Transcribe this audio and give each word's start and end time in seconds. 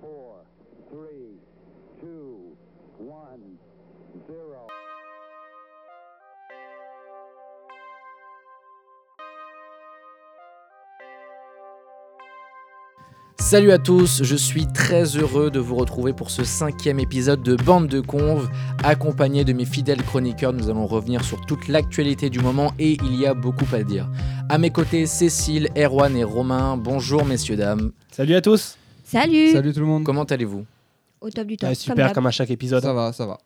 four, 0.00 0.44
three, 0.90 1.38
two, 2.00 2.56
one, 2.98 3.58
zero. 4.26 4.66
Salut 13.40 13.72
à 13.72 13.78
tous, 13.78 14.22
je 14.22 14.36
suis 14.36 14.66
très 14.66 15.16
heureux 15.16 15.50
de 15.50 15.58
vous 15.58 15.74
retrouver 15.74 16.12
pour 16.12 16.30
ce 16.30 16.44
cinquième 16.44 17.00
épisode 17.00 17.42
de 17.42 17.56
Bande 17.56 17.88
de 17.88 18.00
Conve. 18.00 18.48
Accompagné 18.84 19.44
de 19.44 19.52
mes 19.52 19.64
fidèles 19.64 20.02
chroniqueurs, 20.02 20.52
nous 20.52 20.68
allons 20.68 20.86
revenir 20.86 21.24
sur 21.24 21.40
toute 21.46 21.66
l'actualité 21.66 22.30
du 22.30 22.38
moment 22.38 22.72
et 22.78 22.98
il 23.02 23.18
y 23.18 23.26
a 23.26 23.34
beaucoup 23.34 23.66
à 23.72 23.82
dire. 23.82 24.08
À 24.48 24.58
mes 24.58 24.70
côtés, 24.70 25.06
Cécile, 25.06 25.68
Erwan 25.76 26.16
et 26.16 26.22
Romain. 26.22 26.76
Bonjour 26.76 27.24
messieurs, 27.24 27.56
dames. 27.56 27.92
Salut 28.12 28.34
à 28.34 28.40
tous. 28.40 28.76
Salut, 29.10 29.50
Salut 29.50 29.72
tout 29.72 29.80
le 29.80 29.86
monde. 29.86 30.04
Comment 30.04 30.22
allez-vous? 30.22 30.64
Au 31.20 31.30
top 31.30 31.48
du 31.48 31.56
top. 31.56 31.74
Super 31.74 32.12
comme, 32.12 32.28
à 32.28 32.30
chaque 32.30 32.50
épisode. 32.50 32.80
Ça 32.80 32.92
va, 32.92 33.12
ça 33.12 33.26
va. 33.26 33.38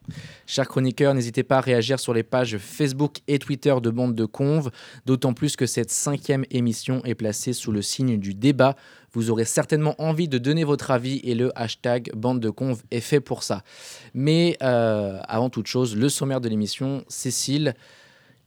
Chers 0.46 0.68
chroniqueurs, 0.68 1.14
n'hésitez 1.14 1.42
pas 1.42 1.56
à 1.56 1.60
réagir 1.62 1.98
sur 1.98 2.12
les 2.12 2.22
pages 2.22 2.59
Facebook 2.59 3.20
et 3.28 3.38
Twitter 3.38 3.74
de 3.82 3.88
Bande 3.88 4.14
de 4.14 4.27
Conve, 4.27 4.70
d'autant 5.06 5.32
plus 5.32 5.56
que 5.56 5.64
cette 5.64 5.91
cinquième 5.91 6.45
émission 6.50 7.02
est 7.06 7.14
placée 7.14 7.55
sous 7.55 7.72
le 7.72 7.80
signe 7.80 8.19
du 8.19 8.34
débat. 8.34 8.77
Vous 9.14 9.30
aurez 9.30 9.46
certainement 9.46 9.95
envie 9.96 10.28
de 10.28 10.36
donner 10.36 10.64
votre 10.64 10.91
avis 10.91 11.22
et 11.24 11.34
le 11.34 11.50
hashtag 11.58 12.10
Bande 12.14 12.41
de 12.41 12.50
Conve 12.50 12.83
est 12.91 13.00
fait 13.00 13.20
pour 13.20 13.42
ça. 13.42 13.62
Mais 14.12 14.58
euh, 14.62 15.19
avant 15.27 15.48
toute 15.48 15.66
chose, 15.66 15.96
le 15.96 16.10
sommaire 16.10 16.42
de 16.42 16.50
l'émission, 16.50 17.06
Cécile, 17.08 17.72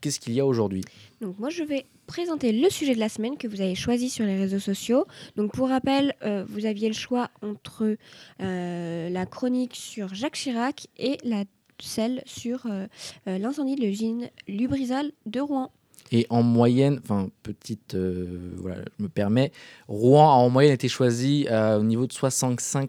qu'est-ce 0.00 0.20
qu'il 0.20 0.34
y 0.34 0.40
a 0.40 0.46
aujourd'hui? 0.46 0.84
Donc 1.20 1.38
moi 1.38 1.50
je 1.50 1.62
vais 1.64 1.84
présenter 2.06 2.52
le 2.52 2.70
sujet 2.70 2.94
de 2.94 3.00
la 3.00 3.08
semaine 3.08 3.36
que 3.36 3.48
vous 3.48 3.60
avez 3.60 3.74
choisi 3.74 4.08
sur 4.08 4.24
les 4.24 4.36
réseaux 4.38 4.58
sociaux. 4.60 5.04
Donc 5.36 5.52
pour 5.52 5.68
rappel, 5.68 6.14
euh, 6.24 6.44
vous 6.48 6.64
aviez 6.66 6.88
le 6.88 6.94
choix 6.94 7.28
entre 7.42 7.96
euh, 8.40 9.08
la 9.10 9.26
chronique 9.26 9.74
sur 9.74 10.14
Jacques 10.14 10.34
Chirac 10.36 10.86
et 10.96 11.18
la 11.24 11.44
celle 11.80 12.22
sur 12.26 12.66
euh, 12.66 12.86
l'incendie 13.26 13.76
de 13.76 13.82
l'usine 13.82 14.30
Lubrizol 14.48 15.12
de 15.26 15.40
Rouen. 15.40 15.70
Et 16.10 16.26
en 16.30 16.42
moyenne, 16.42 16.98
enfin 17.02 17.28
petite, 17.42 17.94
euh, 17.94 18.52
voilà, 18.56 18.78
je 18.98 19.02
me 19.04 19.08
permets, 19.08 19.52
Rouen 19.86 20.24
a 20.28 20.32
en 20.34 20.48
moyenne 20.50 20.72
été 20.72 20.88
choisi 20.88 21.46
euh, 21.50 21.78
au 21.78 21.84
niveau 21.84 22.06
de 22.06 22.12
65% 22.12 22.88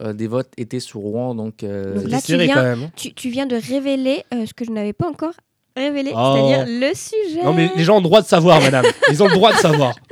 euh, 0.00 0.12
des 0.12 0.26
votes 0.26 0.52
étaient 0.58 0.80
sur 0.80 1.00
Rouen, 1.00 1.34
donc, 1.34 1.62
euh, 1.62 1.94
Donc 1.94 2.02
C'est 2.04 2.08
là, 2.10 2.20
tu 2.20 2.26
serré 2.26 2.44
viens- 2.46 2.54
quand 2.54 2.62
même. 2.62 2.82
hein. 2.84 2.90
Tu, 2.96 3.14
tu 3.14 3.30
viens 3.30 3.46
de 3.46 3.56
révéler 3.56 4.24
euh, 4.34 4.46
ce 4.46 4.54
que 4.54 4.64
je 4.64 4.70
n'avais 4.70 4.92
pas 4.92 5.08
encore 5.08 5.34
révélé, 5.76 6.12
Oh. 6.14 6.34
c'est-à-dire 6.36 6.66
le 6.66 6.94
sujet. 6.94 7.44
Non 7.44 7.52
mais 7.52 7.70
les 7.76 7.84
gens 7.84 7.94
ont 7.94 7.98
le 8.00 8.04
droit 8.04 8.22
de 8.22 8.26
savoir, 8.26 8.60
madame. 8.60 8.84
Ils 9.10 9.22
ont 9.22 9.28
le 9.28 9.34
droit 9.34 9.52
de 9.52 9.58
savoir. 9.58 9.94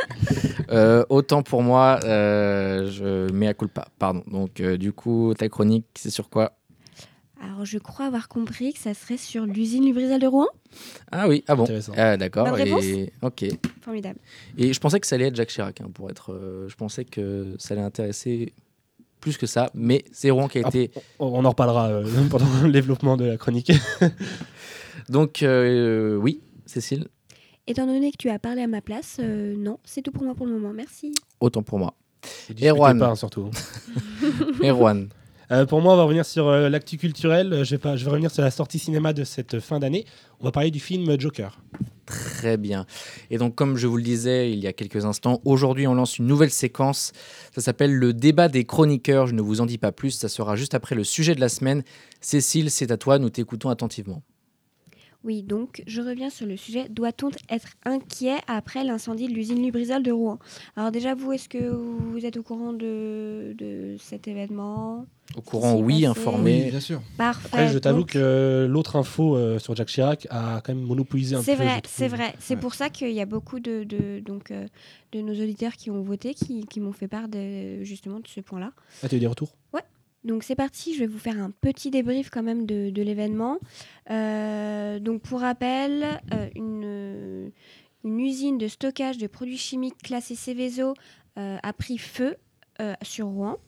Euh, 0.72 1.04
autant 1.08 1.42
pour 1.42 1.64
moi, 1.64 1.98
euh, 2.04 2.88
je 2.92 3.28
mets 3.32 3.48
à 3.48 3.54
culpa. 3.54 3.88
Pardon. 3.98 4.22
Donc, 4.30 4.60
euh, 4.60 4.76
du 4.76 4.92
coup, 4.92 5.34
ta 5.36 5.48
chronique, 5.48 5.84
c'est 5.96 6.10
sur 6.10 6.28
quoi? 6.30 6.52
Alors 7.42 7.64
je 7.64 7.76
crois 7.78 8.06
avoir 8.06 8.28
compris 8.28 8.72
que 8.72 8.78
ça 8.78 8.94
serait 8.94 9.16
sur 9.16 9.46
l'usine 9.46 9.84
Lubrizol 9.84 10.20
de 10.20 10.28
Rouen. 10.28 10.46
Ah 11.10 11.26
oui, 11.26 11.42
ah 11.48 11.56
bon. 11.56 11.64
Intéressant. 11.64 11.92
Ah, 11.96 12.16
D'accord. 12.16 12.44
Bonne 12.44 12.54
réponse 12.54 12.84
Et... 12.84 13.12
Ok. 13.20 13.46
Formidable. 13.80 14.20
Et 14.58 14.72
je 14.72 14.78
pensais 14.78 15.00
que 15.00 15.08
ça 15.08 15.16
allait 15.16 15.26
être 15.26 15.34
Jacques 15.34 15.48
Chirac, 15.48 15.80
hein, 15.80 15.88
pour 15.92 16.08
être. 16.08 16.38
je 16.68 16.74
pensais 16.76 17.04
que 17.04 17.56
ça 17.58 17.74
allait 17.74 17.82
intéresser 17.82 18.52
plus 19.20 19.36
que 19.36 19.46
ça, 19.46 19.70
mais 19.74 20.04
c'est 20.12 20.30
Rouen 20.30 20.48
qui 20.48 20.58
a 20.58 20.62
Ah, 20.64 20.68
été. 20.68 20.90
On 21.18 21.26
on 21.26 21.44
en 21.44 21.50
reparlera 21.50 21.88
euh, 21.88 22.04
pendant 22.30 22.46
le 22.62 22.70
développement 22.72 23.16
de 23.16 23.24
la 23.24 23.36
chronique. 23.36 23.72
Donc, 25.10 25.42
euh, 25.42 26.16
oui, 26.16 26.40
Cécile, 26.66 27.08
Étant 27.66 27.86
donné 27.86 28.10
que 28.10 28.16
tu 28.16 28.30
as 28.30 28.38
parlé 28.38 28.62
à 28.62 28.66
ma 28.66 28.80
place, 28.80 29.18
euh, 29.20 29.54
non, 29.56 29.78
c'est 29.84 30.02
tout 30.02 30.10
pour 30.10 30.24
moi 30.24 30.34
pour 30.34 30.46
le 30.46 30.52
moment. 30.52 30.72
Merci. 30.72 31.12
autant 31.40 31.62
pour 31.62 31.78
moi. 31.78 31.94
Erwan. 32.60 32.98
pas, 32.98 33.10
hein, 33.10 33.14
surtout. 33.14 33.50
Erwan. 34.62 35.08
Euh, 35.52 35.66
pour 35.66 35.80
moi, 35.80 35.94
on 35.94 35.96
va 35.96 36.04
revenir 36.04 36.24
sur 36.24 36.46
euh, 36.48 36.68
l'actu 36.68 36.96
culturel. 36.96 37.52
Euh, 37.52 37.64
Je 37.64 37.72
vais, 37.72 37.78
pas, 37.78 37.96
je 37.96 38.04
vais 38.04 38.10
revenir 38.10 38.30
sur 38.30 38.42
la 38.42 38.50
sortie 38.52 38.78
cinéma 38.78 39.12
de 39.12 39.24
cette 39.24 39.58
fin 39.58 39.80
d'année. 39.80 40.04
On 40.40 40.44
va 40.44 40.52
parler 40.52 40.70
du 40.70 40.78
film 40.78 41.18
Joker. 41.18 41.60
Très 42.06 42.56
bien. 42.56 42.86
Et 43.30 43.38
donc, 43.38 43.56
comme 43.56 43.76
je 43.76 43.86
vous 43.86 43.96
le 43.96 44.02
disais 44.02 44.52
il 44.52 44.58
y 44.60 44.66
a 44.68 44.72
quelques 44.72 45.04
instants, 45.04 45.40
aujourd'hui, 45.44 45.86
on 45.86 45.94
lance 45.94 46.18
une 46.18 46.26
nouvelle 46.26 46.50
séquence. 46.50 47.12
Ça 47.54 47.60
s'appelle 47.60 47.94
le 47.94 48.12
débat 48.12 48.48
des 48.48 48.64
chroniqueurs. 48.64 49.26
Je 49.26 49.34
ne 49.34 49.42
vous 49.42 49.60
en 49.60 49.66
dis 49.66 49.78
pas 49.78 49.92
plus. 49.92 50.12
Ça 50.12 50.28
sera 50.28 50.54
juste 50.54 50.74
après 50.74 50.94
le 50.94 51.04
sujet 51.04 51.34
de 51.34 51.40
la 51.40 51.48
semaine. 51.48 51.82
Cécile, 52.20 52.70
c'est 52.70 52.92
à 52.92 52.96
toi. 52.96 53.18
Nous 53.18 53.30
t'écoutons 53.30 53.70
attentivement. 53.70 54.22
Oui, 55.22 55.42
donc 55.42 55.82
je 55.86 56.00
reviens 56.00 56.30
sur 56.30 56.46
le 56.46 56.56
sujet. 56.56 56.88
Doit-on 56.88 57.30
être 57.50 57.68
inquiet 57.84 58.36
après 58.46 58.84
l'incendie 58.84 59.28
de 59.28 59.32
l'usine 59.34 59.62
Lubrizol 59.62 60.02
de 60.02 60.10
Rouen? 60.12 60.38
Alors 60.76 60.90
déjà, 60.90 61.14
vous, 61.14 61.32
est-ce 61.32 61.48
que 61.48 61.68
vous 61.68 62.24
êtes 62.24 62.38
au 62.38 62.42
courant 62.42 62.72
de, 62.72 63.54
de 63.58 63.96
cet 63.98 64.28
événement? 64.28 65.04
Au 65.36 65.42
courant, 65.42 65.76
oui, 65.78 65.94
passé 66.02 66.06
informé. 66.06 66.70
bien 66.70 66.80
sûr. 66.80 67.02
Parfait. 67.16 67.46
Après, 67.48 67.68
je 67.68 67.78
t'avoue 67.78 68.00
donc, 68.00 68.10
que 68.12 68.66
l'autre 68.68 68.96
info 68.96 69.36
euh, 69.36 69.58
sur 69.60 69.76
Jacques 69.76 69.88
Chirac 69.90 70.26
a 70.30 70.60
quand 70.64 70.74
même 70.74 70.82
monopolisé 70.84 71.36
un 71.36 71.38
peu. 71.38 71.44
C'est 71.44 71.54
vrai, 71.54 71.82
c'est 71.86 72.08
vrai. 72.08 72.34
C'est 72.40 72.54
Ouais. 72.54 72.60
pour 72.60 72.74
ça 72.74 72.88
qu'il 72.88 73.12
y 73.12 73.20
a 73.20 73.26
beaucoup 73.26 73.60
de, 73.60 73.84
de- 73.84 74.20
donc, 74.24 74.50
euh, 74.50 74.66
de 75.12 75.20
nos 75.20 75.32
auditeurs 75.34 75.74
qui 75.74 75.90
ont 75.90 76.02
voté, 76.02 76.34
qui, 76.34 76.66
qui 76.66 76.80
m'ont 76.80 76.92
fait 76.92 77.06
part 77.08 77.28
de, 77.28 77.84
justement 77.84 78.18
de 78.20 78.26
ce 78.26 78.40
point-là. 78.40 78.72
Ah, 79.04 79.08
tu 79.08 79.14
as 79.14 79.18
eu 79.18 79.20
des 79.20 79.26
retours? 79.28 79.50
Donc 80.24 80.42
c'est 80.42 80.54
parti, 80.54 80.94
je 80.94 81.00
vais 81.00 81.06
vous 81.06 81.18
faire 81.18 81.40
un 81.40 81.50
petit 81.50 81.90
débrief 81.90 82.28
quand 82.30 82.42
même 82.42 82.66
de, 82.66 83.02
l'événement. 83.02 83.58
Euh, 84.10 84.98
donc 84.98 85.22
pour 85.22 85.40
rappel, 85.40 86.20
euh, 86.32 86.48
une, 86.54 87.52
usine 88.04 88.58
de 88.58 88.68
stockage 88.68 89.18
de 89.18 89.26
produits 89.26 89.58
chimiques 89.58 89.98
classés 90.02 90.34
Céveso 90.34 90.94
euh, 91.38 91.56
a 91.62 91.72
pris 91.72 91.98
feu 91.98 92.36
sur 93.02 93.26
Rouen. 93.26 93.58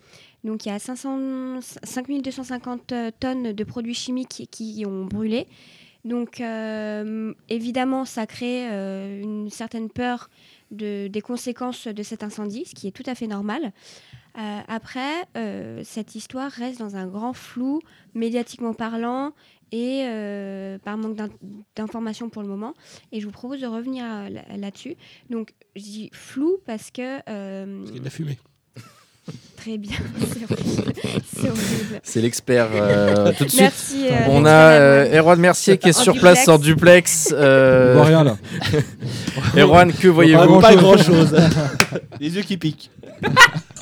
Donc 0.43 0.65
il 0.65 0.71
y 0.71 0.73
a 0.73 0.79
500, 0.79 1.61
5250 1.61 2.93
euh, 2.93 3.11
tonnes 3.19 3.53
de 3.53 3.65
produits 3.65 3.95
chimiques 3.95 4.49
qui, 4.51 4.85
ont 4.87 5.05
brûlé. 5.05 5.47
Donc 6.05 6.43
évidemment, 7.49 8.05
ça 8.05 8.27
crée 8.27 8.67
une 9.21 9.51
certaine 9.51 9.89
peur 9.89 10.31
de, 10.73 11.07
des 11.07 11.21
conséquences 11.21 11.87
de 11.87 12.03
cet 12.03 12.25
incendie, 12.25 12.65
ce 12.65 12.75
qui 12.75 12.89
est 12.89 12.91
tout 12.91 13.05
à 13.07 13.15
fait 13.15 13.29
normal. 13.29 13.73
Euh, 14.39 14.59
après, 14.69 15.13
euh, 15.37 15.83
cette 15.85 16.15
histoire 16.15 16.51
reste 16.51 16.79
dans 16.79 16.97
un 16.97 17.07
grand 17.07 17.33
flou, 17.35 17.81
médiatiquement 18.15 18.73
parlant, 18.75 19.33
et 19.73 20.05
euh, 20.07 20.79
par 20.79 20.97
manque 20.99 21.17
d'in- 21.17 21.29
d'informations 21.77 22.29
pour 22.29 22.43
le 22.43 22.49
moment. 22.49 22.75
Et 23.13 23.21
je 23.21 23.27
vous 23.27 23.33
propose 23.33 23.61
de 23.61 23.67
revenir 23.67 24.05
là- 24.05 24.57
là-dessus. 24.57 24.97
Donc, 25.31 25.53
je 25.77 25.83
dis 25.83 26.11
flou 26.13 26.59
parce 26.67 26.91
que... 26.91 27.19
euh, 27.29 27.79
Parce 27.81 27.91
qu'il 27.91 27.95
y 27.97 27.99
a 27.99 28.01
de 28.01 28.05
la 28.05 28.11
fumée. 28.11 28.39
très 29.57 29.79
bien, 29.79 29.97
c'est 32.03 32.21
l'expert 32.21 32.69
euh, 32.73 33.33
tout 33.39 33.45
de 33.45 33.49
suite. 33.49 33.61
Merci. 33.63 34.07
euh, 34.11 34.19
On 34.29 34.45
a 34.45 34.51
euh, 34.51 35.19
Erwan. 35.19 35.39
Mercier 35.41 35.79
qui 35.79 35.89
est 35.91 35.93
sur 35.93 36.13
duplex. 36.15 36.45
place 36.45 36.49
en 36.49 36.59
duplex. 36.59 37.33
On 37.33 37.93
voit 37.95 38.05
rien 38.05 38.25
là. 38.25 38.37
Erwan, 39.57 39.93
que 39.93 40.09
voyez-vous? 40.09 40.61
Pas 40.61 40.75
grand 40.75 40.97
chose. 40.97 41.35
Les 42.21 42.35
yeux 42.35 42.43
qui 42.43 42.57
piquent. 42.57 42.91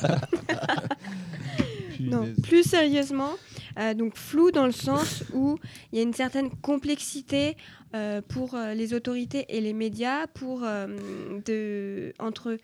Non, 1.99 2.33
plus 2.41 2.63
sérieusement, 2.63 3.33
euh, 3.77 3.93
donc 3.93 4.17
flou 4.17 4.49
dans 4.49 4.65
le 4.65 4.71
sens 4.71 5.23
où 5.35 5.59
il 5.91 5.99
y 5.99 6.01
a 6.01 6.03
une 6.03 6.15
certaine 6.15 6.49
complexité 6.49 7.55
euh, 7.95 8.23
pour 8.27 8.55
euh, 8.55 8.73
les 8.73 8.95
autorités 8.95 9.45
et 9.49 9.61
les 9.61 9.73
médias 9.73 10.25
pour 10.25 10.61
de, 10.61 12.11
entre 12.17 12.57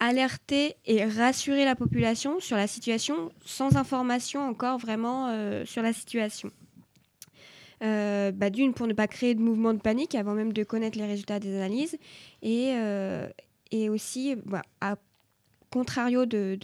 alerter 0.00 0.74
et 0.86 1.04
rassurer 1.04 1.64
la 1.64 1.76
population 1.76 2.40
sur 2.40 2.56
la 2.56 2.66
situation 2.66 3.30
sans 3.44 3.76
information 3.76 4.46
encore 4.46 4.78
vraiment 4.78 5.28
euh, 5.28 5.64
sur 5.64 5.82
la 5.82 5.92
situation. 5.92 6.50
Euh, 7.82 8.32
bah, 8.32 8.50
D'une, 8.50 8.72
pour 8.72 8.86
ne 8.86 8.92
pas 8.92 9.06
créer 9.06 9.34
de 9.34 9.40
mouvement 9.40 9.74
de 9.74 9.80
panique 9.80 10.14
avant 10.14 10.34
même 10.34 10.52
de 10.52 10.64
connaître 10.64 10.98
les 10.98 11.06
résultats 11.06 11.38
des 11.38 11.54
analyses, 11.56 11.96
et, 12.42 12.72
euh, 12.74 13.28
et 13.70 13.88
aussi, 13.88 14.36
bah, 14.46 14.62
à 14.80 14.96
contrario 15.74 16.24
de, 16.24 16.56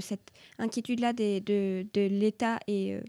cette 0.00 0.30
inquiétude-là 0.58 1.12
de, 1.12 1.84
l'État 1.94 2.58
et 2.66 2.94
euh, 2.94 3.00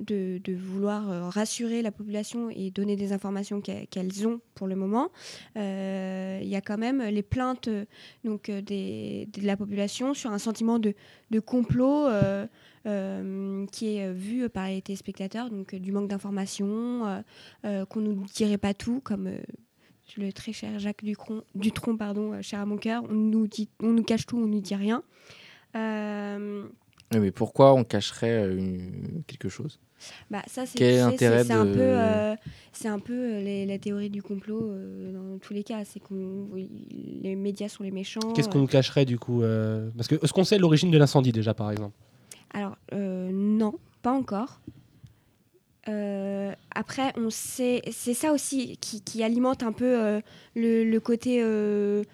de, 0.00 0.52
vouloir 0.52 1.08
euh, 1.08 1.28
rassurer 1.28 1.80
la 1.80 1.92
population 1.92 2.50
et 2.50 2.72
donner 2.72 2.96
des 2.96 3.12
informations 3.12 3.60
qu'e- 3.60 3.86
qu'elles 3.88 4.26
ont 4.26 4.40
pour 4.56 4.66
le 4.66 4.74
moment, 4.74 5.10
euh, 5.56 6.40
il 6.42 6.48
y 6.48 6.56
a 6.56 6.60
quand 6.60 6.76
même 6.76 7.02
les 7.02 7.22
plaintes 7.22 7.68
de 7.68 9.46
la 9.46 9.56
population 9.56 10.12
sur 10.12 10.32
un 10.32 10.38
sentiment 10.38 10.80
de, 10.80 10.92
complot 11.46 12.08
qui 13.70 13.96
est 13.96 14.12
vu 14.12 14.48
par 14.48 14.66
les 14.66 14.82
téléspectateurs, 14.82 15.50
donc 15.50 15.76
du 15.76 15.92
manque 15.92 16.08
d'informations, 16.08 17.22
qu'on 17.62 18.00
ne 18.00 18.12
nous 18.12 18.26
dirait 18.34 18.58
pas 18.58 18.74
tout, 18.74 19.00
comme 19.04 19.30
le 20.16 20.32
très 20.32 20.52
cher 20.52 20.78
Jacques 20.78 21.04
Ducron, 21.04 21.42
Dutronc, 21.54 21.96
pardon, 21.96 22.32
euh, 22.32 22.42
cher 22.42 22.60
à 22.60 22.66
mon 22.66 22.76
cœur, 22.76 23.02
on 23.08 23.14
nous, 23.14 23.46
dit, 23.46 23.68
on 23.80 23.92
nous 23.92 24.02
cache 24.04 24.26
tout, 24.26 24.38
on 24.38 24.46
nous 24.46 24.60
dit 24.60 24.74
rien. 24.74 25.02
Euh, 25.76 26.66
mais 27.12 27.30
pourquoi 27.30 27.74
on 27.74 27.84
cacherait 27.84 28.44
euh, 28.44 28.56
une- 28.56 29.22
quelque 29.26 29.48
chose? 29.48 29.78
Bah, 30.30 30.42
ça, 30.48 30.66
c'est 30.66 30.78
Quel 30.78 30.94
tu 30.94 30.98
sais, 31.00 31.06
intérêt 31.06 31.38
c'est- 31.42 31.48
c'est 31.48 31.52
un 31.52 31.66
peu, 31.66 31.80
euh, 31.80 32.34
c'est 32.72 32.88
un 32.88 32.98
peu 32.98 33.38
les- 33.38 33.66
la 33.66 33.78
théorie 33.78 34.10
du 34.10 34.22
complot 34.22 34.70
euh, 34.72 35.12
dans 35.12 35.38
tous 35.38 35.52
les 35.54 35.62
cas. 35.62 35.84
C'est 35.84 36.00
que 36.00 36.14
les 37.22 37.36
médias 37.36 37.68
sont 37.68 37.84
les 37.84 37.90
méchants. 37.92 38.32
Qu'est-ce 38.34 38.48
qu'on 38.48 38.58
nous 38.58 38.66
cacherait 38.66 39.04
du 39.04 39.18
coup 39.18 39.42
euh, 39.42 39.90
Parce 39.96 40.08
que 40.08 40.16
est-ce 40.22 40.32
qu'on 40.32 40.44
sait 40.44 40.58
l'origine 40.58 40.90
de 40.90 40.98
l'incendie 40.98 41.32
déjà 41.32 41.54
par 41.54 41.70
exemple? 41.70 41.96
Alors, 42.52 42.76
euh, 42.92 43.30
non, 43.32 43.74
pas 44.02 44.12
encore. 44.12 44.60
Euh, 45.88 46.52
après, 46.74 47.12
on 47.16 47.30
sait, 47.30 47.82
c'est 47.90 48.14
ça 48.14 48.32
aussi 48.32 48.76
qui, 48.78 49.02
qui 49.02 49.22
alimente 49.22 49.62
un 49.62 49.72
peu 49.72 49.98
euh, 49.98 50.20
le, 50.54 50.84
le 50.84 51.00
côté 51.00 51.40
euh, 51.42 52.04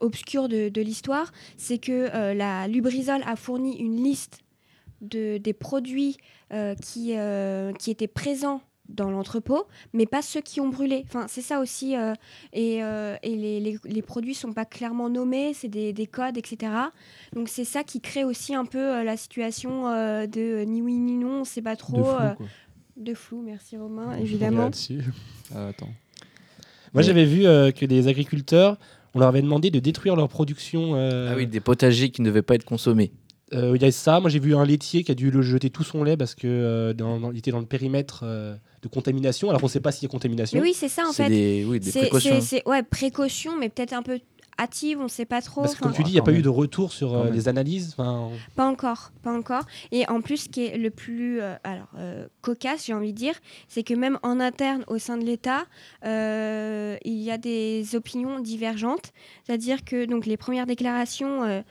obscur 0.00 0.48
de, 0.48 0.68
de 0.68 0.82
l'histoire, 0.82 1.32
c'est 1.56 1.78
que 1.78 2.34
la 2.34 2.66
Lubrizol 2.68 3.22
a 3.26 3.36
fourni 3.36 3.76
une 3.78 4.02
liste 4.02 4.40
de, 5.00 5.38
des 5.38 5.52
produits 5.52 6.16
qui, 6.82 7.14
qui 7.78 7.90
étaient 7.90 8.08
présents 8.08 8.62
dans 8.90 9.10
l'entrepôt, 9.10 9.66
mais 9.92 10.06
pas 10.06 10.22
ceux 10.22 10.40
qui 10.40 10.60
ont 10.60 10.68
brûlé. 10.68 11.04
Enfin, 11.06 11.26
c'est 11.28 11.42
ça 11.42 11.60
aussi. 11.60 11.96
euh, 11.96 12.12
et 12.52 12.82
euh, 12.82 13.16
et 13.22 13.36
les, 13.36 13.60
les, 13.60 13.78
les 13.84 14.02
produits 14.02 14.34
sont 14.34 14.52
pas 14.52 14.64
clairement 14.64 15.08
nommés, 15.08 15.54
c'est 15.54 15.68
des, 15.68 15.92
des 15.92 16.06
codes, 16.06 16.36
etc. 16.36 16.72
Donc 17.32 17.48
c'est 17.48 17.64
ça 17.64 17.84
qui 17.84 18.00
crée 18.00 18.24
aussi 18.24 18.54
un 18.54 18.64
peu 18.64 18.78
euh, 18.78 19.04
la 19.04 19.16
situation 19.16 19.84
de 20.26 20.64
ni 20.64 20.82
oui 20.82 20.94
ni 20.94 21.16
non, 21.16 21.40
on 21.40 21.44
sait 21.44 21.62
pas 21.62 21.76
trop. 21.76 22.04
Flou. 22.04 22.46
De 23.00 23.14
flou, 23.14 23.42
merci 23.42 23.76
Romain, 23.76 24.16
évidemment. 24.18 24.64
là-dessus. 24.64 25.02
Ah, 25.54 25.68
attends. 25.68 25.88
Moi 26.92 27.02
j'avais 27.02 27.24
vu 27.24 27.46
euh, 27.46 27.70
que 27.70 27.86
des 27.86 28.08
agriculteurs, 28.08 28.76
on 29.14 29.20
leur 29.20 29.28
avait 29.28 29.42
demandé 29.42 29.70
de 29.70 29.78
détruire 29.80 30.16
leur 30.16 30.28
production. 30.28 30.92
euh, 30.96 31.30
Ah 31.32 31.36
oui, 31.36 31.46
des 31.46 31.60
potagers 31.60 32.10
qui 32.10 32.20
ne 32.22 32.26
devaient 32.26 32.42
pas 32.42 32.54
être 32.56 32.64
consommés. 32.64 33.12
euh, 33.54 33.72
Il 33.76 33.82
y 33.82 33.84
a 33.84 33.92
ça. 33.92 34.20
Moi 34.20 34.28
j'ai 34.28 34.38
vu 34.40 34.54
un 34.54 34.64
laitier 34.64 35.02
qui 35.04 35.12
a 35.12 35.14
dû 35.14 35.30
le 35.30 35.40
jeter 35.42 35.70
tout 35.70 35.84
son 35.84 36.02
lait 36.04 36.16
parce 36.16 36.34
que 36.34 36.46
euh, 36.46 36.92
dans- 36.92 37.18
dans- 37.20 37.32
il 37.32 37.38
était 37.38 37.52
dans 37.52 37.60
le 37.60 37.66
périmètre 37.66 38.20
euh, 38.24 38.54
de 38.82 38.88
contamination. 38.88 39.48
Alors 39.50 39.62
on 39.62 39.66
ne 39.66 39.70
sait 39.70 39.80
pas 39.80 39.92
s'il 39.92 40.02
y 40.04 40.06
a 40.06 40.10
contamination. 40.10 40.58
Mais 40.58 40.64
oui, 40.64 40.74
c'est 40.74 40.88
ça 40.88 41.04
en 41.08 41.12
C'est 41.12 41.24
fait. 41.24 41.30
des, 41.30 41.64
oui, 41.66 41.80
des 41.80 41.90
C'est- 41.90 42.00
précautions. 42.00 42.34
c'est- 42.40 42.58
c'est- 42.58 42.68
ouais, 42.68 42.82
précaution, 42.82 43.56
mais 43.58 43.68
peut-être 43.68 43.92
un 43.92 44.02
peu 44.02 44.18
hâtive, 44.60 45.00
on 45.00 45.08
sait 45.08 45.24
pas 45.24 45.40
trop. 45.40 45.62
Parce 45.62 45.74
que 45.74 45.80
comme 45.80 45.92
tu 45.92 46.02
dis, 46.02 46.10
il 46.10 46.14
n'y 46.14 46.20
a 46.20 46.22
pas 46.22 46.32
eu 46.32 46.42
de 46.42 46.48
retour 46.48 46.92
sur 46.92 47.14
euh, 47.14 47.30
les 47.30 47.48
analyses. 47.48 47.96
Pas 47.96 48.64
encore, 48.66 49.12
pas 49.22 49.32
encore. 49.32 49.64
Et 49.90 50.08
en 50.08 50.20
plus, 50.20 50.44
ce 50.44 50.48
qui 50.48 50.66
est 50.66 50.76
le 50.76 50.90
plus 50.90 51.40
euh, 51.40 51.54
alors, 51.64 51.88
euh, 51.96 52.26
cocasse, 52.42 52.86
j'ai 52.86 52.94
envie 52.94 53.12
de 53.12 53.18
dire, 53.18 53.34
c'est 53.68 53.82
que 53.82 53.94
même 53.94 54.18
en 54.22 54.38
interne, 54.40 54.84
au 54.86 54.98
sein 54.98 55.16
de 55.16 55.24
l'État, 55.24 55.64
euh, 56.04 56.96
il 57.04 57.18
y 57.18 57.30
a 57.30 57.38
des 57.38 57.94
opinions 57.94 58.40
divergentes. 58.40 59.12
C'est-à-dire 59.44 59.84
que 59.84 60.04
donc, 60.04 60.26
les 60.26 60.36
premières 60.36 60.66
déclarations, 60.66 61.42
euh, 61.42 61.62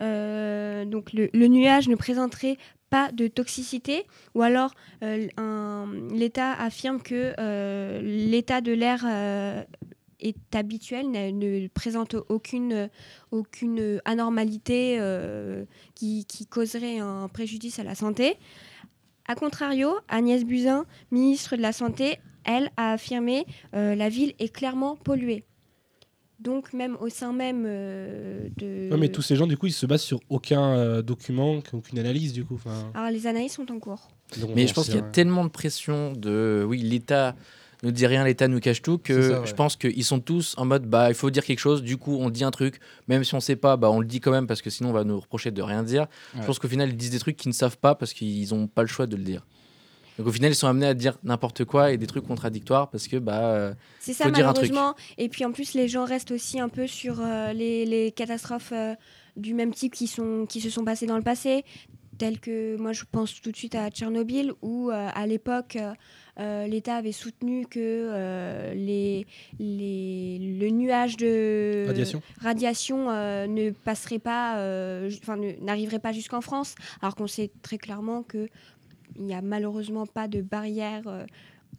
euh, 0.00 0.84
donc 0.84 1.12
le, 1.12 1.30
le 1.32 1.46
nuage 1.48 1.88
ne 1.88 1.96
présenterait 1.96 2.58
pas 2.90 3.10
de 3.10 3.26
toxicité, 3.26 4.06
ou 4.36 4.42
alors 4.42 4.72
euh, 5.02 5.26
l'État 6.12 6.52
affirme 6.52 7.00
que 7.02 7.32
euh, 7.40 8.00
l'état 8.02 8.60
de 8.60 8.72
l'air 8.72 9.04
euh, 9.04 9.64
est 10.24 10.56
habituel, 10.56 11.10
ne, 11.10 11.30
ne 11.30 11.68
présente 11.68 12.16
aucune, 12.28 12.88
aucune 13.30 14.00
anormalité 14.04 14.96
euh, 14.98 15.64
qui, 15.94 16.24
qui 16.24 16.46
causerait 16.46 16.98
un 16.98 17.28
préjudice 17.28 17.78
à 17.78 17.84
la 17.84 17.94
santé. 17.94 18.36
A 19.26 19.34
contrario, 19.34 19.96
Agnès 20.08 20.44
Buzyn, 20.44 20.84
ministre 21.10 21.56
de 21.56 21.62
la 21.62 21.72
Santé, 21.72 22.18
elle 22.44 22.70
a 22.76 22.92
affirmé 22.92 23.46
euh, 23.74 23.94
la 23.94 24.08
ville 24.08 24.34
est 24.38 24.54
clairement 24.54 24.96
polluée. 24.96 25.44
Donc 26.40 26.74
même 26.74 26.96
au 27.00 27.08
sein 27.08 27.32
même 27.32 27.64
euh, 27.66 28.48
de... 28.58 28.90
ouais, 28.90 28.98
mais 28.98 29.08
tous 29.08 29.22
ces 29.22 29.34
gens, 29.34 29.46
du 29.46 29.56
coup, 29.56 29.66
ils 29.66 29.72
se 29.72 29.86
basent 29.86 30.02
sur 30.02 30.20
aucun 30.28 30.76
euh, 30.76 31.00
document, 31.00 31.62
aucune 31.72 31.98
analyse, 31.98 32.34
du 32.34 32.44
coup. 32.44 32.56
Enfin, 32.56 32.90
Alors 32.92 33.10
les 33.10 33.26
analyses 33.26 33.52
sont 33.52 33.70
en 33.72 33.78
cours. 33.78 34.08
donc, 34.38 34.50
Mais 34.54 34.62
bon, 34.62 34.68
je 34.68 34.74
pense 34.74 34.86
qu'il 34.86 34.96
y 34.96 34.98
a 34.98 35.02
tellement 35.02 35.44
de 35.44 35.50
pression 35.50 36.12
de 36.12 36.64
oui, 36.68 36.80
l'État 36.82 37.34
ne 37.88 37.92
dit 37.92 38.06
rien, 38.06 38.24
l'État 38.24 38.48
nous 38.48 38.60
cache 38.60 38.82
tout, 38.82 38.98
que 38.98 39.20
C'est 39.22 39.28
ça, 39.30 39.40
ouais. 39.40 39.46
je 39.46 39.54
pense 39.54 39.76
qu'ils 39.76 40.04
sont 40.04 40.20
tous 40.20 40.54
en 40.58 40.64
mode 40.64 40.86
bah 40.86 41.08
il 41.08 41.14
faut 41.14 41.30
dire 41.30 41.44
quelque 41.44 41.58
chose, 41.58 41.82
du 41.82 41.96
coup 41.96 42.16
on 42.20 42.30
dit 42.30 42.44
un 42.44 42.50
truc, 42.50 42.80
même 43.08 43.24
si 43.24 43.34
on 43.34 43.40
sait 43.40 43.56
pas, 43.56 43.76
bah 43.76 43.90
on 43.90 44.00
le 44.00 44.06
dit 44.06 44.20
quand 44.20 44.30
même 44.30 44.46
parce 44.46 44.62
que 44.62 44.70
sinon 44.70 44.90
on 44.90 44.92
va 44.92 45.04
nous 45.04 45.18
reprocher 45.20 45.50
de 45.50 45.62
rien 45.62 45.82
dire. 45.82 46.06
Je 46.38 46.44
pense 46.44 46.58
qu'au 46.58 46.68
final 46.68 46.88
ils 46.90 46.96
disent 46.96 47.10
des 47.10 47.18
trucs 47.18 47.36
qu'ils 47.36 47.50
ne 47.50 47.54
savent 47.54 47.78
pas 47.78 47.94
parce 47.94 48.12
qu'ils 48.12 48.48
n'ont 48.54 48.66
pas 48.66 48.82
le 48.82 48.88
choix 48.88 49.06
de 49.06 49.16
le 49.16 49.22
dire. 49.22 49.44
Donc 50.18 50.28
au 50.28 50.32
final 50.32 50.52
ils 50.52 50.54
sont 50.54 50.68
amenés 50.68 50.86
à 50.86 50.94
dire 50.94 51.18
n'importe 51.24 51.64
quoi 51.64 51.90
et 51.90 51.96
des 51.98 52.06
trucs 52.06 52.26
contradictoires 52.26 52.88
parce 52.88 53.08
que 53.08 53.16
bah 53.16 53.46
euh, 53.46 53.74
C'est 53.98 54.12
ça 54.12 54.24
Faut 54.24 54.30
dire 54.30 54.48
un 54.48 54.52
truc. 54.52 54.70
malheureusement. 54.70 54.94
Et 55.18 55.28
puis 55.28 55.44
en 55.44 55.50
plus, 55.50 55.74
les 55.74 55.88
gens 55.88 56.04
restent 56.04 56.30
aussi 56.30 56.60
un 56.60 56.68
peu 56.68 56.86
sur 56.86 57.20
euh, 57.20 57.52
les, 57.52 57.84
les 57.84 58.12
catastrophes 58.12 58.72
euh, 58.72 58.94
du 59.36 59.54
même 59.54 59.74
type 59.74 59.92
qui, 59.92 60.06
sont, 60.06 60.46
qui 60.48 60.60
se 60.60 60.70
sont 60.70 60.84
passées 60.84 61.06
dans 61.06 61.16
le 61.16 61.24
passé, 61.24 61.64
telles 62.18 62.38
que 62.38 62.76
moi 62.76 62.92
je 62.92 63.02
pense 63.10 63.40
tout 63.40 63.50
de 63.50 63.56
suite 63.56 63.74
à 63.74 63.90
Tchernobyl, 63.90 64.52
où 64.62 64.90
euh, 64.90 65.08
à 65.12 65.26
l'époque 65.26 65.74
euh, 65.74 65.92
l'État 66.38 66.96
avait 66.96 67.12
soutenu 67.12 67.66
que 67.66 67.78
euh, 67.80 68.74
les, 68.74 69.26
les, 69.58 70.38
le 70.60 70.68
nuage 70.70 71.16
de 71.16 71.84
Radiation. 71.86 72.22
radiation, 72.40 73.10
euh, 73.10 73.46
ne 73.46 73.70
passerait 73.70 74.18
pas, 74.18 74.58
euh, 74.58 75.10
enfin 75.22 75.36
n'arriverait 75.60 75.98
pas 75.98 76.12
jusqu'en 76.12 76.40
France, 76.40 76.74
alors 77.00 77.14
qu'on 77.14 77.26
sait 77.26 77.50
très 77.62 77.78
clairement 77.78 78.22
que 78.22 78.48
il 79.16 79.24
n'y 79.24 79.34
a 79.34 79.42
malheureusement 79.42 80.06
pas 80.06 80.26
de 80.28 80.40
barrière 80.42 81.02
euh, 81.06 81.24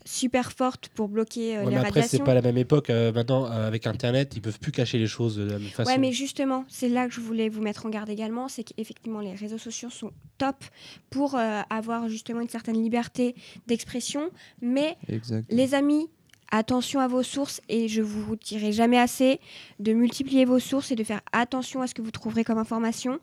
super 0.06 0.52
forte 0.52 0.90
pour 0.90 1.10
bloquer 1.10 1.58
euh, 1.58 1.60
Ouais, 1.62 1.66
les 1.66 1.72
mais 1.72 1.78
après, 1.78 1.92
c'est 1.94 2.00
radiations. 2.02 2.26
pas 2.26 2.34
la 2.36 2.42
même 2.44 2.58
époque. 2.58 2.90
euh, 2.90 3.12
maintenant, 3.12 3.46
euh, 3.46 3.68
avec 3.68 3.88
Internet, 3.88 4.34
ils 4.36 4.42
peuvent 4.42 4.60
plus 4.60 4.72
cacher 4.72 4.98
les 5.00 5.08
choses 5.08 5.36
de 5.38 5.46
la 5.46 5.58
même 5.60 5.68
façon. 5.70 5.90
Ouais, 5.90 5.98
mais 5.98 6.12
justement, 6.12 6.64
c'est 6.70 6.90
là 6.90 7.08
que 7.08 7.14
je 7.14 7.22
voulais 7.22 7.50
vous 7.50 7.62
mettre 7.62 7.86
en 7.86 7.90
garde 7.90 8.10
également, 8.10 8.48
c'est 8.48 8.64
qu'effectivement, 8.64 9.20
les 9.20 9.34
réseaux 9.34 9.58
sociaux 9.58 9.90
sont 9.90 10.12
top 10.38 10.64
pour 11.10 11.36
euh, 11.36 11.62
avoir 11.70 12.08
justement 12.08 12.42
une 12.42 12.50
certaine 12.50 12.82
liberté 12.82 13.36
d'expression, 13.68 14.30
mais 14.62 14.96
Exact. 15.10 15.46
les 15.52 15.74
amis, 15.74 16.08
attention 16.52 17.00
à 17.00 17.08
vos 17.08 17.24
sources 17.24 17.60
et 17.70 17.88
je 17.88 18.04
vous 18.04 18.36
dirai 18.36 18.72
jamais 18.72 19.00
assez 19.00 19.40
de 19.80 19.94
multiplier 19.94 20.46
vos 20.46 20.60
sources 20.60 20.92
et 20.92 20.96
de 20.96 21.04
faire 21.04 21.22
attention 21.32 21.82
à 21.82 21.88
ce 21.88 21.96
que 21.96 22.04
vous 22.04 22.12
trouverez 22.12 22.44
comme 22.44 22.60
information 22.60 23.20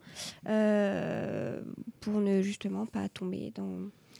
euh, 0.49 1.61
pour 2.01 2.19
ne 2.19 2.41
justement 2.41 2.85
pas 2.85 3.07
tomber 3.09 3.51
dans. 3.55 3.69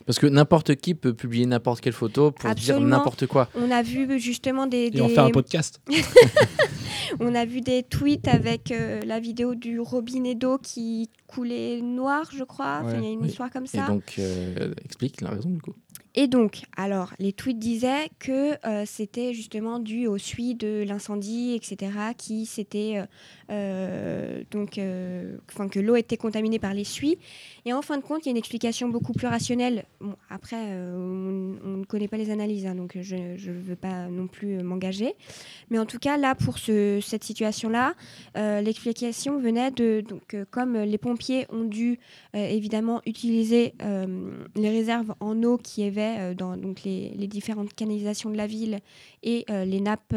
Parce 0.06 0.20
que 0.20 0.28
n'importe 0.28 0.76
qui 0.76 0.96
peut 0.96 1.14
publier 1.14 1.46
n'importe 1.46 1.82
quelle 1.82 1.94
photo 1.94 2.32
pour 2.32 2.54
dire 2.56 2.80
n'importe 2.80 3.26
quoi. 3.28 3.50
On 3.56 3.72
a 3.72 3.82
vu 3.82 4.20
justement 4.20 4.68
des, 4.68 4.90
Et 4.94 5.02
en 5.02 5.08
des- 5.08 5.14
faire 5.14 5.26
un 5.26 5.32
podcast. 5.32 5.82
on 7.20 7.36
a 7.36 7.46
vu 7.46 7.62
des 7.62 7.84
tweets 7.84 8.28
avec 8.28 8.72
euh, 8.72 9.00
la 9.06 9.20
vidéo 9.20 9.56
du 9.56 9.80
robinet 9.80 10.36
d'eau 10.36 10.58
qui 10.58 11.10
coulait 11.28 11.82
noir, 11.82 12.30
je 12.36 12.44
crois. 12.44 12.82
Enfin, 12.84 12.98
il 12.98 13.04
y 13.04 13.08
a 13.08 13.12
une 13.12 13.22
Oui. 13.22 13.28
histoire 13.30 13.50
comme 13.52 13.66
Et 13.66 13.68
ça. 13.68 13.88
donc 13.88 14.16
euh, 14.20 14.74
explique 14.84 15.22
la 15.22 15.30
raison 15.30 15.50
du 15.50 15.62
coup. 15.62 15.74
Et 16.16 16.28
donc, 16.28 16.62
alors, 16.78 17.12
les 17.18 17.34
tweets 17.34 17.58
disaient 17.58 18.12
que 18.20 18.54
euh, 18.68 18.84
c'était 18.86 19.34
justement 19.34 19.80
dû 19.80 20.06
au 20.06 20.20
suie 20.20 20.54
de 20.54 20.84
l'incendie, 20.88 21.54
etc., 21.56 21.92
qui 22.16 22.46
s'était 22.46 22.98
euh, 23.00 23.06
euh, 23.50 24.44
donc, 24.52 24.78
euh, 24.78 25.38
enfin, 25.52 25.68
que 25.68 25.80
l'eau 25.80 25.96
était 25.96 26.18
contaminée 26.18 26.60
par 26.60 26.76
les 26.76 26.84
suies. 26.84 27.18
Et 27.66 27.74
en 27.74 27.82
fin 27.82 27.98
de 27.98 28.04
compte, 28.04 28.22
il 28.24 28.26
y 28.26 28.30
a 28.30 28.32
une 28.32 28.38
explication 28.38 28.90
beaucoup 28.90 29.14
plus 29.14 29.28
rationnelle. 29.28 29.86
Bon, 30.02 30.16
après, 30.30 30.58
euh, 30.60 30.96
on, 30.98 31.56
on 31.66 31.78
ne 31.78 31.86
connaît 31.86 32.08
pas 32.10 32.18
les 32.18 32.30
analyses, 32.30 32.66
hein, 32.66 32.76
donc 32.76 32.98
je 33.02 33.16
ne 33.16 33.60
veux 33.62 33.76
pas 33.78 34.08
non 34.10 34.28
plus 34.28 34.58
euh, 34.58 34.64
m'engager. 34.64 35.14
Mais 35.70 35.80
en 35.80 35.86
tout 35.86 36.00
cas, 36.00 36.18
là, 36.18 36.36
pour 36.36 36.58
ce- 36.58 37.00
cette 37.02 37.24
situation-là, 37.24 37.94
euh, 38.38 38.60
l'explication 38.62 39.40
venait 39.40 39.72
de 39.72 40.04
donc, 40.08 40.34
euh, 40.34 40.44
comme 40.52 40.78
les 40.78 40.98
pompiers 40.98 41.46
ont 41.52 41.64
dû 41.64 42.00
évidemment 42.34 43.02
utiliser 43.06 43.74
les 44.56 44.70
réserves 44.70 45.14
en 45.20 45.42
eau 45.44 45.58
qui 45.58 45.84
avaient 45.84 46.16
euh, 46.20 46.34
dans 46.34 46.58
donc, 46.58 46.84
les, 46.84 47.12
les 47.16 47.28
différentes 47.28 47.74
canalisations 47.74 48.30
de 48.30 48.38
la 48.38 48.48
ville 48.48 48.80
et 49.24 49.46
les 49.50 49.80
nappes 49.80 50.14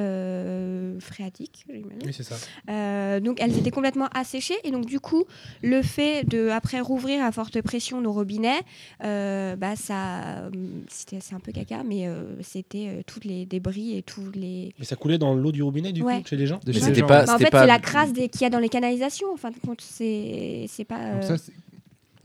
phréatiques, 1.01 1.65
j'imagine. 1.69 1.99
Oui, 2.05 2.13
c'est 2.13 2.23
ça. 2.25 3.21
Donc 3.21 3.41
elles 3.41 3.57
étaient 3.57 3.71
complètement 3.71 4.09
asséchées 4.15 4.57
et 4.65 4.71
donc 4.71 4.87
du 4.87 4.99
coup 5.01 5.25
le 5.63 5.83
fait 5.83 6.25
de 6.25 6.49
après 6.49 6.81
rouvrir 6.81 7.23
à 7.25 7.31
forte 7.37 7.61
pression 7.63 8.01
nos 8.01 8.13
robinets, 8.13 8.61
euh, 9.05 9.55
bah 9.57 9.77
ça 9.77 10.39
euh, 10.47 10.51
c'était 10.89 11.19
c'est 11.21 11.35
un 11.35 11.41
peu 11.41 11.53
caca 11.53 11.83
mais 11.85 12.09
euh, 12.09 12.35
c'était 12.43 12.87
euh, 12.89 13.03
tous 13.07 13.21
les 13.25 13.45
débris 13.47 13.97
et 13.99 14.03
tous 14.03 14.31
les 14.35 14.73
Mais 14.79 14.85
ça 14.87 14.97
coulait 14.97 15.19
dans 15.19 15.35
l'eau 15.35 15.53
du 15.53 15.63
robinet, 15.63 15.93
du 15.93 16.03
Ouais. 16.03 16.23
coup, 16.23 16.29
chez 16.29 16.37
les 16.37 16.47
gens 16.47 16.59
c'était 16.67 17.03
pas-. 17.03 17.27
Bah, 17.27 17.35
en 17.35 17.39
fait 17.39 17.51
pas- 17.51 17.61
c'est 17.61 17.67
la 17.67 17.79
crasse 17.79 18.13
des- 18.13 18.29
qu'il 18.31 18.41
y 18.41 18.45
a 18.47 18.51
dans 18.51 18.59
les 18.59 18.69
canalisations 18.71 19.29
en 19.33 19.37
fin 19.37 19.51
de 19.51 19.57
compte 19.65 19.81
c'est 19.83 20.65
c'est 20.69 20.85
pas 20.85 21.13
Donc 21.13 21.25
ça, 21.25 21.37
c'est- 21.39 21.53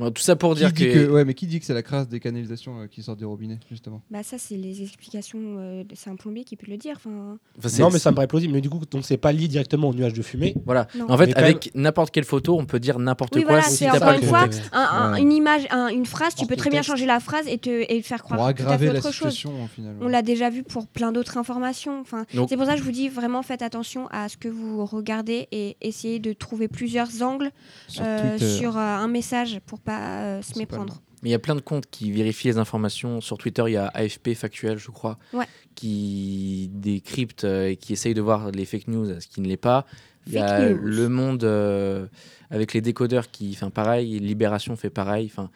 Bon, 0.01 0.11
tout 0.11 0.21
ça 0.21 0.35
pour 0.35 0.55
dire 0.55 0.73
que, 0.73 0.83
que... 0.83 1.09
Ouais, 1.11 1.23
mais 1.25 1.33
qui 1.35 1.45
dit 1.45 1.59
que 1.59 1.65
c'est 1.65 1.73
la 1.75 1.83
crasse 1.83 2.07
des 2.09 2.19
canalisations 2.19 2.81
euh, 2.81 2.87
qui 2.87 3.03
sortent 3.03 3.19
des 3.19 3.25
robinets, 3.25 3.59
justement 3.69 4.01
bah 4.09 4.23
ça 4.23 4.37
c'est 4.39 4.55
les 4.57 4.81
explications 4.81 5.39
euh, 5.59 5.83
c'est 5.93 6.09
un 6.09 6.15
plombier 6.15 6.43
qui 6.43 6.55
peut 6.55 6.69
le 6.71 6.77
dire 6.77 6.93
enfin 6.97 7.37
Enfin, 7.57 7.69
c'est- 7.69 7.81
Non, 7.81 7.89
mais 7.91 7.99
ça 7.99 8.09
me 8.11 8.15
paraît 8.15 8.27
plausible. 8.27 8.53
Mais 8.53 8.61
du 8.61 8.69
coup, 8.69 8.79
donc 8.89 9.05
c'est 9.05 9.17
pas 9.17 9.31
lié 9.31 9.47
directement 9.47 9.89
au 9.89 9.93
nuage 9.93 10.13
de 10.13 10.21
fumée. 10.21 10.55
Voilà. 10.65 10.87
non. 10.97 11.05
En 11.09 11.17
fait, 11.17 11.27
Mais 11.27 11.33
quand 11.33 11.39
avec 11.41 11.71
n'importe 11.75 12.11
quelle 12.11 12.23
photo, 12.23 12.57
on 12.59 12.65
peut 12.65 12.79
dire 12.79 12.97
n'importe 12.99 13.35
Oui, 13.35 13.43
quoi 13.43 13.51
voilà, 13.53 13.67
si 13.67 13.77
c'est 13.77 13.85
t'as 13.85 13.95
encore 13.97 14.07
pas 14.07 14.17
une 14.17 14.23
fois, 14.23 14.39
contexte. 14.45 14.69
un- 14.73 14.79
un- 14.79 15.11
Ouais. 15.13 15.21
une 15.21 15.31
image, 15.31 15.67
un- 15.69 15.87
une 15.89 16.05
phrase, 16.07 16.33
tu 16.33 16.41
Hors 16.41 16.47
peux 16.47 16.55
très 16.55 16.69
bien 16.71 16.79
contexte. 16.79 16.89
changer 16.91 17.05
la 17.05 17.19
phrase 17.19 17.47
et 17.47 17.57
te 17.59 17.69
et 17.69 18.01
faire 18.01 18.23
croire 18.23 18.39
Pour 18.39 18.47
tout 18.47 18.51
à 18.53 18.55
fait 18.55 18.63
aggraver 18.63 18.85
la 18.87 18.91
autre 18.99 19.11
chose. 19.11 19.31
situation. 19.33 19.53
On 20.01 20.07
l'a 20.07 20.21
déjà 20.23 20.49
vu 20.49 20.63
pour 20.63 20.87
plein 20.87 21.11
d'autres 21.11 21.37
informations. 21.37 21.99
Enfin, 22.01 22.25
Donc- 22.33 22.49
c'est 22.49 22.57
pour 22.57 22.65
ça 22.65 22.73
que 22.73 22.79
je 22.79 22.83
vous 22.83 22.91
dis 22.91 23.09
vraiment 23.09 23.43
faites 23.43 23.61
attention 23.61 24.07
à 24.09 24.29
ce 24.29 24.37
que 24.37 24.47
vous 24.47 24.83
regardez 24.85 25.47
et 25.51 25.77
essayez 25.81 26.17
de 26.19 26.33
trouver 26.33 26.67
plusieurs 26.67 27.21
angles 27.21 27.51
Sur 27.87 28.03
euh, 28.05 28.31
Twitter. 28.37 28.49
sur 28.57 28.77
euh, 28.77 28.79
un 28.79 29.07
message 29.07 29.59
pour 29.67 29.79
pas 29.79 29.90
euh, 29.99 30.41
se 30.41 30.57
méprendre. 30.57 31.01
Mais 31.23 31.29
il 31.29 31.31
y 31.31 31.35
a 31.35 31.39
plein 31.39 31.55
de 31.55 31.61
comptes 31.61 31.85
qui 31.91 32.11
vérifient 32.11 32.47
les 32.47 32.57
informations. 32.57 33.21
Sur 33.21 33.37
Twitter, 33.37 33.63
il 33.67 33.73
y 33.73 33.77
a 33.77 33.87
AFP 33.93 34.33
Factuel, 34.33 34.77
je 34.79 34.89
crois, 34.89 35.19
Ouais. 35.33 35.45
qui 35.75 36.69
décrypte 36.73 37.43
euh, 37.43 37.69
et 37.69 37.75
qui 37.75 37.93
essaye 37.93 38.13
de 38.13 38.21
voir 38.21 38.51
les 38.51 38.65
fake 38.65 38.87
news, 38.87 39.07
ce 39.19 39.27
qui 39.27 39.41
ne 39.41 39.47
l'est 39.47 39.57
pas. 39.57 39.85
Il 40.27 40.33
y 40.33 40.37
a 40.39 40.69
news. 40.69 40.79
Le 40.81 41.09
Monde 41.09 41.43
euh, 41.43 42.07
avec 42.49 42.73
les 42.73 42.81
décodeurs 42.81 43.29
qui 43.29 43.53
fait 43.55 43.69
pareil, 43.69 44.19
Libération 44.19 44.75
fait 44.75 44.89
pareil. 44.89 45.27
Enfin, 45.31 45.49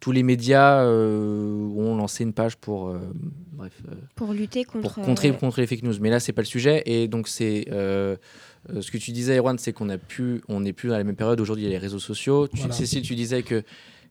tous 0.00 0.10
les 0.12 0.22
médias 0.24 0.82
euh, 0.84 1.68
ont 1.76 1.96
lancé 1.96 2.24
une 2.24 2.32
page 2.32 2.56
pour, 2.56 2.88
euh, 2.88 2.98
bref, 3.52 3.72
Pour 4.16 4.32
lutter 4.32 4.64
contre. 4.64 4.82
pour 4.94 5.04
contrer, 5.04 5.32
contre 5.36 5.60
les 5.60 5.66
fake 5.66 5.82
news. 5.84 5.94
Mais 6.00 6.10
là, 6.10 6.20
c'est 6.20 6.32
pas 6.32 6.42
le 6.42 6.46
sujet. 6.46 6.82
Et 6.86 7.08
donc, 7.08 7.26
c'est 7.28 7.66
euh, 8.70 8.80
ce 8.82 8.90
que 8.90 8.98
tu 8.98 9.12
disais, 9.12 9.36
Erwan, 9.38 9.58
c'est 9.58 9.72
qu'on 9.72 9.88
a 9.90 9.98
pu, 9.98 10.42
on 10.48 10.60
n'est 10.60 10.72
plus 10.72 10.92
à 10.92 10.98
la 10.98 11.04
même 11.04 11.16
période. 11.16 11.40
Aujourd'hui, 11.40 11.64
il 11.64 11.66
y 11.66 11.70
a 11.70 11.74
les 11.74 11.78
réseaux 11.78 11.98
sociaux. 11.98 12.48
Tu, 12.48 12.58
Voilà. 12.58 12.72
Cécile, 12.74 13.02
tu 13.02 13.14
disais 13.14 13.42
que 13.42 13.62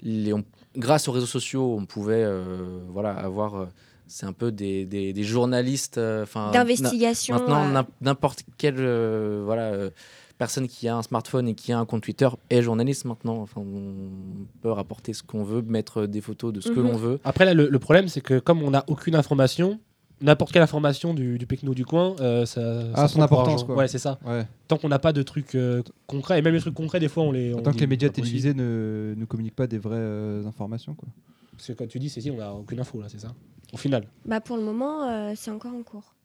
les, 0.01 0.33
on- 0.33 0.43
grâce 0.77 1.07
aux 1.07 1.11
réseaux 1.11 1.25
sociaux, 1.25 1.75
on 1.79 1.85
pouvait, 1.85 2.23
euh, 2.23 2.79
voilà, 2.89 3.11
avoir. 3.13 3.55
euh, 3.55 3.65
c'est 4.05 4.25
un 4.25 4.33
peu 4.33 4.51
des, 4.51 4.85
des, 4.85 5.13
des 5.13 5.23
journalistes. 5.23 5.97
euh, 5.97 6.23
Enfin, 6.23 6.51
d'investigation. 6.51 7.35
Maintenant, 7.35 7.63
euh, 7.65 7.71
n'im- 7.71 7.87
n'importe 8.01 8.43
quelle 8.57 8.75
euh, 8.77 9.41
voilà, 9.45 9.71
euh, 9.71 9.89
personne 10.37 10.67
qui 10.67 10.87
a 10.87 10.97
un 10.97 11.01
smartphone 11.03 11.47
et 11.47 11.55
qui 11.55 11.71
a 11.71 11.79
un 11.79 11.85
compte 11.85 12.03
Twitter 12.03 12.27
est 12.49 12.61
journaliste 12.61 13.05
maintenant. 13.05 13.37
Enfin, 13.41 13.61
on 13.61 14.45
peut 14.61 14.71
rapporter 14.71 15.13
ce 15.13 15.23
qu'on 15.23 15.43
veut, 15.43 15.61
mettre 15.61 16.05
des 16.05 16.21
photos 16.21 16.51
de 16.53 16.59
ce 16.61 16.69
que 16.69 16.79
Mhm. 16.81 16.85
l'on 16.91 16.97
veut. 16.97 17.19
Après, 17.23 17.45
là, 17.45 17.53
le, 17.53 17.69
le 17.69 17.79
problème, 17.79 18.07
c'est 18.09 18.21
que 18.21 18.39
comme 18.39 18.61
on 18.61 18.71
n'a 18.71 18.83
aucune 18.87 19.15
information, 19.15 19.79
n'importe 20.23 20.51
quelle 20.51 20.61
information 20.63 21.13
du, 21.13 21.37
du 21.37 21.45
Pecno 21.45 21.73
du 21.73 21.85
coin, 21.85 22.15
euh, 22.19 22.45
ça, 22.45 22.61
Ah, 22.93 23.07
ça 23.07 23.07
son 23.09 23.21
importance, 23.21 23.63
quoi. 23.63 23.75
Ouais, 23.75 23.87
c'est 23.87 23.99
ça. 23.99 24.17
Ouais. 24.25 24.47
Tant 24.67 24.77
qu'on 24.77 24.89
n'a 24.89 24.99
pas 24.99 25.13
de 25.13 25.21
trucs 25.21 25.53
euh, 25.55 25.83
concrets, 26.07 26.39
et 26.39 26.41
même 26.41 26.53
les 26.53 26.61
trucs 26.61 26.73
concrets, 26.73 26.99
des 26.99 27.09
fois, 27.09 27.23
on 27.23 27.31
les. 27.31 27.53
on 27.53 27.61
Tant 27.61 27.73
que 27.73 27.79
les 27.79 27.87
médias 27.87 28.09
télévisés 28.09 28.53
ne, 28.53 29.13
ne 29.15 29.25
communiquent 29.25 29.55
pas 29.55 29.67
des 29.67 29.77
vraies 29.77 29.95
euh, 29.97 30.47
informations. 30.47 30.95
Quoi. 30.95 31.09
Parce 31.51 31.67
que 31.67 31.73
quand 31.73 31.87
tu 31.87 31.99
dis, 31.99 32.09
c'est 32.09 32.21
si, 32.21 32.31
on 32.31 32.37
n'a 32.37 32.53
aucune 32.53 32.79
info, 32.79 32.99
là, 33.01 33.07
c'est 33.09 33.19
ça 33.19 33.33
Au 33.71 33.77
final. 33.77 34.07
bah, 34.25 34.41
pour 34.41 34.57
le 34.57 34.63
moment, 34.63 35.03
euh, 35.03 35.33
c'est 35.35 35.51
encore 35.51 35.73
en 35.73 35.83
cours. 35.83 36.15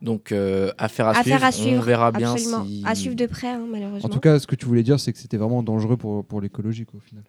Donc, 0.00 0.32
euh, 0.32 0.72
affaire 0.78 1.06
à, 1.06 1.10
Affaire 1.10 1.22
suivre. 1.24 1.44
à 1.44 1.52
suivre. 1.52 1.78
On 1.78 1.82
verra 1.82 2.10
bien 2.12 2.32
absolument. 2.32 2.64
si. 2.64 2.82
À 2.84 2.94
suivre 2.94 3.14
de 3.14 3.26
près, 3.26 3.48
hein, 3.48 3.64
malheureusement. 3.70 4.08
En 4.08 4.12
tout 4.12 4.18
cas, 4.20 4.38
ce 4.40 4.46
que 4.46 4.56
tu 4.56 4.66
voulais 4.66 4.82
dire, 4.82 4.98
c'est 4.98 5.12
que 5.12 5.18
c'était 5.18 5.36
vraiment 5.36 5.62
dangereux 5.62 5.96
pour, 5.96 6.24
pour 6.24 6.40
l'écologie, 6.40 6.86
au 6.94 6.98
final. 7.00 7.22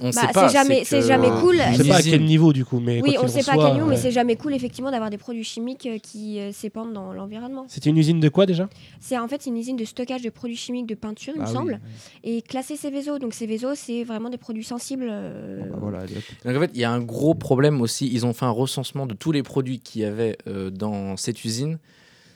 On 0.00 0.06
Bah, 0.06 0.12
sait 0.12 0.20
c'est 0.28 0.32
pas. 0.32 0.48
jamais- 0.48 0.84
c'est 0.84 1.00
que- 1.00 1.06
jamais 1.06 1.28
cool. 1.40 1.56
Je 1.56 1.68
Une 1.68 1.74
sais 1.84 1.88
pas 1.88 1.96
à 1.96 2.02
quel 2.02 2.24
niveau, 2.24 2.52
du 2.52 2.64
coup, 2.64 2.80
mais. 2.80 3.00
oui, 3.02 3.16
on 3.22 3.28
sait 3.28 3.42
pas 3.42 3.52
à 3.52 3.56
quel 3.58 3.74
niveau, 3.74 3.86
mais 3.86 3.96
c'est 3.96 4.10
jamais 4.10 4.36
cool, 4.36 4.54
effectivement, 4.54 4.90
d'avoir 4.90 5.10
des 5.10 5.18
produits 5.18 5.44
chimiques 5.44 5.86
euh, 5.86 5.98
qui 5.98 6.40
euh, 6.40 6.50
s'épandent 6.50 6.92
dans 6.94 7.12
l'environnement. 7.12 7.66
C'était 7.68 7.90
une 7.90 7.98
usine 7.98 8.18
de 8.18 8.28
quoi 8.30 8.46
déjà? 8.46 8.68
C'est 9.00 9.18
en 9.18 9.28
fait 9.28 9.42
c'est 9.42 9.50
une 9.50 9.58
usine 9.58 9.76
de 9.76 9.84
stockage 9.84 10.22
de 10.22 10.30
produits 10.30 10.56
chimiques 10.56 10.86
de 10.86 10.94
peinture, 10.94 11.34
il 11.36 11.40
Ah 11.40 11.44
me 11.44 11.48
oui, 11.48 11.54
semble, 11.54 11.80
et 12.24 12.40
classé 12.42 12.76
Céveso. 12.76 13.18
Donc 13.18 13.34
Céveso, 13.34 13.74
c'est 13.74 14.02
vraiment 14.02 14.30
des 14.30 14.38
produits 14.38 14.64
sensibles. 14.64 15.08
euh, 15.10 15.60
Bon, 15.64 15.70
bah, 15.72 15.76
voilà. 15.80 15.98
Donc 16.06 16.56
en 16.56 16.60
fait, 16.60 16.70
il 16.74 16.80
y 16.80 16.84
a 16.84 16.90
un 16.90 17.00
gros 17.00 17.34
problème 17.34 17.80
aussi. 17.82 18.08
Ils 18.12 18.24
ont 18.24 18.32
fait 18.32 18.46
un 18.46 18.50
recensement 18.50 19.06
de 19.06 19.14
tous 19.14 19.30
les 19.32 19.42
produits 19.42 19.78
qu'il 19.80 20.02
y 20.02 20.04
avait 20.04 20.38
euh, 20.48 20.70
dans 20.70 21.16
cette 21.18 21.44
usine. 21.44 21.78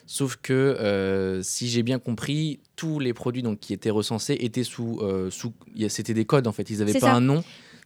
Sauf 0.06 0.36
que, 0.36 0.52
euh, 0.52 1.42
si 1.42 1.68
j'ai 1.68 1.82
bien 1.82 1.98
compris, 1.98 2.60
tous 2.76 3.00
les 3.00 3.12
produits 3.12 3.42
donc, 3.42 3.58
qui 3.58 3.72
étaient 3.72 3.90
recensés 3.90 4.34
étaient 4.40 4.62
sous. 4.64 5.00
euh, 5.02 5.30
sous 5.30 5.52
C'était 5.88 6.14
des 6.14 6.25
codes 6.25 6.46
en 6.46 6.52
fait. 6.52 6.70
Ils 6.70 6.78
n'avaient 6.78 6.92
pas 6.92 7.00
ça. 7.00 7.14
un 7.14 7.20
nom. 7.20 7.42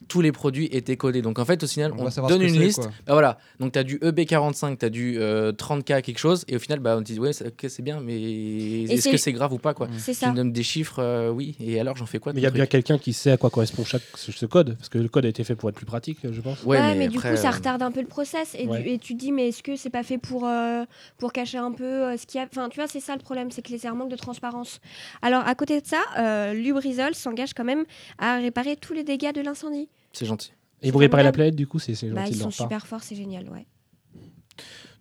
Tous 0.08 0.22
les 0.22 0.32
produits 0.32 0.66
étaient 0.72 0.96
codés. 0.96 1.22
Donc 1.22 1.38
en 1.38 1.44
fait, 1.44 1.62
au 1.62 1.66
final, 1.66 1.92
On 1.96 2.06
on, 2.06 2.26
donne 2.26 2.42
une 2.42 2.58
liste. 2.58 2.80
Bah 3.06 3.12
voilà. 3.12 3.38
Donc 3.60 3.72
tu 3.72 3.78
as 3.78 3.84
du 3.84 3.98
EB45, 3.98 4.78
tu 4.78 4.84
as 4.86 4.88
du 4.90 5.18
euh, 5.18 5.52
30K 5.52 6.02
quelque 6.02 6.18
chose. 6.18 6.44
Et 6.48 6.56
au 6.56 6.58
final, 6.58 6.80
bah, 6.80 6.96
on 6.98 7.02
te 7.02 7.12
dit, 7.12 7.18
ouais, 7.20 7.32
c'est 7.32 7.82
bien, 7.82 8.00
mais 8.00 8.82
est-ce 8.84 9.08
que 9.08 9.16
c'est 9.16 9.32
grave 9.32 9.52
ou 9.52 9.58
pas 9.58 9.74
quoi? 9.74 9.88
C'est 9.98 10.14
Tu 10.18 10.26
me 10.26 10.34
donnes 10.34 10.52
des 10.52 10.62
chiffres, 10.62 10.98
euh, 11.00 11.30
oui. 11.30 11.54
Et 11.60 11.78
alors, 11.78 11.96
j'en 11.96 12.06
fais 12.06 12.18
quoi 12.18 12.32
Mais 12.32 12.40
il 12.40 12.44
y 12.44 12.46
a 12.46 12.50
bien 12.50 12.66
quelqu'un 12.66 12.98
qui 12.98 13.12
sait 13.12 13.30
à 13.30 13.36
quoi 13.36 13.50
correspond 13.50 13.84
chaque 13.84 14.02
ce, 14.14 14.32
ce 14.32 14.46
code, 14.46 14.76
parce 14.76 14.88
que 14.88 14.98
le 14.98 15.08
code 15.08 15.26
a 15.26 15.28
été 15.28 15.44
fait 15.44 15.54
pour 15.54 15.68
être 15.68 15.76
plus 15.76 15.86
pratique, 15.86 16.18
je 16.24 16.40
pense. 16.40 16.62
Ouais, 16.64 16.78
Ouais, 16.80 16.94
mais, 16.94 17.08
du 17.08 17.18
après, 17.18 17.30
coup, 17.32 17.36
ça 17.36 17.48
euh, 17.48 17.52
retarde 17.52 17.82
un 17.82 17.90
peu 17.92 18.00
le 18.00 18.06
process. 18.08 18.54
Et, 18.58 18.64
du- 18.64 18.68
Ouais. 18.70 18.90
et 18.92 18.98
tu 18.98 19.14
te 19.14 19.18
dis, 19.18 19.32
mais 19.32 19.48
est-ce 19.48 19.62
que 19.62 19.76
c'est 19.76 19.90
pas 19.90 20.02
fait 20.02 20.18
pour, 20.18 20.46
euh, 20.46 20.84
pour 21.18 21.32
cacher 21.32 21.58
un 21.58 21.72
peu 21.72 21.84
euh, 21.84 22.16
ce 22.16 22.26
qu'il 22.26 22.40
y 22.40 22.42
a? 22.42 22.46
Enfin, 22.50 22.68
tu 22.70 22.76
vois, 22.80 22.88
c'est 22.88 23.00
ça 23.00 23.14
le 23.14 23.20
problème, 23.22 23.50
c'est 23.50 23.60
que 23.62 23.76
c'est 23.76 23.86
un 23.86 23.94
manque 23.94 24.10
de 24.10 24.16
transparence. 24.16 24.80
Alors, 25.22 25.46
à 25.46 25.54
côté 25.54 25.80
de 25.80 25.86
ça, 25.86 26.00
euh, 26.18 26.54
Lubrizol 26.54 27.14
s'engage 27.14 27.52
quand 27.54 27.64
même 27.64 27.84
à 28.18 28.36
réparer 28.38 28.76
tous 28.76 28.94
les 28.94 29.04
dégâts 29.04 29.32
de 29.34 29.42
l'incendie. 29.42 29.88
C'est 30.12 30.26
gentil. 30.26 30.52
Et 30.82 30.90
vous 30.90 30.98
réparez 30.98 31.22
la 31.22 31.28
formidable. 31.28 31.34
planète, 31.36 31.56
du 31.56 31.66
coup, 31.66 31.78
c'est 31.78 31.94
c'est 31.94 32.08
Bah, 32.08 32.22
gentil 32.22 32.32
ils 32.32 32.38
de 32.38 32.42
leur 32.44 32.52
sont 32.52 32.58
part. 32.64 32.66
super 32.68 32.86
forts, 32.86 33.02
c'est 33.02 33.14
génial, 33.16 33.48
ouais. 33.50 33.66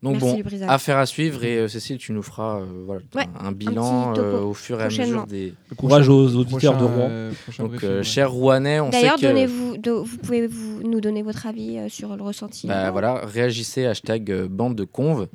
Donc 0.01 0.21
Merci 0.21 0.43
bon, 0.43 0.67
affaire 0.69 0.97
à 0.97 1.05
suivre 1.05 1.43
et 1.43 1.57
euh, 1.57 1.67
Cécile, 1.67 1.97
tu 1.97 2.13
nous 2.13 2.21
feras 2.21 2.61
euh, 2.61 2.65
voilà, 2.85 3.01
Ouais, 3.15 3.25
un, 3.37 3.51
bilan 3.51 4.13
euh, 4.17 4.39
au 4.39 4.53
fur 4.53 4.79
et 4.79 4.83
à 4.83 4.85
mesure 4.85 5.27
des. 5.27 5.53
Le 5.69 5.75
Courage 5.75 6.07
aux 6.07 6.35
auditeurs 6.37 6.77
de 6.77 6.85
Rouen. 6.85 7.07
euh, 7.09 7.31
Donc, 7.57 7.83
euh, 7.83 7.97
ouais. 7.97 8.03
chers 8.03 8.31
Rouennais, 8.31 8.79
on 8.79 8.89
sait 8.93 9.01
D'ailleurs, 9.01 9.17
que 9.17 9.77
do- 9.77 10.05
vous 10.05 10.17
pouvez 10.19 10.47
vous, 10.47 10.81
nous 10.83 11.01
donner 11.01 11.21
votre 11.21 11.45
avis 11.47 11.77
euh, 11.77 11.89
sur 11.89 12.15
le 12.15 12.23
ressenti. 12.23 12.65
bah, 12.67 12.91
voilà, 12.91 13.25
réagissez 13.25 13.85
hashtag 13.87 14.31
euh, 14.31 14.47
bande 14.47 14.75
de 14.75 14.85
conve 14.85 15.27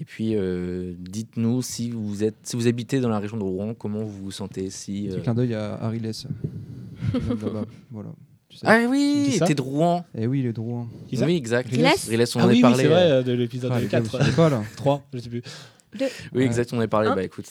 et 0.00 0.04
puis 0.04 0.36
euh, 0.36 0.94
dites-nous 1.00 1.60
si 1.62 1.90
vous 1.90 2.22
êtes 2.22 2.36
si 2.44 2.54
vous 2.54 2.68
habitez 2.68 3.00
dans 3.00 3.08
la 3.08 3.18
région 3.18 3.36
de 3.38 3.42
Rouen, 3.42 3.74
comment 3.74 4.04
vous 4.04 4.24
vous 4.24 4.30
sentez 4.30 4.70
si. 4.70 5.08
Clin 5.24 5.34
d'œil 5.34 5.54
à 5.54 5.74
Harry 5.82 5.98
Less. 5.98 6.28
Voilà. 7.90 8.10
Tu 8.56 8.60
sais. 8.60 8.66
Ah 8.68 8.80
Il 8.80 8.86
oui, 8.88 9.36
ça 9.38 9.46
t'es 9.46 9.54
de 9.54 9.60
Rouen. 9.62 10.04
Eh 10.16 10.26
oui, 10.26 10.40
il 10.40 10.46
est 10.46 10.52
de 10.52 10.60
Rouen. 10.60 10.88
Oui, 11.12 11.36
exact. 11.36 11.68
Riles 11.70 11.86
Riles, 12.08 12.24
on 12.34 12.40
Ah 12.40 12.44
en 12.44 12.46
a 12.46 12.48
oui, 12.48 12.54
oui, 12.56 12.60
parlé. 12.62 12.76
c'est 12.82 12.88
vrai, 12.88 13.02
euh, 13.10 13.22
de 13.22 13.32
l'épisode 13.32 13.70
Ah, 13.74 13.80
les 13.80 13.86
gars, 13.86 14.00
vous 14.00 14.08
4. 14.08 14.22
savez 14.22 14.32
pas 14.36 14.48
là 14.48 14.62
3, 14.76 15.02
je 15.12 15.18
sais 15.18 15.28
plus. 15.28 15.42
Oui, 16.34 16.42
exact, 16.42 16.72
on 16.72 16.78
en 16.78 16.80
a 16.80 16.88
parlé. 16.88 17.08
Hein 17.08 17.14
Bah 17.16 17.22
écoute. 17.22 17.46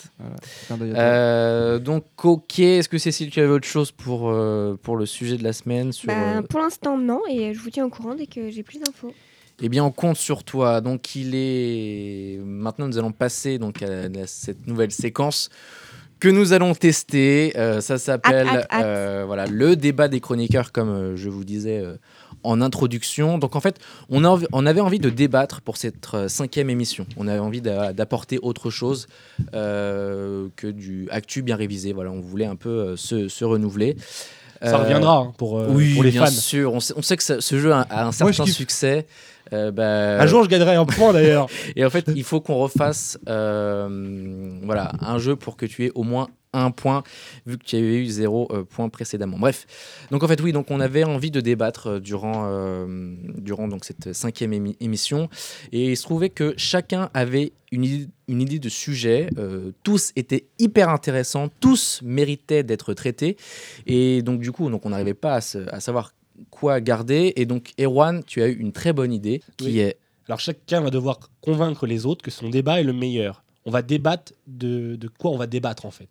Voilà. 0.69 0.83
Euh, 1.00 1.79
donc, 1.79 2.03
ok, 2.24 2.59
est-ce 2.59 2.89
que 2.89 2.97
Cécile, 2.97 3.29
tu 3.29 3.39
avais 3.39 3.50
autre 3.50 3.67
chose 3.67 3.91
pour, 3.91 4.29
euh, 4.29 4.77
pour 4.81 4.97
le 4.97 5.05
sujet 5.05 5.38
de 5.38 5.43
la 5.43 5.53
semaine 5.53 5.91
sur, 5.91 6.07
Bah, 6.07 6.41
Pour 6.50 6.59
l'instant, 6.59 6.97
non, 6.97 7.21
et 7.29 7.53
je 7.53 7.59
vous 7.59 7.69
tiens 7.69 7.85
au 7.85 7.89
courant 7.89 8.13
dès 8.15 8.27
que 8.27 8.50
j'ai 8.51 8.63
plus 8.63 8.79
d'infos. 8.79 9.13
Eh 9.62 9.69
bien, 9.69 9.83
on 9.85 9.91
compte 9.91 10.17
sur 10.17 10.43
toi. 10.43 10.81
Donc, 10.81 11.15
il 11.15 11.31
est. 11.33 12.39
Maintenant, 12.43 12.88
nous 12.88 12.97
allons 12.97 13.12
passer 13.13 13.57
donc, 13.57 13.81
à 13.81 14.09
cette 14.27 14.67
nouvelle 14.67 14.91
séquence 14.91 15.50
que 16.19 16.27
nous 16.29 16.53
allons 16.53 16.74
tester. 16.74 17.53
Euh, 17.57 17.81
ça 17.81 17.98
s'appelle 17.98 18.67
euh, 18.74 19.24
voilà, 19.27 19.45
le 19.48 19.75
débat 19.75 20.07
des 20.07 20.19
chroniqueurs, 20.19 20.72
comme 20.72 20.89
euh, 20.89 21.15
je 21.15 21.29
vous 21.29 21.43
disais 21.43 21.79
euh, 21.79 21.95
en 22.43 22.62
introduction. 22.62 23.38
Donc, 23.38 23.55
en 23.55 23.60
fait, 23.62 23.77
on, 24.10 24.24
a 24.24 24.27
envie- 24.29 24.48
on 24.53 24.65
avait 24.65 24.81
envie 24.81 25.00
de 25.00 25.10
débattre 25.10 25.62
pour 25.62 25.77
cette 25.77 25.95
euh, 26.13 26.27
cinquième 26.27 26.69
émission. 26.69 27.05
On 27.17 27.27
avait 27.27 27.39
envie 27.39 27.62
d'a- 27.62 27.91
d'apporter 27.93 28.39
autre 28.41 28.69
chose 28.69 29.07
euh, 29.53 30.48
que 30.55 30.67
du 30.67 31.07
actu 31.12 31.41
bien 31.41 31.55
révisé. 31.55 31.93
Voilà, 31.93 32.12
on 32.12 32.22
voulait 32.22 32.45
un 32.45 32.55
peu 32.55 32.69
euh, 32.69 32.95
se, 32.95 33.27
se 33.27 33.45
renouveler. 33.45 33.95
Ça 34.62 34.77
reviendra 34.77 35.17
hein, 35.17 35.34
pour, 35.38 35.60
euh, 35.60 35.67
oui, 35.69 35.93
pour 35.93 36.03
les 36.03 36.12
bien 36.12 36.25
fans. 36.25 36.31
sûr. 36.31 36.74
On 36.74 36.79
sait, 36.79 36.93
on 36.95 37.01
sait 37.03 37.17
que 37.17 37.24
ça- 37.24 37.41
ce 37.41 37.60
jeu 37.60 37.72
a, 37.74 37.81
a 37.81 38.01
un 38.01 38.03
Moi, 38.05 38.12
je 38.12 38.38
certain 38.38 38.43
kiffe. 38.45 38.55
Euh, 39.54 39.72
bah, 39.72 40.20
Un 40.22 40.25
jour, 40.28 40.44
je 40.44 40.50
gagnerai 40.50 40.75
un 40.75 40.86
point 40.86 41.14
d'ailleurs. 41.14 41.48
et 41.75 41.86
en 41.86 41.90
fait, 41.90 42.10
il 42.16 42.24
faut 42.24 42.42
qu'on 42.42 42.56
refasse 42.56 43.18
euh, 43.28 44.60
voilà, 44.64 44.92
un 45.02 45.18
jeu 45.18 45.36
pour 45.36 45.56
que 45.58 45.66
tu 45.66 45.86
aies 45.86 45.92
au 45.96 46.04
moins 46.04 46.28
un 46.58 46.72
point, 46.72 47.04
vu 47.46 47.58
que 47.58 47.66
tu 47.66 47.75
avais 47.75 47.98
eu 47.98 48.06
zéro 48.06 48.48
euh, 48.54 48.64
point 48.64 48.88
précédemment. 48.88 49.38
Bref, 49.38 49.68
donc 50.10 50.24
en 50.24 50.28
fait, 50.30 50.40
oui, 50.40 50.54
donc 50.54 50.72
on 50.72 50.80
avait 50.80 51.04
envie 51.04 51.30
de 51.30 51.42
débattre 51.42 52.00
durant, 52.00 52.48
durant 53.38 53.68
donc, 53.68 53.84
cette 53.84 54.14
cinquième 54.14 54.54
émi- 54.54 54.78
émission, 54.80 55.28
et 55.74 55.92
il 55.92 55.98
se 55.98 56.04
trouvait 56.04 56.30
que 56.30 56.54
chacun 56.56 57.10
avait 57.14 57.52
une 57.74 57.84
idée, 57.84 58.08
une 58.30 58.42
idée 58.42 58.60
de 58.60 58.70
sujet, 58.70 59.30
tous 59.84 60.14
étaient 60.16 60.46
hyper 60.58 60.88
intéressants, 60.88 61.50
tous 61.60 62.00
méritaient 62.06 62.64
d'être 62.64 62.94
traités, 62.94 63.36
et 63.86 64.22
donc 64.22 64.40
du 64.40 64.54
coup, 64.54 64.70
donc, 64.70 64.86
on 64.86 64.92
n'arrivait 64.92 65.14
pas 65.14 65.36
à, 65.36 65.42
se- 65.42 65.70
à 65.74 65.82
savoir 65.82 66.14
quoi 66.50 66.82
garder, 66.82 67.34
et 67.36 67.46
donc 67.46 67.74
Erwan, 67.80 68.24
tu 68.25 68.42
as 68.42 68.48
eu 68.48 68.54
une 68.54 68.72
très 68.72 68.94
bonne 68.94 69.13
idée, 69.13 69.42
qui 69.58 69.65
Oui. 69.65 69.80
est 69.80 69.98
Alors 70.27 70.39
chacun 70.39 70.82
va 70.82 70.89
devoir 70.89 71.20
convaincre 71.42 71.86
les 71.88 72.06
autres 72.06 72.24
que 72.24 72.32
son 72.32 72.50
débat 72.50 72.80
est 72.80 72.84
le 72.84 72.94
meilleur. 72.94 73.44
On 73.65 73.72
va 73.72 73.82
débattre 73.82 74.34
de, 74.48 74.96
de 74.96 75.08
quoi 75.08 75.32
on 75.32 75.38
va 75.38 75.48
débattre 75.48 75.86
en 75.86 75.92
fait. 75.92 76.10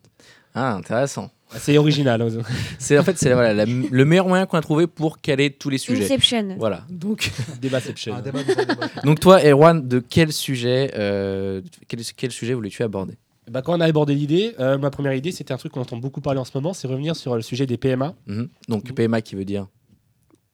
ah, 0.53 0.73
intéressant. 0.73 1.31
C'est 1.57 1.77
original. 1.77 2.21
hein. 2.21 2.29
C'est 2.79 2.97
en 2.97 3.03
fait 3.03 3.17
c'est 3.17 3.31
voilà, 3.33 3.53
la- 3.53 3.65
le 3.65 4.05
meilleur 4.05 4.27
moyen 4.27 4.45
qu'on 4.45 4.57
a 4.57 4.61
trouvé 4.61 4.87
pour 4.87 5.21
caler 5.21 5.51
tous 5.51 5.69
les 5.69 5.77
sujets. 5.77 6.03
Inception. 6.05 6.55
Voilà. 6.57 6.85
Donc, 6.89 7.31
Débatception. 7.61 8.15
Un 8.15 8.21
débat, 8.21 8.43
débat, 8.43 8.65
débat. 8.65 8.87
donc 9.03 9.19
toi, 9.19 9.39
Erwan, 9.45 9.87
de 9.87 9.99
quel 9.99 10.33
sujet, 10.33 10.91
euh, 10.95 11.61
quel, 11.87 11.99
quel 12.17 12.31
sujet 12.31 12.53
voulais-tu 12.55 12.81
aborder? 12.83 13.13
Bah, 13.49 13.61
quand 13.61 13.77
on 13.77 13.79
a 13.79 13.85
abordé 13.85 14.15
l'idée, 14.15 14.55
euh, 14.59 14.77
ma 14.79 14.89
première 14.89 15.13
idée, 15.13 15.31
c'était 15.31 15.53
un 15.53 15.57
truc 15.57 15.71
qu'on 15.71 15.81
entend 15.81 15.97
beaucoup 15.97 16.19
parler 16.19 16.39
en 16.39 16.45
ce 16.45 16.51
moment, 16.55 16.73
c'est 16.73 16.87
revenir 16.87 17.15
sur 17.15 17.35
le 17.35 17.43
sujet 17.43 17.67
des 17.67 17.77
PMA. 17.77 18.15
Mhm. 18.25 18.49
Donc 18.67 18.91
PMA 18.93 19.21
qui 19.21 19.35
veut 19.35 19.45
dire 19.45 19.67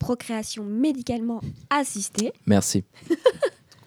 Procréation 0.02 0.64
médicalement 0.64 1.42
assistée. 1.70 2.34
merci. 2.48 2.84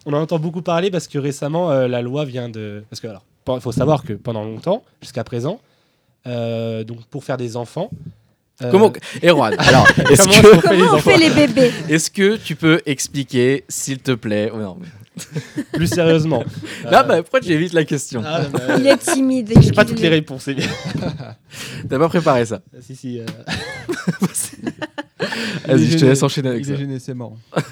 On 0.07 0.13
en 0.13 0.21
entend 0.21 0.39
beaucoup 0.39 0.61
parler 0.61 0.89
parce 0.91 1.07
que 1.09 1.17
récemment, 1.17 1.71
euh, 1.71 1.87
la 1.89 2.01
loi 2.01 2.23
vient 2.25 2.47
de... 2.47 2.83
Parce 2.89 2.99
que, 3.01 3.07
alors, 3.07 3.23
il 3.49 3.59
faut 3.59 3.71
savoir 3.73 4.03
que 4.03 4.13
pendant 4.13 4.43
longtemps, 4.45 4.83
jusqu'à 5.01 5.23
présent, 5.25 5.59
euh, 6.27 6.83
donc 6.85 7.03
pour 7.07 7.23
faire 7.25 7.37
des 7.37 7.57
enfants... 7.57 7.89
euh, 8.61 8.69
Comment 8.71 8.93
Erwan 9.23 9.55
Alors, 9.57 9.85
est-ce 10.09 10.21
Comment 10.23 10.41
que 10.41 10.55
on 10.57 10.61
fait 10.61 10.69
les 10.75 10.77
Comment 10.79 10.91
on 10.91 10.95
enfants 10.95 11.11
fait 11.11 11.17
les 11.17 11.29
bébés? 11.31 11.71
Est-ce 11.89 12.09
que 12.11 12.37
tu 12.37 12.55
peux 12.55 12.81
expliquer, 12.85 13.65
s'il 13.67 13.97
te 13.99 14.11
plaît? 14.11 14.51
Oh, 14.53 14.57
non. 14.57 14.77
Plus 15.73 15.87
sérieusement. 15.87 16.43
Là, 16.83 17.01
Euh, 17.01 17.03
bah, 17.03 17.21
pourquoi 17.23 17.39
tu 17.41 17.51
évites 17.51 17.73
la 17.73 17.83
question? 17.83 18.21
Ah, 18.25 18.41
bah, 18.51 18.59
Il 18.77 18.85
est 18.87 18.97
timide. 18.97 19.53
J'ai 19.59 19.71
pas 19.71 19.85
toutes 19.85 19.99
les 20.01 20.09
réponses, 20.09 20.43
c'est 20.43 20.53
bien. 20.53 20.67
T'as 21.89 21.97
pas 21.99 22.09
préparé 22.09 22.45
ça 22.45 22.61
si, 22.81 22.95
si. 22.95 23.21
Vas-y, 25.67 25.85
je 25.87 25.97
te 25.97 26.05
laisse 26.05 26.23
enchaîner 26.23 26.49
avec 26.49 26.61
Il 26.61 26.65
ça. 26.67 26.73
est 26.73 26.77
gêné, 26.77 26.99
c'est 26.99 27.13
marrant. 27.13 27.37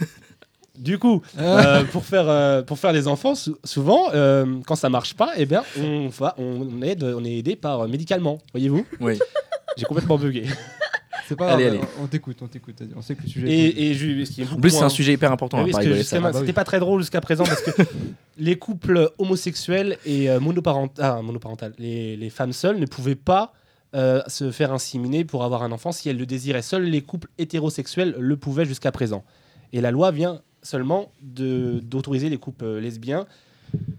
Du 0.77 0.97
coup, 0.97 1.21
euh, 1.37 1.83
pour, 1.85 2.03
faire, 2.03 2.27
euh, 2.27 2.63
pour 2.63 2.79
faire 2.79 2.91
les 2.91 3.07
enfants, 3.07 3.35
sou- 3.35 3.55
souvent, 3.63 4.05
euh, 4.13 4.57
quand 4.65 4.75
ça 4.75 4.89
marche 4.89 5.13
pas, 5.13 5.31
eh 5.37 5.45
bien, 5.45 5.63
on, 5.79 6.07
va, 6.09 6.33
on, 6.39 6.81
aide, 6.81 7.03
on 7.03 7.23
est 7.23 7.31
aidé 7.37 7.55
par 7.55 7.81
euh, 7.81 7.87
médicalement, 7.87 8.39
voyez-vous? 8.53 8.83
Oui. 8.99 9.19
J'ai 9.77 9.85
complètement 9.85 10.17
bugué. 10.17 10.45
C'est 11.29 11.35
pas 11.37 11.53
Allez, 11.53 11.65
grave, 11.65 11.75
allez. 11.77 11.87
on 12.01 12.07
t'écoute, 12.07 12.37
on 12.41 12.47
t'écoute. 12.47 12.75
vas-y, 12.81 12.89
On 12.97 13.01
sait 13.03 13.13
que 13.15 13.21
le 13.21 13.29
sujet 13.29 13.47
est 13.47 13.71
tendu. 13.71 13.79
Et, 13.81 13.91
et 13.91 13.93
je- 13.93 14.25
ce 14.25 14.31
qui 14.31 14.41
est 14.41 14.45
En 14.45 14.47
beaucoup 14.49 14.61
plus, 14.61 14.71
c'est 14.71 14.77
moins- 14.77 14.85
un 14.87 14.89
sujet 14.89 15.13
hyper 15.13 15.31
important. 15.31 15.57
Ah 15.57 15.61
on 15.61 15.65
oui, 15.65 15.71
va 15.71 15.77
pas 15.77 15.77
parce 15.77 15.85
que 15.85 15.89
rigoler 15.89 16.03
ça. 16.03 16.15
justement, 16.17 16.27
Ah 16.27 16.31
bah 16.31 16.39
c'était 16.39 16.47
oui. 16.51 16.53
pas 16.53 16.63
très 16.65 16.79
drôle 16.79 17.01
jusqu'à 17.01 17.21
présent 17.21 17.43
parce 17.45 17.61
que 17.61 17.71
les 18.39 18.55
couples 18.57 19.11
homosexuels 19.19 19.97
et 20.05 20.29
euh, 20.29 20.39
monoparent- 20.39 20.89
ah, 20.99 21.21
monoparentales, 21.21 21.73
les, 21.77 22.17
les 22.17 22.29
femmes 22.31 22.51
seules 22.51 22.79
ne 22.79 22.87
pouvaient 22.87 23.15
pas 23.15 23.53
euh, 23.95 24.21
se 24.27 24.51
faire 24.51 24.71
inséminer 24.73 25.23
pour 25.25 25.43
avoir 25.43 25.63
un 25.63 25.71
enfant 25.71 25.91
si 25.91 26.09
elles 26.09 26.17
le 26.17 26.25
désiraient. 26.25 26.61
Seuls 26.61 26.83
les 26.85 27.01
couples 27.01 27.29
hétérosexuels 27.37 28.15
le 28.17 28.37
pouvaient 28.37 28.65
jusqu'à 28.65 28.91
présent. 28.91 29.23
Et 29.71 29.81
la 29.81 29.91
loi 29.91 30.11
vient 30.11 30.41
seulement 30.61 31.11
d'autoriser 31.21 32.29
les 32.29 32.37
couples 32.37 32.65
euh, 32.65 32.79
lesbiens 32.79 33.25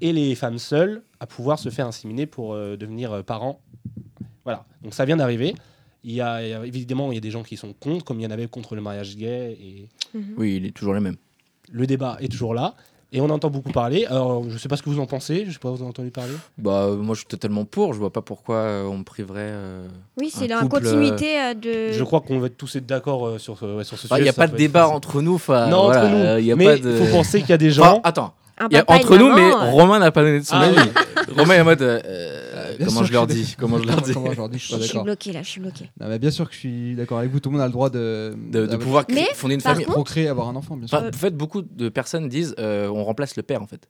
et 0.00 0.12
les 0.12 0.34
femmes 0.34 0.58
seules 0.58 1.02
à 1.20 1.26
pouvoir 1.26 1.58
se 1.58 1.68
faire 1.68 1.86
inséminer 1.86 2.26
pour 2.26 2.54
euh, 2.54 2.76
devenir 2.76 3.24
parents. 3.24 3.60
Voilà, 4.44 4.64
donc 4.82 4.94
ça 4.94 5.04
vient 5.04 5.16
d'arriver. 5.16 5.54
Il 6.04 6.12
y, 6.12 6.20
a, 6.20 6.42
il 6.42 6.50
y 6.50 6.52
a- 6.52 6.64
évidemment 6.66 7.10
il 7.12 7.14
y 7.14 7.18
a 7.18 7.20
des 7.20 7.30
gens 7.30 7.42
qui 7.42 7.56
sont 7.56 7.72
contre, 7.72 8.04
comme 8.04 8.20
il 8.20 8.24
y 8.24 8.26
en 8.26 8.30
avait 8.30 8.46
contre 8.46 8.74
le 8.74 8.82
mariage 8.82 9.16
gay 9.16 9.56
et. 9.60 9.88
Oui, 10.36 10.56
il 10.56 10.66
est 10.66 10.70
toujours 10.70 10.94
le 10.94 11.00
même. 11.00 11.16
le 11.72 11.86
débat 11.86 12.18
est 12.20 12.28
toujours 12.30 12.54
là 12.54 12.74
et 13.14 13.21
on 13.21 13.30
entend 13.30 13.49
beaucoup 13.49 13.71
parler. 13.71 14.04
Alors, 14.06 14.42
je 14.50 14.59
sais 14.59 14.68
pas 14.68 14.76
ce 14.76 14.83
que 14.83 14.90
vous 14.90 14.99
en 15.00 15.06
pensez, 15.06 15.44
je 15.47 15.52
sais 15.52 15.59
pas, 15.59 15.71
vous 15.71 15.76
en 15.76 15.80
avez 15.83 15.88
entendu 15.90 16.11
parler 16.11 16.33
Bah, 16.59 16.83
euh, 16.88 16.97
moi, 16.97 17.14
je 17.14 17.21
suis 17.21 17.26
totalement 17.28 17.64
pour. 17.64 17.94
Je 17.94 17.99
vois 17.99 18.12
pas 18.12 18.21
pourquoi 18.23 18.56
euh, 18.56 18.85
on 18.85 18.99
me 18.99 19.04
priverait. 19.04 19.38
euh, 19.52 19.87
Oui, 20.21 20.30
c'est 20.35 20.47
la 20.49 20.61
couple, 20.61 20.80
continuité 20.83 21.40
euh, 21.40 21.54
de. 21.54 21.92
Je 21.92 22.04
crois 22.04 22.21
qu'on 22.21 22.38
va 22.40 22.49
tous 22.50 22.76
être 22.76 22.87
d'accord 22.87 23.26
euh, 23.26 23.38
sur, 23.38 23.56
ce- 23.59 23.76
ouais, 23.76 23.85
sur 23.85 23.97
ce 23.99 24.09
bah, 24.09 24.16
Il 24.16 24.18
sujet. 24.18 24.23
n'y 24.25 24.28
a 24.28 24.33
ça 24.33 24.42
pas 24.42 24.47
de 24.49 24.52
peut 24.52 24.56
être 24.56 24.59
débat 24.66 24.80
facile. 24.83 24.97
entre 24.97 25.23
nous. 25.23 25.35
enfin, 25.37 25.68
Non, 25.68 25.85
voilà, 25.85 26.00
entre 26.04 26.11
nous. 26.11 26.16
euh, 26.25 26.40
Il 26.40 26.47
y 26.47 26.52
a 26.52 26.56
mais 26.56 26.64
pas 26.64 26.76
de. 26.76 26.97
faut 26.97 27.12
penser 27.16 27.40
qu'il 27.40 27.50
y 27.50 27.52
a 27.54 27.56
des 27.59 27.78
Enfin, 27.80 27.94
gens. 27.94 28.00
attends. 28.04 28.35
Un 28.58 28.68
Il 28.70 28.75
y 28.75 28.76
a- 28.76 28.84
papa 28.84 29.00
et 29.00 29.04
entre 29.04 29.16
nous, 29.18 29.28
mais 29.34 29.50
maman, 29.50 29.62
euh, 29.62 29.70
Romain 29.70 29.99
n'a 29.99 30.12
pas 30.12 30.23
donné 30.23 30.38
de 30.40 30.44
son 30.44 30.54
Ah, 30.56 30.61
avis. 30.66 30.90
Romain 31.37 31.54
est 31.54 31.61
en 31.61 31.64
mode. 31.64 31.82
euh, 31.82 32.76
Bien 32.78 32.87
comment 32.87 32.99
sûr 33.00 33.06
je 33.06 33.12
leur 33.12 33.26
que 33.26 33.32
je 33.32 33.38
dis 33.38 33.44
suis 33.46 33.56
Comment 33.56 33.78
je 33.78 33.84
leur 33.87 34.00
dis 34.02 34.12
Comment 34.12 34.32
je 34.32 34.37
leur 34.37 34.49
dis, 34.49 34.58
je 34.58 34.64
suis 34.76 34.88
Je 34.88 34.99
bloqué 35.00 35.32
là, 35.32 35.42
je 35.42 35.49
suis 35.49 35.61
bloqué. 35.61 35.90
Non, 36.00 36.08
mais 36.08 36.18
bien 36.18 36.30
sûr 36.30 36.49
que 36.49 36.54
je 36.54 36.58
suis 36.61 36.94
d'accord 36.94 37.18
avec 37.18 37.30
vous. 37.30 37.40
Tout 37.40 37.50
le 37.50 37.54
monde 37.54 37.62
a 37.62 37.66
le 37.66 37.73
droit 37.73 37.90
de, 37.90 38.34
De, 38.50 38.66
de 38.66 38.76
pouvoir 38.76 39.06
créer- 39.06 39.26
fonder 39.34 39.54
une 39.54 39.61
famille. 39.61 39.84
contre- 39.84 39.94
procréer, 39.96 40.28
avoir 40.28 40.49
un 40.49 40.56
enfant, 40.56 40.76
bien 40.76 40.87
sûr. 40.87 40.99
En 40.99 41.12
fait, 41.16 41.37
beaucoup 41.37 41.62
de 41.62 41.88
personnes 41.88 42.28
disent 42.28 42.54
euh, 42.58 42.88
on 42.88 43.04
remplace 43.04 43.37
le 43.37 43.42
père 43.42 43.62
en 43.62 43.66
fait. 43.66 43.88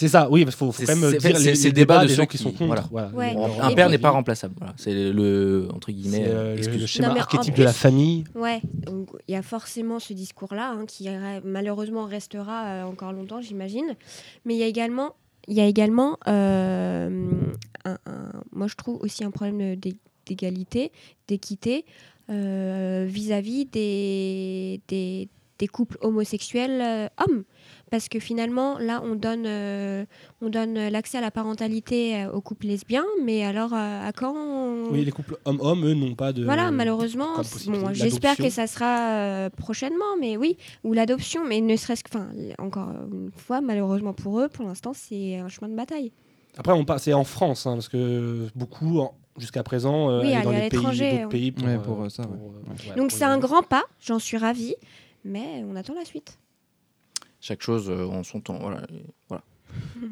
C'est 0.00 0.08
ça, 0.08 0.28
oui, 0.30 0.44
parce 0.44 0.56
qu'il 0.56 0.66
faut, 0.66 0.72
faut 0.72 0.82
quand 0.86 0.96
même 0.96 1.10
dire 1.18 1.38
les, 1.38 1.52
le 1.54 1.72
débat 1.72 2.02
de 2.02 2.08
ceux 2.08 2.14
gens 2.14 2.26
qui, 2.26 2.38
qui- 2.38 2.42
sont 2.42 2.52
contre. 2.52 2.64
voilà. 2.66 2.86
Voilà. 2.90 3.10
Ouais. 3.12 3.34
On- 3.36 3.62
Un 3.62 3.72
père 3.74 3.90
n'est 3.90 3.98
pas 3.98 4.10
remplaçable. 4.10 4.54
Voilà. 4.58 4.72
C'est 4.78 4.94
le 5.12 5.68
entre 5.74 5.92
guillemets. 5.92 6.24
Euh, 6.26 6.56
euh, 6.56 6.78
le, 6.78 6.86
schéma 6.86 7.08
Non, 7.08 7.16
archétype 7.16 7.54
de 7.54 7.62
la 7.64 7.72
famille. 7.74 8.24
Ouais, 8.34 8.60
donc 8.86 9.10
il 9.28 9.32
y 9.32 9.36
a 9.36 9.42
forcément 9.42 9.98
ce 9.98 10.12
discours-là 10.14 10.70
hein, 10.70 10.84
qui 10.86 11.04
re- 11.04 11.42
malheureusement 11.44 12.06
restera 12.06 12.64
euh, 12.66 12.82
encore 12.84 13.12
longtemps, 13.12 13.40
j'imagine. 13.42 13.94
Mais 14.46 14.54
il 14.54 14.58
y 14.58 14.62
a 14.62 14.66
également, 14.66 15.14
il 15.48 15.54
y 15.54 15.60
a 15.60 15.66
également 15.66 16.16
euh, 16.28 17.10
un, 17.84 17.98
un- 18.06 18.32
moi 18.52 18.66
je 18.68 18.74
trouve 18.76 18.98
aussi 19.02 19.22
un 19.24 19.30
problème 19.30 19.76
d'é- 19.76 19.96
d'égalité, 20.26 20.92
d'équité 21.28 21.84
euh, 22.30 23.06
vis-à-vis 23.08 23.66
des, 23.66 24.80
des, 24.88 25.28
des 25.58 25.66
couples 25.66 25.98
homosexuels 26.00 26.80
euh, 26.80 27.08
hommes. 27.18 27.44
Parce 27.90 28.08
que 28.08 28.20
finalement, 28.20 28.78
là, 28.78 29.02
on 29.04 29.16
donne, 29.16 29.44
euh, 29.46 30.04
on 30.40 30.48
donne 30.48 30.74
l'accès 30.88 31.18
à 31.18 31.20
la 31.20 31.30
parentalité 31.32 32.16
euh, 32.24 32.30
aux 32.32 32.40
couples 32.40 32.66
lesbiens, 32.66 33.04
mais 33.24 33.44
alors 33.44 33.72
euh, 33.74 34.08
à 34.08 34.12
quand 34.12 34.32
on- 34.34 34.90
Oui, 34.92 35.04
les 35.04 35.10
couples 35.10 35.36
hommes-hommes, 35.44 35.84
eux, 35.86 35.94
n'ont 35.94 36.14
pas 36.14 36.32
de. 36.32 36.44
voilà, 36.44 36.70
malheureusement, 36.70 37.36
bon, 37.66 37.92
j'espère 37.92 38.36
que 38.36 38.48
ça 38.50 38.66
sera 38.66 39.10
euh, 39.10 39.50
prochainement, 39.50 40.16
mais 40.20 40.36
oui, 40.36 40.56
ou 40.84 40.92
l'adoption, 40.92 41.42
mais 41.46 41.60
ne 41.60 41.74
serait-ce 41.76 42.04
que, 42.04 42.10
enfin, 42.16 42.28
encore 42.58 42.88
une 43.12 43.30
fois, 43.36 43.60
malheureusement 43.60 44.12
pour 44.12 44.40
eux, 44.40 44.48
pour 44.48 44.64
l'instant, 44.66 44.92
c'est 44.94 45.36
un 45.38 45.48
chemin 45.48 45.68
de 45.68 45.76
bataille. 45.76 46.12
Après, 46.58 46.72
on 46.72 46.84
parle, 46.84 47.00
c'est 47.00 47.12
en 47.12 47.24
France, 47.24 47.66
hein, 47.66 47.74
parce 47.74 47.88
que 47.88 48.48
beaucoup, 48.56 49.00
jusqu'à 49.38 49.62
présent, 49.62 50.10
euh, 50.10 50.22
Oui, 50.22 50.32
dans 50.32 50.38
aller 50.38 50.48
à 50.48 50.52
les 50.64 50.68
pays, 50.68 50.78
l'étranger, 50.78 51.10
d'autres 51.10 51.22
ouais. 51.24 51.28
pays 51.28 51.52
pour, 51.52 51.66
Ouais, 51.66 51.78
pour, 51.78 52.02
euh, 52.02 52.08
ça, 52.08 52.22
ouais. 52.22 52.28
euh, 52.32 52.90
ouais, 52.90 52.96
Donc 52.96 53.10
c'est 53.12 53.24
un 53.24 53.38
grand 53.38 53.62
pas, 53.62 53.84
j'en 54.00 54.18
suis 54.18 54.36
ravie, 54.36 54.74
mais 55.24 55.64
on 55.68 55.76
attend 55.76 55.94
la 55.94 56.04
suite. 56.04 56.38
Chaque 57.40 57.62
chose 57.62 57.88
euh, 57.90 58.06
en 58.06 58.22
son 58.22 58.40
temps. 58.40 58.58
Voilà. 58.60 58.82
Voilà. 59.28 59.42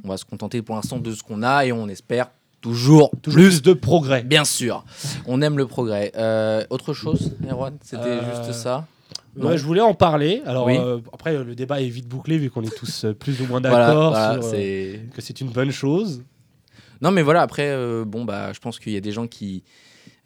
On 0.05 0.09
va 0.09 0.17
se 0.17 0.25
contenter 0.25 0.63
pour 0.63 0.77
l'instant 0.77 0.99
de 0.99 1.13
ce 1.13 1.23
qu'on 1.23 1.43
a 1.43 1.65
et 1.67 1.73
on 1.73 1.89
espère 1.89 2.31
toujours, 2.61 3.11
Toujours 3.23 3.39
plus 3.41 3.63
de 3.63 3.73
progrès. 3.73 4.23
Bien 4.23 4.45
sûr. 4.45 4.85
On 5.27 5.43
aime 5.43 5.59
le 5.59 5.67
progrès. 5.67 6.13
Euh, 6.17 6.65
autre 6.71 6.93
chose, 6.95 7.33
Erwan 7.49 7.77
C'était 7.83 8.03
Euh, 8.05 8.37
juste 8.45 8.53
ça 8.53 8.87
Ouais, 9.37 9.57
je 9.57 9.65
voulais 9.65 9.81
en 9.81 9.95
parler. 9.95 10.43
Alors 10.47 10.67
Oui. 10.67 10.77
euh, 10.77 10.99
après, 11.13 11.37
le 11.45 11.55
débat 11.55 11.81
est 11.81 11.89
vite 11.89 12.09
bouclé 12.09 12.39
vu 12.39 12.51
qu'on 12.51 12.63
est 12.63 12.75
tous 12.77 13.05
euh, 13.05 13.13
plus 13.13 13.41
ou 13.41 13.47
moins 13.47 13.61
Voilà, 13.61 13.87
d'accord 13.89 14.11
voilà, 14.11 14.41
sur 14.43 14.49
euh, 14.49 14.51
c'est- 14.51 15.01
que 15.15 15.21
c'est 15.23 15.41
une 15.41 15.51
bonne 15.51 15.71
chose. 15.71 16.23
Non, 17.01 17.13
mais 17.13 17.23
voilà, 17.23 17.43
après, 17.43 17.69
euh, 17.71 18.05
bon, 18.05 18.25
bah, 18.25 18.53
je 18.53 18.59
pense 18.59 18.81
qu'il 18.81 18.93
y 18.93 18.97
a 18.97 19.01
des 19.01 19.13
gens 19.13 19.29
qui, 19.29 19.63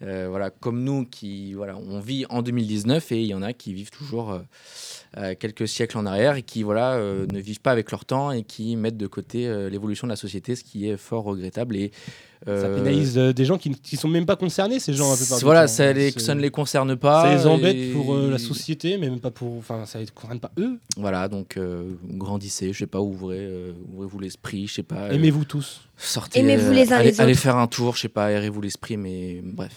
euh, 0.03 0.27
voilà, 0.29 0.49
comme 0.49 0.83
nous, 0.83 1.05
qui, 1.05 1.53
voilà, 1.53 1.77
on 1.77 1.99
vit 1.99 2.25
en 2.29 2.41
2019 2.41 3.11
et 3.11 3.21
il 3.21 3.27
y 3.27 3.33
en 3.33 3.41
a 3.41 3.53
qui 3.53 3.73
vivent 3.73 3.91
toujours 3.91 4.31
euh, 4.31 4.39
euh, 5.17 5.35
quelques 5.39 5.67
siècles 5.67 5.97
en 5.97 6.05
arrière 6.05 6.35
et 6.35 6.43
qui, 6.43 6.63
voilà, 6.63 6.97
ne 6.97 7.39
vivent 7.39 7.61
pas 7.61 7.71
avec 7.71 7.91
leur 7.91 8.05
temps 8.05 8.31
et 8.31 8.43
qui 8.43 8.75
mettent 8.75 8.97
de 8.97 9.07
côté 9.07 9.47
l'évolution 9.69 10.07
de 10.07 10.11
la 10.11 10.17
société, 10.17 10.55
ce 10.55 10.63
qui 10.63 10.89
est 10.89 10.97
fort 10.97 11.23
regrettable. 11.23 11.75
Et, 11.75 11.91
Ça 12.45 12.51
euh, 12.51 12.75
pénalise 12.75 13.17
euh, 13.17 13.31
des 13.33 13.45
gens 13.45 13.57
qui 13.57 13.69
ne 13.69 13.97
sont 13.97 14.07
même 14.09 14.25
pas 14.25 14.35
concernés, 14.35 14.79
ces 14.79 14.91
gens. 14.93 15.15
plupart 15.15 15.37
du 15.37 15.45
Voilà, 15.45 15.67
ça, 15.67 15.93
les, 15.93 16.11
C'est- 16.11 16.19
ça 16.19 16.35
ne 16.35 16.41
les 16.41 16.49
concerne 16.49 16.95
pas. 16.97 17.23
Ça 17.23 17.35
les 17.35 17.47
embête 17.47 17.75
et- 17.75 17.91
pour 17.93 18.13
euh, 18.15 18.29
la 18.31 18.37
société, 18.37 18.97
mais 18.97 19.09
même 19.09 19.19
pas 19.21 19.31
pour. 19.31 19.57
Enfin, 19.57 19.85
ça 19.85 19.99
les 19.99 20.07
concerne 20.07 20.39
pas 20.39 20.51
eux. 20.57 20.77
Voilà, 20.97 21.27
donc 21.29 21.55
euh, 21.57 21.91
grandissez, 22.03 22.73
je 22.73 22.79
sais 22.79 22.85
pas, 22.87 22.99
ouvrez, 22.99 23.37
euh, 23.39 23.71
ouvrez-vous 23.93 24.19
l'esprit, 24.19 24.67
je 24.67 24.73
sais 24.73 24.83
pas. 24.83 24.95
euh, 25.03 25.11
Aimez-vous 25.11 25.45
tous. 25.45 25.81
Sortez, 25.95 26.39
Aimez-vous 26.41 26.71
euh, 26.71 26.73
les 26.73 26.91
uns 26.91 26.97
allez, 26.97 27.11
les 27.11 27.21
allez 27.21 27.31
autres. 27.31 27.41
faire 27.41 27.55
un 27.57 27.67
tour, 27.67 27.95
je 27.95 28.01
sais 28.01 28.09
pas, 28.09 28.25
aérez-vous 28.25 28.59
l'esprit, 28.61 28.97
mais 28.97 29.41
bref. 29.43 29.71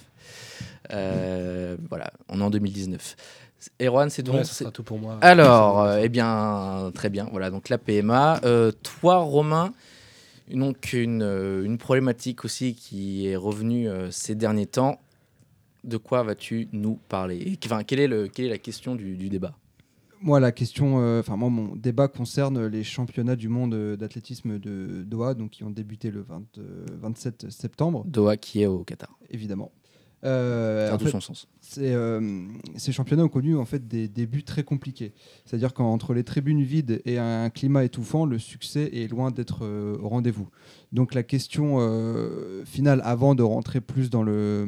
Euh, 0.92 1.76
voilà, 1.88 2.10
on 2.28 2.40
est 2.40 2.44
en 2.44 2.50
2019. 2.50 3.16
Erwan, 3.82 4.08
c'est 4.10 4.22
donc. 4.22 4.36
Ouais, 4.36 4.44
ça 4.44 4.52
sera 4.54 4.70
tout 4.70 4.82
pour 4.82 4.98
moi. 4.98 5.18
Alors, 5.20 5.82
euh, 5.82 6.00
eh 6.02 6.08
bien, 6.08 6.90
très 6.94 7.10
bien. 7.10 7.28
Voilà, 7.30 7.50
donc 7.50 7.68
la 7.68 7.78
PMA. 7.78 8.40
Euh, 8.44 8.70
toi, 9.00 9.16
Romain, 9.16 9.72
donc 10.50 10.92
une, 10.92 11.22
euh, 11.22 11.64
une 11.64 11.78
problématique 11.78 12.44
aussi 12.44 12.74
qui 12.74 13.26
est 13.26 13.36
revenue 13.36 13.88
euh, 13.88 14.10
ces 14.10 14.34
derniers 14.34 14.66
temps. 14.66 15.00
De 15.84 15.96
quoi 15.96 16.22
vas-tu 16.22 16.68
nous 16.72 16.98
parler? 17.08 17.58
Enfin, 17.64 17.84
quelle, 17.84 18.00
est 18.00 18.08
le, 18.08 18.28
quelle 18.28 18.46
est 18.46 18.50
la 18.50 18.58
question 18.58 18.94
du, 18.96 19.16
du 19.16 19.28
débat? 19.28 19.56
Moi, 20.22 20.40
la 20.40 20.50
question, 20.50 21.00
euh, 21.00 21.20
enfin, 21.20 21.36
moi, 21.36 21.50
mon 21.50 21.76
débat 21.76 22.08
concerne 22.08 22.66
les 22.66 22.84
championnats 22.84 23.36
du 23.36 23.48
monde 23.48 23.74
euh, 23.74 23.96
d'athlétisme 23.96 24.58
de 24.58 25.04
Doha, 25.04 25.34
donc 25.34 25.50
qui 25.50 25.64
ont 25.64 25.70
débuté 25.70 26.10
le 26.10 26.22
20, 26.22 26.42
euh, 26.58 26.84
27 27.00 27.50
septembre, 27.50 28.04
Doha 28.06 28.36
qui 28.36 28.62
est 28.62 28.66
au 28.66 28.82
Qatar. 28.82 29.10
évidemment. 29.30 29.72
Euh, 30.26 30.88
Dans 30.88 30.94
en 30.94 30.98
tout 30.98 31.04
fait, 31.06 31.10
son 31.12 31.20
sens. 31.20 31.48
c'est, 31.60 31.94
euh, 31.94 32.46
ces 32.76 32.90
championnats 32.92 33.24
ont 33.24 33.28
connu 33.28 33.56
en 33.56 33.64
fait 33.64 33.86
des 33.86 34.08
débuts 34.08 34.42
très 34.42 34.64
compliqués. 34.64 35.12
C'est-à-dire 35.44 35.72
qu'entre 35.72 36.14
les 36.14 36.24
tribunes 36.24 36.62
vides 36.62 37.00
et 37.04 37.18
un 37.18 37.48
climat 37.48 37.84
étouffant, 37.84 38.26
le 38.26 38.38
succès 38.38 38.90
est 38.92 39.08
loin 39.08 39.30
d'être 39.30 39.64
euh, 39.64 39.96
au 40.02 40.08
rendez-vous. 40.08 40.48
Donc 40.92 41.14
la 41.14 41.22
question 41.22 41.78
finale, 42.64 43.00
avant 43.04 43.34
de 43.34 43.42
rentrer 43.42 43.80
plus 43.80 44.10
dans 44.10 44.22
le 44.22 44.66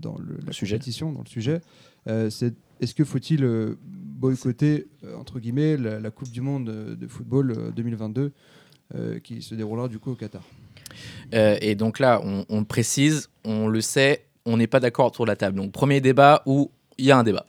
dans 0.00 0.16
le, 0.18 0.38
la 0.46 0.52
sujet. 0.52 0.76
compétition, 0.76 1.12
dans 1.12 1.22
le 1.22 1.28
sujet, 1.28 1.60
c'est 2.06 2.54
est-ce 2.80 2.94
que 2.94 3.04
faut-il 3.04 3.46
boycotter 4.22 4.86
entre 5.18 5.40
guillemets 5.40 5.76
la, 5.76 6.00
la 6.00 6.10
Coupe 6.10 6.30
du 6.30 6.40
Monde 6.40 6.96
de 6.98 7.06
football 7.08 7.52
euh, 7.56 7.70
2022 7.72 8.32
euh, 8.94 9.18
qui 9.18 9.42
se 9.42 9.54
déroulera 9.54 9.88
du 9.88 9.98
coup 9.98 10.12
au 10.12 10.14
Qatar? 10.14 10.42
Et 11.32 11.74
donc 11.74 11.98
là, 11.98 12.20
on, 12.24 12.44
on 12.48 12.60
le 12.60 12.66
précise, 12.66 13.28
on 13.44 13.66
le 13.66 13.80
sait, 13.80 14.26
on 14.44 14.56
n'est 14.56 14.66
pas 14.66 14.80
d'accord 14.80 15.06
autour 15.06 15.24
de 15.24 15.30
la 15.30 15.36
table. 15.36 15.56
Donc 15.56 15.72
premier 15.72 16.00
débat 16.00 16.42
où 16.46 16.70
il 16.98 17.06
y 17.06 17.10
a 17.10 17.18
un 17.18 17.24
débat. 17.24 17.46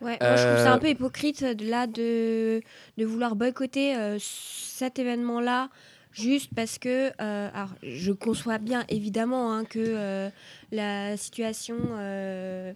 Ouais, 0.00 0.18
moi 0.20 0.36
je 0.36 0.42
trouve 0.42 0.56
ça 0.56 0.72
Euh, 0.72 0.74
un 0.74 0.78
peu 0.78 0.88
hypocrite 0.88 1.44
de 1.44 1.68
là 1.70 1.86
de, 1.86 2.60
de 2.98 3.04
vouloir 3.04 3.36
boycotter 3.36 3.96
euh, 3.96 4.18
cet 4.20 4.98
événement-là 4.98 5.68
juste 6.12 6.50
parce 6.54 6.78
que, 6.78 7.10
euh, 7.20 7.48
alors 7.54 7.70
je 7.82 8.12
conçois 8.12 8.58
bien 8.58 8.84
évidemment 8.88 9.54
hein, 9.54 9.64
que 9.64 9.78
euh, 9.78 10.28
la 10.72 11.16
situation, 11.16 11.76
euh, 11.92 12.72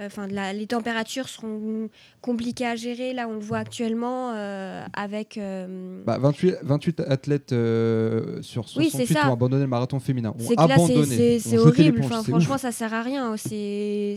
enfin 0.00 0.26
la- 0.26 0.52
les 0.52 0.66
températures 0.66 1.28
seront 1.28 1.88
compliquées 2.20 2.66
à 2.66 2.76
gérer. 2.76 3.12
Là, 3.12 3.26
on 3.28 3.34
le 3.34 3.40
voit 3.40 3.58
actuellement 3.58 4.32
euh, 4.34 4.84
avec. 4.94 5.36
euh, 5.38 6.02
Bah, 6.04 6.18
28, 6.18 6.56
28 6.62 7.00
athlètes 7.00 7.52
euh, 7.52 8.40
sur 8.42 8.62
Oui, 8.76 8.90
68 8.90 9.06
c'est 9.06 9.12
ça. 9.14 9.28
ont 9.28 9.32
abandonné 9.32 9.62
le 9.62 9.68
marathon 9.68 10.00
féminin. 10.00 10.34
C'est 10.38 10.58
abandonné. 10.58 11.38
c'est 11.38 11.58
horrible. 11.58 12.00
Enfin, 12.04 12.22
franchement, 12.22 12.54
ouf. 12.56 12.60
ça 12.60 12.72
sert 12.72 12.94
à 12.94 13.02
rien. 13.02 13.36
C'est 13.36 14.16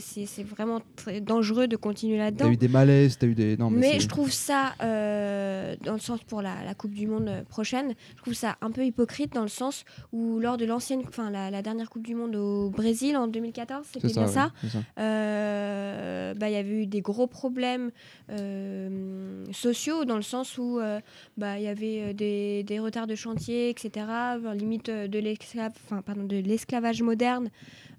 vraiment 0.50 0.82
très 0.96 1.22
dangereux 1.22 1.68
de 1.68 1.76
continuer 1.76 2.18
T'as 2.18 2.24
là-dedans. 2.26 2.50
eu 2.52 2.58
des 2.58 2.68
malaises, 2.68 3.18
t'as 3.18 3.28
eu 3.28 3.36
des. 3.36 3.58
Non, 3.58 3.70
mais, 3.70 3.94
Mais 3.94 4.00
je 4.00 4.08
trouve 4.08 4.32
ça, 4.32 4.74
euh, 4.84 5.76
dans 5.84 5.94
le 5.94 6.00
sens 6.00 6.20
pour 6.24 6.42
la, 6.42 6.64
la 6.66 6.74
Coupe 6.74 6.94
du 6.94 7.08
Monde 7.08 7.28
euh, 7.28 7.44
prochaine, 7.44 7.94
je 8.16 8.22
trouve 8.22 8.34
ça 8.34 8.56
un 8.62 8.72
peu 8.72 8.86
hypocrite 8.86 9.34
dans 9.34 9.42
le 9.42 9.48
sens 9.48 9.84
où 10.12 10.40
lors 10.40 10.58
de 10.58 10.66
l'ancienne, 10.66 11.02
enfin 11.08 11.30
la, 11.30 11.50
la 11.52 11.62
dernière 11.62 11.90
Coupe 11.90 12.04
du 12.06 12.16
Monde 12.16 12.36
au 12.36 12.70
Brésil 12.70 13.18
en 13.18 13.28
2014, 13.28 13.86
c'était 13.94 14.08
bien 14.08 14.24
ouais, 14.26 14.28
ça. 14.32 14.52
c'est 14.62 14.70
ça. 14.70 14.78
euh, 15.00 15.66
euh, 15.66 16.25
bah, 16.36 16.50
il 16.50 16.54
y 16.54 16.58
avait 16.58 16.84
eu 16.84 16.86
des 16.86 17.02
gros 17.02 17.28
problèmes 17.28 17.92
euh, 18.30 19.46
sociaux 19.52 20.06
dans 20.06 20.16
le 20.16 20.22
sens 20.22 20.58
où 20.58 20.80
euh, 20.80 21.00
bah, 21.38 21.58
il 21.58 21.64
y 21.64 21.68
avait 21.68 22.02
euh, 22.02 22.14
des, 22.14 22.64
des 22.64 22.80
retards 22.80 23.08
de 23.08 23.16
chantier, 23.16 23.70
etc. 23.70 24.06
limite 24.54 24.90
de 24.90 26.40
l'esclavage 26.40 27.02
moderne, 27.02 27.50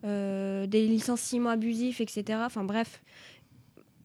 des 0.02 0.86
licenciements 0.86 1.50
abusifs, 1.50 2.00
etc. 2.00 2.40
Enfin 2.44 2.64
bref. 2.64 3.02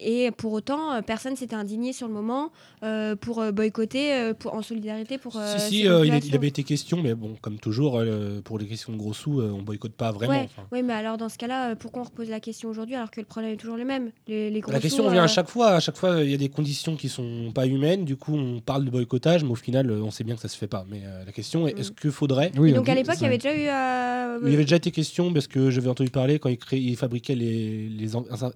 Et 0.02 0.32
pour 0.32 0.52
autant, 0.54 0.94
euh, 0.94 1.02
personne 1.02 1.36
s'était 1.36 1.56
indigné 1.56 1.94
sur 1.94 2.08
le 2.08 2.14
moment 2.14 2.52
euh, 2.84 3.16
pour 3.16 3.40
euh, 3.40 3.52
boycotter 3.52 4.32
pour, 4.40 4.54
en 4.56 4.62
solidarité 4.62 5.18
pour. 5.18 5.36
euh, 5.38 5.58
si, 5.58 5.70
si, 5.82 5.88
euh, 5.88 6.06
il, 6.06 6.26
il 6.26 6.36
avait 6.36 6.48
été 6.48 6.64
question, 6.64 7.02
mais 7.02 7.14
bon, 7.14 7.36
comme 7.42 7.60
toujours, 7.60 7.98
euh, 8.00 8.42
pour 8.42 8.58
les 8.58 8.66
questions 8.66 8.92
de 8.94 8.98
gros 8.98 9.14
sous, 9.14 9.40
euh, 9.40 9.52
on 9.52 9.62
boycotte 9.62 9.94
pas 9.94 10.12
vraiment. 10.12 10.48
Ouais, 10.72 10.82
mais 10.82 10.94
alors 10.94 11.18
dans 11.18 11.30
ce 11.30 11.38
cas-là, 11.38 11.76
pourquoi 11.76 12.02
on 12.02 12.06
repose 12.06 12.30
la 12.30 12.40
question 12.40 12.70
aujourd'hui 12.70 12.96
alors 12.96 13.12
que 13.12 13.20
le 13.20 13.26
problème 13.28 13.54
est 13.54 13.58
toujours 13.58 13.78
le 13.78 13.86
même? 13.86 14.12
Les, 14.28 14.50
les 14.50 14.60
gros 14.62 14.72
La 14.72 14.80
question 14.80 15.04
sous, 15.04 15.08
revient 15.10 15.20
euh, 15.20 15.24
à 15.24 15.28
chaque 15.28 15.50
fois. 15.50 15.70
À 15.72 15.80
chaque 15.80 15.98
fois, 15.98 16.22
il 16.24 16.32
y 16.32 16.34
a 16.34 16.38
des 16.38 16.50
conditions 16.50 16.96
qui 16.96 17.08
sont 17.10 17.52
pas 17.54 17.68
humaines. 17.68 18.04
Du 18.06 18.18
coup, 18.18 18.36
on 18.36 18.60
parle 18.60 18.86
de 18.86 18.90
boycottage, 18.90 19.44
mais 19.44 19.52
au 19.52 19.56
final, 19.56 19.92
on 19.92 20.12
sait 20.12 20.24
bien 20.24 20.36
que 20.36 20.42
ça 20.42 20.48
se 20.48 20.58
fait 20.58 20.68
pas. 20.68 20.86
Mais 20.90 21.02
euh, 21.06 21.24
la 21.26 21.32
question 21.32 21.68
est 21.68 21.74
Mm. 21.76 21.80
est-ce 21.80 21.92
qu'il 21.92 22.12
faudrait 22.12 22.52
Oui, 22.58 22.74
donc 22.74 22.88
on 22.88 22.92
à 22.92 22.96
l'époque, 22.96 23.16
il 23.20 23.24
y 23.24 23.28
avait 23.28 23.38
déjà 23.38 23.56
eu. 23.56 23.68
euh, 23.68 24.40
Il 24.44 24.52
y 24.52 24.54
avait 24.56 24.64
déjà 24.64 24.78
été 24.78 24.92
question 24.92 25.32
parce 25.32 25.48
que 25.48 25.70
j'avais 25.70 25.88
entendu 25.90 26.10
parler 26.10 26.40
quand 26.40 26.50
ils, 26.50 26.58
créaient, 26.58 26.82
ils 26.82 26.96
fabriquaient 26.98 27.36
les, 27.36 28.12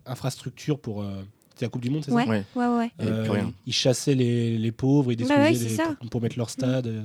infrastructures 0.05 0.79
pour. 0.79 1.01
euh, 1.03 1.23
c'était 1.55 1.65
la 1.65 1.69
Coupe 1.69 1.81
du 1.81 1.89
Monde, 1.89 2.03
c'est 2.05 2.11
Ouais, 2.11 2.25
ça 2.25 2.29
Ouais. 2.29 2.43
ouais, 2.55 2.67
ouais. 2.77 2.91
Rien. 3.29 3.53
Ils 3.65 3.73
chassaient 3.73 4.13
les, 4.15 4.57
les 4.57 4.71
pauvres, 4.71 5.11
ils 5.11 5.15
Bah 5.17 5.23
détruisaient 5.23 5.65
ouais, 5.77 5.87
les- 5.89 5.95
pour, 5.95 6.09
pour 6.09 6.21
mettre 6.21 6.37
leur 6.37 6.49
stade. 6.49 6.87
euh. 6.87 7.03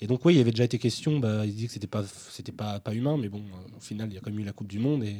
Et 0.00 0.06
donc, 0.06 0.24
oui, 0.24 0.34
il 0.34 0.38
y 0.38 0.40
avait 0.40 0.50
déjà 0.50 0.64
été 0.64 0.78
question. 0.78 1.18
Bah, 1.20 1.46
ils 1.46 1.54
disaient 1.54 1.66
que 1.68 1.72
c'était 1.72 1.86
pas, 1.86 2.02
c'était 2.30 2.52
pas, 2.52 2.80
pas 2.80 2.92
humain, 2.92 3.16
mais 3.16 3.28
bon, 3.28 3.38
euh, 3.38 3.76
au 3.76 3.80
final, 3.80 4.08
il 4.10 4.14
y 4.14 4.18
a 4.18 4.20
quand 4.20 4.30
même 4.30 4.40
eu 4.40 4.44
la 4.44 4.52
Coupe 4.52 4.66
du 4.68 4.78
Monde. 4.78 5.04
Et... 5.04 5.14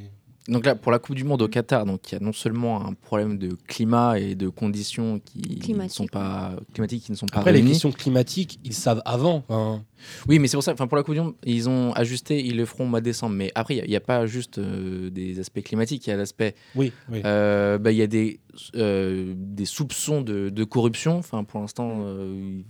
Donc 0.48 0.66
là, 0.66 0.74
pour 0.74 0.90
la 0.90 0.98
Coupe 0.98 1.14
du 1.14 1.22
Monde 1.22 1.40
au 1.42 1.46
Qatar, 1.48 1.87
donc 1.87 2.11
il 2.11 2.14
y 2.14 2.16
a 2.16 2.20
non 2.20 2.33
seulement 2.33 2.85
un 2.85 2.94
problème 2.94 3.38
de 3.38 3.50
climat 3.68 4.18
et 4.18 4.35
de 4.35 4.48
conditions 4.48 5.20
qui 5.20 5.38
ne 5.38 5.61
Climatiques, 5.62 5.96
sont 5.96 6.07
pas 6.07 6.57
climatiques 6.74 7.05
qui 7.05 7.12
ne 7.12 7.16
sont 7.16 7.26
pas 7.26 7.38
Après, 7.38 7.52
les 7.52 7.62
questions 7.62 7.92
climatiques, 7.92 8.59
ils 8.64 8.74
savent 8.74 9.02
avant. 9.05 9.44
Enfin, 9.48 9.85
Oui, 10.26 10.40
mais 10.40 10.48
c'est 10.48 10.57
pour 10.57 10.64
ça. 10.64 10.72
Enfin, 10.72 10.88
pour 10.88 10.96
la 10.96 11.05
Coupe 11.05 11.14
du 11.14 11.20
Monde, 11.20 11.35
ils 11.44 11.68
ont 11.68 11.92
ajusté, 11.92 12.44
ils 12.44 12.57
le 12.57 12.64
feront 12.66 12.85
au 12.85 12.88
mois 12.88 12.98
de 13.00 13.05
décembre. 13.05 13.37
Mais 13.37 13.52
après, 13.55 13.76
il 13.76 13.88
n'y 13.88 13.94
a, 13.94 14.00
pas 14.00 14.26
juste 14.26 14.59
euh, 14.59 15.11
des 15.11 15.38
aspects 15.38 15.62
climatiques. 15.62 16.07
Il 16.09 16.11
y 16.11 16.12
a 16.12 16.16
l'aspect, 16.16 16.57
oui, 16.74 16.92
oui. 17.09 17.22
euh, 17.24 17.78
bah, 17.78 17.92
il 17.92 17.98
y 17.98 18.02
a 18.02 18.09
des 18.09 18.40
euh, 18.74 19.35
des 19.37 19.64
soupçons 19.64 20.22
de, 20.22 20.48
de 20.50 20.64
corruption. 20.64 21.18
Enfin, 21.18 21.44
pour 21.44 21.61
l'instant, 21.61 22.00
euh, 22.02 22.35
il- 22.35 22.64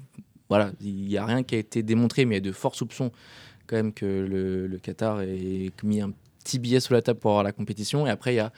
voilà, 0.50 0.72
il 0.82 1.06
n'y 1.06 1.16
a 1.16 1.24
rien 1.24 1.42
qui 1.42 1.54
a 1.54 1.58
été 1.58 1.82
démontré, 1.82 2.26
mais 2.26 2.34
il 2.34 2.44
y 2.44 2.46
a 2.46 2.50
de 2.50 2.52
forts 2.52 2.74
soupçons 2.74 3.10
quand 3.66 3.76
même 3.76 3.94
que 3.94 4.04
le, 4.04 4.66
le 4.66 4.78
Qatar 4.78 5.22
ait 5.22 5.70
mis 5.82 6.02
un 6.02 6.12
petit 6.42 6.58
billet 6.58 6.80
sous 6.80 6.92
la 6.92 7.02
table 7.02 7.18
pour 7.18 7.30
avoir 7.32 7.44
la 7.44 7.52
compétition. 7.52 8.06
Et 8.06 8.10
après, 8.10 8.34
il 8.34 8.36
y 8.36 8.40
a 8.40 8.52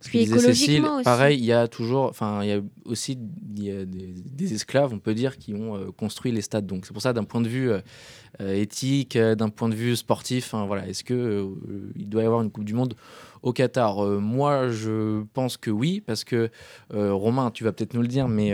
ce 0.00 0.08
que 0.08 0.10
Puis 0.10 0.24
disait 0.24 0.38
Cécile, 0.38 0.84
aussi. 0.84 1.04
pareil, 1.04 1.38
il 1.38 1.44
y 1.44 1.52
a 1.52 1.66
toujours, 1.66 2.04
enfin, 2.06 2.42
il 2.42 2.48
y 2.48 2.52
a 2.52 2.60
aussi 2.84 3.16
il 3.56 3.64
y 3.64 3.70
a 3.70 3.84
des, 3.86 4.12
des 4.12 4.52
esclaves, 4.54 4.92
on 4.92 4.98
peut 4.98 5.14
dire, 5.14 5.38
qui 5.38 5.54
ont 5.54 5.76
euh, 5.76 5.92
construit 5.96 6.32
les 6.32 6.42
stades. 6.42 6.66
Donc 6.66 6.84
c'est 6.84 6.92
pour 6.92 7.00
ça, 7.00 7.12
d'un 7.12 7.24
point 7.24 7.40
de 7.40 7.48
vue 7.48 7.70
euh, 7.70 7.80
éthique, 8.40 9.16
euh, 9.16 9.34
d'un 9.34 9.48
point 9.48 9.68
de 9.68 9.74
vue 9.74 9.94
sportif, 9.96 10.52
hein, 10.52 10.66
voilà, 10.66 10.88
est-ce 10.88 11.04
que 11.04 11.14
euh, 11.14 11.92
il 11.96 12.08
doit 12.08 12.22
y 12.22 12.26
avoir 12.26 12.42
une 12.42 12.50
Coupe 12.50 12.64
du 12.64 12.74
Monde 12.74 12.96
au 13.42 13.52
Qatar? 13.52 14.04
Moi, 14.20 14.68
je 14.68 15.22
pense 15.32 15.56
que 15.56 15.70
oui, 15.70 16.02
parce 16.04 16.24
que 16.24 16.50
Romain, 16.90 17.50
tu 17.50 17.62
vas 17.64 17.72
peut-être 17.72 17.94
nous 17.94 18.02
le 18.02 18.08
dire, 18.08 18.26
mais 18.26 18.52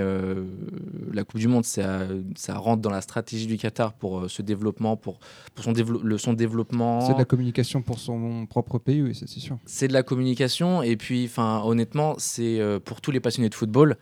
la 1.12 1.24
Coupe 1.24 1.40
du 1.40 1.48
Monde, 1.48 1.64
ça, 1.64 2.00
ça 2.36 2.56
rentre 2.56 2.82
dans 2.82 2.90
la 2.90 3.00
stratégie 3.00 3.46
du 3.46 3.56
Qatar 3.58 3.92
pour 3.92 4.20
euh, 4.20 4.28
ce 4.28 4.42
développement, 4.42 4.96
pour, 4.96 5.18
pour 5.54 5.64
son, 5.64 5.72
dévelop- 5.72 6.02
le, 6.02 6.18
son 6.18 6.32
développement. 6.32 7.00
C'est 7.00 7.14
de 7.14 7.18
la 7.18 7.24
communication 7.24 7.82
pour 7.82 7.98
son 7.98 8.46
propre 8.46 8.78
pays, 8.78 9.02
oui, 9.02 9.14
c'est 9.14 9.28
sûr. 9.28 9.58
c'est 9.66 9.88
de 9.88 9.92
la 9.92 10.02
communication 10.02 10.82
et 10.82 10.96
puis 10.96 11.24
enfin 11.26 11.62
honnêtement 11.64 12.14
c'est 12.18 12.60
euh, 12.60 12.78
pour 12.78 13.00
tous 13.00 13.10
les 13.10 13.20
passionnés 13.20 13.48
de 13.48 13.54
football 13.54 13.96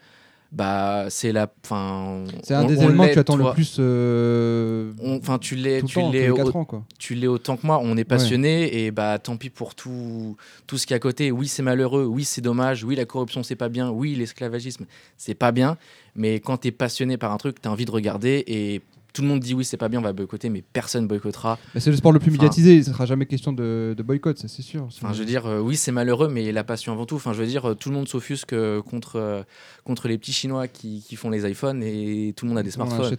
bah 0.50 1.06
c'est 1.10 1.30
la 1.32 1.46
enfin 1.64 2.24
C'est 2.42 2.54
un 2.54 2.64
on- 2.64 2.66
des 2.66 2.78
on 2.78 2.82
éléments 2.84 3.06
que 3.06 3.12
tu 3.12 3.18
attends 3.18 3.36
toi. 3.36 3.48
le 3.50 3.54
plus 3.54 3.76
euh, 3.80 4.92
enfin 5.20 5.38
tu 5.38 5.56
l'es 5.56 5.82
tu 5.82 6.00
l'es 6.00 6.10
les 6.24 6.30
au- 6.30 6.34
4 6.36 6.56
ans. 6.56 6.64
Quoi. 6.64 6.84
tu 6.98 7.14
l'es 7.14 7.26
autant 7.26 7.56
que 7.58 7.66
moi 7.66 7.78
on 7.82 7.96
est 7.98 8.04
passionné 8.04 8.84
et 8.84 8.90
bah 8.90 9.18
tant 9.18 9.36
pis 9.36 9.50
pour 9.50 9.74
tout 9.74 10.36
tout 10.66 10.78
ce 10.78 10.86
qui 10.86 10.94
est 10.94 10.96
à 10.96 11.00
côté 11.00 11.30
oui 11.30 11.48
c'est 11.48 11.62
malheureux 11.62 12.04
oui 12.06 12.24
c'est 12.24 12.40
dommage 12.40 12.82
oui 12.82 12.96
la 12.96 13.04
corruption 13.04 13.42
c'est 13.42 13.56
pas 13.56 13.68
bien 13.68 13.90
oui 13.90 14.14
l'esclavagisme 14.14 14.86
c'est 15.18 15.34
pas 15.34 15.52
bien 15.52 15.76
mais 16.16 16.40
quand 16.40 16.56
tu 16.58 16.68
es 16.68 16.72
passionné 16.72 17.18
par 17.18 17.32
un 17.32 17.36
truc 17.36 17.60
tu 17.60 17.68
as 17.68 17.70
envie 17.70 17.84
de 17.84 17.90
regarder 17.90 18.42
et 18.46 18.80
tout 19.12 19.22
le 19.22 19.28
monde 19.28 19.40
dit 19.40 19.54
oui 19.54 19.64
c'est 19.64 19.76
pas 19.76 19.88
bien 19.88 19.98
on 20.00 20.02
va 20.02 20.12
boycotter 20.12 20.48
mais 20.50 20.62
personne 20.62 21.06
boycottera 21.08 21.58
Mais 21.74 21.80
c'est 21.80 21.90
le 21.90 21.96
sport 21.96 22.12
le 22.12 22.18
plus 22.18 22.28
Enfin- 22.30 22.32
médiatisé, 22.42 22.74
il 22.74 22.78
ne 22.78 22.84
sera 22.84 23.06
jamais 23.06 23.26
question 23.26 23.52
de, 23.52 23.94
de 23.96 24.02
boycott, 24.02 24.38
ça 24.38 24.48
c'est 24.48 24.62
sûr. 24.62 24.84
Enfin, 24.84 25.12
je 25.12 25.18
veux 25.20 25.24
dire, 25.24 25.46
euh, 25.46 25.60
oui, 25.60 25.76
c'est 25.76 25.92
malheureux, 25.92 26.28
mais 26.28 26.52
la 26.52 26.62
passion 26.64 26.92
avant 26.92 27.06
tout. 27.06 27.16
Enfin, 27.16 27.32
je 27.32 27.40
veux 27.40 27.46
dire, 27.46 27.70
euh, 27.70 27.74
tout 27.74 27.88
le 27.88 27.94
monde 27.96 28.08
s'offusque 28.08 28.52
euh, 28.52 28.82
contre, 28.82 29.16
euh, 29.16 29.42
contre 29.84 30.08
les 30.08 30.18
petits 30.18 30.32
Chinois 30.32 30.68
qui, 30.68 31.02
qui 31.06 31.16
font 31.16 31.30
les 31.30 31.48
iPhones 31.50 31.82
et 31.82 32.32
tout 32.36 32.44
le 32.44 32.50
monde 32.50 32.58
a 32.58 32.62
des 32.62 32.70
smartphones. 32.70 33.16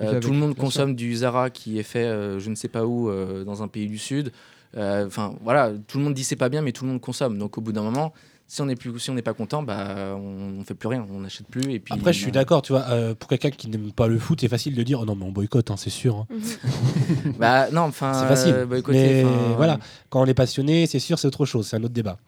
Euh, 0.00 0.20
tout 0.20 0.30
le 0.30 0.36
monde 0.36 0.54
sûr. 0.54 0.60
consomme 0.62 0.94
du 0.94 1.14
Zara 1.16 1.50
qui 1.50 1.78
est 1.78 1.82
fait 1.82 2.06
je 2.38 2.48
ne 2.50 2.54
sais 2.54 2.68
pas 2.68 2.86
où 2.86 3.10
dans 3.44 3.62
un 3.62 3.68
pays 3.68 3.86
du 3.88 3.98
Sud. 3.98 4.32
Enfin, 4.76 5.34
voilà, 5.42 5.72
tout 5.86 5.98
le 5.98 6.04
monde 6.04 6.14
dit 6.14 6.24
c'est 6.24 6.36
pas 6.36 6.48
bien, 6.48 6.62
mais 6.62 6.72
tout 6.72 6.84
le 6.84 6.90
monde 6.90 7.00
consomme. 7.00 7.36
Donc, 7.38 7.58
au 7.58 7.60
bout 7.60 7.72
d'un 7.72 7.82
moment, 7.82 8.12
si 8.48 8.60
on 8.60 8.66
n'est 8.66 8.76
plus, 8.76 8.98
si 8.98 9.08
on 9.10 9.14
n'est 9.14 9.22
pas 9.22 9.32
content, 9.34 9.62
bah, 9.62 10.14
on, 10.16 10.58
on 10.60 10.64
fait 10.64 10.74
plus 10.74 10.88
rien, 10.88 11.06
on 11.10 11.20
n'achète 11.20 11.46
plus. 11.48 11.72
Et 11.72 11.80
puis, 11.80 11.94
Après, 11.94 12.12
je 12.12 12.20
suis 12.20 12.32
d'accord, 12.32 12.60
tu 12.62 12.72
vois, 12.72 12.84
euh, 12.90 13.14
pour 13.14 13.28
quelqu'un 13.28 13.50
qui 13.50 13.68
n'aime 13.68 13.92
pas 13.92 14.08
le 14.08 14.18
foot, 14.18 14.40
c'est 14.40 14.48
facile 14.48 14.74
de 14.74 14.82
dire 14.82 15.00
oh 15.00 15.04
non, 15.06 15.14
mais 15.16 15.24
on 15.24 15.32
boycotte, 15.32 15.70
hein, 15.70 15.76
c'est 15.78 15.90
sûr. 15.90 16.16
hein. 16.16 16.26
Mhm. 16.30 17.32
Bah, 17.38 17.70
non, 17.70 17.82
enfin, 17.82 18.12
C'est 18.14 18.26
facile. 18.28 18.54
euh, 18.54 18.66
boycotter, 18.66 19.24
mais 19.24 19.54
voilà, 19.56 19.78
quand 20.10 20.20
on 20.22 20.26
est 20.26 20.34
passionné, 20.34 20.86
c'est 20.86 20.98
sûr, 20.98 21.18
c'est 21.18 21.26
autre 21.28 21.46
chose, 21.46 21.66
c'est 21.66 21.76
un 21.76 21.82
autre 21.84 21.94
débat. 21.94 22.18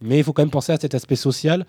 Mais 0.00 0.18
il 0.18 0.24
faut 0.24 0.32
quand 0.32 0.42
même 0.42 0.50
penser 0.50 0.72
à 0.72 0.76
cet 0.76 0.94
aspect 0.94 1.16
social. 1.16 1.66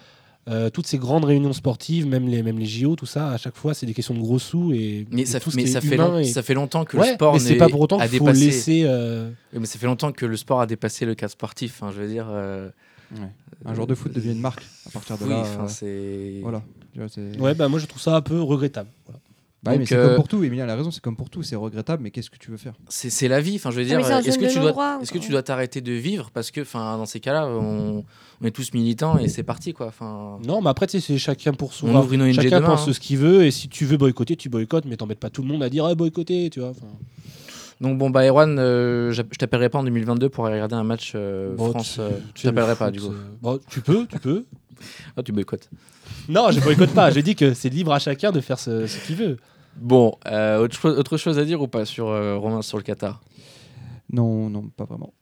Euh, 0.47 0.69
toutes 0.69 0.85
ces 0.85 0.99
grandes 0.99 1.25
réunions 1.25 1.53
sportives, 1.53 2.05
même 2.05 2.27
les, 2.27 2.43
même 2.43 2.59
les 2.59 2.67
JO, 2.67 2.95
tout 2.95 3.07
ça, 3.07 3.31
à 3.31 3.37
chaque 3.37 3.55
fois, 3.55 3.73
c'est 3.73 3.87
des 3.87 3.95
questions 3.95 4.13
de 4.13 4.19
gros 4.19 4.37
sous. 4.37 4.73
Et, 4.73 5.07
Mais, 5.09 5.23
et 5.23 5.25
ça, 5.25 5.39
tout 5.39 5.49
ce 5.49 5.55
mais 5.55 5.63
qui 5.63 5.69
est 5.69 5.71
ça, 5.73 5.81
fait 5.81 5.95
humain 5.95 6.07
long- 6.09 6.19
et- 6.19 6.25
ça 6.25 6.43
fait 6.43 6.53
longtemps 6.53 6.85
que 6.85 6.97
Ouais, 6.97 7.07
le 7.09 7.13
sport 7.15 7.33
mais 7.33 7.39
c'est 7.39 7.55
pas 7.55 7.67
pour 7.67 7.79
autant 7.81 7.97
a 7.97 8.07
qu'il 8.07 8.19
faut 8.19 8.25
dépassé. 8.25 8.45
laisser. 8.45 8.83
euh, 8.85 9.31
mais 9.53 9.65
ça 9.65 9.79
fait 9.79 9.87
longtemps 9.87 10.11
que 10.11 10.23
le 10.27 10.37
sport 10.37 10.61
a 10.61 10.67
dépassé 10.67 11.05
le 11.05 11.15
cadre 11.15 11.31
sportif. 11.31 11.81
Enfin, 11.81 11.91
je 11.91 11.99
veux 11.99 12.07
dire. 12.07 12.27
euh, 12.29 12.69
Un 13.65 13.73
joueur 13.73 13.87
de 13.87 13.95
foot 13.95 14.11
devient 14.13 14.31
une 14.31 14.41
marque 14.41 14.63
à 14.85 14.89
partir 14.91 15.17
de 15.17 15.23
oui, 15.23 15.29
là. 15.29 15.39
enfin, 15.41 15.63
euh, 15.63 15.67
c'est. 15.67 16.39
voilà. 16.41 16.61
Ouais, 17.39 17.53
bah 17.55 17.67
moi 17.67 17.79
je 17.79 17.85
trouve 17.87 18.01
ça 18.01 18.15
un 18.15 18.21
peu 18.21 18.41
regrettable. 18.41 18.89
Voilà. 19.05 19.19
Bah 19.63 19.71
oui, 19.71 19.79
mais 19.79 19.85
c'est 19.87 19.95
euh, 19.95 20.05
comme 20.09 20.15
pour 20.17 20.27
tout, 20.27 20.43
Emilien 20.43 20.69
a 20.69 20.75
raison, 20.75 20.91
c'est 20.91 21.01
comme 21.01 21.15
pour 21.15 21.31
tout, 21.31 21.41
c'est 21.41 21.55
regrettable, 21.55 22.03
mais 22.03 22.11
qu'est-ce 22.11 22.29
que 22.29 22.37
tu 22.37 22.51
veux 22.51 22.57
faire? 22.57 22.73
C'est 22.87 23.09
c'est 23.09 23.27
la 23.27 23.41
vie. 23.41 23.55
Enfin, 23.55 23.71
je 23.71 23.77
veux 23.77 23.81
Ah, 23.81 23.85
dire. 23.87 23.97
mais 23.97 24.03
c'est 24.03 24.13
un 24.13 24.19
Est-ce 24.19 24.31
zone 24.39 24.47
que 24.47 24.53
tu 24.53 24.59
dois, 24.59 24.99
est-ce 25.01 25.11
que 25.11 25.17
tu 25.17 25.31
dois 25.31 25.41
t'arrêter 25.41 25.81
de 25.81 25.91
vivre 25.93 26.29
parce 26.31 26.51
que, 26.51 26.61
enfin, 26.61 26.97
dans 26.97 27.07
ces 27.07 27.19
cas-là, 27.19 27.47
on, 27.47 28.03
on 28.41 28.45
est 28.45 28.51
tous 28.51 28.73
militants 28.75 29.17
et 29.17 29.27
c'est 29.27 29.41
parti, 29.41 29.73
quoi. 29.73 29.87
Enfin. 29.87 30.37
Non, 30.45 30.61
mais 30.61 30.69
après, 30.69 30.85
tu 30.85 30.99
sais, 30.99 31.01
c'est 31.01 31.17
chacun 31.17 31.53
pour 31.53 31.73
son. 31.73 31.87
On 31.89 31.99
ouvre 31.99 32.13
une 32.13 32.21
ONG 32.21 32.33
chacun 32.33 32.57
demain, 32.57 32.67
pense 32.75 32.87
hein. 32.87 32.93
ce 32.93 32.99
qu'il 32.99 33.17
veut, 33.17 33.43
et 33.45 33.49
si 33.49 33.67
tu 33.67 33.85
veux 33.85 33.97
boycotter, 33.97 34.35
tu 34.35 34.49
boycottes, 34.49 34.85
mais 34.85 34.97
t'embêtes 34.97 35.19
pas 35.19 35.31
tout 35.31 35.41
le 35.41 35.47
monde 35.47 35.63
à 35.63 35.69
dire 35.69 35.83
ah, 35.85 35.95
boycotter, 35.95 36.51
tu 36.51 36.59
vois. 36.59 36.69
enfin. 36.69 36.85
Donc 37.81 37.97
bon, 37.97 38.09
bah, 38.09 38.25
Erwan, 38.25 38.57
euh, 38.57 39.11
je 39.11 39.21
t'appellerai 39.21 39.69
pas 39.69 39.79
en 39.79 39.83
2022 39.83 40.29
pour 40.29 40.45
aller 40.45 40.55
regarder 40.55 40.75
un 40.75 40.83
match 40.83 41.11
euh, 41.15 41.55
Bon, 41.55 41.71
France. 41.71 41.95
tu- 41.95 42.01
euh, 42.01 42.09
je 42.35 42.47
le 42.47 42.53
t'appellerai 42.55 42.75
pas 42.75 42.89
du 42.91 42.99
coup. 43.01 43.07
euh, 43.11 43.27
bon, 43.41 43.59
tu 43.69 43.81
peux, 43.81 44.05
tu 44.07 44.19
peux. 44.19 44.45
Ah, 45.17 45.23
tu 45.23 45.31
boycottes. 45.31 45.69
Non, 46.29 46.51
je 46.51 46.59
boycotte 46.61 46.93
pas. 46.93 47.11
Je 47.11 47.19
dis 47.19 47.35
que 47.35 47.53
c'est 47.53 47.69
libre 47.69 47.91
à 47.93 47.99
chacun 47.99 48.31
de 48.31 48.39
faire 48.39 48.59
ce, 48.59 48.87
ce 48.87 49.05
qu'il 49.05 49.15
veut. 49.15 49.37
Bon, 49.77 50.13
euh, 50.27 50.59
autre, 50.59 50.75
chose, 50.75 50.97
autre 50.97 51.17
chose 51.17 51.37
à 51.37 51.43
dire 51.45 51.61
ou 51.61 51.67
pas 51.67 51.83
sur 51.85 52.07
euh, 52.07 52.37
Romain 52.37 52.61
sur 52.61 52.77
le 52.77 52.83
Qatar? 52.83 53.21
Non, 54.11 54.49
non, 54.49 54.63
pas 54.75 54.85
vraiment. 54.85 55.13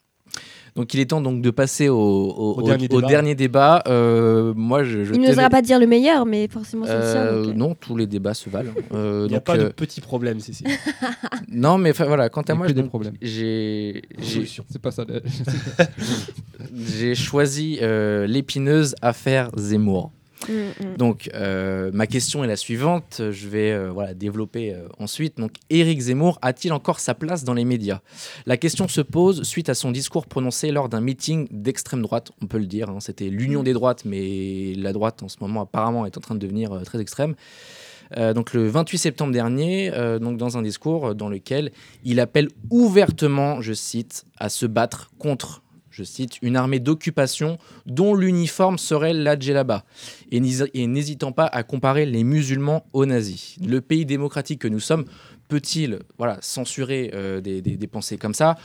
Donc 0.76 0.92
il 0.96 1.00
est 1.00 1.06
temps 1.06 1.22
donc 1.22 1.42
de 1.44 1.52
passer 1.52 1.88
au, 1.88 1.96
au- 1.98 2.56
Au 2.58 2.62
dernier 2.64 2.86
au 2.86 2.96
débat. 2.98 3.08
dernier 3.08 3.36
débat. 3.36 3.84
Euh, 3.88 4.54
moi, 4.56 4.84
je, 4.84 5.04
je 5.04 5.14
Il 5.14 5.22
n'osera 5.22 5.50
pas 5.52 5.62
dire 5.62 5.78
le 5.80 5.86
meilleur, 5.86 6.26
mais 6.26 6.48
forcément 6.48 6.86
c'est 6.88 6.96
le 6.98 7.02
sien. 7.04 7.16
Euh, 7.22 7.44
donc, 7.44 7.52
euh. 7.54 7.58
non, 7.58 7.76
tous 7.76 7.96
les 7.96 8.08
débats 8.08 8.34
se 8.34 8.50
valent. 8.50 8.72
Euh, 8.92 9.26
Il 9.26 9.30
n'y 9.30 9.36
a 9.36 9.38
donc, 9.38 9.44
pas 9.46 9.58
de 9.58 9.66
petits 9.70 10.02
problèmes, 10.02 10.40
Cécile. 10.40 10.68
Non, 11.48 11.78
mais 11.78 11.92
voilà, 11.92 12.30
quant 12.30 12.42
à 12.42 12.56
moi, 12.56 12.68
je- 12.68 12.74
des 12.74 12.82
problèmes. 12.84 13.14
j'ai 13.22 14.02
j'ai- 14.20 14.34
Solution. 14.34 14.66
C'est 14.70 14.82
pas 14.82 14.90
ça. 14.90 15.06
le- 15.08 15.22
j'ai 16.76 17.16
choisi 17.16 17.78
euh, 17.82 18.26
l'épineuse 18.28 18.96
affaire 19.02 19.50
Zemmour. 19.58 20.12
Mm, 20.48 20.54
mm. 20.86 20.98
Donc, 20.98 21.30
euh, 21.34 21.92
ma 21.94 22.08
question 22.08 22.44
est 22.44 22.48
la 22.48 22.56
suivante. 22.56 23.22
Je 23.32 23.48
vais 23.48 23.72
euh, 23.72 23.92
voilà, 23.92 24.14
développer 24.14 24.74
euh, 24.74 24.88
ensuite. 25.00 25.38
Donc, 25.38 25.54
Éric 25.70 26.00
Zemmour 26.00 26.40
a-t-il 26.42 26.74
encore 26.74 27.00
sa 27.00 27.14
place 27.14 27.44
dans 27.44 27.54
les 27.54 27.66
médias? 27.66 28.02
La 28.46 28.58
question 28.58 28.88
se 28.88 29.02
pose 29.02 29.44
suite 29.44 29.70
à 29.70 29.74
son 29.74 29.92
discours 29.92 30.28
prononcé 30.28 30.72
lors 30.72 30.90
d'un 30.90 31.02
meeting 31.02 31.48
d'extrême 31.52 32.02
droite, 32.02 32.32
on 32.42 32.48
peut 32.48 32.60
le 32.60 32.66
dire. 32.66 32.90
hein. 32.90 33.00
C'était 33.00 33.30
l'union 33.30 33.64
des 33.64 33.74
droites, 33.74 34.06
mais 34.06 34.74
la 34.76 34.94
droite 34.94 35.24
en 35.24 35.30
ce 35.30 35.38
moment 35.42 35.62
apparemment 35.62 36.06
est 36.06 36.18
en 36.18 36.22
train 36.22 36.36
de 36.36 36.40
devenir 36.40 36.82
très 36.84 37.00
extrême. 37.00 37.36
Euh, 38.18 38.34
donc 38.34 38.54
le 38.54 38.68
28 38.68 38.98
septembre 38.98 39.34
dernier, 39.34 39.92
euh, 39.94 40.20
donc 40.20 40.38
dans 40.38 40.58
un 40.58 40.62
discours 40.62 41.16
dans 41.16 41.30
lequel 41.30 41.72
il 42.04 42.20
appelle 42.20 42.50
ouvertement, 42.70 43.62
je 43.62 43.74
cite, 43.74 44.26
à 44.38 44.50
se 44.50 44.66
battre 44.66 45.12
contre, 45.18 45.63
je 45.94 46.04
cite, 46.04 46.38
une 46.42 46.56
armée 46.56 46.80
d'occupation 46.80 47.58
dont 47.86 48.16
l'uniforme 48.16 48.78
serait 48.80 49.14
la 49.14 49.38
djellaba, 49.40 49.86
et 50.32 50.40
n'hés- 50.40 50.70
et 50.74 50.88
n'hésitant 50.88 51.32
pas 51.32 51.46
à 51.46 51.62
comparer 51.64 52.06
les 52.08 52.24
musulmans 52.24 52.86
aux 52.94 53.06
nazis. 53.06 53.56
Le 53.66 53.80
pays 53.80 54.06
démocratique 54.06 54.60
que 54.60 54.68
nous 54.68 54.80
sommes 54.80 55.06
peut-il 55.50 56.00
voilà, 56.18 56.38
censurer 56.42 57.12
euh, 57.14 57.42
des, 57.42 57.62
des- 57.62 57.78
des 57.78 57.88
pensées 57.88 58.18
comme 58.18 58.34
ça? 58.34 58.56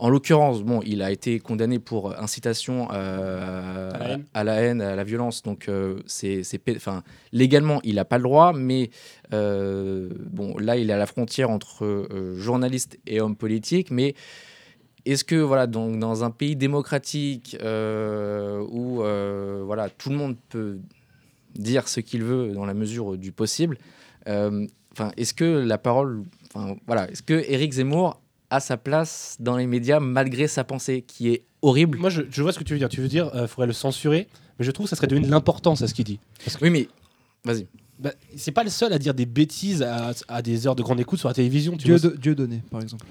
En 0.00 0.10
l'occurrence, 0.10 0.62
bon, 0.62 0.80
il 0.86 1.02
a 1.02 1.10
été 1.10 1.40
condamné 1.40 1.80
pour 1.80 2.16
incitation 2.20 2.86
euh, 2.92 3.90
À 3.92 3.98
la 3.98 4.08
haine. 4.14 4.24
à 4.32 4.44
la 4.44 4.54
haine, 4.62 4.80
à 4.80 4.94
la 4.94 5.02
violence. 5.02 5.42
Donc, 5.42 5.68
euh, 5.68 5.98
c'est, 6.06 6.42
enfin, 6.76 7.02
légalement, 7.32 7.80
il 7.82 7.96
n'a 7.96 8.04
pas 8.04 8.16
le 8.18 8.22
droit, 8.22 8.52
mais 8.52 8.90
euh, 9.32 10.08
bon, 10.30 10.56
là, 10.56 10.76
il 10.76 10.88
est 10.90 10.92
à 10.92 10.98
la 10.98 11.06
frontière 11.06 11.50
entre 11.50 12.08
journaliste 12.36 12.96
et 13.08 13.20
homme 13.20 13.34
politique. 13.34 13.90
Mais 13.90 14.14
est-ce 15.12 15.24
que, 15.24 15.36
voilà, 15.36 15.66
donc, 15.66 15.98
dans 15.98 16.24
un 16.24 16.30
pays 16.30 16.56
démocratique 16.56 17.56
euh, 17.62 18.64
où 18.70 19.02
euh, 19.02 19.62
voilà, 19.64 19.88
tout 19.90 20.10
le 20.10 20.16
monde 20.16 20.36
peut 20.48 20.78
dire 21.54 21.88
ce 21.88 22.00
qu'il 22.00 22.22
veut 22.22 22.52
dans 22.52 22.66
la 22.66 22.74
mesure 22.74 23.16
du 23.16 23.32
possible, 23.32 23.78
euh, 24.26 24.66
enfin, 24.92 25.10
est-ce 25.16 25.34
que 25.34 25.44
la 25.44 25.78
parole, 25.78 26.22
enfin, 26.54 26.76
voilà, 26.86 27.10
est-ce 27.10 27.22
que 27.22 27.34
Éric 27.48 27.72
Zemmour 27.72 28.20
a 28.50 28.60
sa 28.60 28.76
place 28.76 29.36
dans 29.40 29.56
les 29.56 29.66
médias 29.66 30.00
malgré 30.00 30.46
sa 30.48 30.64
pensée 30.64 31.02
qui 31.02 31.28
est 31.30 31.42
horrible? 31.62 31.98
Moi, 31.98 32.10
je, 32.10 32.22
je 32.30 32.42
vois 32.42 32.52
ce 32.52 32.58
que 32.58 32.64
tu 32.64 32.72
veux 32.74 32.78
dire. 32.78 32.88
Tu 32.88 33.00
veux 33.00 33.08
dire, 33.08 33.30
il 33.34 33.46
faudrait 33.48 33.66
le 33.66 33.72
censurer, 33.72 34.28
mais 34.58 34.64
je 34.64 34.70
trouve 34.70 34.86
que 34.86 34.90
ça 34.90 34.96
serait 34.96 35.06
donner 35.06 35.26
de 35.26 35.30
l'importance 35.30 35.82
à 35.82 35.86
ce 35.88 35.94
qu'il 35.94 36.04
dit. 36.04 36.18
Oui, 36.62 36.70
mais 36.70 36.88
vas-y. 37.44 37.66
Bah, 37.98 38.12
c'est 38.36 38.52
pas 38.52 38.62
le 38.62 38.70
seul 38.70 38.92
à 38.92 38.98
dire 38.98 39.12
des 39.12 39.26
bêtises 39.26 39.82
à, 39.82 40.12
à 40.28 40.40
des 40.40 40.66
heures 40.68 40.76
de 40.76 40.82
grande 40.82 41.00
écoute 41.00 41.18
sur 41.18 41.28
la 41.28 41.34
télévision. 41.34 41.72
Tu 41.76 41.84
Dieu, 41.86 41.96
vois. 41.96 42.10
de- 42.10 42.16
Dieu 42.16 42.34
donné, 42.36 42.62
par 42.70 42.80
exemple. 42.80 43.04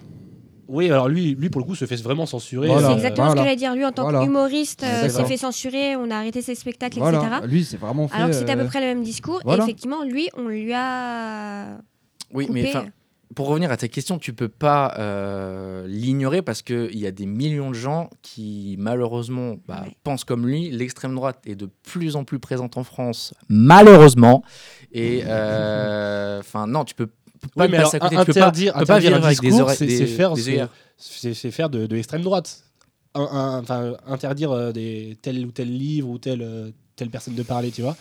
Oui, 0.67 0.89
alors 0.91 1.07
lui, 1.07 1.35
lui, 1.35 1.49
pour 1.49 1.61
le 1.61 1.65
coup, 1.67 1.75
se 1.75 1.85
fait 1.85 1.95
vraiment 2.01 2.25
censurer. 2.25 2.67
Voilà. 2.67 2.87
c'est 2.87 2.93
euh, 2.93 2.95
exactement 2.97 3.27
voilà. 3.27 3.41
ce 3.41 3.43
que 3.43 3.47
j'allais 3.49 3.55
dire. 3.57 3.75
Lui, 3.75 3.85
en 3.85 3.91
tant 3.91 4.03
Voilà. 4.03 4.23
qu'humoriste, 4.23 4.83
euh, 4.83 5.07
s'est 5.09 5.25
fait 5.25 5.37
censurer, 5.37 5.95
on 5.95 6.09
a 6.11 6.15
arrêté 6.17 6.41
ses 6.41 6.55
spectacles, 6.55 6.99
Voilà, 6.99 7.19
etc. 7.19 7.41
lui, 7.47 7.63
c'est 7.63 7.77
vraiment 7.77 8.07
fait. 8.07 8.15
Alors 8.17 8.29
que 8.29 8.35
c'était 8.35 8.51
à 8.51 8.55
peu 8.57 8.63
euh, 8.63 8.67
près 8.67 8.79
le 8.81 8.87
même 8.87 9.03
discours. 9.03 9.39
voilà. 9.43 9.63
Et 9.63 9.65
effectivement, 9.65 10.03
lui, 10.03 10.29
on 10.37 10.47
lui 10.47 10.73
a. 10.73 11.77
Oui, 12.33 12.47
coupé. 12.47 12.61
mais 12.61 12.69
enfin, 12.69 12.85
pour 13.35 13.47
revenir 13.47 13.71
à 13.71 13.77
ta 13.77 13.87
question, 13.87 14.17
tu 14.19 14.33
peux 14.33 14.49
pas 14.49 14.95
euh, 14.99 15.85
l'ignorer 15.87 16.41
parce 16.41 16.61
qu'il 16.61 16.97
y 16.97 17.05
a 17.07 17.11
des 17.11 17.25
millions 17.25 17.69
de 17.69 17.75
gens 17.75 18.09
qui, 18.21 18.75
malheureusement, 18.79 19.55
bah, 19.67 19.83
Ouais. 19.85 19.95
pensent 20.03 20.23
comme 20.23 20.45
lui. 20.47 20.69
L'extrême 20.71 21.13
droite 21.15 21.39
est 21.45 21.55
de 21.55 21.69
plus 21.83 22.15
en 22.15 22.23
plus 22.23 22.39
présente 22.39 22.77
en 22.77 22.83
France, 22.83 23.33
malheureusement. 23.47 24.43
Et 24.91 25.23
euh, 25.25 26.39
enfin, 26.39 26.67
non, 26.67 26.83
tu 26.83 26.95
peux 26.95 27.07
pas 27.07 27.13
Oui, 27.55 27.65
mais 27.69 27.77
alors, 27.77 27.93
à 27.95 27.99
côté. 27.99 28.15
Tu 28.17 28.25
peux 28.25 28.33
pas, 28.33 28.51
tu 28.51 28.65
peux 28.65 28.85
pas 28.85 28.95
un 28.95 29.13
avec 29.23 29.39
des 29.41 29.47
discours, 29.49 29.69
c'est 29.71 29.85
des, 29.85 29.97
c'est 29.97 30.05
faire, 30.07 30.33
c'est 30.97 31.51
faire 31.51 31.69
de, 31.69 31.85
de 31.87 31.95
l'extrême 31.95 32.21
droite. 32.21 32.63
Un- 33.15 33.21
un- 33.21 33.59
Enfin, 33.61 33.95
interdire 34.05 34.51
euh, 34.51 34.71
des, 34.71 35.17
tel 35.21 35.45
ou 35.45 35.51
tel 35.51 35.75
livre 35.75 36.09
ou 36.09 36.17
telle, 36.17 36.41
euh, 36.41 36.69
telle 36.95 37.09
personne 37.09 37.35
de 37.35 37.43
parler, 37.43 37.71
tu 37.71 37.81
vois. 37.81 37.95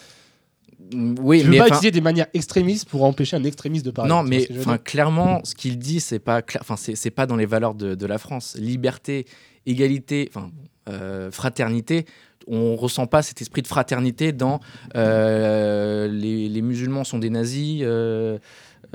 Oui, 0.92 1.38
tu 1.40 1.46
peux 1.46 1.50
mais 1.52 1.58
pas 1.58 1.68
utiliser 1.68 1.90
des 1.90 2.00
manières 2.02 2.26
extrémistes 2.34 2.86
pour 2.88 3.02
empêcher 3.04 3.36
un 3.36 3.44
extrémiste 3.44 3.84
de 3.86 3.90
parler. 3.90 4.10
Non, 4.10 4.22
mais 4.22 4.46
enfin, 4.58 4.76
clairement, 4.78 5.40
ce 5.42 5.54
qu'il 5.54 5.78
dit, 5.78 6.00
c'est 6.00 6.18
pas, 6.18 6.42
enfin, 6.60 6.76
c'est 6.76 6.94
c'est 6.96 7.10
pas 7.10 7.26
dans 7.26 7.36
les 7.36 7.46
valeurs 7.46 7.74
de, 7.74 7.94
de 7.94 8.06
la 8.06 8.18
France. 8.18 8.56
Liberté, 8.58 9.26
égalité, 9.64 10.30
enfin, 10.34 10.50
euh, 10.90 11.30
fraternité. 11.30 12.04
On 12.46 12.76
ressent 12.76 13.06
pas 13.06 13.22
cet 13.22 13.40
esprit 13.40 13.62
de 13.62 13.66
fraternité 13.66 14.32
dans 14.32 14.60
euh, 14.94 16.06
les, 16.08 16.48
les 16.48 16.62
musulmans 16.62 17.04
sont 17.04 17.18
des 17.18 17.30
nazis. 17.30 17.80
euh, 17.82 18.38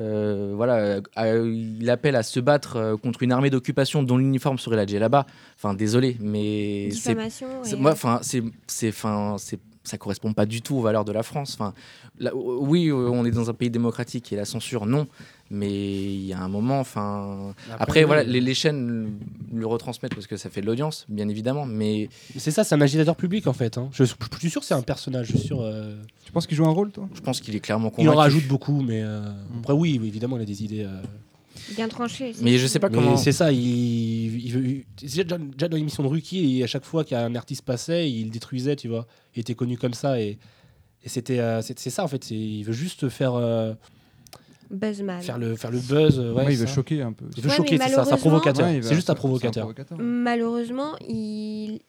euh, 0.02 0.54
voilà, 0.56 1.02
euh, 1.18 1.54
il 1.54 1.90
appelle 1.90 2.16
à 2.16 2.24
se 2.24 2.40
battre 2.40 2.76
euh, 2.78 2.98
contre 2.98 3.24
une 3.24 3.32
armée 3.32 3.50
d'occupation 3.50 4.02
dont 4.04 4.18
l'uniforme 4.18 4.58
serait 4.58 4.76
la 4.76 4.86
djellaba. 4.86 5.28
Enfin, 5.56 5.74
désolé, 5.74 6.18
mais 6.20 6.90
c'est 6.92 7.16
moi, 7.78 7.92
enfin, 7.92 8.20
c'est, 8.24 8.44
c'est, 8.66 8.90
enfin, 8.90 9.36
c'est, 9.38 9.60
ça 9.84 9.98
correspond 9.98 10.34
pas 10.34 10.46
du 10.46 10.62
tout 10.62 10.76
aux 10.76 10.82
valeurs 10.82 11.06
de 11.06 11.12
la 11.12 11.24
France. 11.24 11.56
Enfin, 11.60 11.74
oui, 12.34 12.92
on 12.92 13.26
est 13.26 13.32
dans 13.32 13.50
un 13.50 13.54
pays 13.54 13.70
démocratique 13.70 14.34
et 14.34 14.36
la 14.36 14.46
censure, 14.46 14.86
non. 14.86 15.08
Mais 15.54 15.70
il 15.70 16.26
y 16.26 16.32
a 16.34 16.40
un 16.40 16.48
moment, 16.48 16.80
enfin. 16.80 17.54
Après, 17.78 18.06
voilà, 18.06 18.24
les, 18.24 18.40
les 18.40 18.54
chaînes 18.54 19.20
le 19.54 19.68
retransmettent 19.68 20.16
parce 20.16 20.26
que 20.28 20.38
ça 20.38 20.50
fait 20.50 20.62
de 20.62 20.66
l'audience, 20.66 21.06
bien 21.10 21.28
évidemment. 21.28 21.66
Mais 21.66 22.08
C'est 22.38 22.52
ça, 22.52 22.64
c'est 22.64 22.74
un 22.74 22.80
agitateur 22.80 23.18
public 23.18 23.48
en 23.48 23.54
fait. 23.54 23.78
hein. 23.78 23.90
Je, 23.92 24.06
je 24.06 24.14
suis 24.40 24.50
sûr 24.50 24.62
que 24.62 24.68
c'est 24.68 24.74
un 24.74 24.82
personnage. 24.82 25.28
Je 25.28 25.36
suis 25.38 25.48
sûr. 25.48 25.60
euh, 25.62 25.98
Tu 26.24 26.32
penses 26.32 26.48
qu'il 26.48 26.56
joue 26.56 26.66
un 26.66 26.72
rôle, 26.72 26.92
toi? 26.92 27.10
je 27.14 27.20
pense 27.20 27.42
qu'il 27.42 27.54
est 27.54 27.60
clairement 27.60 27.90
Il 27.90 27.96
convaincu. 27.96 28.16
en 28.16 28.20
rajoute 28.20 28.48
beaucoup, 28.48 28.82
mais 28.82 29.02
euh, 29.04 29.22
après 29.60 29.74
oui, 29.74 29.98
oui, 30.02 30.08
évidemment, 30.08 30.38
il 30.38 30.42
a 30.44 30.46
des 30.46 30.64
idées. 30.64 30.84
euh, 30.86 31.02
Bien 31.76 31.90
tranché. 31.90 32.32
Mais 32.42 32.58
je 32.58 32.66
sais 32.66 32.80
pas 32.80 32.90
comment. 32.90 33.18
c'est 33.18 33.34
ça, 33.34 33.52
il, 33.52 33.60
il 34.46 34.52
veut- 34.54 34.66
il- 34.66 34.86
déjà, 35.02 35.24
déjà 35.26 35.68
dans 35.68 35.76
l'émission 35.78 36.02
de 36.02 36.08
Ruki, 36.08 36.60
et 36.60 36.64
à 36.64 36.68
chaque 36.68 36.86
fois 36.86 37.04
qu'un 37.04 37.36
artiste 37.36 37.64
passait, 37.66 38.10
il 38.10 38.26
le 38.26 38.30
détruisait, 38.32 38.78
tu 38.78 38.88
vois. 38.88 39.06
Il 39.36 39.42
était 39.42 39.54
connu 39.56 39.78
comme 39.78 39.94
ça 39.94 40.20
et, 40.22 40.40
et 41.04 41.10
c'était 41.10 41.40
euh, 41.40 41.62
c'est 41.62 41.78
c'est 41.78 41.90
ça 41.90 42.06
en 42.06 42.08
fait. 42.08 42.32
Il 42.32 42.64
veut 42.64 42.72
juste 42.74 43.10
faire 43.10 43.34
euh, 43.36 43.74
Buzzman. 44.72 45.22
faire 45.22 45.38
le 45.38 45.56
faire 45.56 45.70
le 45.72 45.80
buzz. 45.80 46.18
euh, 46.20 46.34
Ouais, 46.34 46.46
Ouais, 46.46 46.54
il 46.54 46.58
veut 46.58 46.66
ça. 46.68 46.74
choquer 46.74 47.02
un 47.02 47.12
peu. 47.14 47.26
Il 47.36 47.44
veut 47.44 47.50
Ouais, 47.50 47.56
choquer, 47.56 47.78
c'est 47.78 47.84
ça, 47.84 47.88
c'est 47.90 47.94
un 47.94 47.98
malheureusement- 48.04 48.18
provocateur. 48.40 48.68
C'est 48.84 48.96
juste 48.96 49.10
un 49.10 49.16
provocateur. 49.16 49.70
Malheureusement, 50.00 50.96
il. 51.08 51.80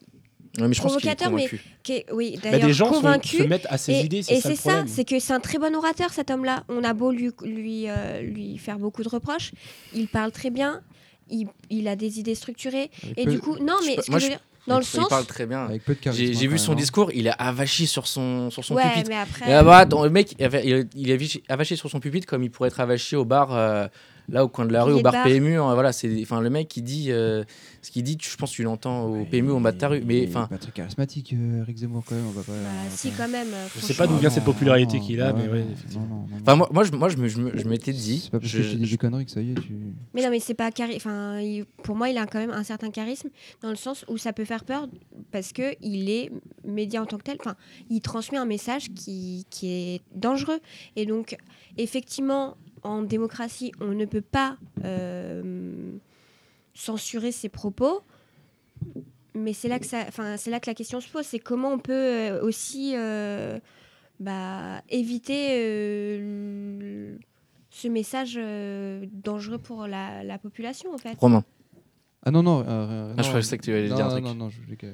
Ouais, 0.58 0.68
mais 0.68 0.74
je 0.74 0.82
pense 0.82 0.96
qu'il 0.98 1.08
est 1.08 1.14
provocateur, 1.14 1.30
mais- 1.32 2.04
Oui, 2.12 2.38
Bah, 2.42 2.58
des 2.58 2.72
gens 2.74 2.88
se, 2.92 2.98
convaincu. 2.98 3.38
se 3.38 3.42
mettent 3.44 3.66
à 3.70 3.78
ses 3.78 3.92
Et, 3.92 4.00
idées, 4.04 4.22
c'est 4.22 4.34
et 4.34 4.40
c'est 4.42 4.54
ça, 4.54 4.84
c'est 4.86 5.04
que 5.04 5.18
c'est 5.18 5.32
un 5.32 5.40
très 5.40 5.58
bon 5.58 5.74
orateur 5.74 6.12
cet 6.12 6.30
homme-là. 6.30 6.64
On 6.68 6.84
a 6.84 6.92
beau 6.92 7.10
lui, 7.10 7.30
lui, 7.42 7.84
euh, 7.88 8.20
lui 8.20 8.58
faire 8.58 8.78
beaucoup 8.78 9.02
de 9.02 9.08
reproches, 9.08 9.52
il 9.94 10.08
parle 10.08 10.30
très 10.30 10.50
bien, 10.50 10.82
il, 11.30 11.46
il 11.70 11.88
a 11.88 11.96
des 11.96 12.20
idées 12.20 12.34
structurées. 12.34 12.90
Et 13.16 13.24
du 13.24 13.38
coup, 13.38 13.56
non, 13.60 13.76
Je 13.82 13.86
mais 13.86 13.96
peux- 13.96 14.02
ce 14.02 14.06
que 14.06 14.10
moi, 14.10 14.18
je- 14.18 14.24
veux 14.26 14.30
dire, 14.32 14.40
dans 14.66 14.76
le 14.78 14.82
il 14.82 14.86
sens. 14.86 15.08
parle 15.08 15.24
très 15.26 15.46
bien. 15.46 15.64
Avec 15.64 15.84
peu 15.84 15.94
de 15.94 15.98
charisme. 16.00 16.24
J'ai 16.24 16.46
hein, 16.46 16.48
vu 16.50 16.56
quand 16.56 16.62
son 16.62 16.72
hein. 16.72 16.76
discours, 16.76 17.10
il 17.12 17.28
a 17.28 17.32
avachi 17.32 17.86
sur 17.86 18.06
son, 18.06 18.50
sur 18.50 18.64
son 18.64 18.74
Ouais, 18.74 18.82
pupitre. 18.90 19.08
mais 19.10 19.16
après. 19.16 19.46
Et 19.46 19.50
là, 19.50 19.62
bah, 19.62 19.78
attends, 19.78 20.04
le 20.04 20.10
mec, 20.10 20.34
il 20.38 20.44
avait- 20.44 20.64
il, 20.64 20.88
il 20.94 21.10
a 21.12 21.14
avachi- 21.16 21.42
avaché 21.48 21.76
sur 21.76 21.90
son 21.90 22.00
pupitre 22.00 22.26
comme 22.26 22.42
il 22.44 22.50
pourrait 22.50 22.68
être 22.68 22.80
avaché 22.80 23.16
au 23.16 23.24
bar, 23.24 23.54
euh, 23.54 23.86
là 24.28 24.44
au 24.44 24.48
coin 24.48 24.64
de 24.66 24.72
la 24.72 24.84
rue, 24.84 24.92
au 24.92 25.00
bar 25.00 25.12
bar. 25.12 25.24
PMU. 25.24 25.58
hein, 25.58 25.74
voilà, 25.74 25.92
c'est, 25.92 26.20
enfin, 26.22 26.40
le 26.40 26.50
mec 26.50 26.68
qui 26.68 26.82
dit, 26.82 27.10
euh, 27.10 27.44
ce 27.82 27.90
qu'il 27.90 28.02
dit, 28.02 28.16
tu- 28.16 28.30
je 28.30 28.36
pense 28.36 28.50
que 28.50 28.56
tu 28.56 28.62
l'entends 28.62 29.04
au 29.06 29.24
PMU, 29.24 29.50
au 29.50 29.60
bas 29.60 29.72
de 29.72 29.78
ta 29.78 29.88
rue. 29.88 30.02
Mais 30.04 30.26
enfin, 30.28 30.46
pas 30.46 30.58
très 30.58 30.72
charismatique, 30.72 31.32
euh, 31.32 31.60
Eric 31.62 31.76
Zemmour, 31.78 32.02
quand 32.06 32.14
même. 32.14 32.26
On 32.26 32.30
va 32.30 32.42
pas, 32.42 32.52
bah, 32.52 32.58
on 32.80 32.84
va 32.88 32.90
si, 32.96 33.10
pas- 33.10 33.24
quand 33.24 33.28
même. 33.30 33.48
Je 33.76 33.80
sais 33.80 33.94
pas 33.94 34.06
d'où 34.06 34.16
vient 34.16 34.30
cette 34.30 34.44
popularité 34.44 35.00
qu'il 35.00 35.20
a, 35.20 35.32
mais 35.32 35.48
ouais, 35.48 35.64
effectivement. 35.72 36.26
enfin, 36.42 36.56
moi, 36.56 36.68
moi, 36.72 36.84
je, 36.84 36.92
moi, 36.92 37.08
je 37.08 37.16
me- 37.16 37.28
je 37.28 37.38
me- 37.40 37.56
je 37.56 37.64
m'étais 37.68 37.92
dit, 37.92 38.20
C'est 38.24 38.30
pas 38.30 38.38
parce 38.40 38.50
je- 38.50 38.58
que 38.58 38.62
je 38.64 38.76
dis 38.76 38.90
des 38.90 38.96
conneries 38.96 39.24
que 39.26 39.30
ça 39.30 39.40
y 39.40 39.50
est, 39.52 39.54
tu. 39.54 39.72
Mais 40.14 40.22
non, 40.22 40.30
mais 40.30 40.40
c'est 40.40 40.54
pas 40.54 40.70
Enfin, 40.96 41.40
pour 41.82 41.96
moi, 41.96 42.08
il 42.08 42.16
a 42.18 42.26
quand 42.26 42.38
même 42.38 42.50
un 42.50 42.64
certain 42.64 42.90
charisme 42.90 43.28
dans 43.62 43.70
le 43.70 43.76
sens 43.76 44.04
où 44.08 44.16
ça 44.16 44.32
peut 44.32 44.44
faire 44.44 44.64
peur 44.64 44.88
parce 45.30 45.52
que 45.52 45.74
il 45.82 46.08
est 46.10 46.30
média 46.64 47.02
en 47.02 47.06
tant 47.06 47.18
que 47.18 47.24
tel. 47.24 47.36
Enfin, 47.40 47.56
il 47.90 48.00
transmet 48.00 48.38
un 48.38 48.44
message 48.46 48.88
qui, 48.94 49.44
qui 49.50 49.68
est 49.68 50.00
dangereux. 50.14 50.60
Et 50.96 51.04
donc, 51.06 51.36
effectivement, 51.78 52.56
en 52.82 53.02
démocratie, 53.02 53.72
on 53.80 53.92
ne 53.94 54.04
peut 54.04 54.20
pas 54.22 54.56
euh, 54.84 55.92
censurer 56.74 57.32
ses 57.32 57.48
propos. 57.48 58.00
Mais 59.34 59.52
c'est 59.52 59.68
là 59.68 59.78
que 59.78 59.86
ça, 59.86 60.04
enfin, 60.08 60.36
c'est 60.36 60.50
là 60.50 60.60
que 60.60 60.68
la 60.68 60.74
question 60.74 61.00
se 61.00 61.08
pose. 61.08 61.24
C'est 61.24 61.38
comment 61.38 61.70
on 61.72 61.78
peut 61.78 61.92
euh, 61.92 62.42
aussi 62.42 62.92
euh, 62.96 63.58
bah, 64.20 64.82
éviter 64.90 65.48
euh, 65.52 67.16
ce 67.70 67.88
message 67.88 68.34
euh, 68.36 69.06
dangereux 69.12 69.58
pour 69.58 69.86
la, 69.86 70.22
la 70.24 70.38
population, 70.38 70.92
en 70.92 70.98
fait. 70.98 71.16
Romain. 71.18 71.44
Ah 72.24 72.30
non, 72.30 72.42
non. 72.42 72.64
euh, 72.68 73.14
Ah, 73.16 73.22
je 73.22 73.28
non, 73.28 73.34
pensais 73.34 73.56
que 73.58 73.62
tu 73.64 73.72
allais 73.72 73.88
non, 73.88 73.96
dire 73.96 74.04
un 74.06 74.08
non, 74.08 74.14
truc. 74.14 74.24
Non, 74.24 74.34
non, 74.34 74.48
je 74.50 74.60
voulais 74.60 74.76
que. 74.76 74.92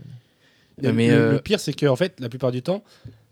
Le, 0.82 0.92
mais, 0.92 1.08
le- 1.08 1.14
euh, 1.14 1.32
le 1.32 1.38
pire, 1.40 1.60
c'est 1.60 1.72
que 1.72 1.86
en 1.86 1.96
fait, 1.96 2.14
la 2.20 2.28
plupart 2.28 2.52
du 2.52 2.62
temps, 2.62 2.82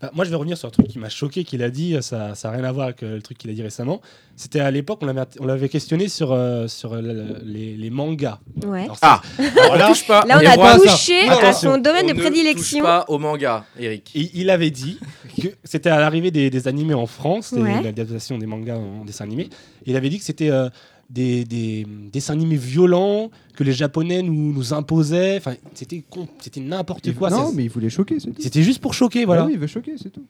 bah, 0.01 0.11
moi 0.13 0.25
je 0.25 0.29
vais 0.29 0.35
revenir 0.35 0.57
sur 0.57 0.67
un 0.67 0.71
truc 0.71 0.87
qui 0.87 0.99
m'a 0.99 1.09
choqué 1.09 1.43
qu'il 1.43 1.63
a 1.63 1.69
dit, 1.69 1.95
ça 2.01 2.33
n'a 2.43 2.51
rien 2.51 2.63
à 2.63 2.71
voir 2.71 2.85
avec 2.87 3.01
euh, 3.03 3.15
le 3.15 3.21
truc 3.21 3.37
qu'il 3.37 3.49
a 3.49 3.53
dit 3.53 3.63
récemment. 3.63 4.01
C'était 4.35 4.59
à 4.59 4.69
l'époque, 4.69 4.99
on 5.01 5.05
l'avait 5.07 5.21
on 5.39 5.45
l'avait 5.45 5.69
questionné 5.69 6.07
sur, 6.07 6.31
euh, 6.33 6.67
sur 6.67 6.93
le- 6.95 7.01
le- 7.01 7.41
les, 7.45 7.75
les 7.75 7.89
mangas. 7.89 8.39
Ouais. 8.65 8.83
Alors 8.83 8.97
ça- 8.97 9.21
Ah, 9.39 9.41
alors 9.61 9.75
là, 9.77 9.87
touche 9.87 10.05
pas. 10.05 10.23
Là, 10.27 10.39
on 10.39 10.61
a 10.65 10.77
touché 10.79 11.27
à 11.29 11.53
son 11.53 11.77
domaine 11.77 12.05
on 12.05 12.09
de 12.09 12.13
ne 12.13 12.19
prédilection. 12.19 12.79
touche 12.79 12.85
pas 12.85 13.05
au 13.07 13.17
manga, 13.17 13.65
Eric. 13.79 14.11
il, 14.13 14.29
il 14.35 14.49
avait 14.49 14.69
dit 14.69 14.99
que 15.41 15.47
c'était 15.63 15.89
à 15.89 15.99
l'arrivée 15.99 16.31
des, 16.31 16.49
des 16.49 16.67
animés 16.67 16.93
en 16.93 17.07
France, 17.07 17.53
des- 17.53 17.61
Ouais. 17.61 17.81
l'adaptation 17.81 18.37
des 18.37 18.45
mangas 18.45 18.75
en 18.77 19.03
dessin 19.05 19.23
animé. 19.23 19.49
Il 19.85 19.95
avait 19.95 20.09
dit 20.09 20.19
que 20.19 20.25
c'était 20.25 20.51
euh, 20.51 20.69
des, 21.09 21.45
des 21.45 21.85
dessins 22.11 22.33
animés 22.33 22.57
violents 22.57 23.29
que 23.55 23.63
les 23.63 23.71
Japonais 23.73 24.21
nous, 24.21 24.53
nous 24.53 24.73
imposaient. 24.73 25.37
Enfin, 25.37 25.55
c'était 25.73 26.03
c'était 26.39 26.59
n'importe 26.61 27.13
quoi. 27.15 27.29
Non, 27.29 27.51
mais 27.53 27.63
il 27.65 27.69
voulait 27.69 27.89
choquer. 27.89 28.17
C'était 28.39 28.63
juste 28.63 28.79
pour 28.81 28.93
choquer, 28.93 29.25
Voilà. 29.25 29.41
voilà. 29.43 29.47
oui, 29.53 29.57
il 29.57 29.59
veut 29.61 29.67
choquer, 29.67 29.93
c'est 30.01 30.09
tout. 30.09 30.23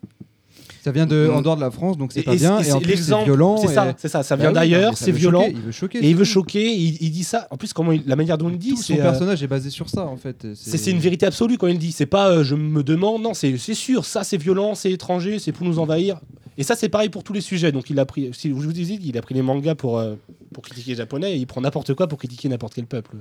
Ça 0.84 0.92
vient 0.94 1.06
de 1.06 1.30
en 1.34 1.42
dehors 1.42 1.58
de 1.58 1.62
la 1.62 1.72
France, 1.72 1.98
donc 1.98 2.14
c'est 2.14 2.22
pas 2.24 2.36
bien. 2.36 2.62
et 2.62 2.72
en 2.72 2.80
plus, 2.80 2.96
c'est 2.96 3.24
violent. 3.26 3.58
C'est 3.58 3.68
ça, 3.74 3.94
c'est 3.98 4.08
ça. 4.08 4.24
Ça 4.24 4.38
Bah 4.38 4.44
vient 4.44 4.50
oui, 4.52 4.54
d'ailleurs, 4.56 4.98
c'est 4.98 5.12
violent. 5.12 5.42
choquer, 5.42 5.54
Il 5.58 5.62
veut 5.62 5.72
choquer. 5.72 5.98
Et 6.06 6.10
il 6.12 6.16
veut 6.16 6.24
choquer, 6.24 6.72
il, 6.74 6.98
il 7.02 7.12
dit 7.12 7.24
ça. 7.26 7.48
En 7.52 7.58
plus, 7.58 7.74
comment 7.74 7.92
il- 7.92 8.04
la 8.06 8.16
manière 8.16 8.38
dont 8.38 8.50
il 8.50 8.58
dit, 8.58 8.78
son 8.78 8.94
euh, 8.94 9.02
personnage 9.02 9.44
est 9.44 9.48
basé 9.48 9.70
sur 9.70 9.90
ça, 9.90 10.06
en 10.06 10.16
fait. 10.16 10.48
c'est 10.56 10.78
c'est 10.78 10.92
une 10.92 11.00
vérité 11.00 11.26
absolue 11.26 11.58
quand 11.58 11.68
il 11.68 11.74
le 11.74 11.80
dit. 11.80 11.92
C'est 11.92 12.06
pas 12.06 12.30
euh, 12.30 12.44
je 12.46 12.56
me 12.56 12.84
demande, 12.84 13.22
non, 13.22 13.34
c'est 13.34 13.58
c'est 13.58 13.74
sûr, 13.74 14.06
ça 14.06 14.24
c'est 14.24 14.38
violent, 14.38 14.76
c'est 14.76 14.92
étranger, 14.92 15.40
c'est 15.40 15.52
pour 15.52 15.68
nous 15.68 15.78
envahir. 15.80 16.22
Et 16.58 16.64
ça 16.64 16.76
c'est 16.76 16.90
pareil 16.90 17.10
pour 17.10 17.24
tous 17.24 17.34
les 17.34 17.42
sujets. 17.42 17.72
Donc 17.72 17.90
il 17.90 18.00
a 18.00 18.06
pris, 18.06 18.32
si 18.34 18.50
je 18.50 18.54
vous 18.54 18.74
dis, 18.74 19.00
il 19.04 19.18
a 19.18 19.22
pris 19.22 19.36
les 19.36 19.42
mangas 19.44 19.76
pour, 19.76 20.00
euh, 20.00 20.16
pour 20.54 20.64
critiquer 20.64 20.92
les 20.92 20.98
japonais 20.98 21.34
et 21.34 21.36
il 21.38 21.46
prend 21.48 21.62
n'importe 21.62 21.94
quoi 21.94 22.08
pour 22.08 22.18
critiquer 22.18 22.50
n'importe 22.50 22.74
quel 22.74 22.86
peuple. 22.88 23.18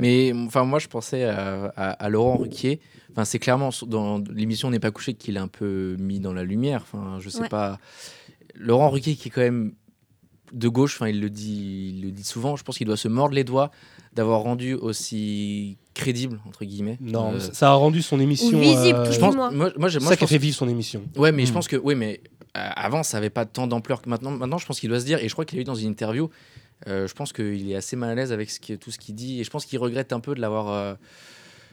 Mais 0.00 0.32
enfin, 0.34 0.64
moi, 0.64 0.80
je 0.80 0.88
pensais 0.88 1.22
à, 1.24 1.66
à- 1.76 1.90
à 1.92 2.08
Laurent 2.08 2.36
Ruquier. 2.38 2.80
Enfin, 3.12 3.24
c'est 3.24 3.38
clairement 3.38 3.70
dans 3.86 4.18
l'émission 4.34 4.68
n'est 4.70 4.80
pas 4.80 4.90
couché 4.90 5.14
qu'il 5.14 5.36
est 5.36 5.40
un 5.40 5.46
peu 5.46 5.94
mis 6.00 6.18
dans 6.18 6.32
la 6.32 6.42
lumière. 6.42 6.82
Enfin, 6.82 7.18
je 7.20 7.28
sais 7.28 7.42
Ouais. 7.42 7.48
pas. 7.48 7.78
Laurent 8.56 8.90
Ruquier 8.90 9.14
qui 9.14 9.28
est 9.28 9.30
quand 9.30 9.40
même 9.42 9.72
de 10.54 10.68
gauche, 10.68 10.94
enfin 10.96 11.08
il 11.08 11.20
le 11.20 11.28
dit, 11.30 11.94
il 11.96 12.02
le 12.04 12.10
dit 12.10 12.24
souvent. 12.24 12.56
Je 12.56 12.62
pense 12.64 12.78
qu'il 12.78 12.86
doit 12.86 12.96
se 12.96 13.08
mordre 13.08 13.34
les 13.34 13.44
doigts 13.44 13.70
d'avoir 14.14 14.40
rendu 14.40 14.74
aussi 14.74 15.76
crédible 15.94 16.40
entre 16.48 16.64
guillemets. 16.64 16.96
Non, 17.00 17.34
Euh, 17.34 17.40
ça- 17.40 17.70
a 17.70 17.74
rendu 17.74 18.00
son 18.02 18.18
émission. 18.20 18.56
Ou 18.56 18.60
visible, 18.60 18.98
euh, 19.00 19.12
je 19.12 19.18
pense, 19.20 19.34
moi, 19.34 19.50
moi, 19.52 19.70
ça 19.70 19.74
je 19.88 19.98
qui 19.98 20.06
a 20.12 20.16
pense- 20.16 20.28
fait 20.28 20.38
vivre 20.38 20.56
son 20.56 20.68
émission. 20.68 21.02
Ouais, 21.16 21.32
mais 21.32 21.44
je 21.44 21.50
Mm. 21.50 21.54
pense 21.54 21.68
que 21.68 21.76
oui, 21.76 21.94
mais 21.94 22.20
euh, 22.56 22.68
avant 22.76 23.02
ça 23.02 23.18
avait 23.18 23.30
pas 23.30 23.44
tant 23.46 23.66
d'ampleur 23.66 24.00
que 24.00 24.08
maintenant. 24.08 24.30
Maintenant, 24.30 24.58
je 24.58 24.66
pense 24.66 24.78
qu'il 24.80 24.88
doit 24.88 25.00
se 25.00 25.04
dire, 25.04 25.18
et 25.22 25.28
je 25.28 25.32
crois 25.32 25.44
qu'il 25.44 25.58
a 25.58 25.62
eu 25.62 25.64
dans 25.64 25.74
une 25.74 25.88
interview. 25.90 26.30
euh, 26.88 27.06
je 27.06 27.14
pense 27.14 27.32
qu'il 27.32 27.70
est 27.70 27.76
assez 27.76 27.94
mal 27.96 28.10
à 28.10 28.14
l'aise 28.14 28.30
avec 28.32 28.50
ce 28.50 28.60
qui- 28.60 28.76
tout 28.76 28.90
ce 28.90 28.98
qu'il 28.98 29.14
dit, 29.14 29.40
et 29.40 29.44
je 29.44 29.48
pense 29.50 29.64
qu'il 29.64 29.78
regrette 29.78 30.12
un 30.12 30.20
peu 30.20 30.34
de 30.34 30.40
l'avoir. 30.40 30.96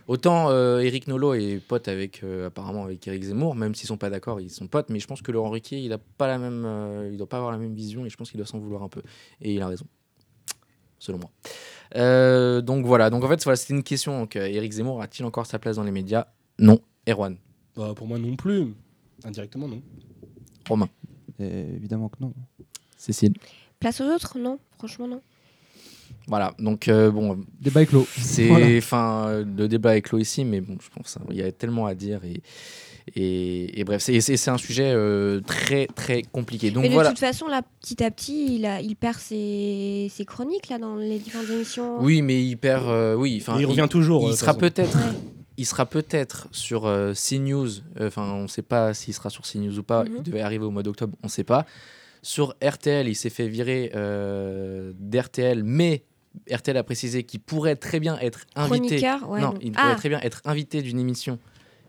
Autant 0.07 0.49
euh, 0.49 0.79
Eric 0.79 1.07
Nolot 1.07 1.33
est 1.35 1.59
pote 1.59 1.87
avec 1.87 2.23
euh, 2.23 2.47
apparemment 2.47 2.83
avec 2.83 3.07
Eric 3.07 3.23
Zemmour, 3.23 3.55
même 3.55 3.75
s'ils 3.75 3.87
sont 3.87 3.97
pas 3.97 4.09
d'accord, 4.09 4.41
ils 4.41 4.49
sont 4.49 4.67
potes. 4.67 4.89
Mais 4.89 4.99
je 4.99 5.07
pense 5.07 5.21
que 5.21 5.31
Laurent 5.31 5.49
Ruquier, 5.49 5.79
il 5.79 5.93
a 5.93 5.97
pas 5.97 6.27
la 6.27 6.37
même, 6.37 6.63
euh, 6.65 7.09
il 7.11 7.17
doit 7.17 7.29
pas 7.29 7.37
avoir 7.37 7.51
la 7.51 7.57
même 7.57 7.73
vision, 7.73 8.05
et 8.05 8.09
je 8.09 8.17
pense 8.17 8.29
qu'il 8.31 8.37
doit 8.37 8.47
s'en 8.47 8.59
vouloir 8.59 8.83
un 8.83 8.89
peu. 8.89 9.01
Et 9.41 9.53
il 9.53 9.61
a 9.61 9.67
raison, 9.67 9.85
selon 10.99 11.19
moi. 11.19 11.31
Euh, 11.95 12.61
donc 12.61 12.85
voilà. 12.85 13.09
Donc 13.09 13.23
en 13.23 13.27
fait, 13.27 13.43
voilà, 13.43 13.55
c'était 13.55 13.73
une 13.73 13.83
question. 13.83 14.19
Donc, 14.21 14.35
euh, 14.35 14.45
Eric 14.47 14.71
Zemmour 14.71 15.01
a-t-il 15.01 15.25
encore 15.25 15.45
sa 15.45 15.59
place 15.59 15.75
dans 15.75 15.83
les 15.83 15.91
médias? 15.91 16.27
Non. 16.59 16.79
Erwan, 17.07 17.37
Bah, 17.75 17.93
pour 17.95 18.07
moi 18.07 18.17
non 18.19 18.35
plus. 18.35 18.73
Indirectement, 19.23 19.67
non. 19.67 19.81
Romain, 20.67 20.89
Et 21.39 21.45
évidemment 21.75 22.09
que 22.09 22.17
non. 22.21 22.33
Cécile? 22.97 23.33
Place 23.79 23.99
aux 24.01 24.05
autres? 24.05 24.37
Non, 24.37 24.59
franchement, 24.77 25.07
non. 25.07 25.21
Voilà. 26.27 26.53
Donc 26.59 26.87
euh, 26.87 27.11
bon, 27.11 27.37
Débat 27.59 27.85
clos. 27.85 28.07
C'est, 28.17 28.47
Voilà. 28.47 28.77
enfin, 28.77 29.25
euh, 29.27 29.45
le 29.57 29.67
débat 29.67 29.97
est 29.97 30.01
clos 30.01 30.17
ici, 30.19 30.45
mais 30.45 30.61
bon, 30.61 30.77
je 30.81 30.89
pense 30.95 31.17
hein, 31.17 31.25
il 31.29 31.37
y 31.37 31.41
a 31.43 31.51
tellement 31.51 31.85
à 31.85 31.95
dire 31.95 32.21
et 32.25 32.41
et, 33.15 33.79
et 33.79 33.83
bref, 33.83 34.01
c'est, 34.01 34.47
un 34.47 34.57
sujet 34.57 34.91
euh, 34.93 35.41
très 35.41 35.87
très 35.87 36.21
compliqué. 36.21 36.71
Donc 36.71 36.83
Mais 36.83 36.89
de 36.89 36.93
voilà. 36.93 37.09
toute 37.09 37.19
façon, 37.19 37.47
là, 37.47 37.61
petit 37.81 38.03
à 38.03 38.11
petit, 38.11 38.55
il, 38.57 38.65
a, 38.65 38.79
il 38.81 38.95
perd 38.95 39.17
ses, 39.17 40.07
ses 40.11 40.23
chroniques 40.25 40.69
là, 40.69 40.77
dans 40.77 40.95
les 40.95 41.17
différentes 41.17 41.49
émissions. 41.49 41.97
Oui, 41.99 42.21
mais 42.21 42.43
il 42.43 42.57
perd. 42.57 42.87
euh, 42.87 43.15
oui, 43.15 43.43
il 43.57 43.65
revient 43.65 43.87
toujours. 43.89 44.29
Il, 44.29 44.35
sera 44.35 44.53
peut-être. 44.53 44.95
Ouais. 44.95 45.17
Il 45.57 45.65
sera 45.65 45.85
peut-être 45.85 46.47
sur 46.51 46.85
euh, 46.85 47.13
CNews. 47.13 47.67
euh, 47.99 48.07
Enfin, 48.07 48.31
on 48.31 48.43
ne 48.43 48.47
sait 48.47 48.61
pas 48.61 48.93
s'il 48.93 49.13
sera 49.13 49.29
sur 49.29 49.43
CNews 49.43 49.79
ou 49.79 49.83
pas. 49.83 50.03
Mhm. 50.03 50.11
Il 50.17 50.23
devait 50.23 50.41
arriver 50.41 50.65
au 50.65 50.71
mois 50.71 50.83
d'octobre. 50.83 51.17
On 51.23 51.27
ne 51.27 51.31
sait 51.31 51.43
pas. 51.43 51.65
Sur 52.21 52.55
RTL, 52.63 53.07
il 53.07 53.15
s'est 53.15 53.29
fait 53.29 53.47
virer 53.47 53.91
euh, 53.95 54.93
d'RTL, 54.99 55.63
mais 55.63 56.03
RTL 56.51 56.77
a 56.77 56.83
précisé 56.83 57.23
qu'il 57.23 57.39
pourrait 57.39 57.75
très 57.75 57.99
bien 57.99 58.17
être 58.19 58.45
invité. 58.55 59.01
Ouais. 59.27 59.41
non, 59.41 59.53
il 59.61 59.73
ah, 59.75 59.81
pourrait 59.81 59.95
très 59.95 60.09
bien 60.09 60.19
être 60.21 60.41
invité 60.45 60.81
d'une 60.81 60.99
émission, 60.99 61.39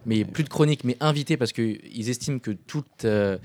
mais 0.07 0.25
plus 0.25 0.45
de 0.45 0.49
chronique, 0.49 0.85
mais 0.85 0.97
invité 1.01 1.37
parce 1.37 1.53
qu'ils 1.53 2.09
estiment 2.09 2.39
que 2.39 2.51
tout, 2.51 2.85
euh, 3.05 3.37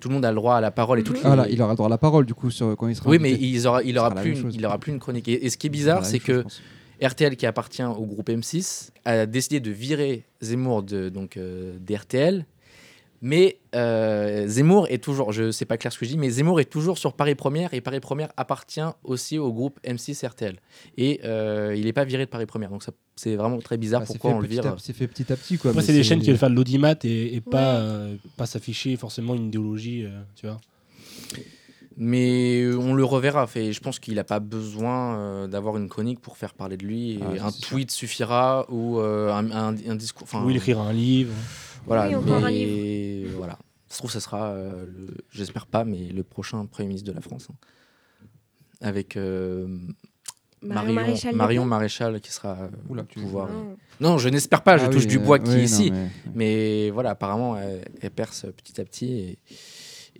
tout 0.00 0.08
le 0.08 0.14
monde 0.14 0.24
a 0.24 0.30
le 0.30 0.36
droit 0.36 0.54
à 0.54 0.60
la 0.60 0.70
parole 0.70 1.00
et 1.00 1.04
Ah 1.24 1.36
là, 1.36 1.46
il 1.50 1.60
aura 1.60 1.72
le 1.72 1.76
droit 1.76 1.88
à 1.88 1.90
la 1.90 1.98
parole 1.98 2.24
du 2.24 2.34
coup 2.34 2.50
sur, 2.50 2.76
quand 2.76 2.88
il 2.88 2.94
sera 2.94 3.10
Oui, 3.10 3.18
mais 3.18 3.32
il 3.32 3.66
aura, 3.66 3.82
il 3.82 3.98
aura 3.98 4.14
plus, 4.14 4.40
une- 4.40 4.52
il 4.52 4.64
aura 4.64 4.78
plus 4.78 4.92
une 4.92 5.00
chronique. 5.00 5.28
Et, 5.28 5.44
et 5.44 5.50
ce 5.50 5.56
qui 5.56 5.66
est 5.66 5.70
bizarre, 5.70 6.04
c'est 6.04 6.20
que. 6.20 6.44
RTL, 7.00 7.36
qui 7.36 7.46
appartient 7.46 7.84
au 7.84 8.06
groupe 8.06 8.28
M6, 8.28 8.90
a 9.04 9.26
décidé 9.26 9.60
de 9.60 9.70
virer 9.70 10.24
Zemmour 10.40 10.82
de, 10.82 11.08
donc, 11.08 11.36
euh, 11.36 11.76
d'RTL. 11.78 12.44
Mais 13.20 13.58
euh, 13.74 14.46
Zemmour 14.46 14.86
est 14.90 15.02
toujours, 15.02 15.32
je 15.32 15.50
sais 15.50 15.64
pas 15.64 15.76
clair 15.76 15.92
ce 15.92 15.98
que 15.98 16.04
je 16.04 16.10
dis, 16.12 16.18
mais 16.18 16.30
Zemmour 16.30 16.60
est 16.60 16.66
toujours 16.70 16.98
sur 16.98 17.14
Paris 17.14 17.34
Première 17.34 17.74
et 17.74 17.80
Paris 17.80 17.98
Première 17.98 18.28
appartient 18.36 18.80
aussi 19.02 19.38
au 19.38 19.52
groupe 19.52 19.80
M6 19.84 20.24
RTL. 20.26 20.56
Et 20.96 21.20
euh, 21.24 21.74
il 21.76 21.86
n'est 21.86 21.92
pas 21.92 22.04
viré 22.04 22.24
de 22.26 22.30
Paris 22.30 22.46
Première. 22.46 22.70
Donc 22.70 22.84
c'est 23.16 23.34
vraiment 23.34 23.58
très 23.58 23.76
bizarre 23.76 24.00
Bah, 24.02 24.06
c'est 24.06 24.12
pourquoi 24.18 24.36
on 24.36 24.40
le 24.40 24.46
vire. 24.46 24.76
C'est 24.78 24.92
fait 24.92 25.08
petit 25.08 25.32
à 25.32 25.36
petit 25.36 25.58
quoi. 25.58 25.72
Après, 25.72 25.82
c'est 25.82 25.92
des 25.92 26.04
chaînes 26.04 26.20
qui 26.20 26.28
veulent 26.28 26.38
faire 26.38 26.50
de 26.50 26.54
l'audimat 26.54 26.94
et, 27.02 27.34
et 27.34 27.40
pas, 27.40 27.58
Ouais. 27.74 27.80
euh, 27.80 28.16
pas 28.36 28.46
s'afficher 28.46 28.94
forcément 28.96 29.34
une 29.34 29.46
idéologie, 29.48 30.04
euh, 30.04 30.20
tu 30.36 30.46
vois. 30.46 30.58
Mais 31.96 32.64
on 32.78 32.94
le 32.94 33.04
reverra. 33.04 33.46
Fait, 33.48 33.72
je 33.72 33.80
pense 33.80 33.98
qu'il 33.98 34.14
n'a 34.14 34.24
pas 34.24 34.38
besoin 34.38 35.18
euh, 35.18 35.46
d'avoir 35.48 35.76
une 35.76 35.88
chronique 35.88 36.20
pour 36.20 36.36
faire 36.36 36.54
parler 36.54 36.76
de 36.76 36.86
lui. 36.86 37.14
Et 37.14 37.18
Ah, 37.40 37.46
un 37.46 37.50
sûr. 37.50 37.68
tweet 37.70 37.90
suffira 37.90 38.66
ou 38.70 39.00
euh, 39.00 39.32
un, 39.32 39.50
un- 39.50 39.74
un 39.88 39.94
discours. 39.96 40.28
Ou 40.44 40.50
il 40.50 40.56
écrira 40.56 40.82
un 40.84 40.92
livre. 40.92 41.32
Voilà, 41.86 42.08
Oui, 42.08 42.14
encore 42.14 42.44
un 42.44 42.50
mais 42.50 43.24
voilà. 43.36 43.58
Ça 43.88 43.94
se 43.94 43.98
trouve, 43.98 44.10
ça 44.10 44.20
sera, 44.20 44.50
euh, 44.50 44.84
le- 44.86 45.14
j'espère 45.30 45.66
pas, 45.66 45.84
mais 45.84 46.08
le 46.08 46.22
prochain 46.22 46.66
Premier 46.66 46.88
ministre 46.88 47.08
de 47.08 47.14
la 47.14 47.22
France. 47.22 47.48
hein. 47.50 47.54
Avec 48.80 49.16
euh, 49.16 49.66
Marion 50.62 50.92
Marion, 50.92 50.94
Maréchal. 50.94 51.34
Marion 52.04 52.20
qui 52.20 52.30
sera 52.32 52.52
euh, 52.62 52.68
Oula, 52.88 53.04
tu- 53.08 53.18
pouvoir. 53.20 53.48
Non. 53.48 53.76
Non, 54.00 54.18
je 54.18 54.28
n'espère 54.28 54.62
pas, 54.62 54.76
je 54.78 54.84
Ah 54.84 54.88
touche 54.88 55.02
oui, 55.02 55.08
du 55.08 55.16
euh, 55.16 55.20
bois 55.20 55.38
qui 55.38 55.50
oui, 55.50 55.54
est 55.56 55.58
non, 55.58 55.64
ici. 55.64 55.90
mais- 55.90 56.08
Mais 56.34 56.90
voilà, 56.90 57.10
apparemment, 57.10 57.56
elle, 57.56 57.84
elle 58.00 58.10
perce 58.10 58.46
petit 58.56 58.80
à 58.80 58.84
petit 58.84 59.06
et, 59.12 59.38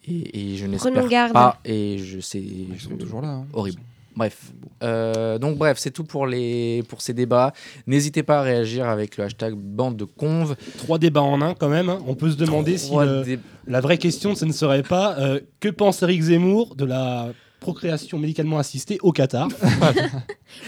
et, 0.06 0.52
et 0.52 0.56
je 0.56 0.66
n'espère 0.66 1.32
pas. 1.32 1.60
Et 1.64 1.98
je 1.98 2.18
sais. 2.20 2.40
Ils 2.40 2.74
je- 2.76 2.84
seront 2.84 2.96
toujours 2.96 3.20
là. 3.20 3.28
hein. 3.28 3.46
Horrible. 3.52 3.80
Bref. 4.18 4.50
Euh, 4.82 5.38
donc 5.38 5.56
bref, 5.58 5.78
c'est 5.78 5.92
tout 5.92 6.02
pour, 6.02 6.26
les, 6.26 6.82
pour 6.88 7.00
ces 7.02 7.14
débats. 7.14 7.52
N'hésitez 7.86 8.24
pas 8.24 8.40
à 8.40 8.42
réagir 8.42 8.88
avec 8.88 9.16
le 9.16 9.22
hashtag 9.24 9.54
bande 9.54 9.96
de 9.96 10.04
conve. 10.04 10.56
Trois 10.78 10.98
débats 10.98 11.22
en 11.22 11.40
un 11.40 11.54
quand 11.54 11.68
même. 11.68 11.88
hein. 11.88 12.00
On 12.06 12.16
peut 12.16 12.30
se 12.30 12.36
demander 12.36 12.78
si 12.78 12.88
Trois 12.88 13.04
le- 13.06 13.22
dé- 13.22 13.38
la 13.68 13.80
vraie 13.80 13.96
question, 13.98 14.34
ce 14.34 14.44
ne 14.44 14.50
serait 14.52 14.82
pas 14.82 15.16
euh, 15.20 15.38
que 15.60 15.68
pense 15.68 16.02
Eric 16.02 16.20
Zemmour 16.22 16.74
de 16.74 16.84
la 16.84 17.28
procréation 17.60 18.18
médicalement 18.18 18.58
assistée 18.58 18.98
au 19.02 19.12
Qatar? 19.12 19.48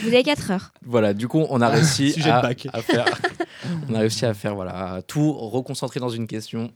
Vous 0.03 0.09
avez 0.09 0.23
4 0.23 0.51
heures. 0.53 0.73
Voilà, 0.85 1.13
du 1.15 1.27
coup, 1.29 1.45
on 1.51 1.61
a 1.61 1.69
réussi 1.71 2.15
à, 2.25 2.43
bac. 2.43 2.69
à 2.73 2.83
faire, 2.83 3.05
on 3.89 3.95
a 3.95 3.99
réussi 4.01 4.27
à 4.27 4.35
faire 4.35 4.55
voilà, 4.55 4.95
à 4.95 5.03
tout 5.03 5.33
reconcentrer 5.33 5.99
dans 6.01 6.09
une 6.09 6.27
question. 6.27 6.71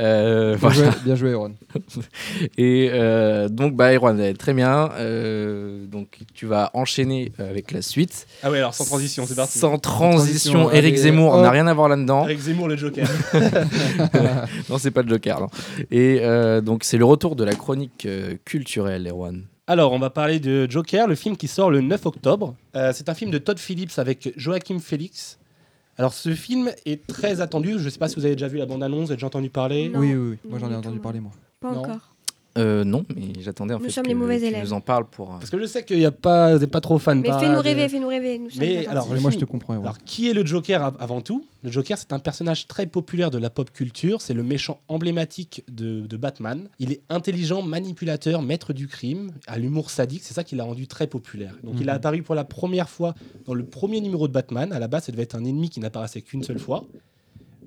Euh, 0.00 0.50
Bien 0.56 0.68
voilà. 0.68 0.76
joué, 0.76 1.00
bien 1.04 1.14
joué, 1.16 1.32
Aaron. 1.32 1.54
Et 2.58 2.90
euh, 2.92 3.48
donc, 3.48 3.74
bah, 3.74 3.92
Erwan, 3.92 4.34
très 4.34 4.54
bien. 4.54 4.90
Euh, 4.96 5.86
donc, 5.86 6.18
tu 6.34 6.46
vas 6.46 6.70
enchaîner 6.74 7.32
avec 7.38 7.72
la 7.72 7.82
suite. 7.82 8.26
Ah 8.42 8.50
ouais, 8.50 8.58
alors 8.58 8.74
sans 8.74 8.84
transition, 8.84 9.26
c'est 9.26 9.34
parti. 9.34 9.58
Sans 9.58 9.78
transition, 9.78 10.52
transition, 10.52 10.70
Eric 10.72 10.94
allez, 10.94 11.02
Zemmour 11.02 11.34
hop. 11.34 11.42
n'a 11.42 11.50
rien 11.50 11.66
à 11.66 11.74
voir 11.74 11.88
là-dedans. 11.88 12.24
Eric 12.24 12.38
Zemmour, 12.38 12.68
le 12.68 12.76
Joker. 12.76 13.08
Non, 14.68 14.78
c'est 14.78 14.90
pas 14.90 15.02
le 15.02 15.08
Joker. 15.08 15.40
non. 15.40 15.48
Et 15.90 16.20
euh, 16.22 16.60
donc, 16.60 16.84
c'est 16.84 16.98
le 16.98 17.04
retour 17.04 17.36
de 17.36 17.44
la 17.44 17.54
chronique 17.54 18.06
euh, 18.06 18.34
culturelle, 18.44 19.08
Erwan. 19.08 19.42
Alors, 19.66 19.92
on 19.92 19.98
va 19.98 20.10
parler 20.10 20.38
de 20.40 20.70
Joker, 20.70 21.06
le 21.06 21.14
film 21.14 21.36
qui 21.36 21.48
sort 21.48 21.70
le 21.70 21.80
9 21.80 22.06
octobre. 22.06 22.54
Euh, 22.74 22.92
c'est 22.94 23.08
un 23.08 23.14
film 23.14 23.30
de 23.30 23.38
Todd 23.38 23.58
Phillips 23.58 23.98
avec 23.98 24.32
Joachim 24.36 24.78
Phoenix. 24.80 25.38
Alors, 25.98 26.14
ce 26.14 26.32
film 26.34 26.70
est 26.86 27.06
très 27.06 27.40
attendu. 27.40 27.78
Je 27.78 27.84
ne 27.84 27.90
sais 27.90 27.98
pas 27.98 28.08
si 28.08 28.14
vous 28.16 28.24
avez 28.24 28.36
déjà 28.36 28.46
vu 28.48 28.56
la 28.58 28.66
bande-annonce, 28.66 29.06
vous 29.06 29.10
avez 29.10 29.16
déjà 29.16 29.26
entendu 29.26 29.50
parler. 29.50 29.88
Non. 29.88 29.98
Oui, 29.98 30.14
oui, 30.14 30.30
oui. 30.44 30.48
Moi, 30.48 30.58
j'en 30.60 30.68
ai 30.68 30.70
du 30.70 30.76
entendu 30.76 31.00
parler, 31.00 31.18
moi. 31.20 31.32
Pas 31.60 31.72
Non. 31.72 31.80
encore. 31.80 32.07
Euh, 32.58 32.84
non, 32.84 33.04
mais 33.14 33.22
j'attendais 33.40 33.74
en 33.74 33.78
Nous 33.78 33.84
fait 33.86 33.90
sommes 33.92 34.04
que 34.04 34.08
les 34.08 34.14
mauvais 34.14 34.38
tu 34.38 34.46
élèves. 34.46 34.64
nous 34.64 34.72
en 34.72 34.80
parles 34.80 35.06
pour. 35.08 35.28
euh, 35.34 35.38
Parce 35.38 35.50
que 35.50 35.58
je 35.60 35.66
sais 35.66 35.84
qu'il 35.84 35.98
n'y 35.98 36.04
a 36.04 36.10
pas, 36.10 36.54
vous 36.54 36.60
n'êtes 36.60 36.70
pas 36.70 36.80
trop 36.80 36.98
fan. 36.98 37.20
Mais 37.20 37.28
par- 37.28 37.40
fais-nous 37.40 37.60
rêver, 37.60 37.88
fais-nous 37.88 38.08
rêver. 38.08 38.38
Nous 38.38 38.50
sommes 38.50 38.60
Mais 38.60 38.70
attentifs. 38.78 38.88
alors, 38.90 39.20
moi, 39.20 39.30
je 39.30 39.38
te 39.38 39.44
comprends. 39.44 39.74
Alors, 39.80 39.98
qui 39.98 40.28
est 40.28 40.32
le 40.32 40.44
Joker 40.44 40.82
av- 40.82 40.96
avant 40.98 41.20
tout? 41.20 41.44
Le 41.62 41.70
Joker, 41.70 41.96
c'est 41.98 42.12
un 42.12 42.18
personnage 42.18 42.66
très 42.66 42.86
populaire 42.86 43.30
de 43.30 43.38
la 43.38 43.50
pop 43.50 43.70
culture. 43.70 44.20
C'est 44.20 44.34
le 44.34 44.42
méchant 44.42 44.80
emblématique 44.88 45.64
de, 45.70 46.00
de 46.06 46.16
Batman. 46.16 46.68
Il 46.78 46.92
est 46.92 47.00
intelligent, 47.08 47.62
manipulateur, 47.62 48.42
maître 48.42 48.72
du 48.72 48.88
crime, 48.88 49.30
à 49.46 49.58
l'humour 49.58 49.90
sadique. 49.90 50.22
C'est 50.24 50.34
ça 50.34 50.44
qui 50.44 50.54
l'a 50.56 50.64
rendu 50.64 50.86
très 50.86 51.06
populaire. 51.06 51.54
Donc, 51.64 51.74
il 51.80 51.88
a 51.88 51.92
Mhm. 51.92 51.96
apparu 51.96 52.22
pour 52.22 52.34
la 52.34 52.44
première 52.44 52.88
fois 52.88 53.14
dans 53.46 53.54
le 53.54 53.64
premier 53.64 54.00
numéro 54.00 54.28
de 54.28 54.32
Batman. 54.32 54.72
À 54.72 54.78
la 54.78 54.88
base, 54.88 55.04
ça 55.04 55.12
devait 55.12 55.22
être 55.24 55.34
un 55.36 55.44
ennemi 55.44 55.68
qui 55.70 55.80
n'apparaissait 55.80 56.22
qu'une 56.22 56.42
seule 56.42 56.58
fois. 56.58 56.84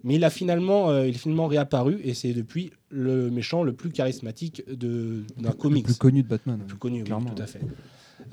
Mais 0.04 0.16
il 0.16 0.24
a 0.24 0.30
finalement, 0.30 0.90
euh, 0.90 1.08
il 1.08 1.16
est 1.16 1.18
finalement 1.18 1.48
réapparu 1.48 2.00
et 2.04 2.14
c'est 2.14 2.34
depuis 2.34 2.72
le 2.90 3.30
méchant 3.30 3.64
le 3.64 3.74
plus 3.74 3.92
charismatique 3.92 4.64
de- 4.68 5.24
d'un 5.38 5.50
Le 5.50 5.56
comics 5.56 5.86
plus 5.86 5.96
connu 5.96 6.24
de 6.24 6.28
Batman. 6.28 6.60
plus 6.68 6.78
connu, 6.78 7.00
oui, 7.00 7.04
Clairement, 7.04 7.30
tout 7.30 7.42
à 7.42 7.46
ouais. 7.46 7.52
fait. 7.52 7.62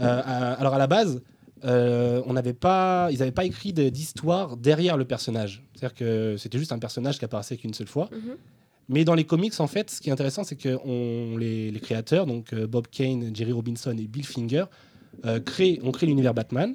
Euh, 0.01 0.23
à- 0.25 0.53
alors 0.55 0.75
à 0.75 0.79
la 0.79 0.87
base, 0.87 1.21
euh, 1.65 2.23
on 2.27 2.33
n'avait 2.33 2.53
pas, 2.55 3.09
ils 3.11 3.19
n'avaient 3.19 3.33
pas 3.33 3.45
écrit 3.45 3.73
de- 3.73 3.89
d'histoire 3.89 4.57
derrière 4.57 4.97
le 4.97 5.05
personnage. 5.05 5.63
C'est-à-dire 5.75 5.95
que 5.95 6.37
c'était 6.39 6.59
juste 6.59 6.73
un 6.73 6.79
personnage 6.79 7.19
qui 7.19 7.25
apparaissait 7.25 7.57
qu'une 7.57 7.75
seule 7.75 7.87
fois. 7.89 8.09
Mhm. 8.13 8.37
Mais 8.91 9.05
dans 9.05 9.15
les 9.15 9.25
comics, 9.25 9.53
en 9.61 9.67
fait, 9.67 9.91
ce 9.91 10.01
qui 10.01 10.09
est 10.09 10.13
intéressant, 10.13 10.45
c'est 10.45 10.57
que 10.57 10.79
on, 10.87 11.37
les, 11.37 11.71
les 11.71 11.81
créateurs, 11.81 12.25
donc 12.27 12.53
euh, 12.55 12.67
Bob 12.67 12.87
Kane, 12.89 13.35
Jerry 13.35 13.53
Robinson 13.53 13.95
et 13.99 14.07
Bill 14.07 14.25
Finger, 14.25 14.65
euh, 15.27 15.41
créent, 15.41 15.79
ont 15.83 15.93
créé 15.93 16.09
l'univers 16.09 16.33
Batman. 16.33 16.75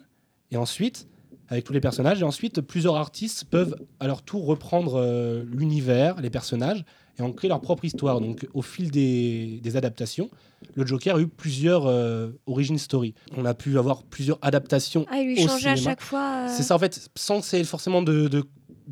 Et 0.52 0.58
ensuite, 0.58 1.08
avec 1.50 1.64
tous 1.66 1.74
les 1.74 1.82
personnages, 1.82 2.22
et 2.22 2.24
ensuite, 2.24 2.62
plusieurs 2.62 2.96
artistes 2.96 3.46
peuvent 3.46 3.76
à 4.00 4.08
leur 4.08 4.22
tour 4.22 4.46
reprendre 4.46 4.96
euh, 4.96 5.44
l'univers, 5.52 6.20
les 6.22 6.30
personnages, 6.30 6.84
et 7.20 7.22
en 7.22 7.32
créer 7.32 7.50
leur 7.50 7.62
propre 7.62 7.86
histoire. 7.86 8.22
Donc, 8.22 8.48
au 8.54 8.62
fil 8.64 8.90
des, 8.90 9.60
des 9.62 9.76
adaptations, 9.78 10.30
le 10.76 10.86
Joker 10.86 11.18
a 11.18 11.20
eu 11.22 11.28
plusieurs 11.28 11.86
euh, 11.86 12.30
origin 12.48 12.78
story. 12.78 13.14
On 13.38 13.46
a 13.46 13.54
pu 13.54 13.78
avoir 13.78 14.04
plusieurs 14.04 14.40
adaptations. 14.42 15.06
Ah, 15.12 15.20
il 15.20 15.28
lui 15.28 15.36
changeait 15.48 15.70
à 15.70 15.76
chaque 15.76 16.02
fois. 16.02 16.46
euh, 16.46 16.48
C'est 16.50 16.64
ça, 16.64 16.76
en 16.76 16.80
fait, 16.80 17.10
sans 17.16 17.42
c'est 17.44 17.64
forcément 17.66 18.02
de, 18.02 18.28
de, 18.28 18.44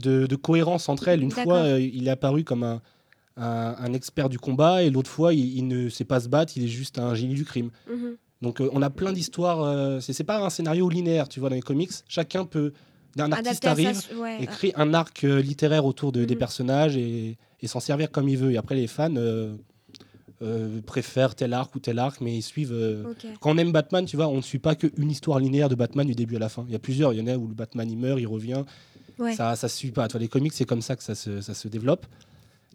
de- 0.03 0.27
de 0.27 0.35
cohérence 0.35 0.87
entre 0.89 1.07
elles. 1.07 1.23
Une 1.23 1.29
fois, 1.45 1.55
euh, 1.65 1.79
il 1.79 2.07
est 2.07 2.11
apparu 2.11 2.43
comme 2.43 2.63
un, 2.63 2.81
un- 3.37 3.75
un 3.79 3.93
expert 3.93 4.29
du 4.29 4.37
combat, 4.37 4.83
et 4.83 4.89
l'autre 4.91 5.09
fois, 5.09 5.33
il, 5.33 5.57
il 5.57 5.67
ne 5.67 5.89
sait 5.89 6.05
pas 6.05 6.19
se 6.19 6.27
battre, 6.29 6.53
il 6.57 6.65
est 6.65 6.67
juste 6.67 6.99
un 6.99 7.15
génie 7.15 7.33
du 7.33 7.45
crime. 7.45 7.71
mhm. 7.89 8.17
Donc, 8.41 8.59
euh, 8.61 8.69
on 8.73 8.81
a 8.81 8.89
plein 8.89 9.13
d'histoires. 9.13 9.61
euh, 9.63 9.99
c'est 9.99 10.13
c'est 10.13 10.23
pas 10.23 10.43
un 10.43 10.49
scénario 10.49 10.89
linéaire, 10.89 11.29
tu 11.29 11.39
vois, 11.39 11.49
dans 11.49 11.55
les 11.55 11.61
comics. 11.61 11.91
Chacun 12.07 12.45
peut. 12.45 12.73
Un 13.19 13.31
artiste 13.31 13.65
arrive 13.65 13.93
sa- 13.93 14.15
ouais, 14.15 14.41
et 14.41 14.47
crée 14.47 14.71
un 14.75 14.93
arc 14.93 15.23
euh, 15.25 15.41
littéraire 15.41 15.85
autour 15.85 16.11
de, 16.13 16.23
des 16.25 16.33
Mhm. 16.35 16.39
personnages 16.39 16.95
et, 16.97 17.37
et 17.61 17.67
s'en 17.67 17.79
servir 17.81 18.09
comme 18.09 18.29
il 18.29 18.37
veut. 18.37 18.51
Et 18.53 18.57
après, 18.57 18.73
les 18.75 18.87
fans 18.87 19.13
euh, 19.17 19.53
euh, 20.41 20.81
préfèrent 20.81 21.35
tel 21.35 21.53
arc 21.53 21.75
ou 21.75 21.79
tel 21.79 21.99
arc, 21.99 22.19
mais 22.21 22.35
ils 22.35 22.41
suivent. 22.41 22.71
euh. 22.73 23.13
Quand 23.41 23.51
on 23.53 23.57
aime 23.57 23.71
Batman, 23.71 24.05
tu 24.05 24.15
vois, 24.15 24.27
on 24.27 24.37
ne 24.37 24.41
suit 24.41 24.59
pas 24.59 24.75
qu'une 24.75 25.11
histoire 25.11 25.39
linéaire 25.39 25.69
de 25.69 25.75
Batman 25.75 26.07
du 26.07 26.15
début 26.15 26.37
à 26.37 26.39
la 26.39 26.49
fin. 26.49 26.63
Il 26.67 26.71
y 26.71 26.75
a 26.75 26.79
plusieurs. 26.79 27.13
Il 27.13 27.19
y 27.19 27.21
en 27.21 27.27
a 27.27 27.37
où 27.37 27.47
le 27.47 27.53
Batman 27.53 27.89
il 27.89 27.97
meurt, 27.97 28.19
il 28.19 28.27
revient. 28.27 28.63
Ouais. 29.19 29.35
Ça, 29.35 29.55
ça 29.55 29.67
se 29.69 29.77
suit 29.77 29.91
pas. 29.91 30.07
Tu 30.07 30.13
vois, 30.13 30.21
les 30.21 30.27
comics, 30.29 30.53
c'est 30.53 30.65
comme 30.65 30.81
ça 30.81 30.95
que 30.95 31.03
ça 31.03 31.13
se, 31.13 31.41
ça 31.41 31.53
se 31.53 31.67
développe. 31.67 32.07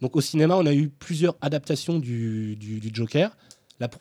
Donc 0.02 0.14
au 0.14 0.20
cinéma, 0.20 0.54
on 0.56 0.66
a 0.66 0.74
eu 0.74 0.90
plusieurs 0.90 1.34
adaptations 1.40 1.98
du, 1.98 2.54
du- 2.56 2.78
du 2.78 2.90
Joker. 2.92 3.34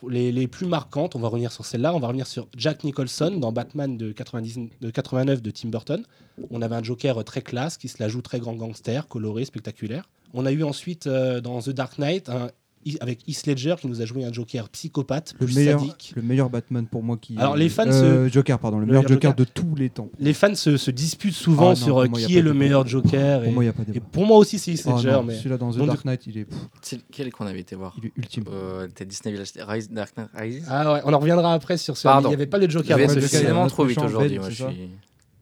Les, 0.07 0.47
plus 0.47 0.67
marquantes, 0.67 1.15
on 1.15 1.19
va 1.19 1.28
revenir 1.28 1.51
sur 1.51 1.65
celle-là. 1.65 1.93
On 1.93 1.99
va 1.99 2.07
revenir 2.07 2.28
sur 2.28 2.47
Jack 2.55 2.84
Nicholson 2.84 3.38
dans 3.38 3.51
Batman 3.51 3.97
de, 3.97 4.11
90 4.11 4.59
de 4.80 4.89
89 4.89 5.41
de 5.41 5.51
Tim 5.51 5.69
Burton. 5.69 6.03
On 6.49 6.61
avait 6.61 6.76
un 6.76 6.84
Joker 6.84 7.17
euh, 7.19 7.23
très 7.23 7.41
classe 7.41 7.78
qui 7.78 7.88
se 7.88 7.97
la 8.01 8.07
joue 8.07 8.21
très 8.21 8.39
grand 8.39 8.53
gangster, 8.53 9.07
coloré, 9.07 9.45
spectaculaire. 9.45 10.09
On 10.34 10.45
a 10.45 10.51
eu 10.51 10.63
ensuite 10.63 11.07
euh, 11.07 11.41
dans 11.41 11.61
The 11.61 11.69
Dark 11.71 11.97
Knight 11.97 12.30
un- 12.30 12.51
avec 12.99 13.27
Heath 13.27 13.47
Ledger 13.47 13.75
qui 13.79 13.88
nous 13.88 14.01
a 14.01 14.05
joué 14.05 14.25
un 14.25 14.31
Joker 14.31 14.69
psychopathe, 14.69 15.33
Le 15.39 15.45
plus 15.45 15.55
meilleur, 15.55 15.79
sadique. 15.79 16.13
le 16.15 16.21
meilleur 16.21 16.49
Batman 16.49 16.86
pour 16.86 17.01
moi 17.03 17.17
qui. 17.17 17.36
Alors, 17.38 17.55
les 17.55 17.69
fans 17.69 17.83
Euh, 17.88 18.29
Joker, 18.29 18.59
pardon, 18.59 18.77
le, 18.77 18.86
Le 18.86 18.88
meilleur 18.91 19.03
meilleur 19.03 19.13
Joker, 19.21 19.31
Joker. 19.31 19.45
de 19.45 19.51
tous 19.69 19.75
les 19.75 19.89
temps. 19.89 20.09
Les 20.19 20.33
fans 20.33 20.53
se, 20.55 20.77
se 20.77 20.91
disputent 20.91 21.33
souvent 21.33 21.67
Ah 21.67 21.69
non, 21.69 21.75
sur 21.75 21.97
euh, 21.99 22.07
y 22.07 22.11
qui 22.25 22.38
est 22.38 22.41
le 22.41 22.51
débat. 22.51 22.59
meilleur 22.59 22.88
Joker. 22.88 23.39
Pour 23.41 23.49
et, 23.49 23.51
moi, 23.51 23.63
il 23.63 23.67
n'y 23.67 23.69
a 23.69 23.73
pas 23.73 23.83
de 23.83 23.95
et 23.97 23.99
pour 23.99 24.25
moi 24.25 24.38
aussi, 24.38 24.59
c'est 24.59 24.71
Heath 24.73 24.83
Oh 24.86 24.95
Ledger. 24.97 25.11
non, 25.11 25.23
mais 25.23 25.36
Celui-là 25.36 25.57
dans 25.57 25.71
The 25.71 25.77
Dark 25.86 26.05
Knight, 26.05 26.21
il 26.27 26.38
est, 26.38 26.45
pff, 26.45 26.57
C'est 26.81 26.97
lequel 26.97 27.31
qu'on 27.31 27.45
avait 27.47 27.59
été 27.61 27.75
voir 27.75 27.95
il 27.97 28.07
est 28.07 28.11
ultime. 28.17 28.43
euh, 28.51 28.88
C'était 28.89 29.05
Disney 29.05 29.31
Village 29.33 29.49
Rise, 29.67 29.89
Dark 29.89 30.15
Knight 30.17 30.29
Rises 30.36 30.65
Ah 30.69 30.93
ouais, 30.93 31.01
on 31.05 31.13
en 31.13 31.19
reviendra 31.19 31.53
après 31.53 31.77
sur 31.77 31.97
ce. 31.97 32.03
Pardon. 32.03 32.27
Il 32.27 32.31
n'y 32.31 32.36
avait 32.36 32.45
pas 32.47 32.57
le 32.59 32.69
Joker 32.69 32.97
Je 32.97 33.19
vais 33.19 33.65
y 33.65 33.67
trop 33.67 33.86
vite 33.86 33.99
aujourd'hui. 34.01 34.39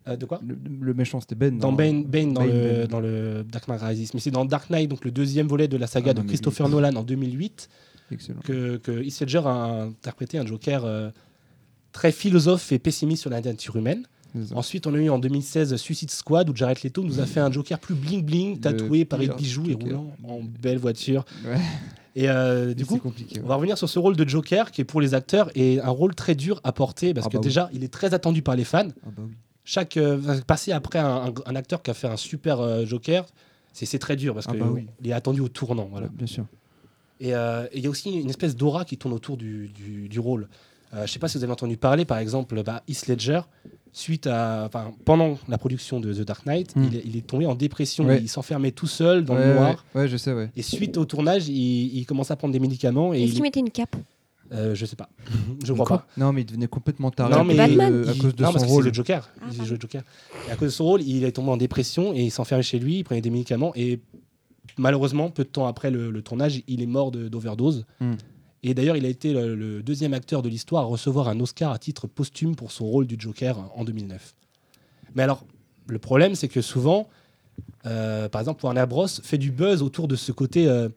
Ben. 0.06 0.12
Euh, 0.14 0.16
de 0.18 0.26
quoi 0.26 0.39
Le, 0.45 0.58
le 0.82 0.93
méchant, 0.93 1.20
c'était 1.22 1.36
Ben. 1.36 1.58
Dans 1.58 1.72
Bane, 1.72 2.04
Bane 2.06 2.34
dans, 2.34 2.41
Bane, 2.41 2.49
le, 2.51 2.78
Bane. 2.80 2.88
dans 2.88 2.99
le 2.99 3.45
Dark 3.51 3.68
Knight 3.68 3.82
Rises. 3.82 4.14
Mais 4.14 4.20
c'est 4.20 4.32
dans 4.32 4.45
Dark 4.45 4.70
Knight, 4.70 4.89
donc 4.89 5.04
le 5.06 5.12
deuxième 5.12 5.47
volet 5.47 5.68
de 5.68 5.78
la 5.78 5.88
saga 5.88 6.12
Ah 6.12 6.22
de 6.22 6.28
Christopher 6.28 6.70
Nolan 6.70 6.95
en 6.95 7.04
2008, 7.04 7.70
Excellent. 8.12 8.39
que, 8.43 8.78
que 8.78 9.04
Heath 9.04 9.22
Ledger 9.22 9.41
a 9.45 9.84
interprété 9.84 10.38
un 10.38 10.45
Joker 10.45 10.84
euh, 10.86 11.10
très 11.91 12.12
philosophe 12.12 12.72
et 12.72 12.80
pessimiste 12.80 13.22
sur 13.22 13.30
la 13.30 13.41
nature 13.41 13.76
humaine. 13.76 14.04
Ensuite, 14.56 14.88
on 14.88 14.93
a 14.95 14.97
eu 14.97 15.10
en 15.12 15.20
2016 15.20 15.76
Suicide 15.76 16.10
Squad 16.10 16.49
où 16.49 16.56
Jared 16.56 16.80
Leto 16.84 17.04
nous 17.04 17.20
a 17.20 17.28
fait 17.28 17.39
un 17.39 17.51
Joker 17.51 17.78
plus 17.78 17.93
bling 17.93 18.24
bling, 18.26 18.60
tatoué, 18.60 19.06
paré 19.06 19.28
de 19.28 19.34
bijoux 19.34 19.70
et 19.70 19.76
roulant 19.76 20.08
en 20.24 20.39
belle 20.41 20.80
voiture. 20.80 21.24
Ouais. 21.45 21.58
Et 22.16 22.30
euh, 22.30 22.74
du 22.74 22.84
coup, 22.86 22.99
on 23.43 23.47
va 23.47 23.56
revenir 23.56 23.78
sur 23.78 23.88
ce 23.89 23.99
rôle 23.99 24.16
de 24.16 24.28
Joker 24.28 24.72
qui 24.72 24.82
est 24.82 24.86
pour 24.86 25.01
les 25.01 25.14
acteurs 25.14 25.51
et 25.54 25.80
un 25.82 25.89
rôle 25.89 26.16
très 26.16 26.34
dur 26.34 26.62
à 26.64 26.72
porter 26.72 27.14
parce 27.14 27.28
Ah 27.28 27.30
que 27.30 27.34
bah 27.38 27.41
oui. 27.41 27.47
déjà, 27.47 27.70
il 27.74 27.84
est 27.84 27.93
très 27.93 28.16
attendu 28.16 28.41
par 28.41 28.56
les 28.56 28.64
fans. 28.64 28.88
Ah 29.06 29.10
bah 29.16 29.24
oui. 29.26 29.34
Chaque 29.66 29.97
euh, 29.97 30.20
passer 30.45 30.72
après 30.72 30.99
un, 30.99 31.28
un- 31.28 31.34
un 31.45 31.55
acteur 31.55 31.82
qui 31.82 31.89
a 31.91 31.93
fait 31.93 32.07
un 32.07 32.18
super 32.18 32.59
euh, 32.59 32.86
Joker, 32.86 33.26
c'est 33.72 33.97
très 33.99 34.16
dur 34.16 34.34
parce 34.34 34.45
Ah 34.49 34.51
qu'il 34.51 34.59
bah 34.61 34.68
oui. 34.72 34.86
est 35.03 35.14
attendu 35.14 35.39
au 35.41 35.47
tournant. 35.49 35.88
Voilà. 35.91 36.07
Bien 36.14 36.28
sûr. 36.28 36.45
Et 37.20 37.34
euh, 37.34 37.66
et 37.72 37.78
il 37.78 37.84
y 37.84 37.88
a 37.88 37.89
aussi 37.89 38.11
une 38.11 38.30
espèce 38.30 38.55
d'aura 38.55 38.84
qui 38.86 38.97
tourne 38.97 39.14
autour 39.14 39.38
du, 39.38 39.70
du- 39.70 40.09
du 40.09 40.20
rôle. 40.20 40.47
Euh, 40.93 40.97
je 40.97 41.01
ne 41.03 41.07
sais 41.07 41.20
pas 41.20 41.28
si 41.28 41.38
vous 41.38 41.43
avez 41.43 41.53
entendu 41.53 41.78
parler, 41.78 42.05
par 42.05 42.18
exemple, 42.20 42.61
bah, 42.61 42.84
Heath 42.88 43.07
Ledger, 43.07 43.41
suite 43.93 44.28
à, 44.28 44.70
pendant 45.05 45.39
la 45.47 45.57
production 45.57 45.99
de 45.99 46.14
The 46.14 46.22
Dark 46.22 46.45
Knight, 46.45 46.76
Hmm. 46.76 46.84
il, 46.84 46.95
est- 46.97 47.01
il 47.05 47.18
est 47.18 47.26
tombé 47.26 47.45
en 47.47 47.55
dépression. 47.55 48.05
Ouais. 48.05 48.20
Il 48.22 48.30
s'enfermait 48.30 48.72
tout 48.72 48.86
seul 48.88 49.24
dans 49.24 49.36
ouais, 49.36 49.47
le 49.47 49.53
noir. 49.55 49.86
Ouais, 49.95 50.01
ouais, 50.01 50.07
je 50.07 50.18
sais, 50.18 50.34
ouais. 50.34 50.51
Et 50.55 50.61
suite 50.61 50.97
au 50.97 51.05
tournage, 51.05 51.47
il, 51.47 51.97
il 51.97 52.05
commençait 52.05 52.34
à 52.34 52.36
prendre 52.36 52.51
des 52.53 52.59
médicaments. 52.59 53.14
Et 53.14 53.20
Est-ce 53.24 53.28
il, 53.30 53.34
qu'il 53.36 53.41
mettait 53.43 53.59
une 53.61 53.72
cape? 53.72 53.95
Euh, 54.51 54.75
je 54.75 54.85
sais 54.85 54.95
pas. 54.95 55.09
je 55.63 55.73
crois 55.73 55.85
Quoi 55.85 55.97
pas. 55.99 56.07
Non, 56.17 56.31
mais 56.33 56.41
il 56.41 56.45
devenait 56.45 56.67
complètement 56.67 57.09
taré. 57.11 57.33
Non, 57.33 57.43
mais 57.43 57.55
Batman. 57.55 57.93
euh, 57.93 58.11
à 58.11 58.13
cause 58.13 58.35
de 58.35 58.41
non, 58.43 58.49
son 58.49 58.53
parce 58.53 58.65
que 58.65 58.69
rôle. 58.69 58.83
c'est 58.83 58.89
le 58.89 58.93
Joker. 58.93 59.29
Ah, 59.41 59.45
Il 59.51 59.69
le 59.69 59.79
Joker. 59.79 60.03
Et 60.47 60.51
à 60.51 60.55
cause 60.55 60.67
de 60.67 60.73
son 60.73 60.83
rôle, 60.85 61.01
il 61.01 61.23
est 61.23 61.31
tombé 61.31 61.49
en 61.51 61.57
dépression 61.57 62.13
et 62.13 62.23
il 62.23 62.31
s'enfermait 62.31 62.63
chez 62.63 62.79
lui, 62.79 62.99
il 62.99 63.03
prenait 63.03 63.21
des 63.21 63.29
médicaments 63.29 63.71
et 63.75 63.99
malheureusement, 64.77 65.29
peu 65.29 65.43
de 65.43 65.49
temps 65.49 65.67
après 65.67 65.91
le, 65.91 66.11
le 66.11 66.21
tournage, 66.21 66.61
il 66.67 66.81
est 66.81 66.85
mort 66.87 67.11
d'overdose. 67.11 67.85
Hmm. 67.99 68.13
Et 68.63 68.73
d'ailleurs, 68.73 68.95
il 68.95 69.05
a 69.05 69.09
été 69.09 69.33
le, 69.33 69.55
le 69.55 69.83
deuxième 69.83 70.13
acteur 70.13 70.41
de 70.41 70.49
l'histoire 70.49 70.83
à 70.83 70.85
recevoir 70.85 71.27
un 71.27 71.39
Oscar 71.39 71.71
à 71.71 71.79
titre 71.79 72.07
posthume 72.07 72.55
pour 72.55 72.71
son 72.71 72.85
rôle 72.85 73.05
du 73.07 73.15
Joker 73.19 73.57
en 73.75 73.83
2009. 73.83 74.33
Mais 75.15 75.23
alors, 75.23 75.45
le 75.87 75.99
problème, 75.99 76.33
c'est 76.35 76.47
que 76.47 76.61
souvent, 76.61 77.09
euh, 77.85 78.29
par 78.29 78.39
exemple, 78.41 78.63
Warner 78.65 78.85
Bros 78.87 79.07
fait 79.07 79.37
du 79.37 79.51
buzz 79.51 79.81
autour 79.81 80.07
de 80.07 80.15
ce 80.15 80.31
côté 80.31 80.67
euh, 80.67 80.87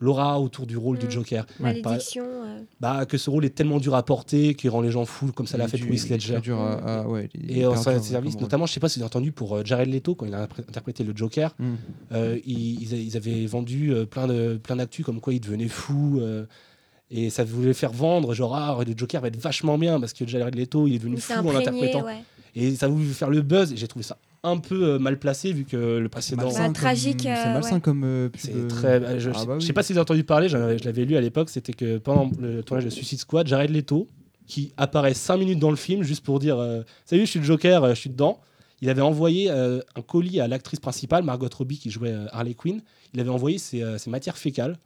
l'aura 0.00 0.40
autour 0.40 0.66
du 0.66 0.76
rôle 0.76 0.98
du 0.98 1.06
Hmm. 1.06 1.10
Joker. 1.10 1.46
Malédiction. 1.60 2.24
euh, 2.24 2.60
Bah, 2.80 3.06
que 3.06 3.16
ce 3.18 3.30
rôle 3.30 3.44
est 3.44 3.50
tellement 3.54 3.78
dur 3.78 3.94
à 3.94 4.02
porter 4.04 4.54
qu'il 4.54 4.70
rend 4.70 4.80
les 4.82 4.90
gens 4.90 5.04
fous, 5.04 5.32
comme 5.32 5.46
ça 5.46 5.56
l'a 5.56 5.68
fait 5.68 5.78
très 5.78 5.86
Ledger. 5.88 6.40
dur 6.40 6.58
à- 6.60 7.00
à- 7.00 7.06
ouais, 7.08 7.28
Et 7.48 7.62
sa 7.76 7.94
dur, 7.94 8.02
service, 8.04 8.38
notamment, 8.40 8.66
je 8.66 8.72
sais 8.74 8.80
pas 8.80 8.88
si 8.88 8.98
vous 8.98 9.02
avez 9.04 9.06
entendu 9.08 9.32
pour 9.32 9.56
euh, 9.56 9.62
Jared 9.64 9.88
Leto, 9.88 10.14
quand 10.14 10.26
il 10.26 10.34
a 10.34 10.42
interprété 10.42 11.02
le 11.04 11.16
Joker, 11.16 11.54
Hmm. 11.58 11.74
euh, 12.12 12.38
ils, 12.44 12.82
ils 12.82 12.94
a- 12.94 12.98
ils 12.98 13.16
avaient 13.16 13.46
vendu 13.46 13.92
euh, 13.94 14.04
plein 14.04 14.26
de 14.26 14.58
plein 14.62 14.76
d'actu 14.76 15.02
comme 15.04 15.20
quoi 15.20 15.32
il 15.32 15.40
devenait 15.40 15.68
fou. 15.68 16.18
euh, 16.20 16.44
et 17.10 17.30
ça 17.30 17.44
voulait 17.44 17.72
faire 17.72 17.92
vendre, 17.92 18.34
genre, 18.34 18.56
ah, 18.56 18.78
le 18.84 18.92
Joker 18.96 19.20
va 19.20 19.28
être 19.28 19.36
vachement 19.40 19.78
bien 19.78 20.00
parce 20.00 20.12
que 20.12 20.26
Jared 20.26 20.56
Leto, 20.56 20.88
il 20.88 20.96
est 20.96 20.98
devenu 20.98 21.14
il 21.14 21.20
fou 21.20 21.32
en 21.34 21.36
imprégné, 21.38 21.58
interprétant. 21.58 22.04
ouais. 22.04 22.16
Et 22.56 22.74
ça 22.74 22.88
voulait 22.88 23.04
faire 23.06 23.30
le 23.30 23.42
buzz. 23.42 23.72
Et 23.72 23.76
j'ai 23.76 23.86
trouvé 23.86 24.02
ça 24.02 24.18
un 24.42 24.56
peu 24.58 24.82
euh, 24.94 24.98
mal 24.98 25.18
placé 25.18 25.52
vu 25.52 25.64
que 25.64 25.76
le 25.98 26.08
précédent. 26.08 26.44
malsain 26.44 26.68
Bah, 26.68 26.72
tragique, 26.72 27.20
C'est 27.22 27.30
euh, 27.48 27.52
malsain 27.52 27.76
ouais. 27.76 27.80
comme 27.80 28.02
euh, 28.04 28.28
C'est 28.36 28.54
euh, 28.54 28.68
très. 28.68 28.98
bah, 29.00 29.18
Je, 29.18 29.30
sais 29.60 29.72
pas 29.72 29.82
si 29.82 29.92
vous 29.92 29.98
avez 29.98 30.02
entendu 30.02 30.24
parler, 30.24 30.48
je 30.48 30.56
l'avais 30.84 31.04
lu 31.04 31.16
à 31.16 31.20
l'époque, 31.20 31.50
c'était 31.50 31.72
que 31.72 31.98
pendant 31.98 32.30
le 32.40 32.62
tournage 32.62 32.84
de 32.84 32.90
Suicide 32.90 33.18
Squad, 33.20 33.46
Jared 33.46 33.70
Leto, 33.70 34.08
qui 34.46 34.72
apparaît 34.76 35.14
5 35.14 35.36
minutes 35.36 35.58
dans 35.58 35.70
le 35.70 35.76
film 35.76 36.02
juste 36.02 36.24
pour 36.24 36.38
dire 36.38 36.58
euh, 36.58 36.82
Salut, 37.04 37.22
je 37.26 37.30
suis 37.30 37.40
le 37.40 37.44
Joker, 37.44 37.84
euh, 37.84 37.90
je 37.90 38.00
suis 38.00 38.10
dedans. 38.10 38.40
Il 38.80 38.90
avait 38.90 39.02
envoyé 39.02 39.50
euh, 39.50 39.80
un 39.94 40.02
colis 40.02 40.40
à 40.40 40.48
l'actrice 40.48 40.80
principale, 40.80 41.24
Margot 41.24 41.48
Robbie, 41.52 41.78
qui 41.78 41.90
jouait 41.90 42.12
euh, 42.12 42.26
Harley 42.30 42.54
Quinn. 42.54 42.82
Il 43.14 43.20
avait 43.20 43.30
envoyé 43.30 43.58
ses, 43.58 43.82
euh, 43.82 43.98
ses 43.98 44.10
matières 44.10 44.36
fécales. 44.36 44.78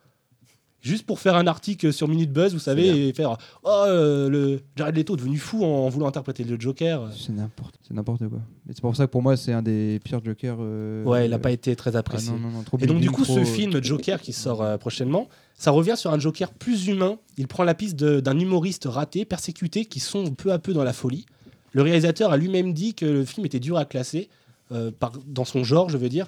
Juste 0.83 1.05
pour 1.05 1.21
faire 1.21 1.35
un 1.37 1.47
article 1.47 1.93
sur 1.93 2.09
Minute 2.09 2.33
Buzz, 2.33 2.55
vous 2.55 2.59
savez, 2.59 3.09
et 3.09 3.13
faire 3.13 3.37
Oh, 3.65 3.85
euh, 3.87 4.31
le 4.31 4.61
Jared 4.77 4.97
Leto 4.97 5.13
est 5.15 5.19
devenu 5.19 5.37
fou 5.37 5.63
en 5.63 5.89
voulant 5.91 6.07
interpréter 6.09 6.43
le 6.43 6.59
Joker. 6.59 7.11
C'est 7.15 7.33
n'importe, 7.35 7.75
c'est 7.87 7.93
n'importe 7.93 8.27
quoi. 8.29 8.39
Et 8.69 8.73
c'est 8.73 8.81
pour 8.81 8.97
ça 8.97 9.07
que 9.07 9.11
pour 9.13 9.21
moi, 9.21 9.37
c'est 9.37 9.53
un 9.53 9.61
des 9.61 10.01
pires 10.03 10.25
Jokers. 10.25 10.57
euh, 10.61 11.05
Ouais, 11.05 11.27
il 11.27 11.31
n'a 11.31 11.39
pas 11.39 11.51
été 11.51 11.77
très 11.77 11.97
ah 11.97 11.99
apprécié. 11.99 12.33
non, 12.33 12.39
non, 12.39 12.49
non, 12.51 12.63
trop 12.63 12.79
Et 12.81 12.87
donc 12.87 13.01
du 13.01 13.11
coup, 13.11 13.27
ce 13.27 13.41
euh, 13.41 13.45
film 13.45 13.83
Joker 13.85 14.23
qui 14.23 14.33
sort 14.33 14.63
euh, 14.63 14.79
prochainement, 14.79 15.29
ça 15.55 15.71
revient 15.71 15.97
sur 15.99 16.11
un 16.13 16.19
Joker 16.19 16.51
plus 16.51 16.87
humain. 16.87 17.19
Il 17.37 17.47
prend 17.47 17.65
la 17.65 17.75
piste 17.75 17.97
de- 17.97 18.21
d'un 18.21 18.39
humoriste 18.39 18.87
raté, 18.87 19.27
persécuté, 19.27 19.85
qui 19.85 20.01
sombre 20.01 20.35
peu 20.35 20.51
à 20.51 20.59
peu 20.59 20.73
dans 20.73 20.85
la 20.85 20.95
folie. 20.95 21.27
Le 21.73 21.83
réalisateur 21.83 22.33
a 22.33 22.39
lui-même 22.39 22.73
dit 22.73 22.95
que 22.95 23.05
le 23.05 23.25
film 23.27 23.45
était 23.45 23.61
dur 23.61 23.77
à 23.77 23.85
classer, 23.85 24.31
euh, 24.73 24.91
par, 24.99 25.13
dans 25.27 25.45
son 25.45 25.63
genre, 25.63 25.91
je 25.91 25.99
veux 25.99 26.09
dire, 26.09 26.27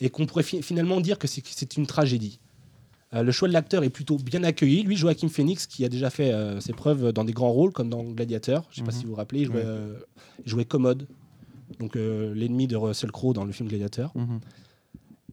et 0.00 0.08
qu'on 0.08 0.24
pourrait 0.26 0.44
fi- 0.44 0.62
finalement 0.62 1.00
dire 1.00 1.18
que 1.18 1.26
c'est 1.26 1.40
que 1.40 1.48
c'est 1.50 1.76
une 1.76 1.86
tragédie. 1.86 2.38
Euh, 3.14 3.22
le 3.22 3.32
choix 3.32 3.48
de 3.48 3.54
l'acteur 3.54 3.84
est 3.84 3.90
plutôt 3.90 4.16
bien 4.16 4.44
accueilli. 4.44 4.82
Lui, 4.82 4.96
Joaquin 4.96 5.28
Phoenix, 5.28 5.66
qui 5.66 5.84
a 5.84 5.88
déjà 5.88 6.10
fait 6.10 6.32
euh, 6.32 6.60
ses 6.60 6.72
preuves 6.74 7.12
dans 7.12 7.24
des 7.24 7.32
grands 7.32 7.50
rôles, 7.52 7.72
comme 7.72 7.88
dans 7.88 8.02
Gladiator. 8.04 8.66
Je 8.70 8.80
ne 8.82 8.86
sais 8.86 8.90
pas 8.90 8.94
Mhm. 8.94 8.98
si 9.00 9.04
vous 9.06 9.10
vous 9.12 9.16
rappelez, 9.16 9.40
il 9.40 9.46
jouait, 9.46 9.62
euh, 9.64 9.94
il 10.44 10.50
jouait 10.50 10.64
Commode, 10.66 11.06
donc 11.80 11.94
l'ennemi 11.94 12.66
de 12.66 12.76
Russell 12.76 13.10
Crowe 13.12 13.32
dans 13.32 13.44
le 13.44 13.52
film 13.52 13.68
Gladiator. 13.68 14.12
mhm. 14.14 14.40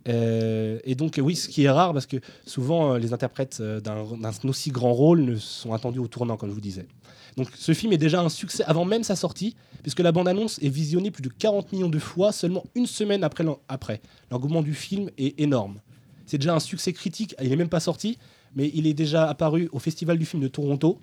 Et 0.08 0.94
donc, 0.96 1.20
oui, 1.22 1.36
ce 1.36 1.48
qui 1.50 1.64
est 1.64 1.70
rare, 1.70 1.92
parce 1.94 2.06
que 2.06 2.18
souvent, 2.46 2.96
les 2.96 3.12
interprètes 3.14 3.60
d'un 3.62 4.06
aussi 4.44 4.70
grand 4.70 4.94
rôle 4.94 5.22
ne 5.22 5.36
sont 5.36 5.74
attendus 5.74 5.98
au 6.00 6.08
tournant, 6.08 6.38
comme 6.38 6.50
je 6.50 6.54
vous 6.54 6.62
disais. 6.62 6.88
Donc, 7.38 7.48
ce 7.56 7.74
film 7.74 7.92
est 7.92 7.98
déjà 7.98 8.22
un 8.22 8.30
succès 8.30 8.64
avant 8.66 8.86
même 8.86 9.04
sa 9.04 9.16
sortie, 9.16 9.56
puisque 9.82 10.00
la 10.02 10.12
bande-annonce 10.12 10.60
est 10.62 10.70
visionnée 10.70 11.10
plus 11.12 11.24
de 11.24 11.30
40 11.30 11.72
millions 11.74 11.90
de 11.90 12.00
fois 12.00 12.32
seulement 12.32 12.64
une 12.76 12.86
semaine 12.86 13.24
après. 13.24 14.02
L'engouement 14.32 14.62
du 14.62 14.74
film 14.76 15.10
est 15.18 15.40
énorme. 15.40 15.80
C'est 16.26 16.38
déjà 16.38 16.56
un 16.56 16.60
succès 16.60 16.94
critique, 16.94 17.36
il 17.42 17.50
n'est 17.50 17.56
même 17.56 17.70
pas 17.70 17.80
sorti, 17.80 18.18
mais 18.56 18.72
il 18.74 18.88
est 18.88 18.94
déjà 18.94 19.28
apparu 19.30 19.70
au 19.72 19.80
Festival 19.80 20.18
du 20.18 20.26
film 20.26 20.42
de 20.42 20.48
Toronto 20.48 21.00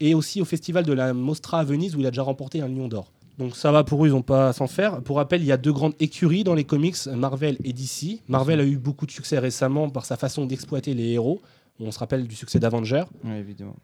et 0.00 0.14
aussi 0.14 0.40
au 0.40 0.44
Festival 0.44 0.84
de 0.84 0.92
la 0.92 1.14
Mostra 1.14 1.60
à 1.60 1.64
Venise, 1.64 1.96
où 1.96 2.00
il 2.00 2.06
a 2.06 2.10
déjà 2.10 2.22
remporté 2.22 2.60
un 2.60 2.68
lion 2.68 2.88
d'or. 2.88 3.12
Donc 3.38 3.54
ça 3.54 3.70
va 3.70 3.84
pour 3.84 4.04
eux, 4.04 4.08
ils 4.08 4.12
n'ont 4.12 4.22
pas 4.22 4.48
à 4.48 4.52
s'en 4.52 4.66
faire. 4.66 5.02
Pour 5.02 5.16
rappel, 5.16 5.42
il 5.42 5.46
y 5.46 5.52
a 5.52 5.56
deux 5.58 5.72
grandes 5.72 5.94
écuries 6.00 6.44
dans 6.44 6.54
les 6.54 6.64
comics, 6.64 6.96
Marvel 7.06 7.58
et 7.64 7.72
DC. 7.72 8.22
Marvel 8.28 8.60
a 8.60 8.64
eu 8.64 8.78
beaucoup 8.78 9.04
de 9.04 9.10
succès 9.10 9.38
récemment 9.38 9.90
par 9.90 10.06
sa 10.06 10.16
façon 10.16 10.46
d'exploiter 10.46 10.94
les 10.94 11.12
héros. 11.12 11.42
On 11.78 11.90
se 11.90 11.98
rappelle 11.98 12.26
du 12.26 12.34
succès 12.34 12.58
d'Avengers. 12.58 13.04
Ouais, 13.24 13.38
évidemment. 13.38 13.76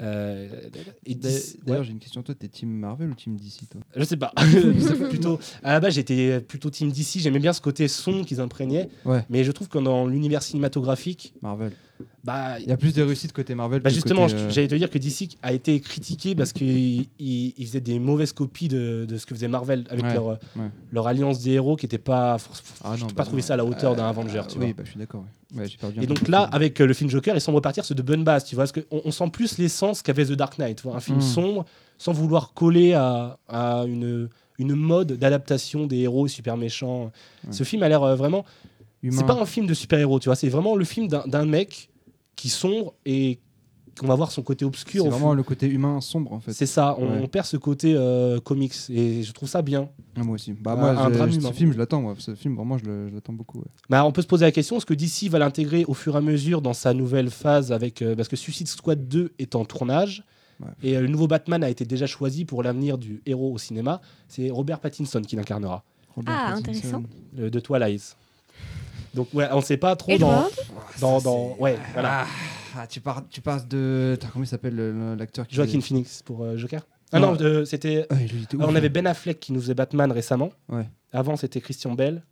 Euh, 0.00 0.48
D'ailleurs, 1.06 1.80
ouais, 1.80 1.84
j'ai 1.84 1.90
une 1.92 1.98
question. 1.98 2.22
Toi, 2.22 2.34
t'es 2.34 2.48
Team 2.48 2.70
Marvel 2.70 3.10
ou 3.10 3.14
Team 3.14 3.36
DC, 3.36 3.68
toi? 3.70 3.80
Je 3.94 4.04
sais 4.04 4.16
pas. 4.16 4.32
Je 4.38 4.80
sais 4.80 4.94
pas, 4.96 5.08
plutôt, 5.08 5.38
à 5.62 5.72
la 5.72 5.80
base, 5.80 5.94
j'étais 5.94 6.40
plutôt 6.40 6.70
team 6.70 6.90
DC. 6.90 7.18
J'aimais 7.18 7.38
bien 7.38 7.52
ce 7.52 7.60
côté 7.60 7.88
son 7.88 8.24
qu'ils 8.24 8.40
imprégnaient. 8.40 8.88
Ouais. 9.04 9.24
Mais 9.28 9.44
je 9.44 9.52
trouve 9.52 9.68
que 9.68 9.78
dans 9.78 10.06
l'univers 10.06 10.42
cinématographique, 10.42 11.34
Marvel. 11.42 11.72
Bah, 12.24 12.58
Il 12.60 12.66
y 12.68 12.72
a 12.72 12.76
plus 12.76 12.94
de 12.94 13.02
réussite 13.02 13.32
côté 13.32 13.54
Marvel. 13.54 13.80
Bah 13.80 13.90
que 13.90 13.94
justement, 13.94 14.26
côté, 14.26 14.34
euh, 14.38 14.50
j'allais 14.50 14.68
te 14.68 14.74
dire 14.74 14.90
que 14.90 14.98
DC 14.98 15.36
a 15.42 15.52
été 15.52 15.78
critiqué 15.80 16.34
parce 16.34 16.52
qu'il 16.52 17.06
il, 17.18 17.54
il 17.56 17.66
faisait 17.66 17.80
des 17.80 17.98
mauvaises 17.98 18.32
copies 18.32 18.68
de, 18.68 19.06
de 19.08 19.16
ce 19.18 19.26
que 19.26 19.34
faisait 19.34 19.48
Marvel 19.48 19.84
avec 19.90 20.04
Ouais, 20.04 20.14
leur, 20.14 20.26
ouais. 20.26 20.36
leur 20.92 21.06
alliance 21.06 21.40
des 21.40 21.52
héros 21.52 21.76
qui 21.76 21.86
n'était 21.86 21.98
pas. 21.98 22.36
Ah 22.84 22.94
je 22.96 23.00
non, 23.00 23.06
n'ai 23.06 23.12
bah 23.12 23.16
pas 23.18 23.24
trouvé 23.24 23.42
ça 23.42 23.54
à 23.54 23.56
la 23.56 23.64
hauteur 23.64 23.96
d'un 23.96 24.04
Euh, 24.04 24.08
Avenger, 24.10 24.42
tu 24.48 24.58
oui, 24.58 24.66
vois. 24.66 24.74
bah, 24.74 24.82
je 24.84 24.90
suis 24.90 24.98
d'accord. 24.98 25.24
Ouais. 25.54 25.66
Et 26.00 26.06
donc 26.06 26.28
là, 26.28 26.42
avec 26.52 26.80
euh, 26.80 26.86
le 26.86 26.94
film 26.94 27.10
Joker, 27.10 27.34
ils 27.34 27.40
semblent 27.40 27.56
repartir 27.56 27.84
sur 27.84 27.94
de 27.94 28.02
bonnes 28.02 28.24
bases, 28.24 28.44
tu 28.44 28.54
vois, 28.54 28.64
parce 28.64 28.72
qu'on 28.72 29.00
on 29.04 29.10
sent 29.10 29.28
plus 29.32 29.58
l'essence 29.58 30.02
qu'avait 30.02 30.24
The 30.24 30.32
Dark 30.32 30.58
Knight, 30.58 30.76
tu 30.78 30.84
vois, 30.84 30.96
un 30.96 31.00
film 31.00 31.18
Mm. 31.18 31.22
sombre, 31.22 31.64
sans 31.98 32.12
vouloir 32.12 32.52
coller 32.54 32.92
à, 32.94 33.36
à 33.48 33.84
une, 33.86 34.28
une 34.58 34.74
mode 34.74 35.12
d'adaptation 35.14 35.86
des 35.86 35.98
héros 35.98 36.28
super 36.28 36.56
méchants. 36.56 37.10
Ce 37.50 37.64
film 37.64 37.82
a 37.82 37.88
l'air 37.88 38.02
euh, 38.02 38.14
vraiment 38.14 38.44
c'est 39.10 39.24
pas 39.26 39.32
un 39.40 39.46
film 39.46 39.66
de 39.66 39.72
super-héros, 39.74 40.20
tu 40.20 40.28
vois. 40.28 40.36
C'est 40.36 40.50
vraiment 40.50 40.76
le 40.76 40.84
film 40.84 41.08
d'un 41.08 41.46
mec 41.46 41.88
qui 42.40 42.48
sombre 42.48 42.94
et 43.04 43.38
qu'on 43.98 44.06
va 44.06 44.14
voir 44.14 44.32
son 44.32 44.42
côté 44.42 44.64
obscur. 44.64 45.02
C'est 45.02 45.10
vraiment 45.10 45.28
fond. 45.30 45.34
le 45.34 45.42
côté 45.42 45.66
humain 45.66 46.00
sombre 46.00 46.32
en 46.32 46.40
fait. 46.40 46.52
C'est 46.54 46.64
ça, 46.64 46.96
on, 46.98 47.06
Ouais. 47.10 47.20
on 47.22 47.26
perd 47.26 47.44
ce 47.44 47.58
côté 47.58 47.92
euh, 47.94 48.40
comics 48.40 48.72
et 48.88 49.22
je 49.22 49.32
trouve 49.32 49.48
ça 49.48 49.60
bien. 49.60 49.90
Ah, 50.16 50.22
moi 50.22 50.36
aussi. 50.36 50.52
Bah, 50.54 50.72
Un- 50.72 50.76
moi, 50.76 50.90
un 50.90 51.08
je- 51.10 51.14
drame 51.18 51.32
ce 51.32 51.52
film, 51.52 51.72
je 51.72 51.78
l'attends. 51.78 52.00
Moi. 52.00 52.14
Ce 52.18 52.34
film, 52.34 52.54
vraiment, 52.56 52.78
je 52.78 53.12
l'attends 53.12 53.34
beaucoup. 53.34 53.58
ouais. 53.58 53.66
Bah, 53.90 54.06
on 54.06 54.12
peut 54.12 54.22
se 54.22 54.26
poser 54.26 54.46
la 54.46 54.52
question 54.52 54.76
est-ce 54.78 54.86
que 54.86 54.94
DC 54.94 55.28
va 55.28 55.38
l'intégrer 55.38 55.84
au 55.86 55.92
fur 55.92 56.14
et 56.14 56.18
à 56.18 56.20
mesure 56.22 56.62
dans 56.62 56.72
sa 56.72 56.94
nouvelle 56.94 57.28
phase 57.30 57.72
avec 57.72 58.00
euh, 58.00 58.16
parce 58.16 58.28
que 58.28 58.36
Suicide 58.36 58.68
Squad 58.68 59.06
2 59.06 59.32
est 59.38 59.54
en 59.54 59.64
tournage 59.66 60.24
Ouais. 60.60 60.68
et 60.82 60.96
euh, 60.96 61.00
le 61.00 61.08
nouveau 61.08 61.26
Batman 61.26 61.62
a 61.64 61.70
été 61.70 61.84
déjà 61.86 62.06
choisi 62.06 62.44
pour 62.44 62.62
l'avenir 62.62 62.96
du 62.98 63.22
héros 63.26 63.52
au 63.52 63.58
cinéma. 63.58 64.00
C'est 64.28 64.50
Robert 64.50 64.78
Pattinson 64.80 65.20
qui 65.22 65.34
l'incarnera 65.36 65.84
Robert 66.14 66.34
Ah, 66.36 66.50
Pattinson. 66.56 66.70
intéressant. 66.70 67.02
le- 67.36 67.50
de 67.50 67.60
Twilight. 67.60 68.16
Donc 69.14 69.28
ouais, 69.34 69.48
on 69.52 69.60
sait 69.60 69.76
pas 69.76 69.96
trop 69.96 70.12
Edward 70.12 70.50
dans 71.00 71.18
dans, 71.18 71.20
dans 71.20 71.56
ouais 71.58 71.76
voilà 71.92 72.22
Ah, 72.22 72.82
ah, 72.82 72.86
tu, 72.86 73.00
parles, 73.00 73.24
tu 73.28 73.40
parles 73.40 73.66
de. 73.66 74.12
Attends, 74.14 74.28
comment 74.32 74.44
il 74.44 74.48
s'appelle 74.48 74.76
le- 74.76 75.14
l'acteur 75.16 75.46
qui 75.46 75.56
Joaquin 75.56 75.80
Phoenix 75.80 76.22
pour 76.22 76.44
euh, 76.44 76.56
Joker? 76.56 76.86
Ah 77.12 77.18
Non. 77.18 77.32
non, 77.32 77.40
euh, 77.40 77.64
c'était 77.64 78.06
Ah, 78.10 78.14
ouf, 78.14 78.30
on 78.60 78.74
avait 78.76 78.86
hein. 78.86 78.90
Ben 78.94 79.06
Affleck 79.08 79.40
qui 79.40 79.52
nous 79.52 79.60
faisait 79.60 79.74
Batman 79.74 80.12
récemment. 80.12 80.50
Ouais. 80.68 80.88
Avant 81.12 81.34
c'était 81.36 81.60
Christian 81.60 81.94
Bell. 81.94 82.22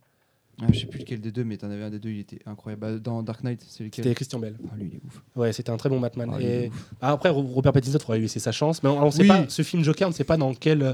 Ah, 0.61 0.65
je 0.73 0.79
sais 0.79 0.85
plus 0.87 0.99
lequel 0.99 1.19
des 1.21 1.31
deux, 1.31 1.43
mais 1.45 1.55
t'en 1.57 1.69
avais 1.71 1.83
un 1.83 1.89
des 1.89 1.99
deux, 1.99 2.09
il 2.09 2.19
était 2.19 2.39
incroyable. 2.45 2.81
Bah, 2.81 2.97
dans 2.99 3.23
Dark 3.23 3.43
Knight, 3.43 3.61
c'est 3.67 3.83
lequel? 3.85 4.03
C'était 4.03 4.15
Christian 4.15 4.39
Bell. 4.39 4.55
Ah, 4.69 4.75
lui, 4.77 4.89
il 4.91 4.95
est 4.97 5.01
ouf. 5.05 5.21
Ouais, 5.35 5.51
c'était 5.53 5.69
un 5.69 5.77
très 5.77 5.87
bon 5.89 5.99
Batman. 6.01 6.31
Ah, 6.33 6.41
et. 6.41 6.71
Ah, 7.01 7.11
après, 7.11 7.29
Ro- 7.29 7.43
Robert 7.43 7.71
Pattinson, 7.73 7.97
il 7.97 8.01
faudrait 8.01 8.17
lui 8.17 8.25
laisser 8.25 8.39
sa 8.39 8.51
chance. 8.53 8.81
Mais 8.83 8.89
on 8.89 9.05
ne 9.05 9.11
sait 9.11 9.21
Oui. 9.23 9.27
pas, 9.27 9.45
ce 9.49 9.61
film 9.61 9.83
Joker, 9.83 10.07
on 10.07 10.11
ne 10.11 10.15
sait 10.15 10.23
pas 10.25 10.35
dans 10.37 10.53
quel, 10.53 10.81
euh, 10.83 10.93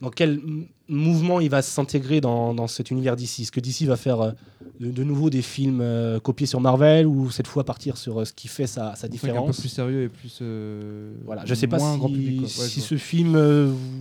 dans 0.00 0.10
quel 0.10 0.40
mouvement 0.88 1.40
il 1.40 1.48
va 1.50 1.60
s'intégrer 1.62 2.20
dans, 2.20 2.52
dans 2.54 2.66
cet 2.66 2.90
univers 2.90 3.16
d'ici. 3.16 3.42
Est-ce 3.42 3.52
que 3.52 3.60
DC 3.60 3.82
va 3.86 3.96
faire 3.96 4.20
euh, 4.20 4.32
de, 4.80 4.90
de 4.90 5.04
nouveau 5.04 5.30
des 5.30 5.42
films 5.42 5.80
euh, 5.80 6.20
copiés 6.20 6.46
sur 6.46 6.60
Marvel 6.60 7.06
ou 7.06 7.30
cette 7.30 7.46
fois 7.46 7.64
partir 7.64 7.96
sur 7.96 8.20
euh, 8.20 8.24
ce 8.24 8.32
qui 8.32 8.48
fait 8.48 8.66
sa, 8.66 8.94
sa 8.94 9.06
Un 9.06 9.08
peu 9.08 9.12
différence 9.12 9.60
plus 9.60 9.68
sérieux 9.68 10.02
et 10.04 10.08
plus. 10.08 10.38
euh, 10.42 11.12
Voilà, 11.24 11.42
je 11.44 11.54
sais 11.54 11.66
pas 11.66 11.78
si, 11.78 11.84
grand 11.98 12.08
public, 12.08 12.38
quoi. 12.40 12.62
Ouais, 12.64 12.68
si 12.68 12.80
ce 12.80 12.96
film 12.96 13.36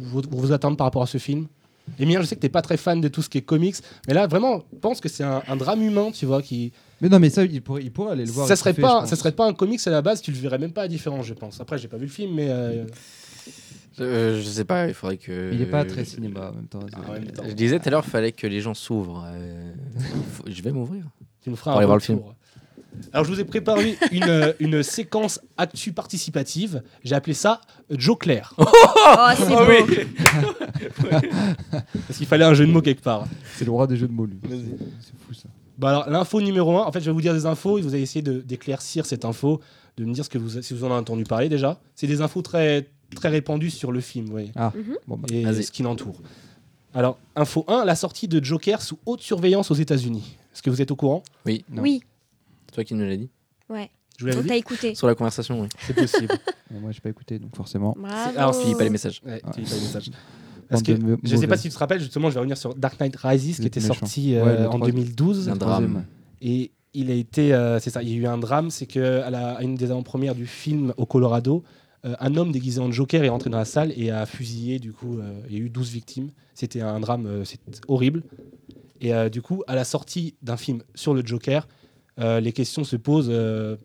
vous, 0.04 0.22
vous 0.30 0.52
attendez 0.52 0.76
par 0.78 0.86
rapport 0.86 1.04
à 1.04 1.08
ce 1.08 1.18
film. 1.18 1.48
Emilien, 2.00 2.20
je 2.22 2.26
sais 2.26 2.36
que 2.36 2.42
t'es 2.42 2.50
pas 2.50 2.64
très 2.64 2.78
fan 2.78 3.00
de 3.00 3.08
tout 3.08 3.22
ce 3.22 3.30
qui 3.30 3.38
est 3.38 3.44
comics, 3.44 3.76
mais 4.08 4.16
là 4.16 4.26
vraiment, 4.26 4.64
je 4.74 4.80
pense 4.80 5.00
que 5.00 5.08
c'est 5.08 5.24
un, 5.24 5.44
un 5.48 5.56
drame 5.56 5.84
humain, 5.84 6.10
tu 6.12 6.26
vois, 6.26 6.42
qui 6.42 6.72
Mais 7.00 7.10
non, 7.10 7.20
mais 7.20 7.30
ça, 7.30 7.44
il 7.44 7.62
pourrait, 7.62 7.84
il 7.84 7.92
pourrait 7.92 8.14
aller 8.14 8.26
le 8.26 8.32
voir. 8.32 8.48
ça 8.48 8.56
serait 8.56 8.74
pas, 8.74 9.06
ça 9.06 9.16
serait 9.16 9.34
pas 9.34 9.46
un 9.46 9.54
comics 9.54 9.80
à 9.86 9.92
la 9.92 10.02
base, 10.02 10.20
tu 10.22 10.32
le 10.32 10.38
verrais 10.38 10.58
même 10.58 10.72
pas 10.72 10.82
à 10.82 10.88
différence, 10.88 11.28
je 11.28 11.36
pense. 11.36 11.62
Après, 11.62 11.78
j'ai 11.78 11.88
pas 11.88 11.98
vu 11.98 12.06
le 12.08 12.12
film, 12.12 12.34
mais 12.34 12.50
euh, 14.00 14.38
je 14.42 14.48
sais 14.48 14.66
pas, 14.66 14.88
il 14.88 14.94
faudrait 14.94 15.18
que. 15.18 15.52
Il 15.54 15.62
est 15.62 15.66
pas 15.66 15.86
très 15.86 16.06
cinéma 16.06 16.50
en 16.52 16.56
même 16.56 16.68
temps. 16.68 16.80
Ah. 16.96 17.16
Je 17.48 17.54
disais 17.54 17.80
tout 17.80 17.88
à 17.88 17.92
l'heure, 17.92 18.04
il 18.06 18.10
fallait 18.10 18.32
que 18.32 18.48
les 18.48 18.62
gens 18.62 18.74
s'ouvrent. 18.74 19.24
euh, 19.28 19.72
faut- 20.34 20.44
Je 20.48 20.62
vais 20.62 20.72
m'ouvrir. 20.72 21.04
Tu 21.42 21.50
nous 21.50 21.56
feras 21.56 21.72
Pour 21.72 21.78
un 21.78 21.84
aller 21.84 21.86
voir 21.88 21.98
le. 21.98 22.20
Alors, 23.12 23.26
je 23.26 23.32
vous 23.34 23.42
ai 23.42 23.44
préparé 23.44 23.98
une, 24.14 24.54
une 24.62 24.82
séquence 24.82 25.42
actu 25.58 25.92
participative. 25.92 26.82
J'ai 27.04 27.14
appelé 27.14 27.34
ça 27.34 27.60
Joe 27.90 28.18
Claire. 28.18 28.54
Oh, 29.08 29.30
c'est 29.38 29.48
beau. 29.50 31.06
Parce 31.72 32.18
qu'il 32.18 32.26
fallait 32.26 32.46
un 32.46 32.54
jeu 32.54 32.66
de 32.66 32.72
mots 32.72 32.82
quelque 32.82 33.02
part. 33.04 33.26
C'est 33.56 33.66
le 33.66 33.72
roi 33.72 33.86
des 33.88 33.98
jeux 33.98 34.08
de 34.08 34.14
mots, 34.14 34.26
lui. 34.26 34.38
Vas-y. 34.44 34.66
C'est 35.00 35.14
fou 35.28 35.34
ça. 35.34 35.48
Bah 35.78 35.90
alors, 35.90 36.10
l'info 36.10 36.42
numéro 36.42 36.78
1, 36.78 36.84
en 36.86 36.92
fait, 36.92 37.02
je 37.02 37.06
vais 37.06 37.12
vous 37.12 37.22
dire 37.22 37.34
des 37.34 37.46
infos 37.46 37.78
et 37.78 37.82
vous 37.82 37.94
allez 37.94 38.02
essayer 38.04 38.22
de- 38.22 38.40
d'éclaircir 38.40 39.06
cette 39.06 39.26
info, 39.26 39.60
de 39.98 40.06
me 40.06 40.14
dire 40.14 40.24
ce 40.26 40.30
que 40.30 40.38
vous, 40.38 40.62
si 40.62 40.74
vous 40.74 40.84
en 40.86 40.88
avez 40.88 40.96
entendu 41.00 41.24
parler 41.26 41.50
déjà. 41.50 41.80
C'est 41.96 42.08
des 42.08 42.22
infos 42.22 42.42
très, 42.42 42.88
très 43.16 43.30
répandues 43.30 43.72
sur 43.72 43.92
le 43.92 44.00
film, 44.02 44.26
vous 44.26 44.32
voyez, 44.32 44.52
Bon, 45.08 45.18
bah, 45.18 45.28
et 45.32 45.44
ce 45.64 45.72
qui 45.72 45.82
l'entoure. 45.84 46.22
Alors, 46.94 47.18
info 47.36 47.66
1, 47.68 47.84
la 47.86 47.96
sortie 47.96 48.28
de 48.28 48.42
Joker 48.44 48.82
sous 48.82 48.98
haute 49.06 49.22
surveillance 49.22 49.70
aux 49.72 49.76
États-Unis. 49.76 50.38
Est-ce 50.54 50.62
que 50.62 50.70
vous 50.70 50.82
êtes 50.82 50.92
au 50.92 50.96
courant? 50.96 51.24
Oui, 51.46 51.66
Non. 51.70 51.82
Oui, 51.82 52.02
c'est 52.68 52.76
toi 52.76 52.84
qui 52.86 52.94
nous 52.94 53.06
l'as 53.06 53.18
dit. 53.18 53.30
ouais. 53.70 53.90
Je 54.18 54.24
vous 54.24 54.32
l'avais 54.32 54.58
écouté. 54.60 54.96
Sur 54.96 55.08
la 55.08 55.16
conversation, 55.16 55.60
oui. 55.60 55.68
C'est 55.86 55.94
possible. 55.94 56.30
bon, 56.72 56.80
moi, 56.80 56.92
j'ai 56.94 57.02
pas 57.02 57.10
écouté, 57.10 57.38
donc 57.38 57.54
forcément. 57.54 57.94
Bravo. 58.00 58.38
alors, 58.40 58.58
Tu 58.62 58.66
lis 58.68 58.74
pas 58.76 58.86
les 58.86 58.90
messages. 58.90 59.22
Ouais, 59.26 59.34
Ouais. 59.34 59.42
tu 59.54 59.60
lis 59.60 59.68
pas 59.68 59.76
les 59.76 59.82
messages. 59.82 60.10
Parce 60.70 60.82
que 60.84 60.94
je 61.24 61.36
sais 61.36 61.48
pas 61.48 61.58
si 61.58 61.68
tu 61.68 61.74
te 61.76 61.80
rappelles, 61.80 62.00
justement, 62.00 62.30
je 62.30 62.36
vais 62.36 62.40
revenir 62.40 62.58
sur 62.58 62.74
Dark 62.76 62.98
Knight 62.98 63.14
Rises 63.18 63.60
qui 63.60 63.66
était 63.68 63.82
méchant. 63.82 63.94
sorti 63.94 64.36
euh, 64.36 64.68
en 64.70 64.78
troisième. 64.78 64.96
2012. 65.04 65.50
Un 65.50 65.58
drame. 65.58 66.06
Et 66.42 66.72
il 66.94 67.12
a 67.12 67.14
été, 67.14 67.54
euh, 67.54 67.78
c'est 67.82 67.90
ça, 67.90 68.02
il 68.04 68.10
y 68.10 68.14
a 68.14 68.16
eu 68.16 68.26
un 68.26 68.38
drame, 68.38 68.70
c'est 68.72 68.86
que 68.86 69.20
à, 69.22 69.30
la- 69.30 69.56
à 69.56 69.64
une 69.64 69.76
des 69.76 69.92
avant-premières 69.92 70.34
du 70.34 70.48
film 70.48 70.94
au 70.96 71.06
Colorado, 71.06 71.66
un 72.20 72.36
homme 72.36 72.52
déguisé 72.52 72.80
en 72.80 72.92
Joker 72.92 73.24
est 73.24 73.30
rentré 73.30 73.50
dans 73.50 73.58
la 73.58 73.66
salle 73.66 73.92
et 73.98 74.12
a 74.12 74.26
fusillé. 74.26 74.80
Du 74.80 74.92
coup, 74.94 75.18
euh, 75.20 75.42
il 75.50 75.54
y 75.54 75.58
a 75.58 75.62
eu 75.62 75.70
12 75.70 75.90
victimes. 75.92 76.30
C'était 76.54 76.82
un 76.82 77.00
drame, 77.00 77.26
euh, 77.26 77.44
horrible. 77.88 78.24
Et 79.02 79.14
euh, 79.14 79.30
du 79.30 79.42
coup, 79.42 79.64
à 79.68 79.76
la 79.76 79.84
sortie 79.84 80.36
d'un 80.42 80.58
film 80.58 80.82
sur 80.96 81.14
le 81.14 81.26
Joker, 81.26 81.68
euh, 82.20 82.40
les 82.40 82.52
questions 82.54 82.84
se 82.84 82.96
posent. 82.96 83.30
euh, 83.30 83.76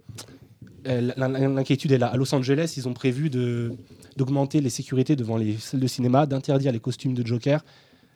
euh, 0.87 1.13
l'in- 1.17 1.29
l'in- 1.29 1.49
L'inquiétude 1.55 1.93
est 1.93 1.99
là. 1.99 2.07
À 2.09 2.17
Los 2.17 2.35
Angeles, 2.35 2.75
ils 2.77 2.89
ont 2.89 2.95
prévu 2.95 3.29
d'augmenter 4.17 4.61
les 4.61 4.71
sécurités 4.71 5.17
devant 5.17 5.37
les 5.37 5.57
salles 5.59 5.81
de 5.81 5.87
cinéma, 5.87 6.27
d'interdire 6.27 6.73
les 6.73 6.81
costumes 6.81 7.15
de 7.15 7.27
Joker. 7.27 7.65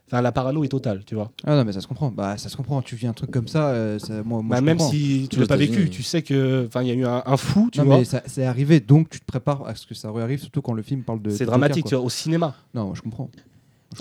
Enfin, 0.06 0.20
la 0.20 0.32
parano 0.32 0.62
est 0.64 0.68
totale, 0.68 1.02
tu 1.06 1.14
vois. 1.14 1.32
Ah 1.44 1.56
non, 1.56 1.64
mais 1.64 1.72
ça 1.72 1.80
se 1.80 1.86
comprend. 1.86 2.10
Bah, 2.10 2.36
ça 2.36 2.48
se 2.50 2.56
comprend. 2.56 2.82
Tu 2.82 2.94
vis 2.94 3.06
un 3.06 3.14
truc 3.14 3.30
comme 3.30 3.48
ça, 3.48 3.68
euh, 3.70 3.98
ça- 3.98 4.22
moi, 4.22 4.42
moi 4.42 4.56
Bah, 4.56 4.56
je 4.60 4.64
même 4.64 4.76
comprends. 4.76 4.92
si 4.92 5.28
tu 5.30 5.40
l'as 5.40 5.46
pas 5.46 5.56
vécu, 5.56 5.88
tu 5.88 6.02
sais 6.02 6.20
que, 6.22 6.66
enfin, 6.66 6.82
il 6.82 6.88
y 6.88 6.90
a 6.90 6.94
eu 6.94 7.06
un, 7.06 7.22
un 7.24 7.36
fou, 7.38 7.70
tu 7.72 7.78
non, 7.80 7.86
vois. 7.86 7.98
mais 7.98 8.04
ça- 8.04 8.22
c'est 8.26 8.44
arrivé, 8.44 8.80
donc 8.80 9.08
tu 9.08 9.18
te 9.20 9.24
prépares 9.24 9.66
à 9.66 9.74
ce 9.74 9.86
que 9.86 9.94
ça 9.94 10.12
réarrive, 10.12 10.40
surtout 10.40 10.60
quand 10.60 10.74
le 10.74 10.82
film 10.82 11.02
parle 11.04 11.22
de. 11.22 11.30
C'est 11.30 11.46
dramatique, 11.46 11.86
tu 11.86 11.94
vois, 11.94 12.04
au 12.04 12.10
cinéma. 12.10 12.54
Non, 12.74 12.84
moi, 12.84 12.94
je 12.94 13.00
comprends. 13.00 13.30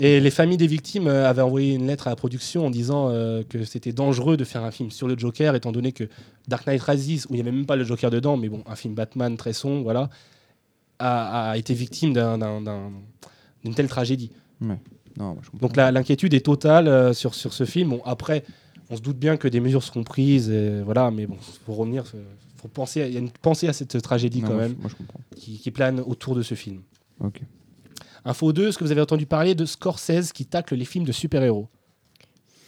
Et 0.00 0.18
les 0.20 0.30
familles 0.30 0.56
des 0.56 0.66
victimes 0.66 1.06
euh, 1.06 1.28
avaient 1.28 1.40
envoyé 1.42 1.74
une 1.74 1.86
lettre 1.86 2.08
à 2.08 2.10
la 2.10 2.16
production 2.16 2.66
en 2.66 2.70
disant 2.70 3.08
euh, 3.10 3.42
que 3.48 3.64
c'était 3.64 3.92
dangereux 3.92 4.36
de 4.36 4.42
faire 4.44 4.64
un 4.64 4.72
film 4.72 4.90
sur 4.90 5.06
le 5.08 5.16
Joker, 5.16 5.54
étant 5.54 5.70
donné 5.72 5.92
que 5.92 6.04
Dark 6.48 6.66
Knight 6.66 6.82
Rises, 6.82 7.26
où 7.26 7.34
il 7.34 7.36
n'y 7.36 7.40
avait 7.40 7.52
même 7.52 7.64
pas 7.66 7.76
le 7.76 7.84
Joker 7.84 8.10
dedans, 8.10 8.36
mais 8.36 8.48
bon, 8.48 8.62
un 8.66 8.74
film 8.74 8.94
Batman 8.94 9.36
très 9.36 9.52
sombre, 9.52 9.84
voilà, 9.84 10.10
a, 10.98 11.50
a 11.50 11.56
été 11.56 11.74
victime 11.74 12.12
d'un- 12.12 12.36
d'un- 12.38 12.60
d'un- 12.60 12.90
d'une 13.64 13.74
telle 13.74 13.88
tragédie. 13.88 14.30
Non. 15.18 15.36
Donc 15.60 15.76
la- 15.76 15.90
l'inquiétude 15.92 16.34
est 16.34 16.44
totale 16.44 16.88
euh, 16.88 17.12
sur, 17.12 17.34
sur 17.34 17.52
ce 17.52 17.64
film. 17.64 17.90
Bon, 17.90 18.02
après, 18.04 18.44
on 18.90 18.96
se 18.96 19.00
doute 19.02 19.18
bien 19.18 19.36
que 19.36 19.48
des 19.48 19.60
mesures 19.60 19.82
seront 19.82 20.02
prises, 20.04 20.50
et 20.50 20.82
voilà, 20.82 21.10
mais 21.10 21.26
bon, 21.26 21.36
faut 21.66 21.72
revenir, 21.74 22.04
faut, 22.56 22.68
penser, 22.68 23.02
à- 23.02 23.06
il 23.08 23.14
y 23.14 23.16
a 23.16 23.20
une 23.20 23.30
pensée 23.30 23.68
à 23.68 23.72
cette 23.72 24.00
tragédie 24.02 24.42
Non, 24.42 24.48
quand 24.48 24.56
même 24.56 24.74
Moi, 24.80 24.90
je 24.90 25.36
qui, 25.40 25.58
qui 25.58 25.70
plane 25.70 26.00
autour 26.00 26.34
de 26.34 26.42
ce 26.42 26.54
film. 26.54 26.80
Ok. 27.20 27.40
Info 28.24 28.52
2, 28.52 28.68
est-ce 28.68 28.78
que 28.78 28.84
vous 28.84 28.90
avez 28.92 29.02
entendu 29.02 29.26
parler 29.26 29.54
de 29.54 29.66
Scorsese 29.66 30.32
qui 30.32 30.46
tacle 30.46 30.74
les 30.74 30.84
films 30.86 31.04
de 31.04 31.12
super-héros? 31.12 31.68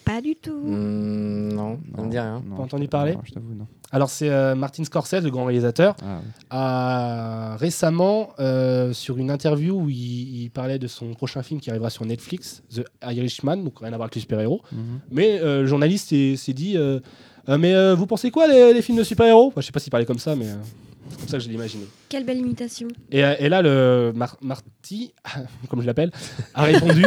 Pas 0.06 0.22
du 0.22 0.34
tout. 0.36 0.56
Hmm, 0.56 1.48
non, 1.52 1.78
ça 1.94 2.02
me 2.02 2.10
dit 2.10 2.18
rien. 2.18 2.42
non, 2.48 2.56
Pas 2.56 2.62
entendu 2.62 2.88
parler 2.88 3.14
non, 3.14 3.20
Je 3.24 3.32
t'avoue, 3.32 3.52
non. 3.54 3.66
Alors 3.92 4.08
c'est 4.08 4.30
euh, 4.30 4.54
Martin 4.54 4.82
Scorsese, 4.84 5.22
le 5.22 5.30
grand 5.30 5.44
réalisateur, 5.44 5.94
Ah, 6.50 7.52
a 7.52 7.56
récemment, 7.56 8.30
euh, 8.40 8.92
sur 8.92 9.18
une 9.18 9.30
interview 9.30 9.74
où 9.80 9.88
il, 9.90 10.42
il 10.44 10.50
parlait 10.50 10.78
de 10.78 10.86
son 10.86 11.12
prochain 11.14 11.42
film 11.42 11.60
qui 11.60 11.70
arrivera 11.70 11.90
sur 11.90 12.04
Netflix, 12.06 12.62
The 12.74 12.84
Irishman, 13.04 13.58
donc 13.58 13.80
rien 13.80 13.88
à 13.92 13.96
voir 13.96 14.04
avec 14.06 14.14
les 14.14 14.20
super-héros, 14.22 14.62
Mhm. 14.72 14.78
mais 15.10 15.38
euh, 15.40 15.60
le 15.62 15.66
journaliste 15.66 16.08
s'est 16.10 16.36
s'est 16.36 16.54
dit, 16.54 16.76
euh, 16.76 17.00
Euh, 17.48 17.58
mais 17.58 17.74
euh, 17.76 17.94
vous 17.94 18.06
pensez 18.08 18.32
quoi 18.32 18.48
les, 18.48 18.72
les 18.74 18.82
films 18.82 18.98
de 18.98 19.04
super-héros? 19.04 19.46
Enfin, 19.48 19.60
Je 19.60 19.66
sais 19.66 19.72
pas 19.72 19.78
s'il 19.78 19.90
parlait 19.92 20.04
comme 20.06 20.18
ça, 20.18 20.34
mais 20.34 20.48
euh, 20.48 20.54
c'est 21.10 21.18
comme 21.20 21.28
ça 21.28 21.38
que 21.38 21.44
je 21.44 21.48
l'ai 21.48 21.54
imaginé. 21.54 21.84
Quelle 22.08 22.24
belle 22.26 22.38
imitation. 22.38 22.88
Et, 23.12 23.20
et 23.20 23.48
là, 23.48 23.62
le 23.62 24.12
Mar- 24.16 24.36
Marty, 24.42 25.12
comme 25.70 25.80
je 25.80 25.86
l'appelle, 25.86 26.10
a 26.54 26.64
répondu 26.64 27.04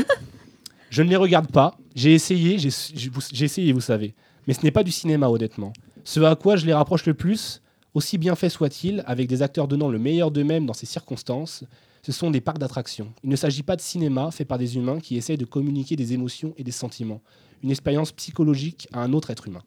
Je 0.90 1.04
ne 1.04 1.10
les 1.10 1.16
regarde 1.16 1.52
pas. 1.52 1.78
J'ai 1.96 2.14
essayé, 2.14 2.58
j'ai 2.58 3.46
essayé, 3.46 3.74
vous 3.74 3.82
savez. 3.82 4.16
Mais 4.48 4.54
ce 4.54 4.64
n'est 4.64 4.72
pas 4.72 4.84
du 4.84 4.92
cinéma, 4.92 5.28
honnêtement. 5.30 5.74
Ce 6.04 6.20
à 6.22 6.36
quoi 6.36 6.56
je 6.56 6.66
les 6.66 6.74
rapproche 6.74 7.06
le 7.06 7.14
plus, 7.14 7.62
aussi 7.94 8.18
bien 8.18 8.36
fait 8.36 8.50
soit-il, 8.50 9.04
avec 9.06 9.28
des 9.28 9.42
acteurs 9.42 9.68
donnant 9.68 9.90
le 9.90 10.00
meilleur 10.00 10.32
d'eux-mêmes 10.32 10.66
dans 10.66 10.74
ces 10.74 10.86
circonstances, 10.86 11.64
ce 12.02 12.12
sont 12.12 12.32
des 12.32 12.42
parcs 12.42 12.58
d'attractions. 12.58 13.14
Il 13.24 13.30
ne 13.30 13.36
s'agit 13.36 13.64
pas 13.64 13.76
de 13.76 13.82
cinéma 13.82 14.32
fait 14.32 14.46
par 14.46 14.58
des 14.58 14.78
humains 14.78 15.00
qui 15.00 15.18
essayent 15.18 15.38
de 15.38 15.46
communiquer 15.46 15.96
des 15.96 16.14
émotions 16.14 16.54
et 16.58 16.64
des 16.64 16.72
sentiments. 16.72 17.22
Une 17.62 17.72
expérience 17.72 18.12
psychologique 18.12 18.88
à 18.94 19.02
un 19.02 19.14
autre 19.14 19.32
être 19.32 19.48
humain. 19.48 19.64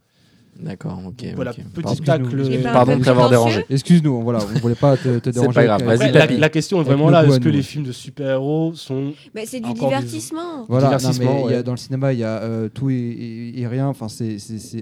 D'accord, 0.60 1.00
ok. 1.06 1.24
voilà, 1.34 1.52
ok. 1.52 1.56
petit 1.72 1.82
Pardon. 1.82 2.02
tacle. 2.28 2.58
Un 2.66 2.72
Pardon 2.72 2.96
de 2.98 3.04
t'avoir 3.04 3.30
dérangé. 3.30 3.64
Excuse-nous, 3.70 4.20
voilà, 4.22 4.40
on 4.54 4.58
voulait 4.60 4.74
pas 4.74 4.96
te, 4.96 5.18
te 5.18 5.24
C'est 5.24 5.32
déranger. 5.32 5.54
pas 5.54 5.64
grave, 5.64 5.82
Après, 5.88 6.36
la, 6.38 6.48
question 6.50 6.80
est 6.80 6.84
vraiment 6.84 7.08
là 7.10 7.24
est-ce 7.24 7.40
que 7.40 7.48
nous. 7.48 7.54
les 7.54 7.62
films 7.62 7.84
de 7.84 7.92
super-héros 7.92 8.74
sont 8.74 9.12
Mais 9.34 9.46
c'est 9.46 9.60
du 9.60 9.72
divertissement. 9.72 10.66
Voilà, 10.68 10.90
non, 10.90 10.96
Divertissement, 10.98 11.34
mais 11.46 11.50
y 11.50 11.54
a, 11.54 11.56
ouais. 11.58 11.62
dans 11.62 11.72
le 11.72 11.76
cinéma, 11.78 12.12
il 12.12 12.18
y 12.18 12.24
a 12.24 12.42
euh, 12.42 12.68
tout 12.68 12.90
et, 12.90 12.94
et- 12.94 13.60
et 13.60 13.66
rien. 13.66 13.88
Enfin, 13.88 14.08
c'est- 14.08 14.36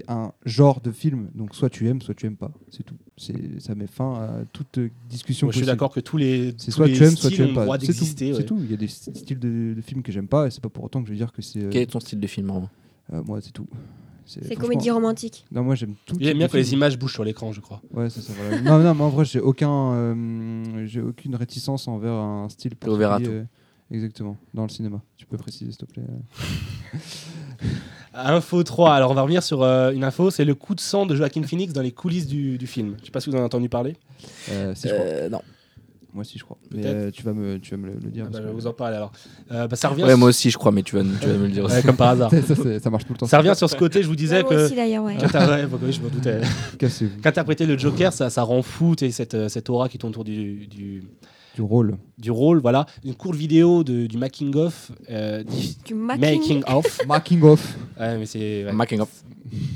un 0.09 0.33
genre 0.45 0.81
de 0.81 0.91
film. 0.91 1.29
Donc, 1.35 1.55
soit 1.55 1.69
tu 1.69 1.87
aimes, 1.87 2.01
soit 2.01 2.13
tu 2.15 2.25
aimes 2.27 2.35
pas. 2.35 2.51
C'est 2.69 2.83
tout. 2.83 2.95
C'est- 3.17 3.59
Ça 3.59 3.73
met 3.73 3.87
fin 3.87 4.13
à 4.15 4.29
toute 4.51 4.77
euh, 4.77 4.89
discussion 5.09 5.47
Moi, 5.47 5.53
je 5.53 5.57
suis 5.59 5.65
d'accord 5.65 5.91
que 5.91 5.99
tous 6.01 6.17
les, 6.17 6.53
C'est 6.57 6.65
tous 6.65 6.71
soit 6.71 6.87
les 6.87 6.93
tu 6.93 7.03
aimes, 7.05 7.15
soit 7.15 7.29
styles 7.29 7.35
tu 7.37 7.41
ont 7.41 7.45
aimes 7.45 7.49
le 7.51 7.55
pas. 7.55 7.63
droit 7.63 7.77
C'est 7.79 7.85
tout. 7.87 7.91
d'exister. 7.93 8.31
C'est 8.33 8.39
ouais. 8.39 8.43
tout. 8.45 8.59
Il 8.63 8.71
y 8.71 8.73
a 8.73 8.77
des 8.77 8.87
styles 8.87 9.39
de, 9.39 9.73
de 9.75 9.81
films 9.81 10.01
que 10.03 10.11
j'aime 10.11 10.27
pas 10.27 10.47
et 10.47 10.51
c'est 10.51 10.61
pas 10.61 10.69
pour 10.69 10.83
autant 10.83 11.01
que 11.01 11.07
je 11.07 11.13
vais 11.13 11.17
dire 11.17 11.31
que 11.31 11.41
c'est. 11.41 11.59
euh, 11.63 11.69
Quel 11.71 11.83
est 11.83 11.85
ton 11.91 11.99
style 12.01 12.19
de 12.19 12.27
film, 12.27 12.51
Romain? 12.51 12.69
euh, 13.13 13.21
moi, 13.25 13.39
c'est 13.41 13.51
tout. 13.51 13.67
C'est 14.25 14.41
franchement- 14.45 14.61
comédie 14.61 14.91
romantique. 14.91 15.45
Non, 15.51 15.63
moi 15.63 15.75
j'aime 15.75 15.95
tout. 16.05 16.15
Il 16.19 16.27
aime 16.27 16.37
bien 16.37 16.47
que 16.47 16.57
les 16.57 16.73
images 16.73 16.97
bougent 16.97 17.13
sur 17.13 17.23
l'écran, 17.23 17.51
je 17.51 17.59
crois. 17.61 17.81
Ouais, 17.93 18.09
c'est 18.09 18.21
ça. 18.21 18.33
Voilà. 18.37 18.61
non, 18.61 18.79
non, 18.79 18.93
mais 18.93 19.01
en 19.03 19.09
vrai, 19.09 19.25
j'ai 19.25 19.39
aucun, 19.39 19.93
euh, 19.93 20.85
j'ai 20.87 21.01
aucune 21.01 21.35
réticence 21.35 21.87
envers 21.87 22.13
un 22.13 22.47
style. 22.49 22.73
ouvert 22.87 23.11
à 23.13 23.19
euh, 23.19 23.43
exactement. 23.91 24.37
Dans 24.53 24.63
le 24.63 24.69
cinéma. 24.69 25.01
Tu 25.17 25.25
peux 25.25 25.37
préciser, 25.37 25.71
s'il 25.71 25.77
te 25.79 25.85
plaît. 25.91 26.03
euh. 26.07 26.97
Info 28.13 28.61
3. 28.63 28.93
Alors, 28.93 29.11
on 29.11 29.13
va 29.13 29.21
revenir 29.21 29.41
sur 29.43 29.63
euh, 29.63 29.91
une 29.91 30.03
info. 30.03 30.29
C'est 30.31 30.43
le 30.45 30.53
coup 30.55 30.75
de 30.75 30.81
sang 30.81 31.05
de 31.05 31.15
Joaquin 31.15 31.43
Phoenix 31.43 31.71
dans 31.73 31.81
les 31.81 31.91
coulisses 31.93 32.27
du, 32.27 32.57
du 32.57 32.67
film. 32.67 32.95
Je 32.99 33.05
sais 33.05 33.11
pas 33.11 33.21
si 33.21 33.29
vous 33.29 33.35
en 33.35 33.37
avez 33.39 33.45
entendu 33.45 33.69
parler. 33.69 33.95
Euh, 34.51 34.75
si, 34.75 34.89
je 34.89 34.93
crois. 34.93 35.05
Euh, 35.05 35.29
non. 35.29 35.41
Moi 36.13 36.21
aussi, 36.21 36.37
je 36.37 36.43
crois. 36.43 36.57
Mais 36.71 36.85
euh, 36.85 37.09
tu 37.11 37.23
vas 37.23 37.31
me, 37.33 37.57
tu 37.57 37.71
vas 37.71 37.77
me 37.77 37.87
le, 37.87 37.93
le 37.93 38.09
dire. 38.11 38.25
Ah 38.27 38.31
bah, 38.33 38.39
je 38.41 38.47
vais 38.47 38.53
vous 38.53 38.67
en 38.67 38.73
parler 38.73 38.97
alors. 38.97 39.13
Euh, 39.51 39.67
bah, 39.67 39.75
ça 39.77 39.87
revient. 39.87 40.03
Ouais, 40.03 40.09
sur- 40.09 40.17
moi 40.17 40.29
aussi, 40.29 40.49
je 40.51 40.57
crois, 40.57 40.71
mais 40.71 40.83
tu 40.83 40.95
vas, 40.95 41.03
tu 41.03 41.27
vas 41.27 41.33
me 41.37 41.45
le 41.45 41.51
dire 41.51 41.63
aussi. 41.63 41.75
Ouais, 41.75 41.81
comme 41.83 41.95
par 41.95 42.09
hasard. 42.09 42.31
ça, 42.83 42.89
marche 42.89 43.05
tout 43.05 43.13
le 43.13 43.17
temps. 43.17 43.27
Ça 43.27 43.37
revient 43.37 43.53
sur 43.55 43.69
ce 43.69 43.75
côté. 43.77 44.03
Je 44.03 44.07
vous 44.07 44.15
disais 44.15 44.37
Ouais, 44.37 44.41
moi 44.43 44.51
que. 44.51 44.65
aussi 44.65 44.75
d'ailleurs, 44.75 45.03
ouais. 45.05 45.15
Oui, 45.81 45.91
je 45.93 46.01
me 46.01 46.09
doutais. 46.09 46.41
Qu'interpréter 47.21 47.65
le 47.65 47.77
Joker, 47.77 48.11
ça, 48.11 48.29
ça 48.29 48.43
rend 48.43 48.61
fou, 48.61 48.95
cette, 48.97 49.33
euh, 49.35 49.47
cette 49.49 49.69
aura 49.69 49.87
qui 49.89 49.97
tourne 49.97 50.11
autour 50.11 50.23
du, 50.23 50.67
du, 50.67 51.03
Du 51.55 51.61
rôle. 51.61 51.97
du 52.17 52.31
rôle. 52.31 52.59
Voilà. 52.61 52.85
Une 53.03 53.13
courte 53.15 53.35
vidéo 53.35 53.83
de, 53.83 54.05
du 54.07 54.17
making 54.17 54.55
of. 54.55 54.91
euh, 55.09 55.43
Du 55.85 55.93
making. 55.93 56.21
making 56.39 56.63
of. 56.67 57.01
Making 57.07 57.41
off. 57.43 57.77
Ouais, 57.99 58.17
mais 58.17 58.25
c'est. 58.25 58.65
ouais. 58.65 58.71
Making 58.71 59.01
of. 59.01 59.09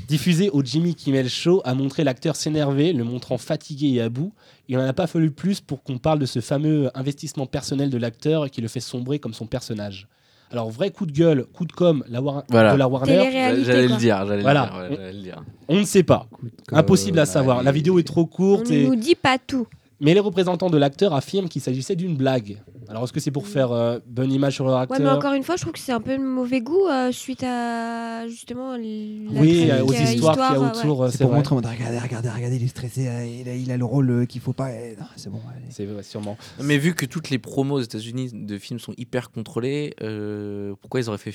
Diffusé 0.08 0.48
au 0.50 0.62
Jimmy 0.64 0.94
Kimmel 0.94 1.28
Show, 1.28 1.60
a 1.64 1.74
montré 1.74 2.02
l'acteur 2.04 2.34
s'énerver, 2.36 2.92
le 2.92 3.04
montrant 3.04 3.36
fatigué 3.36 3.88
et 3.94 4.00
à 4.00 4.08
bout. 4.08 4.32
Il 4.68 4.76
n'en 4.78 4.84
a 4.84 4.92
pas 4.92 5.06
fallu 5.06 5.30
plus 5.30 5.60
pour 5.60 5.82
qu'on 5.82 5.98
parle 5.98 6.18
de 6.18 6.26
ce 6.26 6.40
fameux 6.40 6.90
investissement 6.94 7.46
personnel 7.46 7.90
de 7.90 7.98
l'acteur 7.98 8.50
qui 8.50 8.60
le 8.62 8.68
fait 8.68 8.80
sombrer 8.80 9.18
comme 9.18 9.34
son 9.34 9.46
personnage. 9.46 10.08
Alors, 10.52 10.70
vrai 10.70 10.90
coup 10.90 11.06
de 11.06 11.12
gueule, 11.12 11.44
coup 11.44 11.64
de 11.66 11.72
com 11.72 12.04
la 12.08 12.22
War- 12.22 12.44
Voilà. 12.48 12.72
de 12.72 12.78
la 12.78 12.88
Warner, 12.88 13.62
J'allais 13.64 13.88
le 13.88 13.96
dire, 13.96 14.24
j'allais 14.26 14.42
Voilà. 14.42 14.62
le 14.62 14.70
dire. 14.70 14.78
ouais, 14.90 14.96
j'allais 14.96 15.12
le 15.12 15.22
dire. 15.22 15.44
on 15.68 15.80
ne 15.80 15.84
sait 15.84 16.04
pas. 16.04 16.26
Impossible 16.72 17.18
à 17.18 17.26
savoir. 17.26 17.62
La 17.64 17.72
vidéo 17.72 17.98
est 17.98 18.04
trop 18.06 18.22
On 18.22 18.26
courte, 18.26 18.70
ne 18.70 18.76
et... 18.76 18.86
nous 18.86 18.94
dit 18.96 19.16
pas 19.16 19.38
tout. 19.44 19.66
Mais 20.00 20.14
les 20.14 20.20
représentants 20.20 20.70
de 20.70 20.78
l'acteur 20.78 21.14
affirment 21.14 21.48
qu'il 21.48 21.62
s'agissait 21.62 21.96
d'une 21.96 22.16
blague. 22.16 22.58
Alors, 22.88 23.02
est-ce 23.02 23.12
que 23.12 23.18
c'est 23.18 23.32
pour 23.32 23.48
faire 23.48 23.72
euh, 23.72 23.98
bonne 24.06 24.30
image 24.32 24.54
sur 24.54 24.64
leur 24.64 24.76
Ouais, 24.76 24.82
acteur 24.82 25.00
mais 25.00 25.08
encore 25.08 25.32
une 25.32 25.42
fois, 25.42 25.56
je 25.56 25.62
trouve 25.62 25.72
que 25.72 25.78
c'est 25.80 25.90
un 25.92 26.00
peu 26.00 26.16
de 26.16 26.22
mauvais 26.22 26.60
goût 26.60 26.86
euh, 26.86 27.10
suite 27.10 27.42
à 27.42 28.28
justement 28.28 28.72
la 28.76 28.78
Oui, 28.78 29.68
euh, 29.70 29.82
aux 29.84 29.92
euh, 29.92 29.96
histoires 29.96 30.34
qu'il 30.36 30.42
y 30.44 30.56
a 30.56 30.60
ouais. 30.60 30.78
autour, 30.78 31.02
euh, 31.02 31.08
C'est 31.10 31.18
pour 31.18 31.28
vrai. 31.28 31.38
montrer, 31.38 31.56
regardez, 31.56 31.98
regardez, 31.98 32.28
regardez, 32.28 32.56
il 32.56 32.62
est 32.62 32.68
stressé, 32.68 33.02
il 33.40 33.48
a, 33.48 33.54
il 33.56 33.70
a 33.72 33.76
le 33.76 33.84
rôle 33.84 34.10
euh, 34.10 34.24
qu'il 34.26 34.40
faut 34.40 34.52
pas. 34.52 34.68
euh, 34.70 34.94
C'est 35.16 35.30
bon. 35.30 35.40
C'est 35.70 35.84
ouais, 35.86 36.02
sûrement. 36.04 36.36
Mais 36.62 36.78
vu 36.78 36.94
que 36.94 37.06
toutes 37.06 37.30
les 37.30 37.38
promos 37.38 37.74
aux 37.76 37.80
États-Unis 37.82 38.30
de 38.32 38.58
films 38.58 38.78
sont 38.78 38.94
hyper 38.96 39.32
contrôlées, 39.32 39.94
euh, 40.02 40.74
pourquoi 40.80 41.00
ils 41.00 41.08
auraient 41.08 41.18
fait 41.18 41.32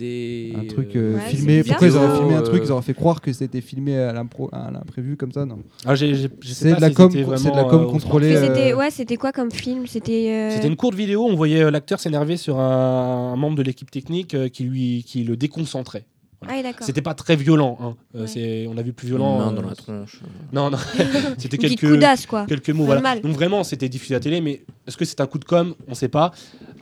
Un 0.00 0.64
truc 0.66 0.94
euh, 0.96 1.14
Ouais, 1.16 1.20
filmé. 1.20 1.62
Pourquoi 1.64 1.88
ils 1.88 1.96
auraient 1.96 2.16
filmé 2.18 2.34
un 2.34 2.42
truc 2.42 2.62
Ils 2.64 2.72
auraient 2.72 2.82
fait 2.82 2.94
croire 2.94 3.20
que 3.20 3.32
c'était 3.32 3.60
filmé 3.60 3.98
à 3.98 4.12
l'impro- 4.12 4.48
à 4.52 4.70
l'imprévu 4.70 5.16
comme 5.16 5.32
ça, 5.32 5.44
non? 5.44 5.58
Ah, 5.84 5.96
C'est 5.96 6.06
de 6.12 6.80
la 6.80 6.88
si 6.88 6.94
com, 6.94 7.10
c'était 7.10 7.24
c'est 7.24 7.30
de 7.30 7.36
vraiment, 7.50 7.56
la 7.56 7.64
com 7.64 7.82
euh, 7.82 7.86
contrôlée. 7.86 8.36
C'était 8.36 8.72
euh, 8.72 8.76
ouais, 8.76 8.90
c'était 8.90 9.16
quoi 9.16 9.32
comme 9.32 9.50
film? 9.50 9.86
C'était 9.86 10.30
euh, 10.30 10.50
C'était 10.54 10.68
une 10.68 10.76
courte 10.76 10.94
vidéo, 10.94 11.26
on 11.28 11.34
voyait 11.34 11.70
l'acteur 11.70 11.98
s'énerver 12.00 12.36
sur 12.36 12.58
un, 12.60 13.32
un 13.32 13.36
membre 13.36 13.56
de 13.56 13.62
l'équipe 13.62 13.90
technique 13.90 14.36
qui, 14.52 14.64
lui, 14.64 15.04
qui 15.06 15.24
le 15.24 15.36
déconcentrait. 15.36 16.04
Ah. 16.48 16.54
C'était 16.80 17.02
pas 17.02 17.14
très 17.14 17.36
violent, 17.36 17.76
hein. 17.82 17.96
Euh, 18.16 18.26
Ouais. 18.26 18.66
on 18.68 18.76
a 18.78 18.82
vu 18.82 18.92
plus 18.94 19.08
Une 19.08 19.16
violent. 19.16 19.38
main 19.38 19.52
euh, 19.52 19.56
dans 19.60 19.68
la 19.68 19.74
tronche. 19.74 20.20
Non, 20.52 20.70
non, 20.70 20.78
c'était 21.38 21.56
Une 21.56 21.76
quelques, 21.76 22.26
quoi. 22.28 22.46
quelques 22.46 22.70
mots. 22.70 22.84
Voilà. 22.86 23.00
mal. 23.02 23.20
Donc 23.20 23.32
vraiment, 23.34 23.62
c'était 23.62 23.88
diffusé 23.90 24.14
à 24.14 24.18
la 24.18 24.22
télé, 24.22 24.40
mais 24.40 24.62
est-ce 24.86 24.96
que 24.96 25.04
c'est 25.04 25.20
un 25.20 25.26
coup 25.26 25.38
de 25.38 25.44
com? 25.44 25.74
On 25.86 25.94
sait 25.94 26.08
pas. 26.08 26.32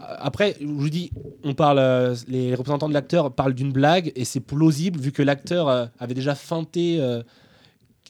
Euh, 0.00 0.14
Après, 0.20 0.56
je 0.60 0.66
vous 0.66 0.88
dis, 0.90 1.10
on 1.42 1.54
parle, 1.54 1.80
euh, 1.80 2.14
les 2.28 2.54
représentants 2.54 2.88
de 2.88 2.94
l'acteur 2.94 3.32
parlent 3.32 3.54
d'une 3.54 3.72
blague 3.72 4.12
et 4.14 4.24
c'est 4.24 4.40
plausible 4.40 5.00
vu 5.00 5.10
que 5.10 5.22
l'acteur 5.22 5.68
euh, 5.68 5.86
avait 5.98 6.14
déjà 6.14 6.34
feinté. 6.36 6.98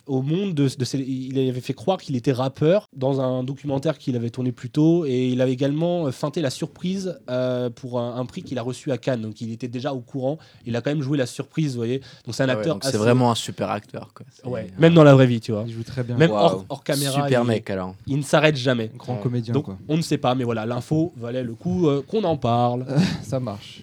Euh, 0.09 0.12
au 0.12 0.22
monde 0.22 0.54
de, 0.54 0.68
de 0.76 0.84
ses- 0.84 0.98
il 0.98 1.38
avait 1.48 1.61
fait 1.61 1.74
croire 1.74 1.98
qu'il 1.98 2.16
était 2.16 2.32
rappeur 2.32 2.88
dans 2.96 3.20
un 3.20 3.42
documentaire 3.44 3.98
qu'il 3.98 4.16
avait 4.16 4.30
tourné 4.30 4.52
plus 4.52 4.70
tôt 4.70 5.04
et 5.06 5.28
il 5.28 5.40
avait 5.40 5.52
également 5.52 6.06
euh, 6.06 6.11
feinté 6.11 6.40
la 6.40 6.50
surprise 6.50 7.18
euh, 7.30 7.70
pour 7.70 8.00
un, 8.00 8.16
un 8.16 8.24
prix 8.26 8.42
qu'il 8.42 8.59
a 8.59 8.62
reçu 8.62 8.90
à 8.92 8.98
Cannes 8.98 9.22
donc 9.22 9.40
il 9.40 9.52
était 9.52 9.68
déjà 9.68 9.92
au 9.92 10.00
courant 10.00 10.38
il 10.66 10.74
a 10.76 10.80
quand 10.80 10.90
même 10.90 11.02
joué 11.02 11.18
la 11.18 11.26
surprise 11.26 11.72
vous 11.72 11.78
voyez 11.78 11.98
donc 12.26 12.34
c'est 12.34 12.42
un 12.42 12.48
Ah 12.48 12.52
ouais, 12.54 12.59
acteur 12.59 12.78
c'est 12.82 12.88
assez- 12.88 12.98
vraiment 12.98 13.30
un 13.30 13.34
super 13.34 13.70
acteur. 13.70 14.12
Quoi. 14.14 14.26
Ouais, 14.50 14.68
même 14.78 14.94
dans 14.94 15.04
la 15.04 15.14
vraie 15.14 15.26
vie 15.26 15.40
tu 15.40 15.52
vois 15.52 15.64
Il 15.66 15.72
joue 15.72 15.82
très 15.82 16.02
bien. 16.02 16.16
même 16.16 16.30
Waouh. 16.30 16.42
hors, 16.44 16.64
hors 16.68 16.84
caméra 16.84 17.14
Super 17.24 17.42
il, 17.42 17.46
mec 17.46 17.70
alors. 17.70 17.94
il 18.06 18.16
ne 18.16 18.22
s'arrête 18.22 18.56
jamais 18.56 18.90
Grand 18.96 19.14
Ouais. 19.16 19.22
comédien, 19.22 19.52
donc 19.54 19.64
quoi. 19.66 19.78
on 19.88 19.96
ne 19.96 20.02
sait 20.02 20.18
pas 20.18 20.34
mais 20.34 20.44
voilà 20.44 20.66
l'info 20.66 21.12
valait 21.16 21.42
le 21.42 21.54
coup 21.54 21.88
euh, 21.88 22.02
qu'on 22.06 22.24
en 22.24 22.36
parle 22.36 22.86
Ça 23.22 23.40
marche. 23.40 23.82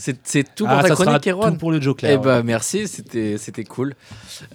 C'est 0.00 0.16
c'est 0.22 0.54
tout 0.54 0.64
Ah, 0.68 0.74
pour 0.74 0.82
ta 0.82 0.88
ça 0.90 0.94
sera 0.94 1.04
chronique, 1.06 1.26
Erwan 1.26 1.52
tout 1.54 1.58
pour 1.58 1.72
le 1.72 1.80
Joker 1.80 2.08
Eh 2.08 2.14
ouais. 2.16 2.22
bah 2.22 2.42
merci, 2.44 2.86
c'était 2.86 3.36
c'était 3.36 3.64
cool. 3.64 3.94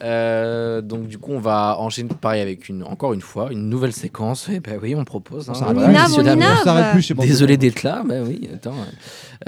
Euh, 0.01 0.81
donc 0.81 1.07
du 1.07 1.17
coup 1.17 1.33
on 1.33 1.39
va 1.39 1.75
enchaîner 1.79 2.09
pareil 2.19 2.41
avec 2.41 2.69
une 2.69 2.81
encore 2.83 3.11
une 3.13 3.19
fois 3.21 3.51
une 3.51 3.67
nouvelle 3.69 3.91
séquence. 3.91 4.47
Et 4.49 4.61
bah 4.61 4.71
oui 4.81 4.95
on 4.95 5.03
propose. 5.03 5.49
hein, 5.49 5.53
On. 5.59 5.75
On 5.77 6.63
s'arrête 6.63 6.91
plus 6.93 7.01
chez 7.01 7.13
Désolé 7.13 7.57
d'être 7.57 7.83
là, 7.83 8.03
bah 8.07 8.15
oui, 8.25 8.49
attends. 8.53 8.73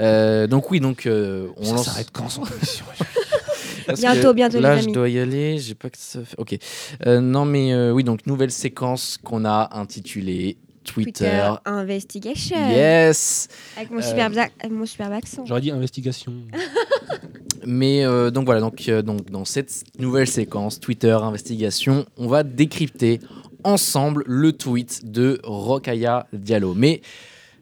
Euh, 0.02 0.46
donc 0.46 0.70
oui, 0.70 0.80
donc 0.80 1.06
euh, 1.06 1.48
on 1.56 1.64
ça 1.64 1.72
lance. 1.76 1.84
s'arrête 1.86 2.08
quand 2.12 2.28
son 2.28 2.42
Parce 3.86 4.00
Bientôt, 4.00 4.34
bientôt, 4.34 4.58
Là, 4.60 4.74
les 4.74 4.80
je 4.80 4.84
amis. 4.86 4.92
dois 4.92 5.08
y 5.08 5.18
aller. 5.18 5.58
J'ai 5.58 5.74
pas 5.76 5.88
que 5.90 5.96
ça. 5.98 6.18
fait- 6.24 6.34
Ok. 6.38 6.58
Euh, 7.06 7.20
non, 7.20 7.44
mais 7.44 7.72
euh, 7.72 7.92
oui, 7.92 8.02
donc 8.02 8.26
nouvelle 8.26 8.50
séquence 8.50 9.16
qu'on 9.22 9.44
a 9.44 9.70
intitulée 9.78 10.56
Twitter. 10.86 11.12
Twitter 11.12 11.54
Investigation. 11.66 12.70
Yes. 12.70 13.48
Avec 13.76 13.90
mon 13.90 13.98
Euh, 13.98 14.02
superbe 14.02 14.34
ac- 14.34 14.50
avec 14.60 14.72
mon 14.72 14.86
superbe 14.86 15.12
accent. 15.12 15.44
j'aurais 15.46 15.60
dit 15.60 15.70
investigation 15.70 16.32
Mais 17.66 18.04
euh, 18.04 18.30
donc 18.30 18.44
voilà, 18.44 18.60
donc, 18.60 18.88
euh, 18.88 19.02
donc 19.02 19.30
dans 19.30 19.44
cette 19.44 19.84
nouvelle 19.98 20.28
séquence 20.28 20.78
Twitter 20.80 21.10
investigation, 21.20 22.06
on 22.16 22.28
va 22.28 22.42
décrypter 22.42 23.20
ensemble 23.64 24.22
le 24.26 24.52
tweet 24.52 25.10
de 25.10 25.40
Rokaya 25.42 26.26
Diallo. 26.32 26.74
Mais 26.74 27.00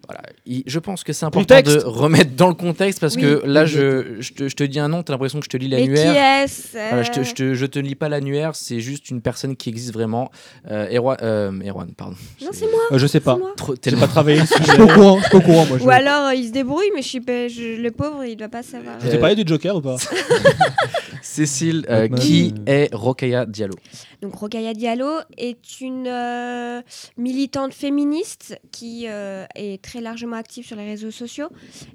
voilà, 0.06 0.22
je 0.66 0.78
pense 0.78 1.04
que 1.04 1.12
c'est 1.12 1.24
important 1.26 1.54
Contexte. 1.56 1.76
de 1.76 1.82
remettre 1.84 2.32
dans 2.36 2.48
le 2.48 2.54
contexte 2.54 3.00
parce 3.00 3.14
Oui, 3.16 3.22
que 3.22 3.42
là, 3.44 3.64
je, 3.66 4.20
je, 4.20 4.32
te, 4.32 4.48
je 4.48 4.54
te 4.56 4.64
dis 4.64 4.78
un 4.78 4.88
nom, 4.88 5.02
t'as 5.02 5.12
l'impression 5.12 5.38
que 5.40 5.44
je 5.44 5.50
te 5.50 5.56
lis 5.56 5.68
l'annuaire. 5.68 6.42
est-ce 6.44 6.72
Voilà, 6.72 7.02
je, 7.02 7.10
te, 7.10 7.20
euh, 7.20 7.24
je, 7.24 7.32
te, 7.34 7.54
je 7.54 7.66
te 7.66 7.78
lis 7.78 7.94
pas 7.94 8.08
l'annuaire, 8.08 8.54
c'est 8.54 8.80
juste 8.80 9.10
une 9.10 9.20
personne 9.20 9.56
qui 9.56 9.68
existe 9.68 9.92
vraiment. 9.92 10.30
Euh, 10.70 10.88
Erwan, 10.94 11.16
euh, 11.22 11.52
Erwan, 11.66 11.92
pardon. 11.96 12.16
Non, 12.42 12.48
c'est 12.52 12.70
moi. 12.70 12.80
Euh, 12.92 12.98
je 12.98 13.06
sais 13.06 13.20
pas 13.20 13.38
tellement- 13.80 14.00
pas 14.00 14.06
travaillé 14.08 14.40
le 14.40 14.46
Je 14.58 14.62
suis 14.64 14.76
pas 14.76 14.82
au 14.84 14.86
courant, 14.88 15.16
je 15.18 15.22
suis 15.22 15.30
pas 15.30 15.36
au 15.38 15.40
courant, 15.40 15.66
moi. 15.66 15.78
je- 15.78 15.84
Ou 15.84 15.90
alors 15.90 16.26
euh, 16.28 16.34
il 16.34 16.46
se 16.48 16.52
débrouille, 16.52 16.90
mais 16.94 17.02
je 17.02 17.08
suis 17.08 17.20
pas- 17.20 17.48
je- 17.48 17.80
le 17.80 17.90
pauvre, 17.90 18.24
il 18.24 18.36
doit 18.36 18.48
pas 18.48 18.62
savoir. 18.62 18.96
je 19.00 19.08
t'ai 19.08 19.18
parlé 19.18 19.34
du 19.36 19.44
Joker 19.46 19.76
ou 19.76 19.80
pas 19.80 19.96
Cécile, 21.22 21.86
euh, 21.88 22.02
Batman. 22.02 22.20
qui 22.20 22.54
est 22.66 22.94
Rokaya 22.94 23.46
Diallo 23.46 23.74
Donc 24.22 24.34
Rokaya 24.34 24.74
Diallo 24.74 25.08
est 25.38 25.80
une 25.80 26.06
euh, 26.06 26.82
militante 27.16 27.72
féministe 27.72 28.58
qui 28.72 29.06
euh, 29.08 29.44
est 29.54 29.82
très 29.82 29.93
largement 30.00 30.36
active 30.36 30.64
sur 30.66 30.76
les 30.76 30.84
réseaux 30.86 31.10
sociaux 31.10 31.48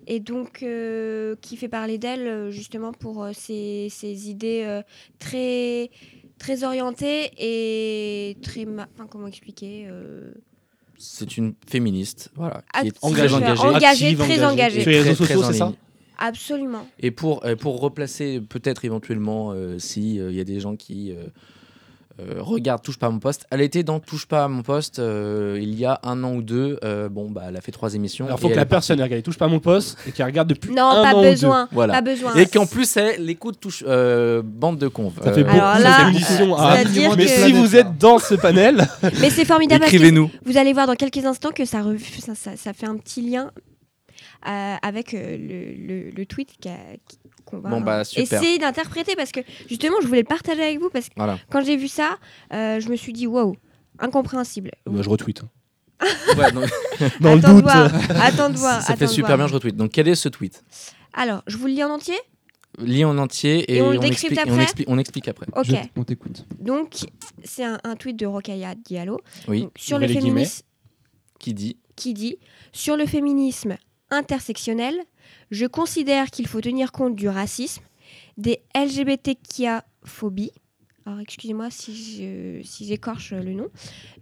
et 0.07 0.19
donc 0.19 0.63
euh, 0.63 1.35
qui 1.41 1.57
fait 1.57 1.67
parler 1.67 1.97
d'elle 1.97 2.27
euh, 2.27 2.51
justement 2.51 2.91
pour 2.91 3.23
euh, 3.23 3.31
ses, 3.33 3.87
ses 3.89 4.29
idées 4.29 4.63
euh, 4.65 4.81
très 5.19 5.89
très 6.37 6.63
orientées 6.63 7.31
et 7.37 8.37
très 8.41 8.65
ma- 8.65 8.87
enfin, 8.95 9.07
comment 9.09 9.27
expliquer 9.27 9.87
euh, 9.89 10.31
C'est 10.97 11.37
une 11.37 11.53
féministe, 11.67 12.31
voilà, 12.35 12.63
qui 12.81 12.87
est 12.87 12.91
très 12.91 13.07
engagée. 13.07 13.35
engagée, 13.35 13.85
Active, 14.07 14.17
très 14.19 14.43
engagée. 14.45 14.81
sur 14.81 14.91
les 14.91 15.01
réseaux 15.01 15.23
Très, 15.25 15.33
très 15.33 15.43
sociaux 15.43 15.51
c'est 15.51 15.57
ça 15.59 15.73
absolument. 16.17 16.85
Et 16.99 17.11
pour, 17.11 17.41
pour 17.59 17.79
replacer 17.79 18.41
peut-être 18.41 18.83
éventuellement 18.85 19.51
euh, 19.53 19.79
si 19.79 20.15
il 20.15 20.31
y 20.35 20.39
a 20.41 20.43
des 20.43 20.59
gens 20.59 20.75
qui 20.75 21.13
euh, 22.19 22.41
regardent 22.41 22.81
Touche 22.81 22.97
pas 22.99 23.07
à 23.07 23.09
mon 23.09 23.19
poste, 23.19 23.45
elle 23.51 23.61
était 23.61 23.83
dans 23.83 23.99
Touche 23.99 24.25
pas 24.27 24.43
à 24.43 24.47
mon 24.47 24.61
poste 24.61 24.99
euh, 24.99 25.57
il 25.61 25.73
y 25.79 25.85
a 25.85 25.99
un 26.03 26.23
an 26.23 26.33
ou 26.35 26.41
deux. 26.41 26.77
Euh, 26.83 27.09
bon, 27.09 27.29
bah, 27.31 27.43
elle 27.47 27.57
a 27.57 27.61
fait 27.61 27.71
trois 27.71 27.95
émissions. 27.95 28.25
alors 28.25 28.39
faut 28.39 28.49
que 28.49 28.55
la 28.55 28.65
personne 28.65 29.01
regarde 29.01 29.23
touche 29.23 29.37
pas 29.37 29.45
à 29.45 29.49
mon 29.49 29.59
poste 29.59 29.97
et 30.07 30.11
qu'elle 30.11 30.25
regarde 30.25 30.47
depuis 30.49 30.71
Non, 30.71 30.83
un 30.89 31.03
pas 31.03 31.13
an 31.15 31.19
ou 31.19 31.23
deux. 31.23 31.29
besoin, 31.31 31.67
Voilà. 31.71 31.93
pas 31.93 32.01
besoin. 32.01 32.33
Et 32.35 32.45
qu'en 32.45 32.65
plus, 32.65 32.97
elle 32.97 33.29
écoute 33.29 33.59
touche, 33.59 33.83
euh, 33.87 34.41
bande 34.43 34.77
de 34.77 34.87
conf. 34.87 35.13
ça 35.23 35.31
fait 35.33 35.43
beaucoup 35.43 35.55
Alors 35.57 35.79
là, 35.79 35.97
cette 35.99 36.07
émission 36.15 36.53
euh, 36.55 36.61
à- 36.61 36.75
c'est-à-dire 36.77 37.15
mais 37.17 37.27
si 37.27 37.53
vous 37.53 37.75
êtes 37.75 37.97
dans 37.97 38.19
ce 38.19 38.35
panel 38.35 38.87
Mais 39.21 39.29
c'est 39.29 39.45
formidable 39.45 39.85
Écrivez-nous. 39.85 40.29
Vous 40.45 40.57
allez 40.57 40.73
voir 40.73 40.87
dans 40.87 40.95
quelques 40.95 41.25
instants 41.25 41.51
que 41.51 41.65
ça, 41.65 41.81
ref- 41.81 42.19
ça, 42.19 42.35
ça- 42.35 42.57
ça 42.57 42.73
fait 42.73 42.85
un 42.87 42.97
petit 42.97 43.21
lien 43.21 43.51
euh, 44.47 44.75
avec 44.81 45.13
euh, 45.13 45.37
le, 45.37 45.87
le- 46.05 46.09
le 46.11 46.25
tweet 46.25 46.49
qu'a- 46.61 46.71
qu'on 47.49 47.59
va 47.59 47.69
Bon, 47.69 47.81
bah, 47.81 48.01
essayer 48.15 48.57
d'interpréter 48.59 49.15
parce 49.15 49.31
que 49.31 49.39
justement, 49.67 49.97
je 50.01 50.07
voulais 50.07 50.21
le 50.21 50.25
partager 50.27 50.61
avec 50.63 50.79
vous 50.79 50.89
parce 50.89 51.09
que 51.09 51.13
Voilà. 51.17 51.37
quand 51.51 51.63
j'ai 51.63 51.75
vu 51.77 51.87
ça, 51.87 52.17
euh, 52.53 52.79
je 52.79 52.89
me 52.89 52.95
suis 52.95 53.13
dit 53.13 53.27
waouh, 53.27 53.55
incompréhensible. 53.99 54.71
Bah, 54.85 55.01
je 55.01 55.09
retweet 55.09 55.41
Ouais, 56.37 56.51
donc, 56.53 56.69
dans 57.19 57.33
le 57.33 57.39
Attends 57.39 57.53
doute 57.55 57.57
de 57.57 57.61
voir, 57.61 57.91
attends 58.21 58.49
de 58.49 58.57
voir. 58.57 58.81
ça 58.81 58.95
fait 58.95 59.03
attends 59.03 59.13
super 59.13 59.27
voir. 59.35 59.37
bien, 59.39 59.47
je 59.47 59.53
retweet. 59.53 59.75
Donc, 59.75 59.91
quel 59.91 60.07
est 60.07 60.15
ce 60.15 60.29
tweet? 60.29 60.63
Alors, 61.13 61.43
je 61.47 61.57
vous 61.57 61.67
le 61.67 61.73
lis 61.73 61.83
en 61.83 61.89
entier? 61.89 62.15
Lis 62.77 63.03
en 63.03 63.17
entier 63.17 63.59
et, 63.69 63.77
Et 63.77 63.81
on 63.81 63.89
le 63.91 63.97
on, 63.97 64.01
décrypte 64.01 64.31
explique, 64.31 64.39
et 64.39 64.49
on, 64.49 64.53
après? 64.53 64.63
explique, 64.63 64.87
on 64.89 64.97
explique 64.97 65.27
après. 65.27 65.47
Ok. 65.57 65.65
Je- 65.65 65.75
On 65.97 66.03
t'écoute. 66.05 66.45
Donc, 66.59 66.93
c'est 67.43 67.65
un, 67.65 67.79
un 67.83 67.95
tweet 67.97 68.15
de 68.15 68.25
Rokaya 68.27 68.75
Diallo 68.75 69.19
Oui, 69.49 69.63
Donc, 69.63 69.71
sur 69.77 69.99
le 69.99 70.07
féminisme 70.07 70.63
qui 71.39 71.53
dit? 71.53 71.77
Qui 71.97 72.13
dit 72.13 72.37
Sur 72.71 72.95
le 72.95 73.05
féminisme 73.05 73.75
intersectionnel, 74.11 74.95
je 75.51 75.65
considère 75.65 76.31
qu'il 76.31 76.47
faut 76.47 76.61
tenir 76.61 76.91
compte 76.91 77.15
du 77.15 77.27
racisme, 77.27 77.83
des 78.37 78.61
LGBTQIA-phobies, 78.75 80.51
alors 81.05 81.19
excusez-moi 81.19 81.69
si 81.71 82.61
si 82.63 82.85
j'écorche 82.85 83.31
le 83.33 83.53
nom, 83.53 83.69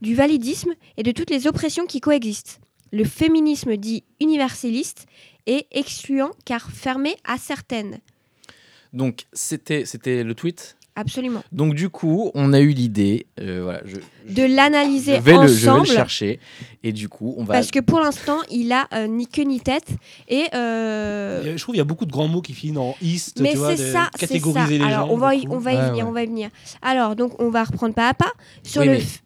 du 0.02 0.16
validisme 0.16 0.74
et 0.96 1.04
de 1.04 1.12
toutes 1.12 1.30
les 1.30 1.48
oppressions 1.48 1.86
qui 1.86 2.00
coexistent. 2.00 2.62
Le 2.94 3.04
féminisme 3.04 3.76
dit 3.76 4.04
universaliste 4.22 5.06
et 5.46 5.68
excluant 5.72 6.32
car 6.46 6.72
fermé 6.72 7.16
à 7.26 7.38
certaines. 7.38 8.00
Donc, 8.94 9.26
c'était 9.34 9.84
le 10.24 10.34
tweet. 10.34 10.77
Absolument. 11.00 11.44
Donc, 11.52 11.76
du 11.76 11.90
coup, 11.90 12.32
on 12.34 12.54
a 12.54 12.60
eu 12.60 12.70
l'idée. 12.70 13.28
euh, 13.40 13.62
voilà, 13.64 13.82
je, 13.86 13.98
De 14.34 14.44
l'analyser 14.56 15.20
vais, 15.20 15.38
le, 15.38 15.48
je 15.48 15.54
vais 15.54 15.66
le 15.68 15.72
ensemble. 15.74 15.86
chercher. 15.88 16.40
Et 16.84 16.92
du 16.92 17.08
coup, 17.08 17.36
on 17.38 17.44
va. 17.44 17.54
Parce 17.54 17.70
que 17.70 17.80
pour 17.80 18.00
l'instant, 18.00 18.40
il 18.50 18.72
a 18.72 18.88
euh, 18.94 19.06
ni 19.08 19.28
queue 19.28 19.44
ni 19.44 19.60
tête. 19.60 19.88
Et 20.28 20.46
euh, 20.56 21.56
Je 21.56 21.62
trouve 21.62 21.74
qu'il 21.74 21.78
y 21.80 21.82
a 21.82 21.86
beaucoup 21.86 22.06
de 22.08 22.12
grands 22.12 22.28
mots 22.28 22.42
qui 22.42 22.54
finissent 22.54 22.78
en 22.78 22.96
ist, 23.02 23.40
Mais 23.40 23.52
c'est 23.52 23.58
ça, 23.58 23.76
c'est 23.78 23.92
ça. 23.92 24.10
catégoriser 24.18 24.80
les 24.80 24.84
Alors 24.86 25.08
gens. 25.08 25.14
on 25.14 25.18
va 25.18 25.36
y, 25.36 25.48
on 25.48 25.60
va 25.60 25.74
y 25.74 25.76
Ouais, 25.78 25.90
venir, 25.90 26.04
ouais. 26.06 26.10
on 26.10 26.14
va 26.14 26.24
y 26.24 26.28
venir. 26.28 26.50
Alors 26.82 27.16
donc 27.16 27.40
on 27.42 27.50
va 27.50 27.64
reprendre 27.64 27.94
pas 27.94 28.10
à 28.10 28.14
pas 28.14 28.32
sur 28.64 28.82
Oui, 28.82 28.88
le 28.88 28.94
mais 28.94 29.00
f- 29.00 29.20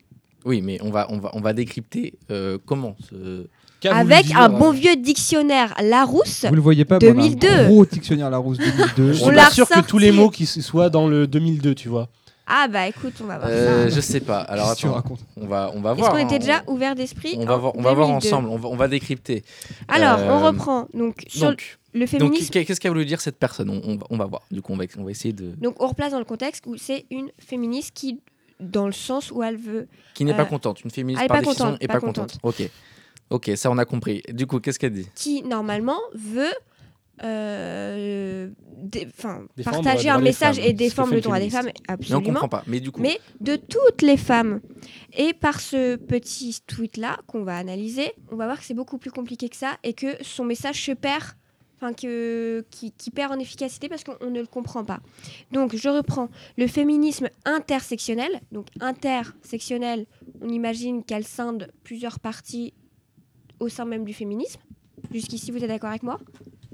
Oui, 0.45 0.61
mais 0.61 0.77
on 0.81 0.89
va, 0.89 1.07
on 1.09 1.19
va, 1.19 1.29
on 1.33 1.39
va 1.39 1.53
décrypter 1.53 2.15
euh, 2.31 2.57
comment. 2.65 2.95
Ce... 3.09 3.47
Avec 3.89 4.25
dire, 4.27 4.37
un 4.39 4.45
euh, 4.53 4.57
bon 4.57 4.71
vieux 4.71 4.95
dictionnaire 4.95 5.73
Larousse. 5.81 6.45
Vous 6.47 6.55
le 6.55 6.61
voyez 6.61 6.85
pas, 6.85 6.97
mais 7.01 7.07
on 7.07 7.09
a 7.09 7.11
un 7.13 7.27
2002. 7.29 7.65
gros 7.67 7.85
dictionnaire 7.85 8.29
Larousse 8.29 8.57
2002. 8.57 9.13
Je 9.13 9.23
On 9.23 9.29
l'a 9.29 9.49
sûr 9.49 9.67
que 9.67 9.79
tous 9.81 9.97
les 9.97 10.11
mots 10.11 10.29
qui 10.29 10.45
soient 10.45 10.89
dans 10.89 11.07
le 11.07 11.27
2002, 11.27 11.73
tu 11.75 11.89
vois. 11.89 12.09
Ah 12.53 12.67
bah 12.67 12.85
écoute, 12.87 13.13
on 13.21 13.25
va 13.25 13.37
voir 13.37 13.49
Euh, 13.49 13.87
ça. 13.89 13.95
je 13.95 14.01
sais 14.01 14.19
pas. 14.19 14.39
Alors 14.41 14.73
que 14.73 14.79
tu 14.79 14.85
attends, 14.85 14.95
racontes? 14.95 15.19
On 15.37 15.47
va, 15.47 15.71
on 15.73 15.79
va 15.79 15.91
Est-ce 15.91 15.99
voir. 15.99 16.11
qu'on 16.11 16.17
hein, 16.17 16.25
était 16.25 16.39
déjà 16.39 16.63
on- 16.67 16.73
ouvert 16.73 16.95
d'esprit 16.95 17.35
On 17.37 17.45
va 17.45 17.55
voir, 17.55 17.75
on 17.77 17.81
va 17.81 17.93
voir 17.93 18.07
2002. 18.07 18.27
ensemble. 18.27 18.49
On 18.49 18.57
va, 18.57 18.67
on 18.69 18.75
va 18.75 18.87
décrypter. 18.89 19.43
Alors 19.87 20.19
Euh, 20.19 20.29
on 20.31 20.45
reprend 20.45 20.87
donc 20.93 21.23
sur 21.27 21.47
Donc, 21.49 21.79
le 21.93 21.99
donc 22.01 22.09
féminisme. 22.09 22.49
qu'est- 22.51 22.65
qu'est-ce 22.65 22.81
qu'a 22.81 22.89
voulu 22.89 23.05
dire 23.05 23.21
cette 23.21 23.37
personne? 23.39 23.69
On, 23.69 23.81
on 23.85 23.95
va, 23.95 24.03
on 24.09 24.17
va 24.17 24.25
voir. 24.25 24.41
Du 24.51 24.61
coup, 24.61 24.73
on 24.73 24.75
va, 24.75 24.83
on 24.97 25.03
va 25.05 25.11
essayer 25.11 25.33
de. 25.33 25.51
Donc 25.61 25.81
on 25.81 25.87
replace 25.87 26.11
dans 26.11 26.19
le 26.19 26.25
contexte 26.25 26.65
où 26.67 26.75
c'est 26.77 27.05
une 27.09 27.29
féministe 27.39 27.91
qui, 27.93 28.19
dans 28.59 28.85
le 28.87 28.91
sens 28.91 29.31
où 29.31 29.43
elle 29.43 29.55
veut, 29.57 29.87
Qui 30.13 30.25
n'est 30.25 30.33
euh, 30.33 30.35
pas 30.35 30.45
contente. 30.45 30.83
Une 30.83 30.91
féministe 30.91 31.25
par 31.25 31.37
pas 31.37 31.39
définition 31.39 31.65
contente, 31.65 31.83
est 31.83 31.87
pas 31.87 31.93
pas 31.93 31.99
contente. 32.01 32.37
Ok. 32.43 32.69
Ok, 33.31 33.49
ça 33.55 33.71
on 33.71 33.77
a 33.77 33.85
compris. 33.85 34.21
Du 34.31 34.45
coup, 34.45 34.59
qu'est-ce 34.59 34.77
qu'elle 34.77 34.93
dit? 34.93 35.07
Qui 35.15 35.41
normalement 35.43 35.99
veut 36.13 36.53
euh, 37.23 38.49
dé- 38.77 39.07
partager 39.63 40.09
un 40.09 40.19
message 40.19 40.57
femmes, 40.57 40.65
et 40.65 40.73
défendre 40.73 41.13
le 41.13 41.21
droit 41.21 41.39
des 41.39 41.49
femmes, 41.49 41.65
Mais 41.67 41.73
on 41.89 41.93
absolument. 41.93 42.21
comprend 42.33 42.49
pas. 42.49 42.63
Mais 42.67 42.79
du 42.79 42.91
coup, 42.91 43.01
mais 43.01 43.19
de 43.39 43.55
toutes 43.55 44.01
les 44.01 44.17
femmes. 44.17 44.59
Et 45.13 45.33
par 45.33 45.59
ce 45.59 45.95
petit 45.95 46.61
tweet-là 46.65 47.19
qu'on 47.27 47.43
va 47.43 47.57
analyser, 47.57 48.11
on 48.31 48.35
va 48.35 48.45
voir 48.45 48.59
que 48.59 48.65
c'est 48.65 48.73
beaucoup 48.73 48.97
plus 48.97 49.11
compliqué 49.11 49.49
que 49.49 49.55
ça 49.55 49.77
et 49.83 49.93
que 49.93 50.07
son 50.21 50.45
message 50.45 50.83
se 50.83 50.91
perd, 50.93 51.23
enfin 51.77 51.93
que, 51.93 52.65
qui, 52.71 52.91
qui 52.91 53.11
perd 53.11 53.31
en 53.31 53.39
efficacité 53.39 53.87
parce 53.87 54.03
qu'on 54.03 54.15
on 54.21 54.29
ne 54.31 54.39
le 54.41 54.47
comprend 54.47 54.83
pas. 54.83 54.99
Donc 55.51 55.75
je 55.75 55.89
reprends 55.89 56.29
le 56.57 56.67
féminisme 56.67 57.29
intersectionnel. 57.45 58.41
Donc 58.51 58.67
intersectionnel, 58.79 60.05
on 60.41 60.49
imagine 60.49 61.03
qu'elle 61.03 61.25
scinde 61.25 61.71
plusieurs 61.83 62.19
parties 62.19 62.73
au 63.61 63.69
sein 63.69 63.85
même 63.85 64.03
du 64.03 64.13
féminisme. 64.13 64.59
Jusqu'ici, 65.13 65.51
vous 65.51 65.57
êtes 65.63 65.69
d'accord 65.69 65.89
avec 65.89 66.03
moi 66.03 66.19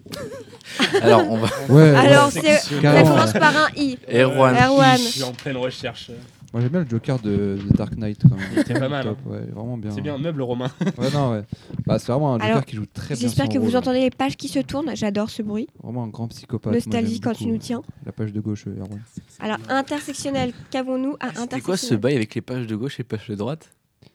alors 1.01 1.29
on 1.29 1.37
va. 1.37 1.47
Ouais, 1.69 1.89
Alors, 1.93 2.27
ouais. 2.33 2.41
c'est- 2.41 2.81
Ça 2.81 3.03
commence 3.03 3.33
ouais. 3.33 3.39
par 3.41 3.57
un 3.57 3.67
i. 3.75 3.97
Erwan. 4.09 4.55
Erwan. 4.55 4.97
Je 4.97 5.03
suis 5.03 5.23
en 5.23 5.33
pleine 5.33 5.57
recherche. 5.57 6.11
Moi 6.53 6.61
j'aime 6.61 6.71
bien 6.71 6.79
le 6.79 6.89
Joker 6.89 7.19
de, 7.19 7.57
de 7.61 7.75
Dark 7.75 7.93
Knight 7.97 8.21
quand 8.21 8.35
même. 8.37 8.57
était 8.57 8.73
pas 8.79 8.87
mal, 8.87 9.03
Top, 9.03 9.17
ouais, 9.25 9.41
vraiment 9.53 9.77
bien. 9.77 9.91
C'est 9.91 9.99
bien, 9.99 10.17
meuble 10.17 10.41
romain. 10.43 10.71
Ouais, 10.97 11.11
non, 11.11 11.31
ouais. 11.33 11.43
Bah, 11.85 11.99
c'est 11.99 12.09
vraiment 12.09 12.35
un 12.35 12.37
Joker 12.37 12.49
Alors, 12.51 12.65
qui 12.65 12.77
joue 12.77 12.85
très 12.85 13.15
bien. 13.15 13.21
J'espère 13.21 13.49
que 13.49 13.57
vous 13.57 13.75
entendez 13.75 13.99
les 13.99 14.09
pages 14.09 14.37
qui 14.37 14.47
se 14.47 14.59
tournent. 14.59 14.95
J'adore 14.95 15.29
ce 15.29 15.41
bruit. 15.41 15.67
Vraiment 15.83 16.05
un 16.05 16.07
grand 16.07 16.29
psychopathe. 16.29 16.73
Nostalgie 16.73 17.19
quand 17.19 17.33
tu 17.33 17.47
nous 17.47 17.57
tiens. 17.57 17.81
La 18.05 18.13
page 18.13 18.31
de 18.31 18.39
gauche, 18.39 18.63
euh, 18.67 18.79
Erwan. 18.79 19.01
Alors, 19.41 19.57
intersectionnel, 19.67 20.53
qu'avons-nous 20.71 21.17
à 21.19 21.33
C'était 21.35 21.59
quoi 21.59 21.75
ce 21.75 21.93
intersectionnel 21.93 21.99
bail 21.99 22.15
avec 22.15 22.33
les 22.33 22.41
pages 22.41 22.65
de 22.65 22.75
gauche 22.77 22.97
et 23.01 23.03
pages 23.03 23.27
de 23.27 23.35
droite? 23.35 23.69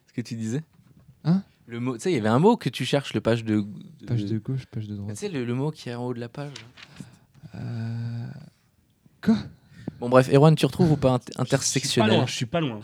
Ce 0.08 0.12
que 0.14 0.22
tu 0.22 0.34
disais? 0.34 0.62
Hein? 1.24 1.42
Le 1.66 1.80
mot. 1.80 1.94
Tu 1.96 2.00
sais, 2.02 2.12
il 2.12 2.16
y 2.16 2.18
avait 2.18 2.28
un 2.28 2.38
mot 2.38 2.56
que 2.56 2.68
tu 2.68 2.84
cherches, 2.84 3.14
le 3.14 3.20
page 3.20 3.44
de. 3.44 3.64
Page 4.06 4.24
de 4.24 4.38
gauche, 4.38 4.66
page 4.66 4.86
de 4.88 4.94
Tu 4.94 5.00
droite. 5.00 5.16
sais, 5.16 5.28
le, 5.28 5.44
le 5.44 5.54
mot 5.54 5.70
qui 5.70 5.88
est 5.88 5.94
en 5.94 6.04
haut 6.06 6.14
de 6.14 6.20
la 6.20 6.28
page. 6.28 6.52
Euh, 7.54 7.58
Quoi? 9.22 9.36
Bon, 10.00 10.08
bref, 10.08 10.28
Erwan, 10.32 10.54
tu 10.56 10.66
retrouves 10.66 10.90
ou 10.92 10.96
pas 10.96 11.16
int- 11.16 11.20
Je 11.20 11.30
suis 11.30 11.36
pas 11.36 11.42
intersectionnel 11.42 12.16
loin, 12.16 12.26
je 12.26 12.32
suis 12.34 12.46
pas 12.46 12.60
loin. 12.60 12.80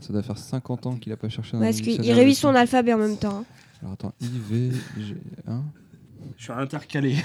Ça 0.00 0.12
doit 0.12 0.22
faire 0.22 0.38
50 0.38 0.86
ans 0.86 0.96
qu'il 0.96 1.10
a 1.12 1.16
pas 1.16 1.28
cherché 1.28 1.52
dans 1.52 1.60
Parce 1.60 1.78
un 1.78 1.80
qu'il 1.80 2.12
révise 2.12 2.36
de- 2.36 2.40
son 2.42 2.54
alphabet 2.54 2.92
en 2.92 2.98
même 2.98 3.16
temps. 3.16 3.38
hein. 3.38 3.44
Alors 3.82 3.94
attends, 3.94 4.12
I, 4.20 4.28
V, 4.48 4.70
G, 4.98 5.16
hein 5.48 5.62
Je 6.38 6.44
suis 6.44 6.52
intercalé. 6.52 7.16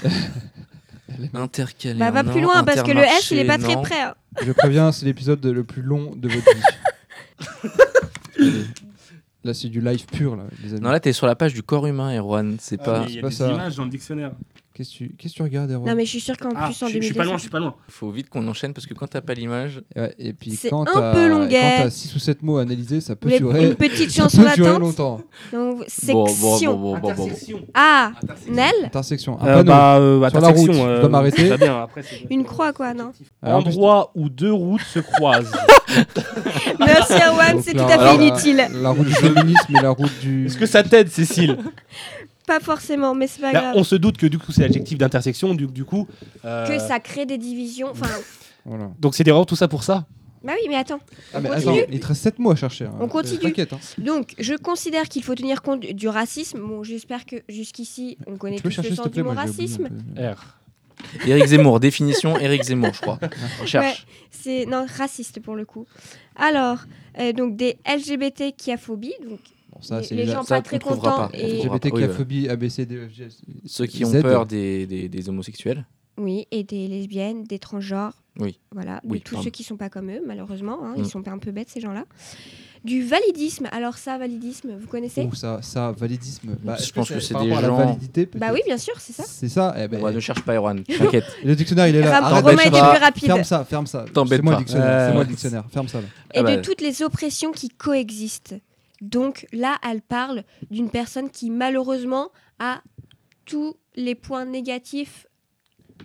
Intercalé. 1.34 1.98
Bah, 1.98 2.10
va 2.10 2.24
plus 2.24 2.40
loin 2.40 2.64
parce 2.64 2.82
que 2.82 2.90
le 2.92 3.02
S, 3.02 3.30
il 3.30 3.38
est 3.38 3.44
pas 3.46 3.58
très 3.58 3.74
près. 3.82 4.00
hein. 4.00 4.14
Je 4.42 4.50
préviens, 4.52 4.90
c'est 4.92 5.04
l'épisode 5.04 5.40
de- 5.40 5.50
le 5.50 5.62
plus 5.64 5.82
long 5.82 6.16
de 6.16 6.28
votre 6.28 6.54
vie. 6.54 7.70
Là, 9.44 9.54
c'est 9.54 9.68
du 9.68 9.80
live 9.80 10.06
pur, 10.06 10.36
là, 10.36 10.44
les 10.62 10.72
amis. 10.72 10.80
Non, 10.82 10.90
là, 10.90 11.00
t'es 11.00 11.12
sur 11.12 11.26
la 11.26 11.34
page 11.34 11.52
du 11.52 11.62
corps 11.64 11.86
humain, 11.86 12.16
Erwan. 12.16 12.56
C'est 12.60 12.80
Ah, 12.82 12.84
pas. 12.84 13.00
mais 13.00 13.06
il 13.10 13.14
y 13.16 13.18
a 13.18 13.22
pas 13.22 13.28
des 13.28 13.34
ça. 13.34 13.50
images 13.52 13.76
dans 13.76 13.84
le 13.84 13.90
dictionnaire. 13.90 14.32
Qu'est-ce 14.82 14.90
que 14.90 14.96
tu, 15.04 15.14
qu'est-ce 15.16 15.32
que 15.34 15.36
tu 15.36 15.42
regardes, 15.44 15.70
Erwan? 15.70 15.88
Non, 15.90 15.94
mais 15.94 16.04
je 16.04 16.10
suis 16.10 16.20
sûre 16.20 16.36
qu'en 16.36 16.48
Ah, 16.56 16.66
plus, 16.66 16.82
en 16.82 16.86
je, 16.88 16.94
je 16.94 16.98
2002. 16.98 17.04
suis 17.04 17.14
pas 17.14 17.24
loin, 17.24 17.36
je 17.36 17.40
suis 17.42 17.50
pas 17.50 17.58
loin. 17.60 17.74
Faut 17.88 18.10
vite 18.10 18.28
qu'on 18.28 18.46
enchaîne 18.48 18.72
parce 18.74 18.84
que 18.86 18.94
quand 18.94 19.06
t'as 19.06 19.20
pas 19.20 19.34
l'image. 19.34 19.80
Ouais, 19.94 20.12
Et 20.18 20.32
puis 20.32 20.50
C'est 20.52 20.70
quand 20.70 20.82
un 20.82 20.84
t'as 20.92 21.12
peu 21.12 21.28
quand 21.28 21.38
longuet. 21.38 21.60
t'as 21.78 21.90
6 21.90 22.16
ou 22.16 22.18
7 22.18 22.42
mots 22.42 22.58
à 22.58 22.62
analyser, 22.62 23.00
ça 23.00 23.12
Vous 23.12 23.18
peut 23.20 23.28
voulez 23.28 23.38
durer, 23.38 23.66
une 23.68 23.74
petite 23.76 24.10
ça 24.12 24.22
chanson 24.24 24.42
peut 24.42 24.54
durer 24.56 24.78
longtemps. 24.80 25.20
Donc, 25.52 25.78
Bon, 26.02 26.24
bon, 26.24 26.26
section. 26.26 26.74
bon, 26.76 26.94
bon, 26.94 26.98
bon, 26.98 26.98
bon, 26.98 27.14
bon. 27.14 27.22
Intersection. 27.26 27.60
Ah, 27.74 28.12
Nel? 28.48 28.72
Intersection. 28.86 29.40
Un 29.40 29.46
Euh, 29.46 29.54
panneau. 29.58 29.68
bah, 29.68 29.96
euh, 29.98 30.30
Sur 30.30 30.40
la 30.40 30.48
route, 30.48 30.58
intersection, 30.58 30.72
je 30.84 30.88
euh, 30.90 31.00
dois 31.00 31.08
m'arrêter. 31.08 31.42
ça 31.48 31.56
va 31.56 31.64
bien, 31.64 31.80
après, 31.84 32.02
c'est- 32.02 32.26
Une 32.28 32.44
croix, 32.44 32.72
quoi, 32.72 32.92
non? 32.92 33.12
Alors, 33.42 33.58
Endroit 33.60 34.10
où 34.16 34.28
deux 34.28 34.52
routes 34.52 34.80
se 34.82 34.98
croisent. 34.98 35.52
Merci, 36.80 37.12
Erwan, 37.14 37.62
c'est 37.62 37.74
tout 37.74 37.80
à 37.84 37.98
fait 37.98 38.14
inutile. 38.16 38.66
La 38.82 38.90
route 38.90 39.06
du 39.06 39.14
féminisme 39.14 39.76
et 39.76 39.80
la 39.80 39.90
route 39.90 40.10
du. 40.20 40.46
Est-ce 40.46 40.58
que 40.58 40.66
ça 40.66 40.82
t'aide, 40.82 41.08
Cécile? 41.08 41.56
Pas 42.46 42.60
forcément, 42.60 43.14
mais 43.14 43.26
c'est 43.28 43.40
pas 43.40 43.52
Là, 43.52 43.60
grave. 43.60 43.72
On 43.76 43.84
se 43.84 43.94
doute 43.94 44.16
que 44.16 44.26
du 44.26 44.38
coup, 44.38 44.50
c'est 44.52 44.62
l'adjectif 44.62 44.98
d'intersection. 44.98 45.54
Du, 45.54 45.66
du 45.66 45.84
coup, 45.84 46.08
euh, 46.44 46.66
Que 46.66 46.78
ça 46.78 46.98
crée 47.00 47.24
des 47.26 47.38
divisions. 47.38 47.88
Enfin, 47.90 48.08
Voilà. 48.64 48.90
Donc 49.00 49.14
c'est 49.14 49.24
des 49.24 49.30
vraiment 49.32 49.44
tout 49.44 49.56
ça 49.56 49.68
pour 49.68 49.82
ça? 49.82 50.06
bah 50.44 50.52
oui, 50.60 50.66
mais 50.68 50.74
attends. 50.76 50.98
Ah, 51.34 51.40
mais 51.40 51.48
continue 51.50 51.80
attends, 51.80 51.86
il 51.92 52.00
te 52.00 52.06
reste 52.06 52.22
7 52.22 52.38
mots 52.40 52.50
à 52.50 52.56
chercher. 52.56 52.86
hein. 52.86 52.94
On 53.00 53.06
continue. 53.08 53.38
T'inquiète. 53.38 53.72
Hein. 53.72 53.78
Donc, 53.98 54.34
je 54.40 54.54
considère 54.54 55.08
qu'il 55.08 55.22
faut 55.22 55.34
tenir 55.36 55.62
compte 55.62 55.80
du 55.80 56.08
racisme. 56.08 56.58
Bon, 56.60 56.82
j'espère 56.82 57.24
que 57.26 57.36
jusqu'ici, 57.48 58.18
on 58.26 58.36
connaît 58.36 58.56
Tu 58.56 58.62
peux 58.62 58.70
tous 58.70 58.82
le 58.82 58.94
sens 58.96 59.04
plaît 59.04 59.10
du 59.14 59.22
mot 59.22 59.32
moi, 59.34 59.44
j'ai 59.44 59.50
oublié 59.50 59.66
racisme. 59.66 59.88
un 60.16 60.20
peu. 60.20 60.28
R. 60.34 60.58
Éric 61.28 61.46
Zemmour, 61.46 61.78
définition 61.80 62.38
Éric 62.38 62.64
Zemmour, 62.64 62.92
je 62.94 63.00
crois. 63.00 63.18
On 63.62 63.66
cherche. 63.66 64.06
C'est 64.30 64.66
non 64.66 64.86
raciste 64.98 65.40
pour 65.40 65.54
le 65.56 65.64
coup. 65.64 65.86
Alors, 66.36 66.78
euh, 67.18 67.32
donc 67.32 67.56
des 67.56 67.78
LGBT 67.86 68.54
qui 68.56 68.70
a 68.72 68.76
phobie, 68.76 69.14
donc 69.28 69.40
Bon, 69.72 69.80
ça, 69.82 70.00
les, 70.00 70.06
c'est 70.06 70.14
les 70.14 70.26
gens 70.26 70.42
ça, 70.42 70.56
pas 70.56 70.62
très 70.62 70.78
contents 70.78 71.28
pas. 71.28 71.30
et 71.34 71.44
On 71.44 71.58
trouvera. 71.58 71.76
LGBT 71.76 71.84
Oui, 71.86 71.90
qui 72.00 72.04
a 72.04 72.08
ouais. 72.08 72.12
phobie, 72.12 72.48
ABC, 72.48 72.86
DFG. 72.86 73.28
Ceux 73.66 73.86
qui 73.86 74.04
ont 74.04 74.12
peur 74.22 74.46
des, 74.46 74.86
des, 74.86 75.08
des 75.08 75.28
homosexuels. 75.28 75.86
oui 76.18 76.46
et 76.50 76.62
des 76.64 76.88
lesbiennes, 76.88 77.44
des 77.44 77.58
transgenres. 77.58 78.22
Oui. 78.38 78.58
Voilà, 78.70 79.00
Oui, 79.04 79.18
de 79.18 79.24
tous 79.24 79.34
pardon. 79.34 79.44
ceux 79.44 79.50
qui 79.50 79.62
sont 79.62 79.76
pas 79.76 79.90
comme 79.90 80.10
eux 80.10 80.22
malheureusement, 80.26 80.78
hein, 80.84 80.94
Mm. 80.96 81.00
ils 81.00 81.06
sont 81.06 81.26
un 81.28 81.38
peu 81.38 81.50
bêtes 81.52 81.68
ces 81.70 81.80
gens-là. 81.80 82.04
Du 82.84 83.04
validisme. 83.04 83.68
Alors 83.70 83.96
ça, 83.96 84.18
validisme, 84.18 84.70
vous 84.76 84.88
connaissez 84.88 85.22
Ou 85.22 85.34
ça, 85.36 85.60
ça, 85.62 85.92
validisme. 85.92 86.56
Bah, 86.64 86.74
Je 86.78 86.82
est-ce 86.82 86.92
pense 86.92 87.10
que 87.10 87.20
c'est 87.20 87.34
des 87.38 87.48
gens- 87.50 87.60
la 87.60 87.70
validité, 87.70 88.26
peut-être 88.26 88.40
Bah 88.40 88.50
oui, 88.52 88.60
bien 88.66 88.76
sûr, 88.78 88.94
c'est 88.98 89.12
ça. 89.12 89.22
C'est 89.24 89.48
ça. 89.48 89.72
eh 89.78 89.86
ben, 89.86 90.02
Ouais, 90.02 90.12
ne 90.12 90.18
cherche 90.18 90.42
pas 90.42 90.54
Erwan, 90.56 90.82
t'inquiète. 90.82 91.24
Le 91.44 91.54
dictionnaire, 91.54 91.86
il 91.86 91.94
est 91.96 92.00
là. 92.00 92.16
Arrête 92.24 92.44
Romain 92.44 92.58
était 92.62 92.70
plus 92.70 92.78
rapide. 93.04 93.26
Ferme 93.26 93.44
ça, 93.44 93.64
ferme 93.64 93.86
ça. 93.86 94.04
T'embête 94.12 94.38
C'est 94.38 94.42
moi 94.42 94.54
le 94.54 94.58
dictionnaire. 94.58 94.88
Euh, 94.88 95.06
C'est 95.08 95.14
moi 95.14 95.22
le 95.22 95.28
dictionnaire. 95.28 95.64
Ferme 95.70 95.86
ça. 95.88 96.00
là. 96.00 96.06
Et 96.34 96.38
Ah 96.38 96.42
bah. 96.42 96.56
de 96.56 96.60
toutes 96.62 96.80
les 96.80 97.02
oppressions 97.02 97.52
qui 97.52 97.68
coexistent. 97.68 98.54
Donc 99.02 99.46
là, 99.52 99.76
elle 99.86 100.00
parle 100.00 100.44
d'une 100.70 100.88
personne 100.88 101.28
qui 101.28 101.50
malheureusement 101.50 102.30
a 102.58 102.80
tous 103.44 103.76
les 103.96 104.14
points 104.14 104.44
négatifs 104.46 105.26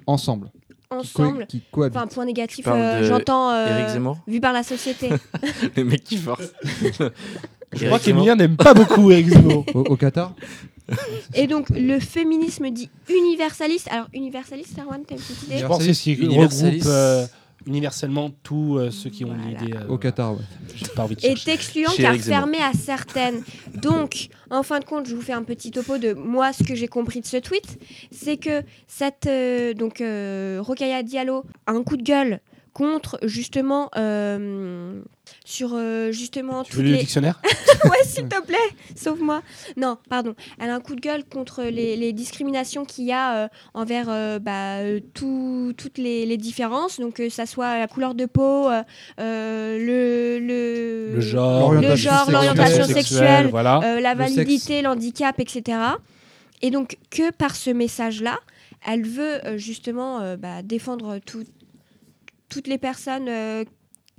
Ensemble. 0.08 0.52
Qui 0.52 1.12
co- 1.14 1.24
ensemble. 1.24 1.48
Qui. 1.48 1.64
Enfin, 1.78 2.08
point 2.08 2.26
négatif, 2.26 2.66
euh, 2.68 3.04
j'entends 3.04 3.52
euh, 3.52 3.68
Éric 3.78 3.90
Zemmour 3.94 4.18
vu 4.28 4.40
par 4.42 4.52
la 4.54 4.64
société. 4.64 5.10
Le 5.76 5.84
mec 5.84 6.04
qui 6.04 6.18
force. 6.18 6.52
Je 7.74 7.86
crois 7.86 8.00
qu'Emilien 8.00 8.36
n'aime 8.36 8.56
pas 8.58 8.74
beaucoup 8.74 9.12
Eric 9.12 9.28
Zemmour. 9.30 9.66
Au, 9.74 9.80
au 9.82 9.96
Qatar 9.98 10.34
Et 11.34 11.48
donc, 11.48 11.70
le 11.70 12.00
féminisme 12.00 12.70
dit 12.70 12.90
universaliste. 13.10 13.90
Alors, 13.92 14.08
universaliste, 14.14 14.80
Erwan, 14.80 15.04
t'as 15.06 15.16
une 15.16 15.22
petite 15.22 15.44
idée 15.44 15.58
Je 15.58 15.66
pense 15.66 15.80
que 15.86 15.92
c'est 15.94 16.04
qui 16.04 16.12
regroupe 16.14 16.32
Universaliste. 16.32 16.88
euh, 16.88 17.28
universellement 17.66 18.32
tous 18.44 18.78
euh, 18.78 18.92
ceux 18.92 19.10
qui 19.10 19.26
ont 19.26 19.34
Voilà. 19.34 19.44
l'idée. 19.60 19.74
euh, 19.76 19.88
Au 19.88 19.98
Qatar, 19.98 20.34
ouais. 20.34 20.40
J'ai 20.76 20.86
pas 20.88 21.04
envie 21.04 21.16
de 21.16 21.22
est 21.26 21.48
excluant 21.48 21.92
car 21.98 22.16
fermé 22.16 22.58
à 22.60 22.74
certaines. 22.74 23.42
Donc, 23.74 24.30
en 24.50 24.64
fin 24.64 24.80
de 24.80 24.86
compte, 24.86 25.08
je 25.08 25.16
vous 25.16 25.22
fais 25.22 25.34
un 25.34 25.44
petit 25.44 25.72
topo 25.72 25.98
de 25.98 26.14
moi 26.14 26.54
ce 26.54 26.64
que 26.64 26.76
j'ai 26.76 26.88
compris 26.88 27.22
de 27.22 27.26
ce 27.26 27.38
tweet, 27.38 27.80
c'est 28.12 28.38
que 28.38 28.64
cette 28.88 29.26
euh, 29.28 29.74
donc 29.74 30.02
euh, 30.02 30.60
Rokhaya 30.62 31.04
Diallo 31.04 31.44
a 31.66 31.72
un 31.72 31.84
coup 31.84 31.98
de 31.98 32.04
gueule 32.04 32.40
contre 32.78 33.18
justement 33.24 33.90
euh, 33.98 35.02
sur 35.44 35.72
euh, 35.74 36.12
justement 36.12 36.64
Tu 36.64 36.74
veux 36.74 36.78
toutes 36.78 36.86
le 36.86 36.92
les 36.92 36.98
dictionnaire 37.00 37.42
ouais 37.86 38.04
s'il 38.06 38.28
te 38.28 38.40
plaît 38.46 38.58
sauve-moi 38.96 39.42
non 39.78 39.98
pardon 40.10 40.36
elle 40.60 40.70
a 40.70 40.76
un 40.76 40.80
coup 40.80 40.94
de 40.94 41.02
gueule 41.02 41.24
contre 41.26 41.64
les, 41.64 41.96
les 41.96 42.14
discriminations 42.14 42.86
qu'il 42.86 43.06
y 43.06 43.12
a 43.12 43.46
euh, 43.46 43.48
envers 43.74 44.40
bah, 44.40 44.78
tout- 45.16 45.74
toutes 45.76 45.98
les, 45.98 46.28
les 46.28 46.38
différences 46.38 47.00
donc 47.00 47.16
que 47.16 47.30
ça 47.30 47.48
soit 47.48 47.80
la 47.80 47.88
couleur 47.88 48.14
de 48.14 48.26
peau 48.28 48.70
le, 49.18 50.38
le 50.40 51.16
Le 51.16 51.20
genre, 51.22 51.74
le 51.74 51.96
genre, 51.96 52.30
l'orientation 52.30 52.84
sexuelle, 52.86 53.48
voilà. 53.50 54.00
la 54.00 54.14
validité, 54.14 54.82
l'handicap, 54.84 55.40
etc. 55.40 55.80
Et 56.62 56.70
donc 56.72 56.98
que 57.10 57.32
par 57.32 57.56
ce 57.56 57.70
message-là, 57.72 58.38
elle 58.86 59.04
veut 59.06 59.40
justement 59.58 60.36
bah, 60.38 60.62
défendre 60.64 61.20
tout- 61.26 61.44
toutes 62.50 62.68
les 62.68 62.78
personnes 62.78 63.28
euh, 63.30 63.64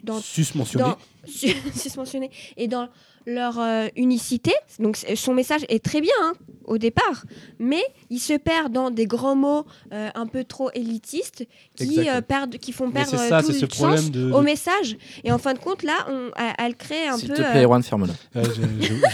dans 0.04 0.20
Sus 0.20 0.54
mentionné. 0.54 0.84
dans 0.84 0.96
susmentionnées 1.74 2.30
et 2.56 2.68
dans 2.68 2.88
leur 3.26 3.58
euh, 3.58 3.88
unicité. 3.96 4.52
Donc 4.78 4.96
son 5.14 5.34
message 5.34 5.62
est 5.68 5.84
très 5.84 6.00
bien 6.00 6.12
hein, 6.22 6.32
au 6.64 6.78
départ, 6.78 7.24
mais 7.58 7.82
il 8.10 8.18
se 8.20 8.32
perd 8.34 8.72
dans 8.72 8.90
des 8.90 9.06
grands 9.06 9.36
mots 9.36 9.66
euh, 9.92 10.08
un 10.14 10.26
peu 10.26 10.44
trop 10.44 10.70
élitistes 10.72 11.46
qui, 11.76 12.08
euh, 12.08 12.20
perdent, 12.22 12.56
qui 12.56 12.72
font 12.72 12.90
perdre 12.90 13.18
ça, 13.18 13.42
tout 13.42 13.52
le 13.52 13.68
sens 13.68 14.10
de. 14.10 14.32
au 14.32 14.40
message. 14.40 14.96
Et 15.24 15.32
en 15.32 15.38
fin 15.38 15.52
de 15.52 15.58
compte, 15.58 15.82
là, 15.82 16.06
on, 16.08 16.30
elle, 16.58 16.74
crée 16.76 17.06
un 17.06 17.18
S'il 17.18 17.28
peu 17.28 17.34
te 17.34 17.42
euh, 17.42 17.50
plaît, 17.50 17.64
Erwan, 17.64 17.82
ferme-la. 17.82 18.14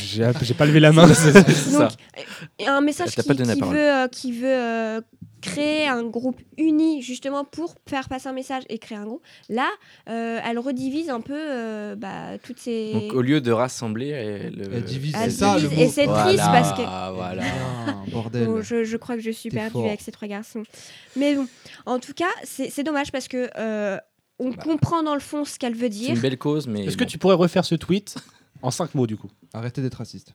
J'ai- 0.01 0.55
pas 0.55 0.67
levé 0.67 0.79
la 0.81 0.93
main. 0.93 1.09
C'est 1.15 1.33
ça. 1.33 1.89
donc, 1.89 1.91
euh, 2.61 2.67
un 2.69 2.81
message 2.81 3.11
qui, 3.17 3.29
veut, 3.29 3.77
euh, 3.77 4.09
qui 4.09 4.33
veut 4.33 4.47
euh, 4.47 5.01
créer 5.45 5.87
un 5.89 6.03
groupe 6.05 6.41
uni 6.59 7.03
justement 7.03 7.45
pour 7.45 7.75
faire 7.89 8.09
passer 8.09 8.29
un 8.29 8.33
message 8.33 8.63
et 8.69 8.79
créer 8.79 8.99
un 8.99 9.05
groupe. 9.05 9.23
Là, 9.49 9.69
euh, 10.09 10.41
elle 10.45 10.59
redivise 10.59 11.11
un 11.11 11.21
peu 11.21 11.37
euh, 11.37 11.95
bah, 11.97 12.39
toutes 12.43 12.59
ces. 12.59 12.93
Donc 12.93 13.13
au 13.13 13.23
lieu 13.23 13.41
de 13.41 13.53
rassembler, 13.53 14.09
elle, 14.09 14.69
Elle 14.73 14.85
divise, 14.85 15.15
Elle 15.21 15.31
c'est 15.31 15.39
ça 15.39 15.59
divise, 15.59 15.79
et 15.79 15.89
c'est 15.89 16.07
triste 16.07 16.39
parce 16.45 16.73
que 16.73 17.15
Voilà. 17.15 17.43
Bordel. 18.11 18.47
Bon, 18.47 18.63
je, 18.63 18.85
je 18.85 18.97
crois 18.97 19.17
que 19.17 19.23
je 19.23 19.31
suis 19.31 19.51
perdue 19.51 19.73
fort. 19.73 19.87
avec 19.87 20.01
ces 20.01 20.13
trois 20.13 20.29
garçons. 20.29 20.63
Mais 21.17 21.35
bon, 21.35 21.47
en 21.87 21.99
tout 21.99 22.15
cas, 22.15 22.31
c'est 22.45 22.71
c'est 22.71 22.83
dommage 22.83 23.13
parce 23.13 23.29
que 23.29 23.51
euh, 23.59 23.99
on 24.39 24.51
Bah. 24.51 24.63
comprend 24.63 25.03
dans 25.03 25.15
le 25.15 25.21
fond 25.21 25.45
ce 25.45 25.59
qu'elle 25.59 25.75
veut 25.75 25.83
C'est 25.83 25.89
dire. 25.91 26.15
une 26.15 26.21
belle 26.21 26.39
cause, 26.39 26.67
mais 26.67 26.85
Est-ce 26.87 26.97
que 26.97 27.05
tu 27.05 27.19
pourrais 27.19 27.35
refaire 27.37 27.65
ce 27.65 27.75
tweet 27.75 28.17
en 28.63 28.71
cinq 28.71 28.95
mots 28.95 29.07
du 29.07 29.17
coup? 29.17 29.31
Arrêtez 29.53 29.81
d'être 29.83 29.95
raciste. 29.97 30.35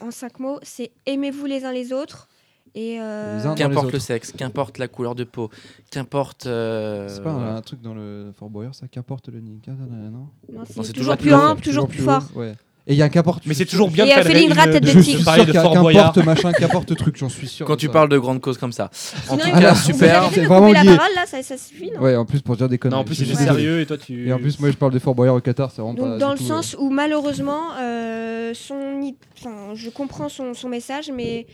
En 0.00 0.10
cinq 0.10 0.38
mots, 0.38 0.58
c'est 0.62 0.90
aimez-vous 1.06 1.46
les 1.46 1.64
uns 1.64 1.72
les 1.72 1.92
autres. 1.92 2.28
Et 2.74 2.98
euh, 3.00 3.54
Qu'importe 3.56 3.92
le 3.92 3.98
sexe, 3.98 4.32
qu'importe 4.36 4.78
la 4.78 4.88
couleur 4.88 5.14
de 5.14 5.24
peau, 5.24 5.50
qu'importe. 5.90 6.46
euh, 6.46 7.08
C'est 7.08 7.22
pas 7.22 7.30
un, 7.30 7.56
un 7.56 7.60
truc 7.62 7.80
dans 7.82 7.94
le 7.94 8.32
Fort 8.38 8.50
Boyard, 8.50 8.74
ça 8.74 8.86
qu'importe 8.88 9.28
le 9.28 9.40
Nika, 9.40 9.72
non 9.72 9.86
non, 10.10 10.28
Non, 10.52 10.64
c'est 10.66 10.82
c'est 10.84 10.92
toujours 10.92 11.16
toujours 11.16 11.16
plus 11.16 11.32
humble, 11.32 11.60
toujours 11.60 11.88
plus 11.88 11.98
fort. 12.02 12.22
Ouais. 12.34 12.54
Et 12.90 12.94
il 12.94 12.96
y 12.96 13.02
a 13.02 13.04
un 13.04 13.08
qu'importe. 13.10 13.44
Mais 13.44 13.52
c'est 13.52 13.66
toujours 13.66 13.90
bien 13.90 14.06
de 14.06 14.10
Et, 14.10 14.14
euh, 14.16 14.22
Félingra, 14.22 14.64
une- 14.64 14.72
tête 14.72 14.82
de 14.82 14.88
de- 14.88 14.92
Je 14.92 15.00
tigre. 15.04 15.18
de 15.36 15.44
de 15.44 15.52
qu'importe 15.52 16.16
machin, 16.24 16.52
qu'importe 16.58 16.96
truc, 16.96 17.16
j'en 17.18 17.28
suis 17.28 17.46
sûr. 17.46 17.66
Quand 17.66 17.74
de 17.74 17.78
tu 17.80 17.86
ça. 17.86 17.92
parles 17.92 18.08
de 18.08 18.16
grandes 18.16 18.40
causes 18.40 18.56
comme 18.56 18.72
ça. 18.72 18.88
En 19.28 19.36
tout 19.36 19.46
il 19.46 19.52
cas, 19.52 19.74
super. 19.74 20.30
C'est 20.32 20.40
de 20.40 20.46
vraiment 20.46 20.72
la 20.72 20.82
parole 20.84 20.96
là, 21.14 21.26
ça, 21.26 21.42
ça 21.42 21.58
suffit. 21.58 21.90
non 21.90 22.00
Ouais, 22.00 22.16
en 22.16 22.24
plus 22.24 22.40
pour 22.40 22.56
dire 22.56 22.66
des 22.66 22.78
conneries. 22.78 22.96
Non, 22.96 23.02
en 23.02 23.04
plus 23.04 23.18
désolé. 23.18 23.36
sérieux 23.36 23.80
et 23.82 23.86
toi 23.86 23.98
tu. 23.98 24.26
Et 24.28 24.32
en 24.32 24.38
plus, 24.38 24.58
moi 24.58 24.70
je 24.70 24.76
parle 24.76 24.92
des 24.92 25.00
Fort 25.00 25.14
Boyard 25.14 25.34
au 25.34 25.40
Qatar, 25.42 25.70
c'est 25.70 25.82
vraiment 25.82 25.96
pas. 25.96 26.08
Donc 26.12 26.18
dans 26.18 26.30
le 26.30 26.38
sens 26.38 26.76
où 26.78 26.88
malheureusement, 26.88 27.74
euh, 27.78 28.52
son, 28.54 29.02
i- 29.02 29.16
enfin, 29.38 29.74
je 29.74 29.90
comprends 29.90 30.30
son 30.30 30.68
message, 30.70 31.10
mais 31.14 31.46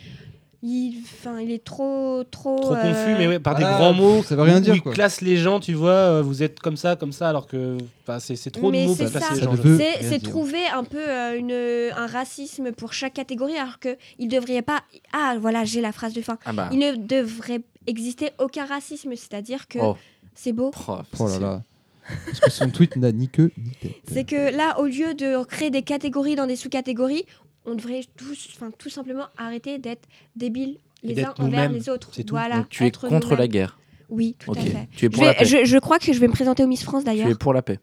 il, 0.66 1.02
enfin, 1.02 1.40
il 1.40 1.50
est 1.50 1.62
trop, 1.62 2.24
trop. 2.30 2.58
Trop 2.58 2.74
euh, 2.74 2.82
confus, 2.82 3.14
mais 3.18 3.28
ouais, 3.28 3.38
par 3.38 3.54
des 3.54 3.62
grands 3.62 3.92
mots. 3.92 4.22
ça 4.22 4.34
veut 4.34 4.42
rien 4.42 4.60
dire, 4.62 4.74
il 4.74 4.80
quoi. 4.80 4.94
classe 4.94 5.20
les 5.20 5.36
gens, 5.36 5.60
tu 5.60 5.74
vois, 5.74 5.90
euh, 5.90 6.22
vous 6.22 6.42
êtes 6.42 6.58
comme 6.58 6.78
ça, 6.78 6.96
comme 6.96 7.12
ça, 7.12 7.28
alors 7.28 7.46
que 7.46 7.76
enfin, 8.02 8.18
c'est 8.18 8.50
trop 8.50 8.70
Mais 8.70 8.84
de 8.84 8.88
mots 8.88 8.94
c'est 8.96 9.04
pour 9.04 9.12
classer 9.20 9.34
les 9.34 10.18
gens. 10.20 10.30
trouver 10.30 10.66
un 10.74 10.84
peu 10.84 10.98
euh, 10.98 11.38
une, 11.38 11.92
un 11.94 12.06
racisme 12.06 12.72
pour 12.72 12.94
chaque 12.94 13.12
catégorie, 13.12 13.58
alors 13.58 13.78
qu'il 13.78 13.96
ne 14.20 14.30
devrait 14.30 14.62
pas. 14.62 14.82
Ah, 15.12 15.36
voilà, 15.38 15.64
j'ai 15.66 15.82
la 15.82 15.92
phrase 15.92 16.14
de 16.14 16.22
fin. 16.22 16.38
Ah 16.46 16.54
bah. 16.54 16.70
Il 16.72 16.78
ne 16.78 16.96
devrait 16.96 17.60
exister 17.86 18.30
aucun 18.38 18.64
racisme, 18.64 19.10
c'est-à-dire 19.16 19.68
que 19.68 19.78
Oh, 19.82 19.96
c'est 20.34 20.54
beau. 20.54 20.70
oh, 20.88 20.96
Oh 21.18 21.28
là 21.28 21.38
là. 21.38 21.62
Parce 22.26 22.40
que 22.40 22.50
son 22.50 22.68
tweet 22.70 22.96
n'a 22.96 23.12
ni 23.12 23.28
queue 23.28 23.50
ni 23.56 23.70
tête. 23.80 23.92
C'est 24.12 24.24
que 24.24 24.54
là, 24.54 24.78
au 24.78 24.84
lieu 24.84 25.14
de 25.14 25.42
créer 25.44 25.70
des 25.70 25.82
catégories 25.82 26.36
dans 26.36 26.46
des 26.46 26.56
sous-catégories, 26.56 27.24
on 27.66 27.74
devrait 27.74 28.02
tous, 28.16 28.48
enfin, 28.54 28.70
tout 28.76 28.90
simplement 28.90 29.26
arrêter 29.38 29.78
d'être 29.78 30.06
débiles 30.36 30.78
les 31.02 31.22
uns 31.24 31.34
envers 31.38 31.70
les 31.70 31.88
autres. 31.88 32.10
c'est 32.12 32.24
tout. 32.24 32.34
Voilà. 32.34 32.56
Donc 32.58 32.68
tu 32.68 32.84
es 32.86 32.90
contre 32.90 33.36
la 33.36 33.48
guerre. 33.48 33.78
Oui, 34.10 34.36
tout 34.38 34.52
à 34.52 34.60
fait. 34.60 34.88
Tu 34.92 35.06
es 35.06 35.08
Je, 35.10 35.14
pour 35.14 35.24
la 35.24 35.32
vais- 35.32 35.38
paix. 35.38 35.44
je- 35.44 35.64
je 35.64 35.78
crois 35.78 35.98
que 35.98 36.12
je 36.12 36.18
vais 36.18 36.28
me 36.28 36.32
présenter 36.32 36.62
au 36.62 36.66
Miss 36.66 36.82
France 36.84 37.04
Tu 37.04 37.10
es 37.10 37.14
d'ailleurs. 37.16 37.38
pour 37.38 37.52
la 37.54 37.62
paix. 37.62 37.80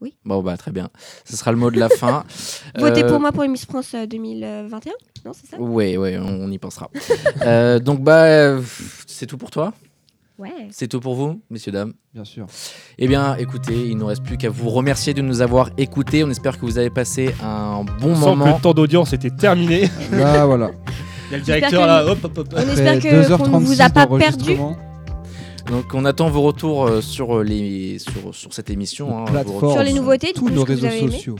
Oui. 0.00 0.16
Bon 0.24 0.42
bah 0.42 0.56
très 0.56 0.70
bien. 0.72 0.90
Ce 1.24 1.36
sera 1.36 1.50
le 1.52 1.56
mot 1.58 1.70
de 1.70 1.78
la 1.78 1.88
fin. 1.88 2.24
Votez 2.76 3.04
Euh, 3.04 3.08
pour 3.08 3.20
moi 3.20 3.32
pour 3.32 3.46
Miss 3.48 3.64
France 3.64 3.94
euh, 3.94 4.04
2021 4.06 4.92
Non, 5.24 5.32
c'est 5.32 5.46
ça? 5.48 5.58
Ouais, 5.60 5.96
ouais, 5.96 6.18
on, 6.18 6.26
on 6.44 6.50
y 6.50 6.58
pensera. 6.58 6.90
Euh, 7.42 7.78
donc 7.78 8.00
bah 8.02 8.24
euh, 8.24 8.60
c'est 9.06 9.26
tout 9.26 9.38
pour 9.38 9.50
toi? 9.50 9.72
Ouais. 10.36 10.50
C'est 10.70 10.88
tout 10.88 10.98
pour 10.98 11.14
vous, 11.14 11.40
messieurs 11.48 11.70
dames. 11.70 11.92
Bien 12.12 12.24
sûr. 12.24 12.46
Eh 12.98 13.06
bien, 13.06 13.36
écoutez, 13.36 13.74
il 13.88 13.94
ne 13.94 14.00
nous 14.00 14.06
reste 14.06 14.24
plus 14.24 14.36
qu'à 14.36 14.50
vous 14.50 14.68
remercier 14.68 15.14
de 15.14 15.22
nous 15.22 15.42
avoir 15.42 15.70
écoutés. 15.78 16.24
On 16.24 16.30
espère 16.30 16.58
que 16.58 16.66
vous 16.66 16.76
avez 16.78 16.90
passé 16.90 17.32
un 17.42 17.84
bon 17.84 18.10
On 18.10 18.14
sent 18.16 18.20
que 18.24 18.28
moment. 18.30 18.56
le 18.56 18.60
temps 18.62 18.74
d'audience 18.74 19.12
était 19.12 19.30
terminé. 19.30 19.88
Là, 20.10 20.44
voilà. 20.44 20.70
Il 21.28 21.32
y 21.32 21.34
a 21.34 21.38
le 21.38 21.44
directeur 21.44 21.86
là, 21.86 22.04
hop, 22.04 22.18
hop, 22.24 22.38
hop. 22.38 22.48
On 22.56 22.60
espère 22.60 23.38
qu'on 23.38 23.60
ne 23.60 23.64
vous 23.64 23.80
a 23.80 23.86
2h36 23.86 23.92
pas 23.92 24.06
perdu. 24.18 24.56
Donc, 25.70 25.94
on 25.94 26.04
attend 26.04 26.28
vos 26.28 26.42
retours 26.42 26.84
euh, 26.86 27.00
sur 27.00 27.42
les 27.42 27.98
sur, 27.98 28.34
sur 28.34 28.52
cette 28.52 28.68
émission. 28.70 29.16
hein, 29.16 29.24
vos 29.24 29.30
plateforme, 29.32 29.56
retours. 29.56 29.72
Sur 29.72 29.82
les 29.82 29.92
nouveautés, 29.94 30.32
tous 30.34 30.50
nos 30.50 30.64
réseaux 30.64 30.90
sociaux. 30.90 31.36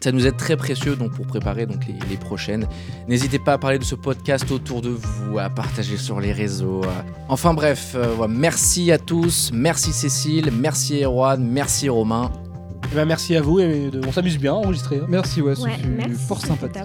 Ça 0.00 0.12
nous 0.12 0.26
aide 0.26 0.36
très 0.36 0.56
précieux 0.56 0.94
donc 0.96 1.12
pour 1.12 1.26
préparer 1.26 1.66
donc 1.66 1.84
les, 1.86 1.94
les 2.08 2.16
prochaines. 2.16 2.66
N'hésitez 3.08 3.38
pas 3.38 3.54
à 3.54 3.58
parler 3.58 3.78
de 3.78 3.84
ce 3.84 3.94
podcast 3.96 4.50
autour 4.50 4.80
de 4.80 4.90
vous, 4.90 5.38
à 5.38 5.50
partager 5.50 5.96
sur 5.96 6.20
les 6.20 6.32
réseaux. 6.32 6.82
à- 6.84 7.04
Enfin 7.28 7.52
bref, 7.52 7.92
euh, 7.96 8.12
voilà, 8.16 8.32
merci 8.32 8.92
à 8.92 8.98
tous, 8.98 9.50
merci 9.52 9.92
Cécile, 9.92 10.50
merci 10.52 11.02
Erwan, 11.02 11.42
merci 11.44 11.88
Romain. 11.88 12.30
Eh 12.90 12.94
ben, 12.94 13.04
merci 13.06 13.34
à 13.36 13.42
vous 13.42 13.58
et 13.58 13.90
de- 13.90 14.00
on 14.06 14.12
s'amuse 14.12 14.38
bien 14.38 14.52
à 14.52 14.56
enregistrer. 14.56 14.98
hein. 14.98 15.06
Merci, 15.08 15.42
ouais, 15.42 15.54
ce 15.56 15.62
Ouais, 15.62 15.72
fut 15.76 15.88
merci. 15.88 16.14
fort 16.26 16.40
sympathique. 16.40 16.82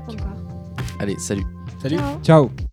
Allez, 0.99 1.16
salut. 1.20 1.45
Salut. 1.82 1.97
Ciao. 1.97 2.49
Ciao. 2.49 2.72